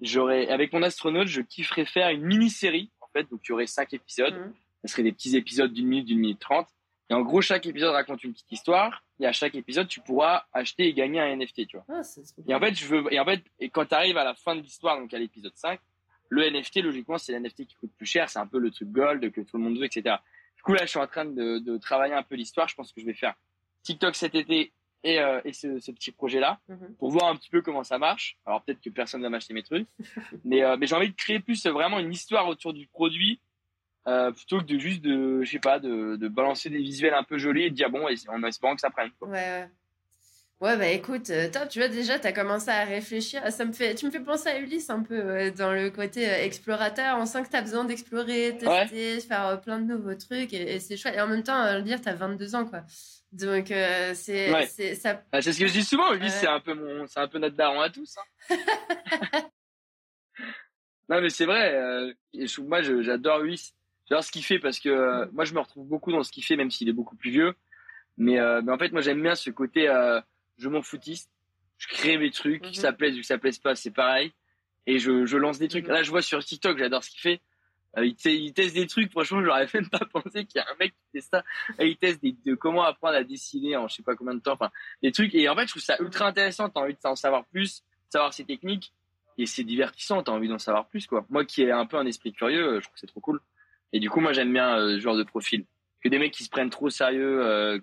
j'aurais, 0.00 0.48
avec 0.48 0.72
mon 0.72 0.82
astronaute, 0.82 1.28
je 1.28 1.40
kifferais 1.40 1.84
faire 1.84 2.08
une 2.10 2.22
mini-série, 2.22 2.90
en 3.00 3.06
fait. 3.12 3.30
Donc, 3.30 3.40
il 3.44 3.50
y 3.50 3.52
aurait 3.52 3.66
cinq 3.66 3.94
épisodes. 3.94 4.34
Mm. 4.34 4.52
Ce 4.84 4.92
serait 4.92 5.02
des 5.02 5.12
petits 5.12 5.36
épisodes 5.36 5.72
d'une 5.72 5.86
minute, 5.86 6.06
d'une 6.06 6.18
minute 6.18 6.40
trente. 6.40 6.68
Et 7.10 7.14
en 7.14 7.22
gros, 7.22 7.40
chaque 7.40 7.66
épisode 7.66 7.92
raconte 7.92 8.22
une 8.24 8.32
petite 8.32 8.52
histoire. 8.52 9.04
Et 9.18 9.26
à 9.26 9.32
chaque 9.32 9.54
épisode, 9.54 9.88
tu 9.88 10.00
pourras 10.00 10.44
acheter 10.52 10.86
et 10.86 10.94
gagner 10.94 11.20
un 11.20 11.36
NFT, 11.36 11.66
tu 11.66 11.76
vois. 11.76 11.84
Ah, 11.88 12.02
et 12.46 12.54
en 12.54 12.60
fait, 12.60 12.74
je 12.74 12.86
veux, 12.86 13.12
et 13.12 13.20
en 13.20 13.24
fait, 13.24 13.42
et 13.58 13.68
quand 13.68 13.84
tu 13.84 13.94
arrives 13.94 14.16
à 14.16 14.24
la 14.24 14.34
fin 14.34 14.54
de 14.54 14.60
l'histoire, 14.60 14.98
donc 14.98 15.12
à 15.12 15.18
l'épisode 15.18 15.52
5, 15.54 15.80
le 16.30 16.48
NFT, 16.48 16.76
logiquement, 16.76 17.18
c'est 17.18 17.36
l'NFT 17.36 17.66
qui 17.66 17.74
coûte 17.74 17.90
plus 17.96 18.06
cher. 18.06 18.30
C'est 18.30 18.38
un 18.38 18.46
peu 18.46 18.58
le 18.58 18.70
truc 18.70 18.88
gold 18.88 19.30
que 19.32 19.40
tout 19.40 19.56
le 19.56 19.64
monde 19.64 19.76
veut, 19.76 19.84
etc. 19.84 20.16
Du 20.60 20.62
coup, 20.62 20.74
là, 20.74 20.84
je 20.84 20.90
suis 20.90 20.98
en 20.98 21.06
train 21.06 21.24
de, 21.24 21.58
de 21.58 21.78
travailler 21.78 22.12
un 22.12 22.22
peu 22.22 22.34
l'histoire. 22.34 22.68
Je 22.68 22.74
pense 22.74 22.92
que 22.92 23.00
je 23.00 23.06
vais 23.06 23.14
faire 23.14 23.32
TikTok 23.82 24.14
cet 24.14 24.34
été 24.34 24.74
et, 25.04 25.18
euh, 25.18 25.40
et 25.46 25.54
ce, 25.54 25.78
ce, 25.78 25.90
petit 25.90 26.12
projet-là 26.12 26.60
mhm. 26.68 26.96
pour 26.98 27.10
voir 27.10 27.28
un 27.28 27.36
petit 27.36 27.48
peu 27.48 27.62
comment 27.62 27.82
ça 27.82 27.96
marche. 27.98 28.36
Alors 28.44 28.62
peut-être 28.62 28.82
que 28.82 28.90
personne 28.90 29.22
va 29.22 29.30
m'acheter 29.30 29.54
mes 29.54 29.62
trucs, 29.62 29.88
mais, 30.44 30.62
euh, 30.62 30.76
mais 30.78 30.86
j'ai 30.86 30.94
envie 30.94 31.08
de 31.08 31.16
créer 31.16 31.40
plus 31.40 31.64
vraiment 31.66 31.98
une 31.98 32.12
histoire 32.12 32.46
autour 32.46 32.74
du 32.74 32.86
produit 32.88 33.40
euh, 34.06 34.32
plutôt 34.32 34.58
que 34.58 34.64
de 34.64 34.78
juste 34.78 35.00
de 35.00 35.42
je 35.42 35.50
sais 35.50 35.58
pas 35.58 35.78
de, 35.78 36.16
de, 36.16 36.28
balancer 36.28 36.68
des 36.68 36.82
visuels 36.82 37.14
un 37.14 37.24
peu 37.24 37.38
jolis 37.38 37.64
et 37.64 37.70
de 37.70 37.74
dire 37.74 37.88
bon 37.88 38.04
en 38.04 38.42
espérant 38.44 38.74
que 38.74 38.82
ça 38.82 38.90
prenne 38.90 39.10
quoi. 39.18 39.28
ouais 39.28 39.34
ouais 39.34 39.70
bah 40.60 40.86
écoute 40.88 41.30
euh, 41.30 41.50
toi 41.50 41.66
tu 41.66 41.78
vois 41.78 41.88
déjà 41.88 42.18
tu 42.18 42.26
as 42.26 42.32
commencé 42.32 42.70
à 42.70 42.84
réfléchir. 42.84 43.42
Ça 43.50 43.64
me 43.64 43.72
fait 43.72 43.94
tu 43.94 44.06
me 44.06 44.10
fais 44.10 44.20
penser 44.20 44.48
à 44.48 44.58
Ulysse 44.58 44.90
un 44.90 45.02
peu 45.02 45.50
dans 45.52 45.72
le 45.72 45.90
côté 45.90 46.28
euh, 46.28 46.44
explorateur. 46.44 47.16
On 47.18 47.26
sent 47.26 47.42
que 47.44 47.50
tu 47.50 47.56
as 47.56 47.62
besoin 47.62 47.84
d'explorer 47.84 48.56
tester 48.58 49.20
faire 49.20 49.60
plein 49.60 49.78
de 49.78 49.92
nouveaux 49.92 50.14
trucs 50.14 50.52
et, 50.52 50.78
c'est 50.80 50.96
chouette. 50.96 51.16
Et 51.16 51.20
en 51.20 51.28
même 51.28 51.42
temps 51.42 51.72
le 51.72 51.82
dire 51.82 52.00
tu 52.00 52.08
as 52.08 52.14
22 52.14 52.54
ans 52.54 52.66
quoi. 52.66 52.82
Donc 53.32 53.68
c'est 53.68 54.66
c'est 54.66 54.94
ça 54.94 55.22
bah, 55.32 55.40
c'est 55.40 55.52
ce 55.52 55.60
que 55.60 55.66
je 55.66 55.72
dis 55.72 55.84
souvent 55.84 56.12
Ulysse 56.12 56.34
c'est 56.34 56.48
un 56.48 56.60
peu 56.60 56.74
mon 56.74 57.06
c'est 57.06 57.20
un 57.20 57.28
peu 57.28 57.38
notre 57.38 57.56
daron 57.56 57.80
à 57.80 57.88
tous 57.88 58.16
hein. 58.18 58.56
non 61.08 61.20
mais 61.20 61.30
c'est 61.30 61.46
vrai 61.46 62.14
moi 62.58 62.82
j'adore 62.82 63.40
Ulysse. 63.40 63.74
J'adore 64.10 64.24
ce 64.24 64.32
qu'il 64.32 64.44
fait 64.44 64.58
parce 64.58 64.80
que 64.80 64.88
euh, 64.88 65.26
moi 65.32 65.44
je 65.44 65.54
me 65.54 65.60
retrouve 65.60 65.86
beaucoup 65.86 66.10
dans 66.10 66.24
ce 66.24 66.32
qu'il 66.32 66.44
fait 66.44 66.56
même 66.56 66.70
s'il 66.70 66.88
est 66.88 66.92
beaucoup 66.92 67.16
plus 67.16 67.30
vieux. 67.30 67.54
Mais, 68.18 68.40
euh, 68.40 68.60
mais 68.62 68.72
en 68.72 68.78
fait 68.78 68.90
moi 68.92 69.00
j'aime 69.00 69.22
bien 69.22 69.36
ce 69.36 69.50
côté 69.50 69.88
euh, 69.88 70.20
je 70.60 70.68
m'en 70.68 70.82
foutiste. 70.82 71.30
Je 71.78 71.88
crée 71.88 72.18
mes 72.18 72.30
trucs, 72.30 72.62
que 72.62 72.72
ça 72.74 72.92
plaise 72.92 73.16
ou 73.16 73.20
que 73.20 73.26
ça 73.26 73.38
plaise 73.38 73.58
pas, 73.58 73.74
c'est 73.74 73.90
pareil. 73.90 74.32
Et 74.86 74.98
je, 74.98 75.24
je 75.24 75.36
lance 75.36 75.58
des 75.58 75.68
trucs. 75.68 75.86
Mhm. 75.86 75.92
Là 75.92 76.02
je 76.02 76.10
vois 76.10 76.22
sur 76.22 76.44
TikTok, 76.44 76.78
j'adore 76.78 77.02
ce 77.02 77.10
qu'il 77.10 77.20
fait. 77.20 77.40
il, 77.96 78.14
il, 78.26 78.52
teste 78.52 78.74
des 78.74 78.86
trucs, 78.86 79.10
franchement, 79.10 79.42
j'aurais 79.42 79.66
même 79.72 79.88
pas 79.88 79.98
pensé 80.12 80.44
qu'il 80.44 80.56
y 80.56 80.58
a 80.58 80.66
un 80.70 80.76
mec 80.78 80.92
qui 80.92 81.12
teste 81.14 81.30
ça. 81.30 81.42
il 81.80 81.96
teste 81.96 82.22
des, 82.22 82.36
de 82.44 82.54
comment 82.54 82.84
apprendre 82.84 83.16
à 83.16 83.24
dessiner 83.24 83.76
en 83.76 83.88
je 83.88 83.96
sais 83.96 84.02
pas 84.02 84.14
combien 84.14 84.34
de 84.34 84.40
temps, 84.40 84.52
enfin, 84.52 84.70
des 85.02 85.12
trucs. 85.12 85.34
Et 85.34 85.48
en 85.48 85.56
fait, 85.56 85.62
je 85.62 85.70
trouve 85.70 85.82
ça 85.82 85.96
ultra 86.00 86.26
intéressant. 86.26 86.68
T'as 86.68 86.80
envie 86.80 86.96
d'en 87.02 87.16
savoir 87.16 87.46
plus, 87.46 87.82
savoir 88.10 88.34
ses 88.34 88.44
techniques. 88.44 88.92
Et 89.38 89.46
c'est 89.46 89.64
divertissant, 89.64 90.22
t'as 90.22 90.32
envie 90.32 90.48
d'en 90.48 90.58
savoir 90.58 90.86
plus, 90.88 91.06
quoi. 91.06 91.24
Moi 91.30 91.46
qui 91.46 91.62
ai 91.62 91.70
un 91.70 91.86
peu 91.86 91.96
un 91.96 92.04
esprit 92.04 92.32
curieux, 92.32 92.74
je 92.74 92.80
trouve 92.80 92.92
que 92.92 93.00
c'est 93.00 93.06
trop 93.06 93.20
cool. 93.20 93.40
Et 93.92 94.00
du 94.00 94.10
coup, 94.10 94.20
moi, 94.20 94.32
j'aime 94.32 94.52
bien 94.52 94.78
euh, 94.78 94.96
ce 94.96 95.00
genre 95.00 95.16
de 95.16 95.24
profil. 95.24 95.64
Que 96.02 96.08
des 96.08 96.18
mecs 96.18 96.32
qui 96.32 96.44
se 96.44 96.50
prennent 96.50 96.70
trop 96.70 96.90
sérieux, 96.90 97.44
euh, 97.44 97.78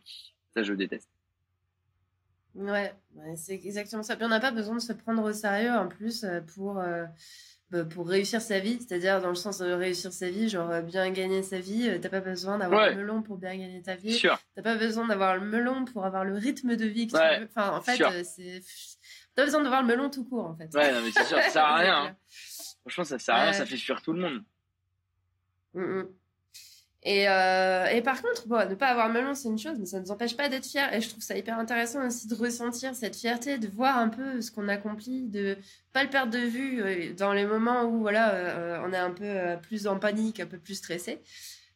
ça, 0.53 0.63
je 0.63 0.73
déteste. 0.73 1.09
Ouais, 2.57 2.93
c'est 3.35 3.53
exactement 3.53 4.03
ça. 4.03 4.15
Puis 4.15 4.25
on 4.25 4.29
n'a 4.29 4.39
pas 4.39 4.51
besoin 4.51 4.75
de 4.75 4.81
se 4.81 4.93
prendre 4.93 5.23
au 5.23 5.31
sérieux 5.31 5.71
en 5.71 5.87
plus 5.87 6.23
euh, 6.23 6.41
pour, 6.41 6.81
bah, 7.69 7.85
pour 7.85 8.07
réussir 8.07 8.41
sa 8.41 8.59
vie. 8.59 8.79
C'est-à-dire, 8.79 9.21
dans 9.21 9.29
le 9.29 9.35
sens 9.35 9.59
de 9.59 9.71
réussir 9.71 10.11
sa 10.11 10.29
vie, 10.29 10.49
genre 10.49 10.81
bien 10.81 11.11
gagner 11.11 11.43
sa 11.43 11.59
vie. 11.59 11.99
T'as 12.01 12.09
pas 12.09 12.21
besoin 12.21 12.57
d'avoir 12.57 12.89
le 12.89 12.95
melon 12.95 13.21
pour 13.21 13.37
bien 13.37 13.55
gagner 13.55 13.81
ta 13.81 13.95
vie. 13.95 14.19
T'as 14.55 14.61
pas 14.61 14.75
besoin 14.75 15.07
d'avoir 15.07 15.35
le 15.37 15.45
melon 15.45 15.85
pour 15.85 16.05
avoir 16.05 16.25
le 16.25 16.35
rythme 16.35 16.75
de 16.75 16.85
vie 16.85 17.07
que 17.07 17.11
tu 17.13 17.39
veux. 17.39 17.45
Enfin, 17.45 17.77
en 17.77 17.81
fait, 17.81 18.23
c'est. 18.23 18.61
T'as 19.35 19.45
besoin 19.45 19.61
d'avoir 19.61 19.83
le 19.83 19.87
melon 19.87 20.09
tout 20.09 20.25
court, 20.25 20.45
en 20.45 20.55
fait. 20.55 20.73
Ouais, 20.73 20.91
mais 20.99 21.11
c'est 21.11 21.25
sûr, 21.25 21.37
ça 21.37 21.49
sert 21.49 21.63
à 21.63 21.75
rien. 21.77 22.05
Hein. 22.05 22.15
Franchement, 22.81 23.03
ça 23.03 23.19
sert 23.19 23.35
à 23.35 23.43
rien, 23.43 23.53
ça 23.53 23.67
fait 23.67 23.77
fuir 23.77 24.01
tout 24.01 24.13
le 24.13 24.19
monde. 24.19 24.43
Mm, 25.75 25.81
mm. 25.81 26.07
Et, 27.09 27.29
euh, 27.29 27.85
et, 27.85 28.01
par 28.01 28.21
contre, 28.21 28.49
bon, 28.49 28.69
ne 28.69 28.75
pas 28.75 28.87
avoir 28.87 29.07
melon, 29.07 29.33
c'est 29.33 29.47
une 29.47 29.57
chose, 29.57 29.77
mais 29.79 29.85
ça 29.85 29.97
ne 29.97 30.03
nous 30.03 30.11
empêche 30.11 30.35
pas 30.35 30.49
d'être 30.49 30.65
fiers. 30.65 30.89
Et 30.91 30.99
je 30.99 31.07
trouve 31.07 31.23
ça 31.23 31.37
hyper 31.37 31.57
intéressant 31.57 32.05
aussi 32.05 32.27
de 32.27 32.35
ressentir 32.35 32.93
cette 32.95 33.15
fierté, 33.15 33.57
de 33.57 33.67
voir 33.69 33.97
un 33.97 34.09
peu 34.09 34.41
ce 34.41 34.51
qu'on 34.51 34.67
accomplit, 34.67 35.23
de 35.23 35.57
pas 35.93 36.03
le 36.03 36.09
perdre 36.09 36.33
de 36.33 36.39
vue 36.39 36.81
euh, 36.83 37.13
dans 37.13 37.31
les 37.31 37.45
moments 37.45 37.83
où 37.83 38.01
voilà, 38.01 38.33
euh, 38.33 38.83
on 38.85 38.91
est 38.91 38.97
un 38.97 39.11
peu 39.11 39.57
plus 39.61 39.87
en 39.87 39.97
panique, 39.99 40.41
un 40.41 40.47
peu 40.47 40.57
plus 40.57 40.75
stressé. 40.75 41.21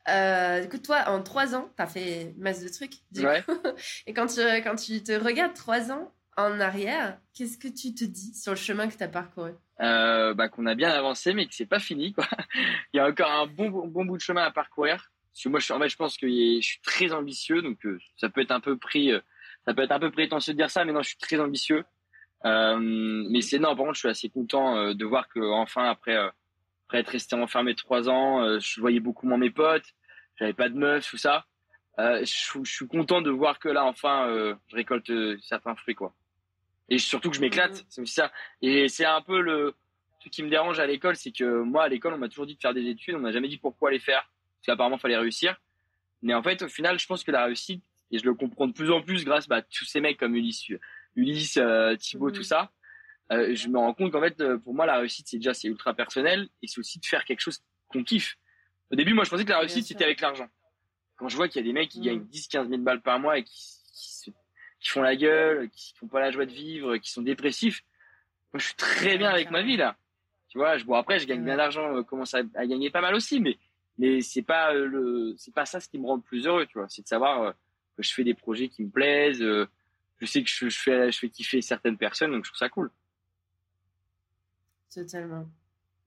Euh, 0.09 0.63
écoute, 0.63 0.83
toi, 0.83 1.03
en 1.07 1.23
trois 1.23 1.55
ans, 1.55 1.69
t'as 1.77 1.87
fait 1.87 2.33
masse 2.37 2.61
de 2.61 2.67
trucs. 2.67 2.95
Du 3.11 3.21
coup. 3.21 3.53
et 4.07 4.13
quand 4.13 4.27
tu, 4.27 4.41
quand 4.65 4.75
tu 4.75 5.01
te 5.01 5.13
regardes 5.13 5.53
trois 5.53 5.93
ans 5.93 6.11
en 6.35 6.59
arrière, 6.59 7.17
qu'est-ce 7.33 7.57
que 7.57 7.69
tu 7.69 7.95
te 7.95 8.03
dis 8.03 8.33
sur 8.33 8.51
le 8.51 8.57
chemin 8.57 8.89
que 8.89 8.97
tu 8.97 9.03
as 9.03 9.07
parcouru? 9.07 9.51
Euh, 9.81 10.33
bah, 10.33 10.49
qu'on 10.49 10.65
a 10.65 10.75
bien 10.75 10.91
avancé, 10.91 11.33
mais 11.33 11.45
que 11.45 11.55
c'est 11.55 11.65
pas 11.65 11.79
fini. 11.79 12.11
Quoi. 12.11 12.27
Il 12.93 12.97
y 12.97 12.99
a 12.99 13.07
encore 13.07 13.31
un 13.31 13.47
bon, 13.47 13.69
bon 13.87 14.03
bout 14.03 14.17
de 14.17 14.21
chemin 14.21 14.43
à 14.43 14.51
parcourir. 14.51 15.11
Parce 15.33 15.43
que 15.43 15.49
moi, 15.49 15.59
je, 15.59 15.73
en 15.73 15.79
fait, 15.79 15.89
je 15.89 15.95
pense 15.95 16.17
que 16.17 16.27
je 16.27 16.61
suis 16.61 16.81
très 16.81 17.13
ambitieux, 17.13 17.61
donc 17.61 17.85
euh, 17.85 17.99
ça 18.17 18.29
peut 18.29 18.41
être 18.41 18.51
un 18.51 18.59
peu 18.59 18.77
pris, 18.77 19.11
euh, 19.11 19.19
ça 19.65 19.73
peut 19.73 19.83
être 19.83 19.91
un 19.91 19.99
peu 19.99 20.11
prétentieux 20.11 20.53
de 20.53 20.57
dire 20.57 20.69
ça, 20.69 20.83
mais 20.85 20.91
non, 20.91 21.01
je 21.01 21.09
suis 21.09 21.17
très 21.17 21.39
ambitieux. 21.39 21.83
Euh, 22.45 22.77
mais 22.79 23.41
c'est 23.41 23.59
non, 23.59 23.75
par 23.75 23.85
contre, 23.85 23.95
je 23.95 23.99
suis 23.99 24.09
assez 24.09 24.29
content 24.29 24.93
de 24.93 25.05
voir 25.05 25.29
que 25.29 25.39
enfin, 25.39 25.85
après, 25.85 26.15
après 26.15 26.99
être 26.99 27.09
resté 27.09 27.35
enfermé 27.35 27.75
trois 27.75 28.09
ans, 28.09 28.59
je 28.59 28.81
voyais 28.81 28.99
beaucoup 28.99 29.27
moins 29.27 29.37
mes 29.37 29.51
potes, 29.51 29.85
j'avais 30.39 30.53
pas 30.53 30.69
de 30.69 30.75
meuf, 30.75 31.07
tout 31.09 31.17
ça. 31.17 31.45
Je, 31.97 32.25
je, 32.63 32.71
suis 32.71 32.87
content 32.87 33.21
de 33.21 33.29
voir 33.29 33.59
que 33.59 33.69
là, 33.69 33.85
enfin, 33.85 34.25
je 34.69 34.75
récolte 34.75 35.11
certains 35.41 35.75
fruits, 35.75 35.95
quoi 35.95 36.15
et 36.91 36.99
surtout 36.99 37.29
que 37.31 37.35
je 37.35 37.41
m'éclate. 37.41 37.81
Mm. 37.81 37.85
C'est 37.89 38.05
ça. 38.05 38.31
Et 38.61 38.87
c'est 38.89 39.05
un 39.05 39.21
peu 39.21 39.41
le 39.41 39.73
truc 40.19 40.31
qui 40.31 40.43
me 40.43 40.49
dérange 40.49 40.79
à 40.79 40.85
l'école, 40.85 41.15
c'est 41.15 41.31
que 41.31 41.61
moi 41.63 41.85
à 41.85 41.87
l'école 41.87 42.13
on 42.13 42.17
m'a 42.19 42.29
toujours 42.29 42.45
dit 42.45 42.55
de 42.55 42.61
faire 42.61 42.75
des 42.75 42.87
études, 42.87 43.15
on 43.15 43.19
m'a 43.19 43.31
jamais 43.31 43.47
dit 43.47 43.57
pourquoi 43.57 43.89
les 43.89 43.97
faire, 43.97 44.29
parce 44.61 44.75
qu'apparemment 44.75 44.97
fallait 44.97 45.17
réussir. 45.17 45.59
Mais 46.21 46.33
en 46.33 46.43
fait 46.43 46.61
au 46.61 46.67
final 46.67 46.99
je 46.99 47.05
pense 47.07 47.23
que 47.23 47.31
la 47.31 47.45
réussite 47.45 47.83
et 48.11 48.19
je 48.19 48.25
le 48.25 48.33
comprends 48.33 48.67
de 48.67 48.73
plus 48.73 48.91
en 48.91 49.01
plus 49.01 49.25
grâce 49.25 49.47
bah, 49.47 49.57
à 49.57 49.61
tous 49.61 49.85
ces 49.85 50.01
mecs 50.01 50.17
comme 50.17 50.35
Ulysse, 50.35 50.71
Ulysse, 51.15 51.57
euh, 51.57 51.95
Thibaut, 51.95 52.29
mm. 52.29 52.33
tout 52.33 52.43
ça. 52.43 52.71
euh, 53.31 53.55
je 53.55 53.67
me 53.69 53.77
rends 53.77 53.93
compte 53.93 54.11
qu'en 54.11 54.21
fait, 54.21 54.39
euh, 54.41 54.57
pour 54.57 54.73
moi, 54.73 54.85
la 54.85 54.97
réussite, 54.97 55.27
c'est 55.27 55.37
déjà 55.37 55.53
c'est 55.53 55.67
ultra 55.67 55.93
personnel 55.93 56.49
et 56.61 56.67
c'est 56.67 56.79
aussi 56.79 56.99
de 56.99 57.05
faire 57.05 57.23
quelque 57.23 57.39
chose 57.39 57.63
qu'on 57.87 58.03
kiffe. 58.03 58.37
Au 58.91 58.95
début, 58.95 59.13
moi, 59.13 59.23
je 59.23 59.29
pensais 59.29 59.45
que 59.45 59.49
la 59.49 59.59
réussite, 59.59 59.85
c'était 59.85 60.03
avec 60.03 60.19
l'argent. 60.19 60.47
Quand 61.15 61.29
je 61.29 61.37
vois 61.37 61.47
qu'il 61.47 61.61
y 61.61 61.63
a 61.63 61.67
des 61.67 61.73
mecs 61.73 61.89
qui 61.89 62.01
gagnent 62.01 62.25
10, 62.25 62.47
15 62.47 62.69
000 62.69 62.81
balles 62.81 63.01
par 63.01 63.19
mois 63.19 63.37
et 63.37 63.43
qui, 63.43 63.53
qui, 64.79 64.89
font 64.89 65.01
la 65.01 65.15
gueule, 65.15 65.69
qui 65.69 65.93
font 65.95 66.07
pas 66.07 66.19
la 66.19 66.31
joie 66.31 66.45
de 66.45 66.51
vivre, 66.51 66.97
qui 66.97 67.09
sont 67.09 67.21
dépressifs, 67.21 67.83
moi, 68.51 68.59
je 68.59 68.65
suis 68.65 68.75
très 68.75 69.17
bien 69.17 69.29
avec 69.29 69.49
ma 69.49 69.61
vie, 69.61 69.77
là. 69.77 69.95
Tu 70.49 70.57
vois, 70.57 70.77
je, 70.77 70.83
bon, 70.83 70.95
après, 70.95 71.19
je 71.19 71.25
gagne 71.25 71.45
bien 71.45 71.55
d'argent, 71.55 71.95
euh, 71.95 72.03
commence 72.03 72.33
à, 72.33 72.41
à, 72.55 72.65
gagner 72.65 72.89
pas 72.89 72.99
mal 72.99 73.15
aussi, 73.15 73.39
mais, 73.39 73.57
mais 73.97 74.21
c'est 74.21 74.41
pas 74.41 74.73
le, 74.73 75.35
c'est 75.37 75.53
pas 75.53 75.65
ça 75.65 75.79
ce 75.79 75.87
qui 75.87 75.99
me 75.99 76.05
rend 76.05 76.15
le 76.15 76.21
plus 76.21 76.47
heureux, 76.47 76.65
tu 76.65 76.77
vois. 76.77 76.87
C'est 76.89 77.03
de 77.03 77.07
savoir 77.07 77.53
que 77.97 78.03
je 78.03 78.13
fais 78.13 78.23
des 78.23 78.33
projets 78.33 78.69
qui 78.69 78.83
me 78.83 78.89
plaisent, 78.89 79.41
je 79.41 80.25
sais 80.25 80.43
que 80.43 80.49
je, 80.49 80.69
je, 80.69 80.79
fais, 80.79 81.11
je 81.11 81.19
fais 81.19 81.29
kiffer 81.29 81.61
certaines 81.61 81.97
personnes, 81.97 82.31
donc 82.31 82.45
je 82.45 82.51
trouve 82.51 82.59
ça 82.59 82.69
cool. 82.69 82.91
Totalement. 84.93 85.47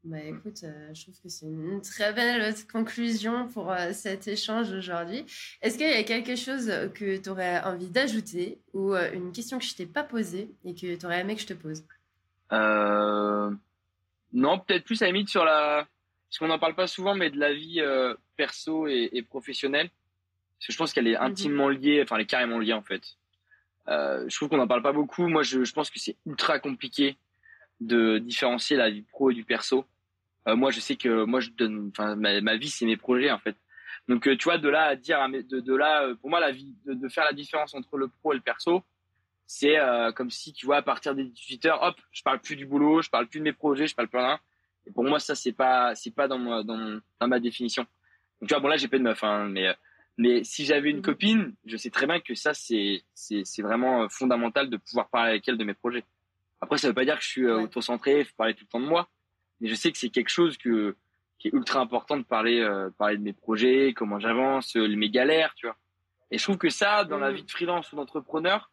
Bah 0.04 0.20
écoute, 0.20 0.60
euh, 0.64 0.92
je 0.92 1.04
trouve 1.04 1.18
que 1.22 1.30
c'est 1.30 1.46
une 1.46 1.80
très 1.80 2.12
belle 2.12 2.54
conclusion 2.70 3.48
pour 3.48 3.72
euh, 3.72 3.94
cet 3.94 4.28
échange 4.28 4.70
aujourd'hui. 4.70 5.24
Est-ce 5.62 5.78
qu'il 5.78 5.88
y 5.88 5.94
a 5.94 6.02
quelque 6.02 6.36
chose 6.36 6.70
que 6.94 7.16
tu 7.16 7.30
aurais 7.30 7.62
envie 7.62 7.88
d'ajouter 7.88 8.60
ou 8.74 8.92
euh, 8.92 9.10
une 9.14 9.32
question 9.32 9.58
que 9.58 9.64
je 9.64 9.74
t'ai 9.74 9.86
pas 9.86 10.04
posée 10.04 10.50
et 10.66 10.74
que 10.74 10.94
tu 10.94 11.06
aurais 11.06 11.20
aimé 11.20 11.36
que 11.36 11.40
je 11.40 11.46
te 11.46 11.54
pose? 11.54 11.82
Non, 12.50 13.58
peut-être 14.58 14.84
plus 14.84 15.00
à 15.00 15.06
la 15.06 15.12
limite 15.12 15.30
sur 15.30 15.44
la... 15.44 15.88
Parce 16.34 16.40
qu'on 16.40 16.48
n'en 16.48 16.58
parle 16.58 16.74
pas 16.74 16.88
souvent, 16.88 17.14
mais 17.14 17.30
de 17.30 17.38
la 17.38 17.52
vie 17.52 17.80
perso 18.36 18.88
et, 18.88 19.22
professionnelle. 19.22 19.88
Parce 20.58 20.66
que 20.66 20.72
je 20.72 20.78
pense 20.78 20.92
qu'elle 20.92 21.06
est 21.06 21.16
mhm. 21.16 21.26
intimement 21.26 21.68
liée, 21.68 22.00
enfin 22.02 22.16
elle 22.16 22.22
est 22.22 22.26
carrément 22.26 22.58
liée 22.58 22.72
en 22.72 22.82
fait. 22.82 23.16
je 23.86 24.34
trouve 24.34 24.48
qu'on 24.48 24.56
n'en 24.56 24.66
parle 24.66 24.82
pas 24.82 24.92
beaucoup. 24.92 25.28
Moi, 25.28 25.44
je, 25.44 25.62
je 25.64 25.72
pense 25.72 25.90
que 25.90 26.00
c'est 26.00 26.16
ultra 26.26 26.58
compliqué 26.58 27.16
de 27.80 28.18
différencier 28.18 28.76
la 28.76 28.90
vie 28.90 29.02
pro 29.02 29.30
et 29.30 29.34
du 29.34 29.44
perso. 29.44 29.86
Euh, 30.46 30.56
moi, 30.56 30.70
je 30.70 30.80
sais 30.80 30.96
que 30.96 31.24
moi, 31.24 31.40
je 31.40 31.50
donne, 31.50 31.90
enfin, 31.90 32.16
ma, 32.16 32.56
vie, 32.56 32.70
c'est 32.70 32.86
mes 32.86 32.96
projets 32.96 33.30
en 33.30 33.38
fait. 33.38 33.56
Donc, 34.08 34.28
euh, 34.28 34.36
tu 34.36 34.44
vois, 34.44 34.58
de 34.58 34.68
là 34.68 34.84
à 34.84 34.96
dire, 34.96 35.26
de, 35.28 35.60
de 35.60 35.74
là, 35.74 36.04
euh, 36.04 36.14
pour 36.16 36.30
moi, 36.30 36.40
la 36.40 36.50
vie, 36.50 36.74
de, 36.84 37.08
faire 37.08 37.24
la 37.24 37.32
différence 37.32 37.74
entre 37.74 37.96
le 37.96 38.08
pro 38.08 38.32
et 38.32 38.36
le 38.36 38.42
perso, 38.42 38.82
c'est 39.46 39.76
comme 40.16 40.30
si, 40.30 40.54
tu 40.54 40.64
vois, 40.64 40.78
à 40.78 40.82
partir 40.82 41.14
des 41.14 41.24
18 41.24 41.66
heures, 41.66 41.82
hop, 41.82 41.96
je 42.12 42.22
parle 42.22 42.40
plus 42.40 42.56
du 42.56 42.64
boulot, 42.64 43.02
je 43.02 43.10
parle 43.10 43.26
plus 43.26 43.40
de 43.40 43.44
mes 43.44 43.52
projets, 43.52 43.86
je 43.86 43.94
parle 43.94 44.08
plus 44.08 44.18
rien. 44.18 44.40
Et 44.86 44.92
pour 44.92 45.04
moi, 45.04 45.18
ça, 45.18 45.34
c'est 45.34 45.52
pas, 45.52 45.94
c'est 45.94 46.14
pas 46.14 46.28
dans, 46.28 46.38
ma, 46.38 46.62
dans, 46.62 47.00
dans 47.20 47.28
ma 47.28 47.40
définition. 47.40 47.84
Donc, 48.40 48.48
tu 48.48 48.54
vois, 48.54 48.60
bon 48.60 48.68
là, 48.68 48.76
j'ai 48.76 48.88
pas 48.88 48.98
de 48.98 49.02
meuf, 49.02 49.22
hein, 49.24 49.48
mais 49.48 49.74
mais 50.16 50.44
si 50.44 50.64
j'avais 50.64 50.90
une 50.90 50.98
mhm. 50.98 51.02
copine, 51.02 51.54
je 51.64 51.76
sais 51.76 51.90
très 51.90 52.06
bien 52.06 52.20
que 52.20 52.34
ça, 52.34 52.54
c'est, 52.54 53.02
c'est, 53.14 53.42
c'est 53.44 53.62
vraiment 53.62 54.08
fondamental 54.08 54.70
de 54.70 54.76
pouvoir 54.76 55.08
parler 55.08 55.30
avec 55.30 55.48
elle 55.48 55.58
de 55.58 55.64
mes 55.64 55.74
projets. 55.74 56.04
Après, 56.60 56.78
ça 56.78 56.88
veut 56.88 56.94
pas 56.94 57.04
dire 57.04 57.18
que 57.18 57.24
je 57.24 57.28
suis 57.28 57.44
euh, 57.44 57.62
auto-centré, 57.62 58.20
il 58.20 58.24
faut 58.24 58.36
parler 58.36 58.54
tout 58.54 58.64
le 58.64 58.68
temps 58.68 58.80
de 58.80 58.86
moi. 58.86 59.08
Mais 59.60 59.68
je 59.68 59.74
sais 59.74 59.90
que 59.90 59.98
c'est 59.98 60.10
quelque 60.10 60.28
chose 60.28 60.56
que, 60.56 60.96
qui 61.38 61.48
est 61.48 61.52
ultra 61.52 61.80
important 61.80 62.16
de 62.16 62.22
parler, 62.22 62.60
euh, 62.60 62.90
parler 62.96 63.16
de 63.16 63.22
mes 63.22 63.32
projets, 63.32 63.92
comment 63.94 64.20
j'avance, 64.20 64.76
euh, 64.76 64.88
mes 64.88 65.10
galères, 65.10 65.54
tu 65.56 65.66
vois. 65.66 65.76
Et 66.30 66.38
je 66.38 66.42
trouve 66.42 66.58
que 66.58 66.70
ça, 66.70 67.04
dans 67.04 67.18
la 67.18 67.32
mm. 67.32 67.34
vie 67.34 67.42
de 67.44 67.50
freelance 67.50 67.92
ou 67.92 67.96
d'entrepreneur, 67.96 68.70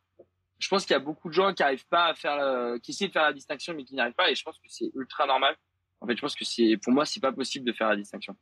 je 0.60 0.68
pense 0.68 0.86
qu'il 0.86 0.94
y 0.94 0.96
a 0.96 1.00
beaucoup 1.00 1.28
de 1.28 1.34
gens 1.34 1.54
qui 1.54 1.64
arrivent 1.64 1.88
pas 1.88 2.06
à 2.06 2.14
faire, 2.14 2.80
qui 2.82 2.92
essaient 2.92 3.08
de 3.08 3.12
faire 3.12 3.24
la 3.24 3.34
distinction, 3.34 3.74
mais 3.74 3.84
qui 3.84 3.96
n'y 3.96 4.00
arrivent 4.00 4.14
pas. 4.14 4.30
Et 4.30 4.36
je 4.36 4.44
pense 4.44 4.60
que 4.60 4.68
c'est 4.68 4.92
ultra 4.94 5.26
normal. 5.26 5.56
En 6.02 6.08
fait, 6.08 6.16
je 6.16 6.22
pense 6.22 6.36
que 6.36 6.44
c'est, 6.44 6.78
pour 6.78 6.92
moi, 6.92 7.06
c'est 7.06 7.20
pas 7.20 7.32
possible 7.32 7.66
de 7.66 7.74
faire 7.74 7.88
la 7.88 7.96
distinction. 7.96 8.36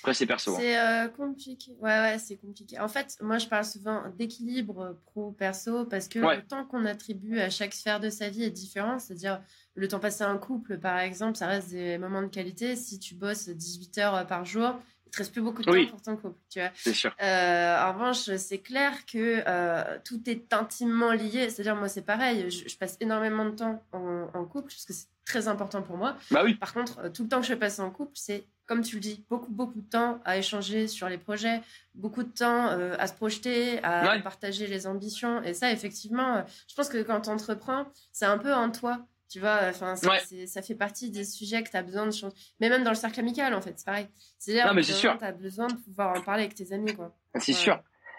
Après, 0.00 0.14
c'est 0.14 0.26
perso. 0.26 0.54
Hein. 0.54 0.58
C'est 0.58 0.78
euh, 0.78 1.08
compliqué. 1.08 1.72
Ouais, 1.80 2.00
ouais, 2.00 2.18
c'est 2.18 2.36
compliqué. 2.36 2.78
En 2.80 2.88
fait, 2.88 3.18
moi, 3.20 3.38
je 3.38 3.46
parle 3.46 3.64
souvent 3.64 4.02
d'équilibre 4.16 4.98
pro-perso 5.06 5.84
parce 5.84 6.08
que 6.08 6.18
le 6.18 6.42
temps 6.42 6.64
qu'on 6.64 6.86
attribue 6.86 7.38
à 7.38 7.50
chaque 7.50 7.74
sphère 7.74 8.00
de 8.00 8.08
sa 8.08 8.30
vie 8.30 8.44
est 8.44 8.50
différent. 8.50 8.98
C'est-à-dire, 8.98 9.42
le 9.74 9.88
temps 9.88 10.00
passé 10.00 10.24
en 10.24 10.38
couple, 10.38 10.78
par 10.78 10.98
exemple, 10.98 11.36
ça 11.36 11.46
reste 11.46 11.70
des 11.70 11.98
moments 11.98 12.22
de 12.22 12.28
qualité. 12.28 12.74
Si 12.76 12.98
tu 12.98 13.14
bosses 13.14 13.48
18 13.48 13.98
heures 13.98 14.26
par 14.26 14.44
jour, 14.44 14.80
il 15.06 15.10
te 15.10 15.18
reste 15.18 15.32
plus 15.32 15.42
beaucoup 15.42 15.62
de 15.62 15.66
temps 15.66 15.90
pour 15.90 16.02
ton 16.02 16.16
couple, 16.16 16.38
tu 16.48 16.58
vois. 16.60 16.70
C'est 16.74 16.94
sûr. 16.94 17.14
Euh, 17.20 17.84
en 17.84 17.92
revanche, 17.92 18.34
c'est 18.36 18.60
clair 18.60 19.04
que 19.06 19.42
euh, 19.46 19.98
tout 20.04 20.22
est 20.28 20.52
intimement 20.52 21.12
lié. 21.12 21.50
C'est-à-dire, 21.50 21.76
moi, 21.76 21.88
c'est 21.88 22.02
pareil. 22.02 22.50
Je, 22.50 22.76
passe 22.76 22.96
énormément 23.00 23.44
de 23.44 23.54
temps 23.54 23.84
en, 23.92 24.28
en 24.32 24.44
couple 24.46 24.68
parce 24.68 24.86
que 24.86 24.94
c'est 24.94 25.11
très 25.24 25.48
important 25.48 25.82
pour 25.82 25.96
moi. 25.96 26.16
Bah 26.30 26.42
oui. 26.44 26.54
Par 26.54 26.72
contre, 26.72 27.10
tout 27.12 27.22
le 27.22 27.28
temps 27.28 27.40
que 27.40 27.46
je 27.46 27.54
passe 27.54 27.78
en 27.78 27.90
couple, 27.90 28.12
c'est 28.14 28.46
comme 28.66 28.82
tu 28.82 28.96
le 28.96 29.00
dis, 29.00 29.24
beaucoup, 29.28 29.50
beaucoup 29.50 29.80
de 29.80 29.88
temps 29.88 30.20
à 30.24 30.38
échanger 30.38 30.88
sur 30.88 31.08
les 31.08 31.18
projets, 31.18 31.60
beaucoup 31.94 32.22
de 32.22 32.30
temps 32.30 32.68
euh, 32.70 32.94
à 32.98 33.06
se 33.06 33.12
projeter, 33.12 33.82
à 33.82 34.18
partager 34.20 34.66
les 34.66 34.86
ambitions. 34.86 35.42
Et 35.42 35.52
ça, 35.52 35.72
effectivement, 35.72 36.36
euh, 36.36 36.42
je 36.68 36.74
pense 36.74 36.88
que 36.88 37.02
quand 37.02 37.22
tu 37.22 37.30
entreprends, 37.30 37.86
c'est 38.12 38.24
un 38.24 38.38
peu 38.38 38.54
en 38.54 38.70
toi. 38.70 39.04
Tu 39.28 39.40
vois, 39.40 39.60
enfin, 39.64 39.96
ça 39.96 40.62
fait 40.62 40.74
partie 40.74 41.10
des 41.10 41.24
sujets 41.24 41.62
que 41.62 41.70
tu 41.70 41.76
as 41.76 41.82
besoin 41.82 42.06
de 42.06 42.12
changer. 42.12 42.34
Mais 42.60 42.68
même 42.68 42.84
dans 42.84 42.90
le 42.90 42.96
cercle 42.96 43.20
amical, 43.20 43.54
en 43.54 43.62
fait, 43.62 43.74
c'est 43.76 43.86
pareil. 43.86 44.08
C'est-à-dire 44.38 44.70
que 44.74 45.18
tu 45.18 45.24
as 45.24 45.32
besoin 45.32 45.68
de 45.68 45.74
pouvoir 45.74 46.18
en 46.18 46.22
parler 46.22 46.44
avec 46.44 46.54
tes 46.54 46.72
amis, 46.72 46.94
quoi. 46.94 47.14
C'est 47.36 47.54
sûr. 47.54 47.78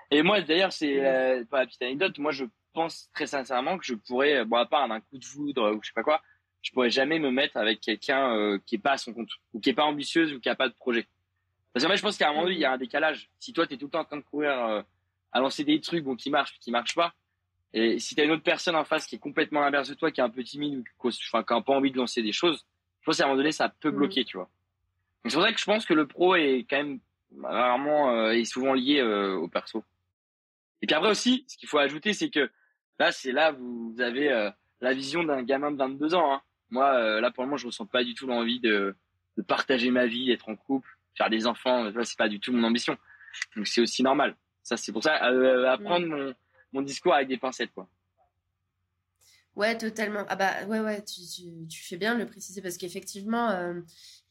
Et 0.09 0.21
moi, 0.23 0.41
d'ailleurs, 0.41 0.73
c'est 0.73 1.03
euh, 1.03 1.43
pas 1.45 1.61
la 1.61 1.65
petite 1.67 1.81
anecdote. 1.83 2.17
Moi, 2.17 2.31
je 2.31 2.45
pense 2.73 3.09
très 3.13 3.27
sincèrement 3.27 3.77
que 3.77 3.85
je 3.85 3.93
pourrais, 3.93 4.43
bon, 4.45 4.57
à 4.57 4.65
part 4.65 4.91
un 4.91 5.01
coup 5.01 5.17
de 5.17 5.25
foudre 5.25 5.71
ou 5.75 5.79
je 5.81 5.87
sais 5.87 5.93
pas 5.93 6.03
quoi, 6.03 6.21
je 6.63 6.71
pourrais 6.71 6.89
jamais 6.89 7.19
me 7.19 7.29
mettre 7.29 7.57
avec 7.57 7.81
quelqu'un 7.81 8.35
euh, 8.35 8.57
qui 8.65 8.75
est 8.75 8.79
pas 8.79 8.93
à 8.93 8.97
son 8.97 9.13
compte 9.13 9.29
ou 9.53 9.59
qui 9.59 9.69
est 9.69 9.73
pas 9.73 9.83
ambitieuse 9.83 10.33
ou 10.33 10.39
qui 10.39 10.49
a 10.49 10.55
pas 10.55 10.69
de 10.69 10.73
projet. 10.73 11.05
Parce 11.73 11.85
que 11.85 11.91
fait, 11.91 11.97
je 11.97 12.01
pense 12.01 12.17
qu'à 12.17 12.29
un 12.29 12.31
moment 12.31 12.43
donné, 12.43 12.55
il 12.55 12.61
y 12.61 12.65
a 12.65 12.71
un 12.71 12.77
décalage. 12.77 13.29
Si 13.39 13.51
toi, 13.51 13.67
tu 13.67 13.73
es 13.73 13.77
tout 13.77 13.85
le 13.85 13.91
temps 13.91 13.99
en 13.99 14.05
train 14.05 14.17
de 14.17 14.21
courir 14.23 14.51
euh, 14.51 14.81
à 15.33 15.39
lancer 15.39 15.63
des 15.65 15.79
trucs 15.81 16.03
bon, 16.03 16.15
qui 16.15 16.29
marchent, 16.29 16.57
qui 16.59 16.71
marchent 16.71 16.95
pas, 16.95 17.13
et 17.73 17.99
si 17.99 18.15
tu 18.15 18.21
as 18.21 18.23
une 18.23 18.31
autre 18.31 18.43
personne 18.43 18.75
en 18.75 18.85
face 18.85 19.07
qui 19.07 19.15
est 19.15 19.19
complètement 19.19 19.59
l'inverse 19.59 19.89
de 19.89 19.95
toi, 19.95 20.11
qui 20.11 20.21
est 20.21 20.23
un 20.23 20.29
peu 20.29 20.43
timide 20.43 20.77
ou 20.77 21.09
qui, 21.09 21.19
enfin, 21.27 21.43
qui 21.43 21.53
a 21.53 21.61
pas 21.61 21.73
envie 21.73 21.91
de 21.91 21.97
lancer 21.97 22.21
des 22.21 22.31
choses, 22.31 22.65
je 23.01 23.05
pense 23.05 23.17
qu'à 23.17 23.23
un 23.23 23.27
moment 23.27 23.37
donné, 23.37 23.51
ça 23.51 23.67
peut 23.67 23.91
mm. 23.91 23.95
bloquer, 23.95 24.23
tu 24.23 24.37
vois. 24.37 24.49
C'est 25.25 25.33
pour 25.33 25.43
ça 25.43 25.51
que 25.51 25.59
je 25.59 25.65
pense 25.65 25.85
que 25.85 25.93
le 25.93 26.05
pro 26.05 26.35
est 26.35 26.65
quand 26.69 26.77
même 26.77 26.99
rarement 27.41 28.11
euh, 28.11 28.31
et 28.31 28.45
souvent 28.45 28.73
lié 28.73 29.01
au 29.01 29.47
perso. 29.47 29.83
Et 30.81 30.85
puis 30.85 30.95
après 30.95 31.09
aussi, 31.09 31.45
ce 31.47 31.57
qu'il 31.57 31.67
faut 31.67 31.79
ajouter, 31.79 32.13
c'est 32.13 32.29
que 32.29 32.51
là, 32.99 33.11
c'est 33.11 33.31
là 33.31 33.51
vous 33.51 33.95
avez 33.99 34.51
la 34.81 34.93
vision 34.93 35.23
d'un 35.23 35.41
gamin 35.41 35.71
de 35.71 35.77
22 35.77 36.13
ans. 36.13 36.33
Hein. 36.33 36.41
Moi, 36.73 36.91
euh, 36.95 37.21
là, 37.21 37.29
pour 37.29 37.43
le 37.43 37.49
moment, 37.49 37.57
je 37.57 37.67
ressens 37.67 37.85
pas 37.85 38.03
du 38.03 38.15
tout 38.15 38.25
l'envie 38.25 38.59
de, 38.59 38.95
de 39.37 39.41
partager 39.43 39.91
ma 39.91 40.07
vie, 40.07 40.25
d'être 40.25 40.49
en 40.49 40.55
couple, 40.55 40.89
faire 41.15 41.29
des 41.29 41.45
enfants. 41.45 41.83
Là, 41.83 42.03
c'est 42.03 42.17
pas 42.17 42.27
du 42.27 42.39
tout 42.39 42.51
mon 42.51 42.63
ambition. 42.63 42.97
Donc, 43.55 43.67
c'est 43.67 43.79
aussi 43.79 44.01
normal. 44.01 44.35
Ça, 44.63 44.75
c'est 44.75 44.91
pour 44.91 45.03
ça, 45.03 45.23
euh, 45.29 45.69
apprendre 45.69 46.07
mon, 46.07 46.33
mon 46.71 46.81
discours 46.81 47.13
avec 47.13 47.27
des 47.27 47.37
pincettes, 47.37 47.71
quoi. 47.73 47.87
Ouais, 49.55 49.77
totalement. 49.77 50.25
Ah 50.29 50.35
bah 50.35 50.65
ouais, 50.65 50.79
ouais, 50.79 51.03
tu, 51.03 51.21
tu, 51.21 51.43
tu 51.69 51.83
fais 51.83 51.97
bien 51.97 52.15
de 52.15 52.21
le 52.21 52.25
préciser 52.25 52.59
parce 52.59 52.75
qu'effectivement, 52.77 53.51
euh, 53.51 53.81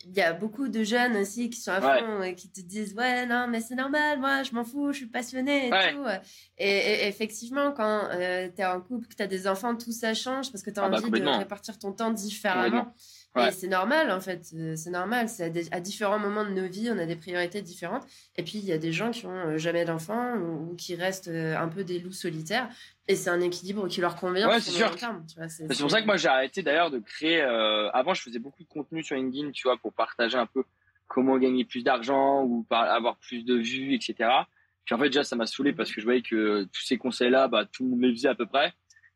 il 0.06 0.16
y 0.16 0.20
a 0.20 0.32
beaucoup 0.32 0.68
de 0.68 0.82
jeunes 0.82 1.16
aussi 1.16 1.50
qui 1.50 1.60
sont 1.60 1.72
à 1.72 1.80
fond 1.80 2.22
et 2.22 2.34
qui 2.34 2.48
te 2.48 2.60
disent 2.60 2.94
ouais 2.94 3.26
non 3.26 3.46
mais 3.48 3.60
c'est 3.60 3.74
normal, 3.74 4.18
moi 4.20 4.42
je 4.42 4.52
m'en 4.52 4.64
fous, 4.64 4.92
je 4.92 4.98
suis 4.98 5.06
passionnée 5.06 5.68
et 5.68 5.70
tout. 5.70 6.04
Et, 6.58 7.08
effectivement, 7.08 7.72
quand 7.72 8.08
euh, 8.10 8.48
tu 8.54 8.62
es 8.62 8.64
en 8.64 8.80
couple, 8.80 9.06
que 9.08 9.14
tu 9.14 9.22
as 9.22 9.26
des 9.26 9.46
enfants, 9.48 9.74
tout 9.76 9.92
ça 9.92 10.14
change 10.14 10.50
parce 10.52 10.62
que 10.62 10.70
tu 10.70 10.78
as 10.78 10.84
ah 10.84 10.88
bah, 10.88 10.98
envie 10.98 11.10
de 11.10 11.28
répartir 11.28 11.78
ton 11.78 11.92
temps 11.92 12.10
différemment. 12.10 12.94
Et 13.38 13.50
c'est 13.50 13.68
normal, 13.68 14.10
en 14.10 14.20
fait. 14.20 14.50
Euh, 14.54 14.76
c'est 14.76 14.90
normal. 14.90 15.28
C'est 15.28 15.72
à, 15.72 15.80
différents 15.80 16.18
moments 16.18 16.44
de 16.44 16.50
nos 16.50 16.68
vies, 16.68 16.90
on 16.90 16.98
a 16.98 17.06
des 17.06 17.16
priorités 17.16 17.62
différentes. 17.62 18.04
Et 18.36 18.42
puis, 18.42 18.58
il 18.58 18.64
y 18.64 18.72
a 18.72 18.78
des 18.78 18.92
gens 18.92 19.10
qui 19.10 19.24
ont 19.24 19.30
euh, 19.30 19.58
jamais 19.58 19.86
d'enfants 19.86 20.36
ou, 20.36 20.76
qui 20.76 20.94
restent 20.94 21.28
euh, 21.28 21.56
un 21.56 21.68
peu 21.68 21.82
des 21.82 21.98
loups 21.98 22.12
solitaires. 22.12 22.68
Et 23.08 23.16
c'est 23.16 23.30
un 23.30 23.40
équilibre 23.40 23.88
qui 23.88 24.02
leur 24.02 24.16
convient. 24.16 24.48
Ouais, 24.48 24.60
c'est 24.60 24.70
sûr. 24.70 24.94
C'est 25.48 25.80
pour 25.80 25.90
ça 25.90 26.02
que 26.02 26.06
moi, 26.06 26.18
j'ai 26.18 26.28
arrêté 26.28 26.62
d'ailleurs 26.62 26.90
de 26.90 26.98
créer. 26.98 27.40
avant, 27.40 28.14
je 28.14 28.22
faisais 28.22 28.38
beaucoup 28.38 28.62
de 28.62 28.68
contenu 28.68 29.02
sur 29.02 29.16
LinkedIn, 29.16 29.50
tu 29.52 29.62
vois, 29.66 29.76
pour 29.78 29.92
partager 29.92 30.36
un 30.36 30.46
peu 30.46 30.62
comment 31.08 31.38
gagner 31.38 31.64
plus 31.64 31.82
d'argent 31.82 32.42
ou 32.44 32.66
avoir 32.70 33.16
plus 33.16 33.44
de 33.44 33.54
vues, 33.54 33.94
etc. 33.94 34.30
Puis 34.84 34.94
en 34.94 34.98
fait, 34.98 35.06
déjà, 35.06 35.24
ça 35.24 35.36
m'a 35.36 35.46
saoulé 35.46 35.72
parce 35.72 35.90
que 35.90 36.00
je 36.00 36.06
voyais 36.06 36.22
que 36.22 36.64
tous 36.64 36.82
ces 36.82 36.98
conseils-là, 36.98 37.48
bah, 37.48 37.64
tout 37.64 37.82
le 37.84 37.90
monde 37.90 38.02
les 38.02 38.12
faisait 38.12 38.28
à 38.28 38.34
peu 38.34 38.46
près. 38.46 38.68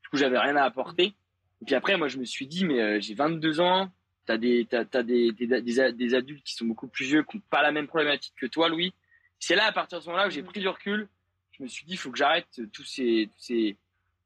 Du 0.03 0.09
coup, 0.11 0.17
j'avais 0.17 0.39
rien 0.39 0.57
à 0.57 0.62
apporter. 0.62 1.14
Et 1.62 1.64
puis 1.64 1.75
après, 1.75 1.97
moi, 1.97 2.09
je 2.09 2.19
me 2.19 2.25
suis 2.25 2.47
dit, 2.47 2.64
mais 2.64 3.01
j'ai 3.01 3.14
22 3.14 3.61
ans, 3.61 3.89
t'as 4.27 4.37
des 4.37 4.66
t'as, 4.68 4.85
t'as 4.85 5.03
des, 5.03 5.33
des, 5.33 5.47
des, 5.62 6.14
adultes 6.14 6.45
qui 6.45 6.55
sont 6.55 6.66
beaucoup 6.66 6.89
plus 6.89 7.07
vieux 7.07 7.22
qui 7.22 7.37
n'ont 7.37 7.43
pas 7.49 7.62
la 7.62 7.72
même 7.72 7.87
problématique 7.87 8.35
que 8.37 8.47
toi 8.47 8.68
Louis. 8.68 8.93
C'est 9.39 9.55
là 9.55 9.66
à 9.66 9.72
partir 9.72 9.99
de 9.99 10.05
ce 10.05 10.09
moment-là 10.09 10.27
où 10.27 10.31
j'ai 10.31 10.43
mm. 10.43 10.47
pris 10.47 10.61
du 10.61 10.68
recul. 10.68 11.09
Je 11.53 11.62
me 11.62 11.68
suis 11.68 11.87
dit 11.87 11.95
il 11.95 11.97
faut 11.97 12.11
que 12.11 12.18
j'arrête 12.18 12.61
tous 12.72 12.85
ces 12.85 13.31
tous 13.33 13.43
ces 13.43 13.77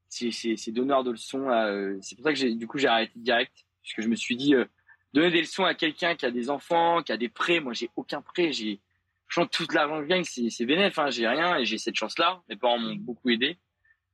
ces, 0.08 0.32
ces, 0.32 0.56
ces 0.56 0.72
donneurs 0.72 1.04
de 1.04 1.12
leçons 1.12 1.48
euh, 1.50 1.96
c'est 2.02 2.16
pour 2.16 2.24
ça 2.24 2.32
que 2.32 2.38
j'ai 2.38 2.54
du 2.54 2.66
coup 2.66 2.78
j'ai 2.78 2.88
arrêté 2.88 3.12
direct. 3.16 3.52
Parce 3.82 3.94
que 3.94 4.02
je 4.02 4.08
me 4.08 4.16
suis 4.16 4.36
dit 4.36 4.54
euh, 4.54 4.64
donner 5.12 5.30
des 5.30 5.40
leçons 5.40 5.64
à 5.64 5.74
quelqu'un 5.74 6.16
qui 6.16 6.26
a 6.26 6.30
des 6.30 6.50
enfants 6.50 7.02
qui 7.02 7.12
a 7.12 7.16
des 7.16 7.28
prêts 7.28 7.60
moi 7.60 7.74
j'ai 7.74 7.90
aucun 7.94 8.22
prêt. 8.22 8.52
J'ai 8.52 8.80
franchement 9.28 9.48
toute 9.52 9.74
l'argent 9.74 9.98
que 9.98 10.04
je 10.04 10.08
gagne 10.08 10.24
c'est 10.24 10.50
c'est 10.50 10.64
bénéf 10.64 10.98
hein, 10.98 11.10
j'ai 11.10 11.28
rien 11.28 11.56
et 11.58 11.64
j'ai 11.66 11.78
cette 11.78 11.96
chance 11.96 12.18
là 12.18 12.42
mes 12.48 12.56
parents 12.56 12.78
m'ont 12.78 12.96
beaucoup 12.96 13.28
aidé. 13.28 13.58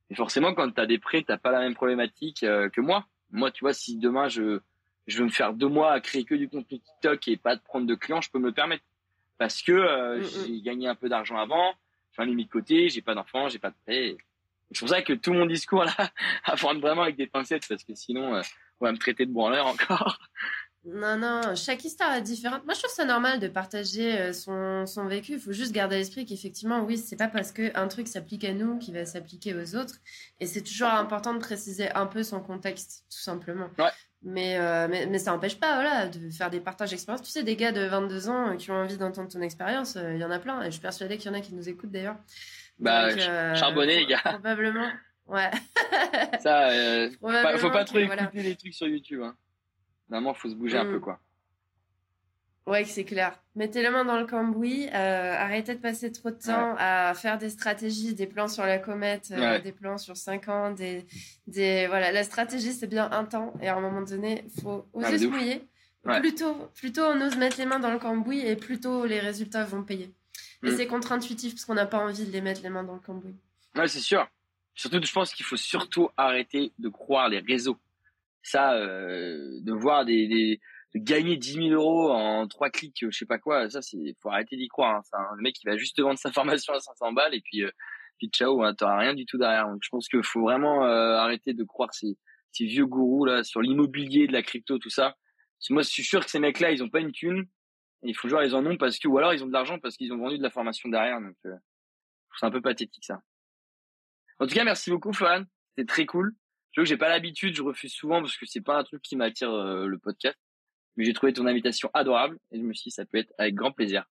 Et 0.09 0.15
forcément 0.15 0.53
quand 0.53 0.69
tu 0.69 0.81
as 0.81 0.85
des 0.85 0.99
prêts 0.99 1.23
t'as 1.23 1.37
pas 1.37 1.51
la 1.51 1.59
même 1.59 1.75
problématique 1.75 2.43
euh, 2.43 2.69
que 2.69 2.81
moi. 2.81 3.05
Moi 3.31 3.51
tu 3.51 3.63
vois 3.63 3.73
si 3.73 3.97
demain 3.97 4.27
je 4.27 4.59
je 5.07 5.19
veux 5.19 5.25
me 5.25 5.31
faire 5.31 5.53
deux 5.53 5.67
mois 5.67 5.93
à 5.93 5.99
créer 6.01 6.25
que 6.25 6.35
du 6.35 6.49
contenu 6.49 6.79
TikTok 6.79 7.27
et 7.27 7.37
pas 7.37 7.55
de 7.55 7.61
prendre 7.61 7.87
de 7.87 7.95
clients, 7.95 8.21
je 8.21 8.29
peux 8.29 8.39
me 8.39 8.47
le 8.47 8.53
permettre. 8.53 8.83
Parce 9.37 9.61
que 9.61 9.71
euh, 9.71 10.17
mm, 10.17 10.21
mm. 10.21 10.27
j'ai 10.45 10.61
gagné 10.61 10.87
un 10.87 10.95
peu 10.95 11.09
d'argent 11.09 11.37
avant, 11.37 11.73
j'en 12.17 12.23
ai 12.23 12.33
mis 12.33 12.45
de 12.45 12.51
côté, 12.51 12.89
j'ai 12.89 13.01
pas 13.01 13.15
d'enfants, 13.15 13.47
j'ai 13.49 13.59
pas 13.59 13.69
de 13.69 13.75
prêt. 13.85 14.17
C'est 14.71 14.79
pour 14.79 14.89
ça 14.89 15.01
que 15.01 15.13
tout 15.13 15.33
mon 15.33 15.45
discours 15.45 15.85
là, 15.85 15.95
à 16.43 16.55
prendre 16.55 16.81
vraiment 16.81 17.03
avec 17.03 17.15
des 17.15 17.27
pincettes, 17.27 17.67
parce 17.67 17.83
que 17.83 17.95
sinon, 17.95 18.35
euh, 18.35 18.41
on 18.79 18.85
va 18.85 18.91
me 18.91 18.97
traiter 18.97 19.25
de 19.25 19.31
branleur 19.31 19.67
encore. 19.67 20.19
Non, 20.89 21.17
non, 21.17 21.53
chaque 21.55 21.83
histoire 21.83 22.13
est 22.13 22.21
différente. 22.21 22.63
Moi, 22.63 22.73
je 22.73 22.79
trouve 22.79 22.93
ça 22.93 23.03
normal 23.03 23.39
de 23.39 23.49
partager 23.49 24.17
euh, 24.17 24.31
son, 24.31 24.85
son 24.85 25.05
vécu. 25.05 25.33
Il 25.33 25.39
faut 25.39 25.51
juste 25.51 25.73
garder 25.73 25.95
à 25.95 25.99
l'esprit 25.99 26.25
qu'effectivement, 26.25 26.79
oui, 26.81 26.97
c'est 26.97 27.17
pas 27.17 27.27
parce 27.27 27.51
qu'un 27.51 27.87
truc 27.89 28.07
s'applique 28.07 28.45
à 28.45 28.53
nous 28.53 28.77
qu'il 28.77 28.93
va 28.93 29.05
s'appliquer 29.05 29.53
aux 29.53 29.75
autres. 29.75 29.95
Et 30.39 30.45
c'est 30.45 30.61
toujours 30.61 30.87
important 30.87 31.33
de 31.33 31.39
préciser 31.39 31.91
un 31.91 32.05
peu 32.05 32.23
son 32.23 32.39
contexte, 32.39 33.03
tout 33.11 33.19
simplement. 33.19 33.69
Ouais. 33.77 33.89
Mais, 34.23 34.57
euh, 34.57 34.87
mais, 34.89 35.05
mais, 35.05 35.19
ça 35.19 35.31
n'empêche 35.31 35.59
pas 35.59 35.75
voilà, 35.75 36.07
de 36.07 36.29
faire 36.31 36.49
des 36.49 36.59
partages 36.59 36.89
d'expérience. 36.89 37.21
Tu 37.21 37.29
sais, 37.29 37.43
des 37.43 37.55
gars 37.55 37.71
de 37.71 37.81
22 37.81 38.29
ans 38.29 38.57
qui 38.57 38.71
ont 38.71 38.75
envie 38.75 38.97
d'entendre 38.97 39.29
ton 39.29 39.41
expérience, 39.41 39.95
il 39.95 40.17
y 40.17 40.23
en 40.23 40.31
a 40.31 40.39
plein. 40.39 40.61
Et 40.61 40.65
je 40.65 40.71
suis 40.71 40.81
persuadée 40.81 41.17
qu'il 41.17 41.31
y 41.31 41.33
en 41.33 41.37
a 41.37 41.41
qui 41.41 41.53
nous 41.53 41.69
écoutent 41.69 41.91
d'ailleurs. 41.91 42.17
Bah, 42.79 43.55
charbonner, 43.55 43.99
les 43.99 44.05
gars. 44.05 44.21
Probablement. 44.23 44.89
Ouais. 45.27 45.51
ça, 46.39 46.69
euh, 46.69 47.09
faut 47.57 47.69
pas 47.69 47.85
trop 47.85 47.99
écouter 47.99 48.43
les 48.43 48.55
trucs 48.55 48.73
sur 48.73 48.87
YouTube. 48.87 49.21
Hein. 49.23 49.35
Vraiment, 50.09 50.33
faut 50.33 50.49
se 50.49 50.55
bouger 50.55 50.77
un 50.77 50.85
peu, 50.85 50.97
mm. 50.97 51.01
quoi. 51.01 51.19
Ouais, 52.67 52.83
c'est 52.83 53.05
clair. 53.05 53.41
Mettez 53.55 53.81
la 53.81 53.91
main 53.91 54.03
dans 54.03 54.19
le 54.19 54.25
cambouis. 54.25 54.87
Euh, 54.93 55.33
arrêtez 55.33 55.73
de 55.73 55.79
passer 55.79 56.11
trop 56.11 56.31
de 56.31 56.35
temps 56.35 56.75
à 56.77 57.13
faire 57.15 57.37
des 57.37 57.49
stratégies, 57.49 58.13
des 58.13 58.27
plans 58.27 58.49
sur 58.49 58.65
la 58.65 58.77
comète, 58.77 59.29
euh, 59.31 59.59
des 59.59 59.71
plans 59.71 59.97
sur 59.97 60.17
5 60.17 60.49
ans, 60.49 60.71
des, 60.71 61.05
des 61.47 61.87
voilà. 61.87 62.11
La 62.11 62.23
stratégie, 62.23 62.73
c'est 62.73 62.87
bien 62.87 63.09
un 63.09 63.23
temps, 63.23 63.53
et 63.61 63.69
à 63.69 63.77
un 63.77 63.79
moment 63.79 64.01
donné, 64.01 64.43
faut 64.61 64.85
oser 64.91 65.13
ah, 65.13 65.17
se 65.17 65.25
mouiller. 65.25 65.61
Plutôt, 66.03 66.55
plutôt 66.75 67.03
on 67.03 67.21
ose 67.21 67.37
mettre 67.37 67.57
les 67.57 67.65
mains 67.65 67.79
dans 67.79 67.91
le 67.91 67.99
cambouis, 67.99 68.45
et 68.45 68.57
plutôt 68.57 69.05
les 69.05 69.19
résultats 69.19 69.63
vont 69.63 69.83
payer. 69.83 70.13
Et 70.63 70.71
mm. 70.71 70.75
c'est 70.75 70.87
contre-intuitif 70.87 71.53
parce 71.53 71.63
qu'on 71.63 71.73
n'a 71.73 71.85
pas 71.85 71.99
envie 71.99 72.25
de 72.25 72.31
les 72.31 72.41
mettre 72.41 72.61
les 72.63 72.69
mains 72.69 72.83
dans 72.83 72.95
le 72.95 72.99
cambouis. 72.99 73.35
Ouais, 73.75 73.87
c'est 73.87 74.01
sûr. 74.01 74.27
Surtout, 74.75 74.99
je 75.01 75.11
pense 75.13 75.33
qu'il 75.33 75.45
faut 75.45 75.57
surtout 75.57 76.09
arrêter 76.17 76.73
de 76.79 76.89
croire 76.89 77.29
les 77.29 77.39
réseaux. 77.39 77.77
Ça, 78.43 78.73
euh, 78.73 79.59
de 79.61 79.71
voir 79.71 80.05
des, 80.05 80.27
des 80.27 80.59
de 80.95 80.99
gagner 80.99 81.37
10 81.37 81.53
000 81.53 81.67
euros 81.69 82.11
en 82.11 82.47
trois 82.47 82.69
clics, 82.69 82.97
je 83.01 83.15
sais 83.15 83.25
pas 83.25 83.39
quoi, 83.39 83.69
ça, 83.69 83.81
c'est, 83.81 84.15
faut 84.21 84.29
arrêter 84.29 84.55
d'y 84.55 84.67
croire. 84.67 84.95
Hein. 84.95 85.01
C'est 85.03 85.17
un 85.17 85.35
mec 85.39 85.55
qui 85.55 85.65
va 85.65 85.77
juste 85.77 85.99
vendre 85.99 86.19
sa 86.19 86.31
formation 86.33 86.73
à 86.73 86.79
500 86.79 87.13
balles 87.13 87.33
et 87.33 87.41
puis, 87.41 87.63
euh, 87.63 87.71
puis 88.17 88.29
ciao, 88.29 88.63
hein, 88.63 88.73
t'auras 88.73 88.97
rien 88.97 89.13
du 89.13 89.25
tout 89.25 89.37
derrière. 89.37 89.67
Donc, 89.67 89.79
je 89.83 89.89
pense 89.89 90.07
qu'il 90.07 90.23
faut 90.23 90.41
vraiment 90.41 90.85
euh, 90.85 91.15
arrêter 91.15 91.53
de 91.53 91.63
croire 91.63 91.93
ces, 91.93 92.17
ces 92.51 92.65
vieux 92.65 92.85
gourous 92.85 93.25
là 93.25 93.43
sur 93.43 93.61
l'immobilier, 93.61 94.27
de 94.27 94.33
la 94.33 94.41
crypto, 94.41 94.77
tout 94.79 94.89
ça. 94.89 95.15
Parce 95.57 95.67
que 95.69 95.73
moi, 95.73 95.81
je 95.83 95.89
suis 95.89 96.03
sûr 96.03 96.23
que 96.23 96.29
ces 96.29 96.39
mecs-là, 96.39 96.71
ils 96.71 96.83
ont 96.83 96.89
pas 96.89 96.99
une 96.99 97.11
thune. 97.11 97.45
il 98.03 98.15
faut 98.15 98.29
genre 98.29 98.43
ils 98.43 98.55
en 98.55 98.65
ont 98.65 98.77
parce 98.77 98.99
que, 98.99 99.07
ou 99.07 99.17
alors 99.17 99.33
ils 99.33 99.43
ont 99.43 99.47
de 99.47 99.53
l'argent 99.53 99.79
parce 99.79 99.97
qu'ils 99.97 100.13
ont 100.13 100.17
vendu 100.17 100.37
de 100.37 100.43
la 100.43 100.51
formation 100.51 100.89
derrière. 100.89 101.19
Donc, 101.19 101.35
euh, 101.45 101.55
c'est 102.39 102.45
un 102.45 102.51
peu 102.51 102.61
pathétique 102.61 103.05
ça. 103.05 103.21
En 104.39 104.45
tout 104.45 104.53
cas, 104.53 104.63
merci 104.63 104.91
beaucoup, 104.91 105.13
Fan. 105.13 105.45
C'était 105.75 105.87
très 105.87 106.05
cool. 106.05 106.33
Je 106.71 106.81
que 106.81 106.87
j'ai 106.87 106.97
pas 106.97 107.09
l'habitude, 107.09 107.55
je 107.55 107.63
refuse 107.63 107.91
souvent 107.91 108.21
parce 108.21 108.37
que 108.37 108.45
c'est 108.45 108.61
pas 108.61 108.77
un 108.77 108.83
truc 108.83 109.01
qui 109.01 109.15
m'attire 109.15 109.51
euh, 109.51 109.87
le 109.87 109.97
podcast. 109.97 110.37
Mais 110.97 111.05
j'ai 111.05 111.13
trouvé 111.13 111.31
ton 111.31 111.45
invitation 111.45 111.89
adorable 111.93 112.37
et 112.51 112.57
je 112.59 112.63
me 112.63 112.73
suis 112.73 112.89
dit 112.89 112.91
ça 112.91 113.05
peut 113.05 113.19
être 113.19 113.31
avec 113.37 113.55
grand 113.55 113.71
plaisir. 113.71 114.05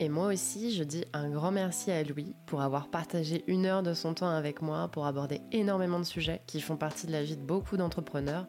Et 0.00 0.08
moi 0.08 0.26
aussi, 0.26 0.74
je 0.74 0.82
dis 0.82 1.04
un 1.12 1.30
grand 1.30 1.52
merci 1.52 1.92
à 1.92 2.02
Louis 2.02 2.34
pour 2.46 2.62
avoir 2.62 2.88
partagé 2.88 3.44
une 3.46 3.64
heure 3.64 3.84
de 3.84 3.94
son 3.94 4.12
temps 4.12 4.28
avec 4.28 4.60
moi 4.60 4.88
pour 4.88 5.06
aborder 5.06 5.40
énormément 5.52 6.00
de 6.00 6.04
sujets 6.04 6.42
qui 6.48 6.60
font 6.60 6.76
partie 6.76 7.06
de 7.06 7.12
la 7.12 7.22
vie 7.22 7.36
de 7.36 7.42
beaucoup 7.42 7.76
d'entrepreneurs. 7.76 8.48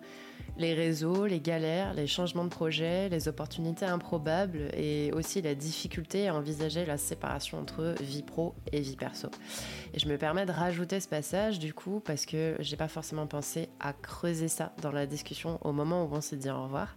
Les 0.57 0.73
réseaux, 0.73 1.27
les 1.27 1.39
galères, 1.39 1.93
les 1.93 2.07
changements 2.07 2.45
de 2.45 2.49
projet, 2.49 3.09
les 3.09 3.27
opportunités 3.27 3.85
improbables 3.85 4.69
et 4.73 5.11
aussi 5.13 5.39
la 5.43 5.53
difficulté 5.53 6.29
à 6.29 6.33
envisager 6.33 6.83
la 6.83 6.97
séparation 6.97 7.59
entre 7.59 7.93
vie 8.01 8.23
pro 8.23 8.55
et 8.71 8.81
vie 8.81 8.95
perso. 8.95 9.29
Et 9.93 9.99
je 9.99 10.07
me 10.07 10.17
permets 10.17 10.47
de 10.47 10.51
rajouter 10.51 10.99
ce 10.99 11.07
passage 11.07 11.59
du 11.59 11.75
coup 11.75 12.01
parce 12.03 12.25
que 12.25 12.55
j'ai 12.59 12.77
pas 12.77 12.87
forcément 12.87 13.27
pensé 13.27 13.69
à 13.79 13.93
creuser 13.93 14.47
ça 14.47 14.73
dans 14.81 14.91
la 14.91 15.05
discussion 15.05 15.59
au 15.63 15.73
moment 15.73 16.05
où 16.05 16.09
on 16.11 16.21
s'est 16.21 16.37
dit 16.37 16.49
au 16.49 16.63
revoir. 16.63 16.95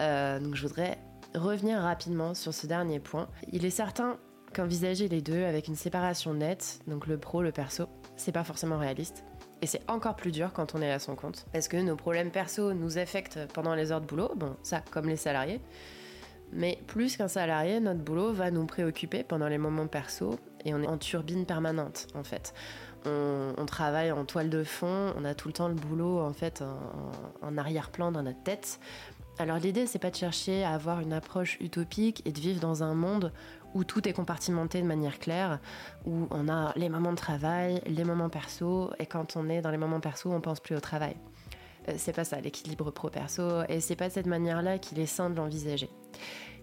Euh, 0.00 0.38
donc 0.40 0.54
je 0.54 0.66
voudrais 0.66 0.98
revenir 1.34 1.78
rapidement 1.78 2.34
sur 2.34 2.52
ce 2.54 2.66
dernier 2.66 3.00
point. 3.00 3.28
Il 3.52 3.64
est 3.64 3.70
certain 3.70 4.16
qu'envisager 4.54 5.08
les 5.08 5.20
deux 5.20 5.44
avec 5.44 5.68
une 5.68 5.76
séparation 5.76 6.34
nette, 6.34 6.80
donc 6.86 7.06
le 7.06 7.18
pro, 7.18 7.42
le 7.42 7.52
perso, 7.52 7.86
c'est 8.16 8.32
pas 8.32 8.44
forcément 8.44 8.78
réaliste. 8.78 9.24
Et 9.62 9.66
c'est 9.66 9.88
encore 9.88 10.16
plus 10.16 10.32
dur 10.32 10.52
quand 10.52 10.74
on 10.74 10.82
est 10.82 10.90
à 10.90 10.98
son 10.98 11.14
compte. 11.14 11.46
Parce 11.52 11.68
que 11.68 11.76
nos 11.76 11.94
problèmes 11.94 12.30
perso 12.30 12.72
nous 12.72 12.98
affectent 12.98 13.38
pendant 13.52 13.74
les 13.74 13.92
heures 13.92 14.00
de 14.00 14.06
boulot, 14.06 14.32
bon, 14.34 14.56
ça 14.62 14.82
comme 14.90 15.06
les 15.06 15.16
salariés. 15.16 15.60
Mais 16.52 16.78
plus 16.88 17.16
qu'un 17.16 17.28
salarié, 17.28 17.78
notre 17.78 18.00
boulot 18.00 18.32
va 18.32 18.50
nous 18.50 18.66
préoccuper 18.66 19.22
pendant 19.22 19.48
les 19.48 19.58
moments 19.58 19.86
perso 19.86 20.36
et 20.64 20.74
on 20.74 20.82
est 20.82 20.86
en 20.86 20.98
turbine 20.98 21.46
permanente 21.46 22.08
en 22.14 22.24
fait. 22.24 22.54
On, 23.06 23.64
travaille 23.66 24.12
en 24.12 24.24
toile 24.26 24.50
de 24.50 24.62
fond, 24.62 25.14
on 25.16 25.24
a 25.24 25.34
tout 25.34 25.48
le 25.48 25.54
temps 25.54 25.68
le 25.68 25.74
boulot 25.74 26.20
en 26.20 26.32
fait 26.32 26.62
en 27.40 27.56
arrière-plan 27.56 28.10
dans 28.12 28.22
notre 28.22 28.42
tête. 28.42 28.80
Alors 29.40 29.56
l'idée, 29.56 29.86
c'est 29.86 29.98
pas 29.98 30.10
de 30.10 30.16
chercher 30.16 30.64
à 30.64 30.74
avoir 30.74 31.00
une 31.00 31.14
approche 31.14 31.56
utopique 31.60 32.20
et 32.26 32.30
de 32.30 32.38
vivre 32.38 32.60
dans 32.60 32.82
un 32.82 32.92
monde 32.92 33.32
où 33.72 33.84
tout 33.84 34.06
est 34.06 34.12
compartimenté 34.12 34.82
de 34.82 34.86
manière 34.86 35.18
claire, 35.18 35.60
où 36.04 36.28
on 36.30 36.46
a 36.50 36.74
les 36.76 36.90
moments 36.90 37.12
de 37.12 37.16
travail, 37.16 37.80
les 37.86 38.04
moments 38.04 38.28
perso, 38.28 38.90
et 38.98 39.06
quand 39.06 39.36
on 39.36 39.48
est 39.48 39.62
dans 39.62 39.70
les 39.70 39.78
moments 39.78 40.00
perso, 40.00 40.30
on 40.30 40.42
pense 40.42 40.60
plus 40.60 40.76
au 40.76 40.80
travail. 40.80 41.16
Euh, 41.88 41.94
c'est 41.96 42.12
pas 42.12 42.24
ça 42.24 42.38
l'équilibre 42.38 42.90
pro-perso, 42.90 43.62
et 43.70 43.80
c'est 43.80 43.96
pas 43.96 44.08
de 44.08 44.12
cette 44.12 44.26
manière-là 44.26 44.76
qu'il 44.78 44.98
est 44.98 45.06
sain 45.06 45.30
de 45.30 45.36
l'envisager. 45.36 45.88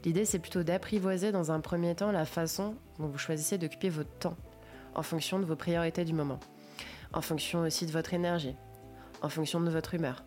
L'idée, 0.05 0.25
c'est 0.25 0.37
plutôt 0.37 0.61
d'apprivoiser 0.61 1.31
dans 1.31 1.51
un 1.51 1.61
premier 1.61 1.95
temps 1.95 2.11
la 2.11 2.25
façon 2.25 2.75
dont 2.99 3.07
vous 3.07 3.17
choisissez 3.17 3.57
d'occuper 3.57 3.89
votre 3.89 4.15
temps, 4.19 4.37
en 4.93 5.01
fonction 5.01 5.39
de 5.39 5.45
vos 5.45 5.55
priorités 5.55 6.05
du 6.05 6.13
moment, 6.13 6.39
en 7.11 7.21
fonction 7.21 7.61
aussi 7.61 7.87
de 7.87 7.91
votre 7.91 8.13
énergie, 8.13 8.55
en 9.23 9.29
fonction 9.29 9.59
de 9.61 9.71
votre 9.71 9.95
humeur. 9.95 10.23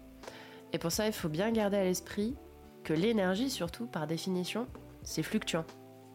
Et 0.72 0.78
pour 0.78 0.92
ça, 0.92 1.06
il 1.06 1.12
faut 1.12 1.28
bien 1.28 1.50
garder 1.50 1.76
à 1.76 1.84
l'esprit 1.84 2.36
que 2.84 2.92
l'énergie, 2.92 3.50
surtout 3.50 3.86
par 3.86 4.06
définition, 4.06 4.66
c'est 5.02 5.22
fluctuant. 5.22 5.64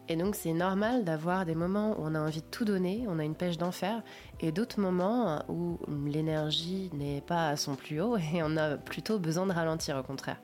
Et 0.08 0.16
donc 0.16 0.36
c'est 0.36 0.52
normal 0.52 1.04
d'avoir 1.04 1.44
des 1.44 1.56
moments 1.56 1.98
où 1.98 2.04
on 2.04 2.14
a 2.14 2.20
envie 2.20 2.40
de 2.40 2.46
tout 2.46 2.64
donner, 2.64 3.04
on 3.08 3.18
a 3.18 3.24
une 3.24 3.34
pêche 3.34 3.58
d'enfer, 3.58 4.02
et 4.40 4.52
d'autres 4.52 4.80
moments 4.80 5.42
où 5.48 5.78
l'énergie 6.06 6.90
n'est 6.94 7.20
pas 7.20 7.48
à 7.48 7.56
son 7.56 7.74
plus 7.74 8.00
haut 8.00 8.16
et 8.16 8.42
on 8.42 8.56
a 8.56 8.76
plutôt 8.76 9.18
besoin 9.18 9.46
de 9.46 9.52
ralentir 9.52 9.96
au 9.96 10.02
contraire. 10.04 10.40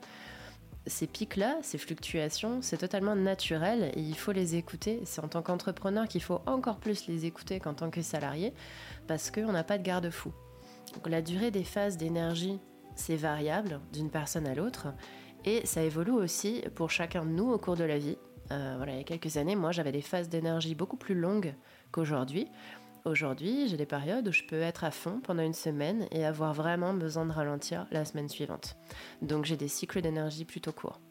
Ces 0.85 1.07
pics-là, 1.07 1.59
ces 1.61 1.77
fluctuations, 1.77 2.61
c'est 2.61 2.79
totalement 2.79 3.15
naturel 3.15 3.91
et 3.95 4.01
il 4.01 4.17
faut 4.17 4.33
les 4.33 4.55
écouter. 4.55 4.99
C'est 5.05 5.23
en 5.23 5.29
tant 5.29 5.41
qu'entrepreneur 5.41 6.09
qu'il 6.09 6.21
faut 6.21 6.41
encore 6.45 6.79
plus 6.79 7.07
les 7.07 7.25
écouter 7.25 7.61
qu'en 7.61 7.73
tant 7.73 7.89
que 7.89 8.01
salarié 8.01 8.53
parce 9.07 9.31
qu'on 9.31 9.53
n'a 9.53 9.63
pas 9.63 9.77
de 9.77 9.83
garde-fou. 9.83 10.33
La 11.05 11.21
durée 11.21 11.51
des 11.51 11.63
phases 11.63 11.95
d'énergie 11.95 12.59
c'est 12.95 13.15
variable 13.15 13.79
d'une 13.91 14.09
personne 14.09 14.47
à 14.47 14.55
l'autre 14.55 14.87
et 15.45 15.65
ça 15.65 15.83
évolue 15.83 16.11
aussi 16.11 16.63
pour 16.75 16.89
chacun 16.89 17.25
de 17.25 17.31
nous 17.31 17.51
au 17.51 17.57
cours 17.57 17.75
de 17.75 17.83
la 17.83 17.97
vie. 17.97 18.17
Euh, 18.51 18.73
voilà, 18.77 18.93
il 18.93 18.97
y 18.97 19.01
a 19.01 19.03
quelques 19.03 19.37
années, 19.37 19.55
moi 19.55 19.71
j'avais 19.71 19.91
des 19.91 20.01
phases 20.01 20.29
d'énergie 20.29 20.75
beaucoup 20.75 20.97
plus 20.97 21.15
longues 21.15 21.55
qu'aujourd'hui. 21.91 22.47
Aujourd'hui, 23.05 23.67
j'ai 23.67 23.75
des 23.75 23.85
périodes 23.85 24.27
où 24.29 24.31
je 24.31 24.43
peux 24.43 24.61
être 24.61 24.85
à 24.85 24.91
fond 24.91 25.19
pendant 25.21 25.43
une 25.43 25.53
semaine 25.53 26.07
et 26.11 26.25
avoir 26.25 26.53
vraiment 26.53 26.93
besoin 26.93 27.25
de 27.25 27.33
ralentir 27.33 27.85
la 27.91 28.05
semaine 28.05 28.29
suivante. 28.29 28.77
Donc 29.21 29.43
j'ai 29.43 29.57
des 29.57 29.67
cycles 29.67 30.01
d'énergie 30.01 30.45
plutôt 30.45 30.71
courts. 30.71 31.01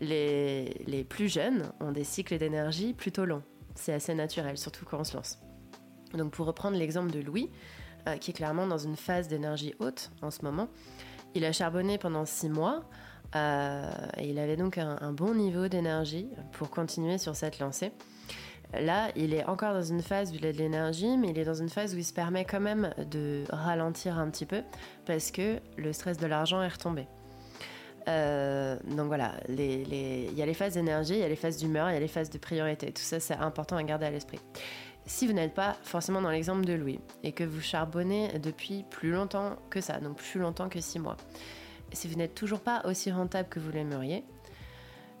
Les, 0.00 0.84
les 0.86 1.02
plus 1.02 1.32
jeunes 1.32 1.72
ont 1.80 1.90
des 1.90 2.04
cycles 2.04 2.38
d'énergie 2.38 2.92
plutôt 2.92 3.24
longs. 3.24 3.42
C'est 3.74 3.92
assez 3.92 4.14
naturel, 4.14 4.56
surtout 4.56 4.84
quand 4.84 5.00
on 5.00 5.04
se 5.04 5.16
lance. 5.16 5.38
Donc 6.14 6.32
pour 6.32 6.46
reprendre 6.46 6.76
l'exemple 6.76 7.10
de 7.10 7.20
Louis, 7.20 7.50
euh, 8.08 8.16
qui 8.18 8.30
est 8.30 8.34
clairement 8.34 8.68
dans 8.68 8.78
une 8.78 8.94
phase 8.94 9.26
d'énergie 9.26 9.74
haute 9.80 10.12
en 10.22 10.30
ce 10.30 10.42
moment. 10.44 10.68
Il 11.36 11.44
a 11.44 11.52
charbonné 11.52 11.98
pendant 11.98 12.24
six 12.24 12.48
mois 12.48 12.82
euh, 13.34 13.90
et 14.16 14.30
il 14.30 14.38
avait 14.38 14.56
donc 14.56 14.78
un, 14.78 15.12
bon 15.12 15.34
niveau 15.34 15.68
d'énergie 15.68 16.28
pour 16.52 16.70
continuer 16.70 17.18
sur 17.18 17.36
cette 17.36 17.58
lancée. 17.58 17.92
Là, 18.72 19.10
il 19.16 19.34
est 19.34 19.44
encore 19.44 19.74
dans 19.74 19.82
une 19.82 20.00
phase 20.00 20.32
où 20.32 20.36
il 20.36 20.46
a 20.46 20.52
de 20.52 20.56
l'énergie, 20.56 21.18
mais 21.18 21.28
il 21.28 21.38
est 21.38 21.44
dans 21.44 21.54
une 21.54 21.68
phase 21.68 21.94
où 21.94 21.98
il 21.98 22.06
se 22.06 22.14
permet 22.14 22.46
quand 22.46 22.60
même 22.60 22.90
de 23.10 23.44
ralentir 23.50 24.18
un 24.18 24.30
petit 24.30 24.46
peu 24.46 24.62
parce 25.04 25.30
que 25.30 25.60
le 25.76 25.92
stress 25.92 26.16
de 26.16 26.26
l'argent 26.26 26.62
est 26.62 26.68
retombé. 26.68 27.06
Euh, 28.08 28.78
donc 28.96 29.08
voilà, 29.08 29.34
il 29.50 30.34
y 30.34 30.42
a 30.42 30.46
les 30.46 30.54
phases 30.54 30.72
d'énergie, 30.72 31.14
il 31.14 31.20
y 31.20 31.24
a 31.24 31.28
les 31.28 31.36
phases 31.36 31.58
d'humeur, 31.58 31.90
il 31.90 31.94
y 31.94 31.96
a 31.96 32.00
les 32.00 32.08
phases 32.08 32.30
de 32.30 32.38
priorité. 32.38 32.92
Tout 32.92 33.02
ça, 33.02 33.20
c'est 33.20 33.34
important 33.34 33.76
à 33.76 33.82
garder 33.82 34.06
à 34.06 34.10
l'esprit. 34.10 34.40
Si 35.06 35.26
vous 35.26 35.32
n'êtes 35.32 35.54
pas 35.54 35.76
forcément 35.82 36.20
dans 36.20 36.30
l'exemple 36.30 36.64
de 36.64 36.72
Louis 36.72 36.98
et 37.22 37.32
que 37.32 37.44
vous 37.44 37.60
charbonnez 37.60 38.38
depuis 38.40 38.84
plus 38.90 39.12
longtemps 39.12 39.56
que 39.70 39.80
ça, 39.80 40.00
donc 40.00 40.16
plus 40.16 40.40
longtemps 40.40 40.68
que 40.68 40.80
six 40.80 40.98
mois, 40.98 41.16
si 41.92 42.08
vous 42.08 42.16
n'êtes 42.16 42.34
toujours 42.34 42.60
pas 42.60 42.82
aussi 42.84 43.12
rentable 43.12 43.48
que 43.48 43.60
vous 43.60 43.70
l'aimeriez, 43.70 44.24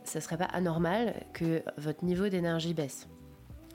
ça 0.02 0.20
serait 0.20 0.36
pas 0.36 0.44
anormal 0.46 1.14
que 1.32 1.62
votre 1.78 2.04
niveau 2.04 2.28
d'énergie 2.28 2.74
baisse. 2.74 3.06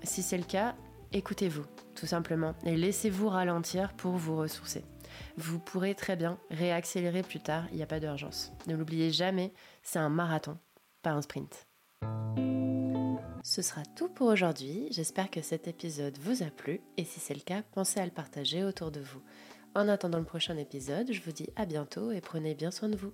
Si 0.03 0.21
c'est 0.21 0.37
le 0.37 0.43
cas, 0.43 0.75
écoutez-vous, 1.13 1.65
tout 1.95 2.07
simplement, 2.07 2.55
et 2.65 2.75
laissez-vous 2.75 3.29
ralentir 3.29 3.93
pour 3.93 4.13
vous 4.13 4.35
ressourcer. 4.35 4.83
Vous 5.37 5.59
pourrez 5.59 5.95
très 5.95 6.15
bien 6.15 6.37
réaccélérer 6.49 7.23
plus 7.23 7.39
tard, 7.39 7.65
il 7.71 7.77
n'y 7.77 7.83
a 7.83 7.87
pas 7.87 7.99
d'urgence. 7.99 8.51
Ne 8.67 8.75
l'oubliez 8.75 9.11
jamais, 9.11 9.53
c'est 9.83 9.99
un 9.99 10.09
marathon, 10.09 10.57
pas 11.03 11.11
un 11.11 11.21
sprint. 11.21 11.67
Ce 13.43 13.61
sera 13.61 13.83
tout 13.95 14.07
pour 14.07 14.27
aujourd'hui. 14.27 14.87
J'espère 14.91 15.31
que 15.31 15.41
cet 15.41 15.67
épisode 15.67 16.17
vous 16.19 16.43
a 16.43 16.51
plu 16.51 16.81
et 16.97 17.03
si 17.03 17.19
c'est 17.19 17.33
le 17.33 17.41
cas, 17.41 17.63
pensez 17.71 17.99
à 17.99 18.05
le 18.05 18.11
partager 18.11 18.63
autour 18.63 18.91
de 18.91 18.99
vous. 18.99 19.21
En 19.73 19.87
attendant 19.87 20.19
le 20.19 20.25
prochain 20.25 20.57
épisode, 20.57 21.11
je 21.11 21.21
vous 21.21 21.31
dis 21.31 21.49
à 21.55 21.65
bientôt 21.65 22.11
et 22.11 22.21
prenez 22.21 22.53
bien 22.53 22.71
soin 22.71 22.89
de 22.89 22.95
vous. 22.95 23.11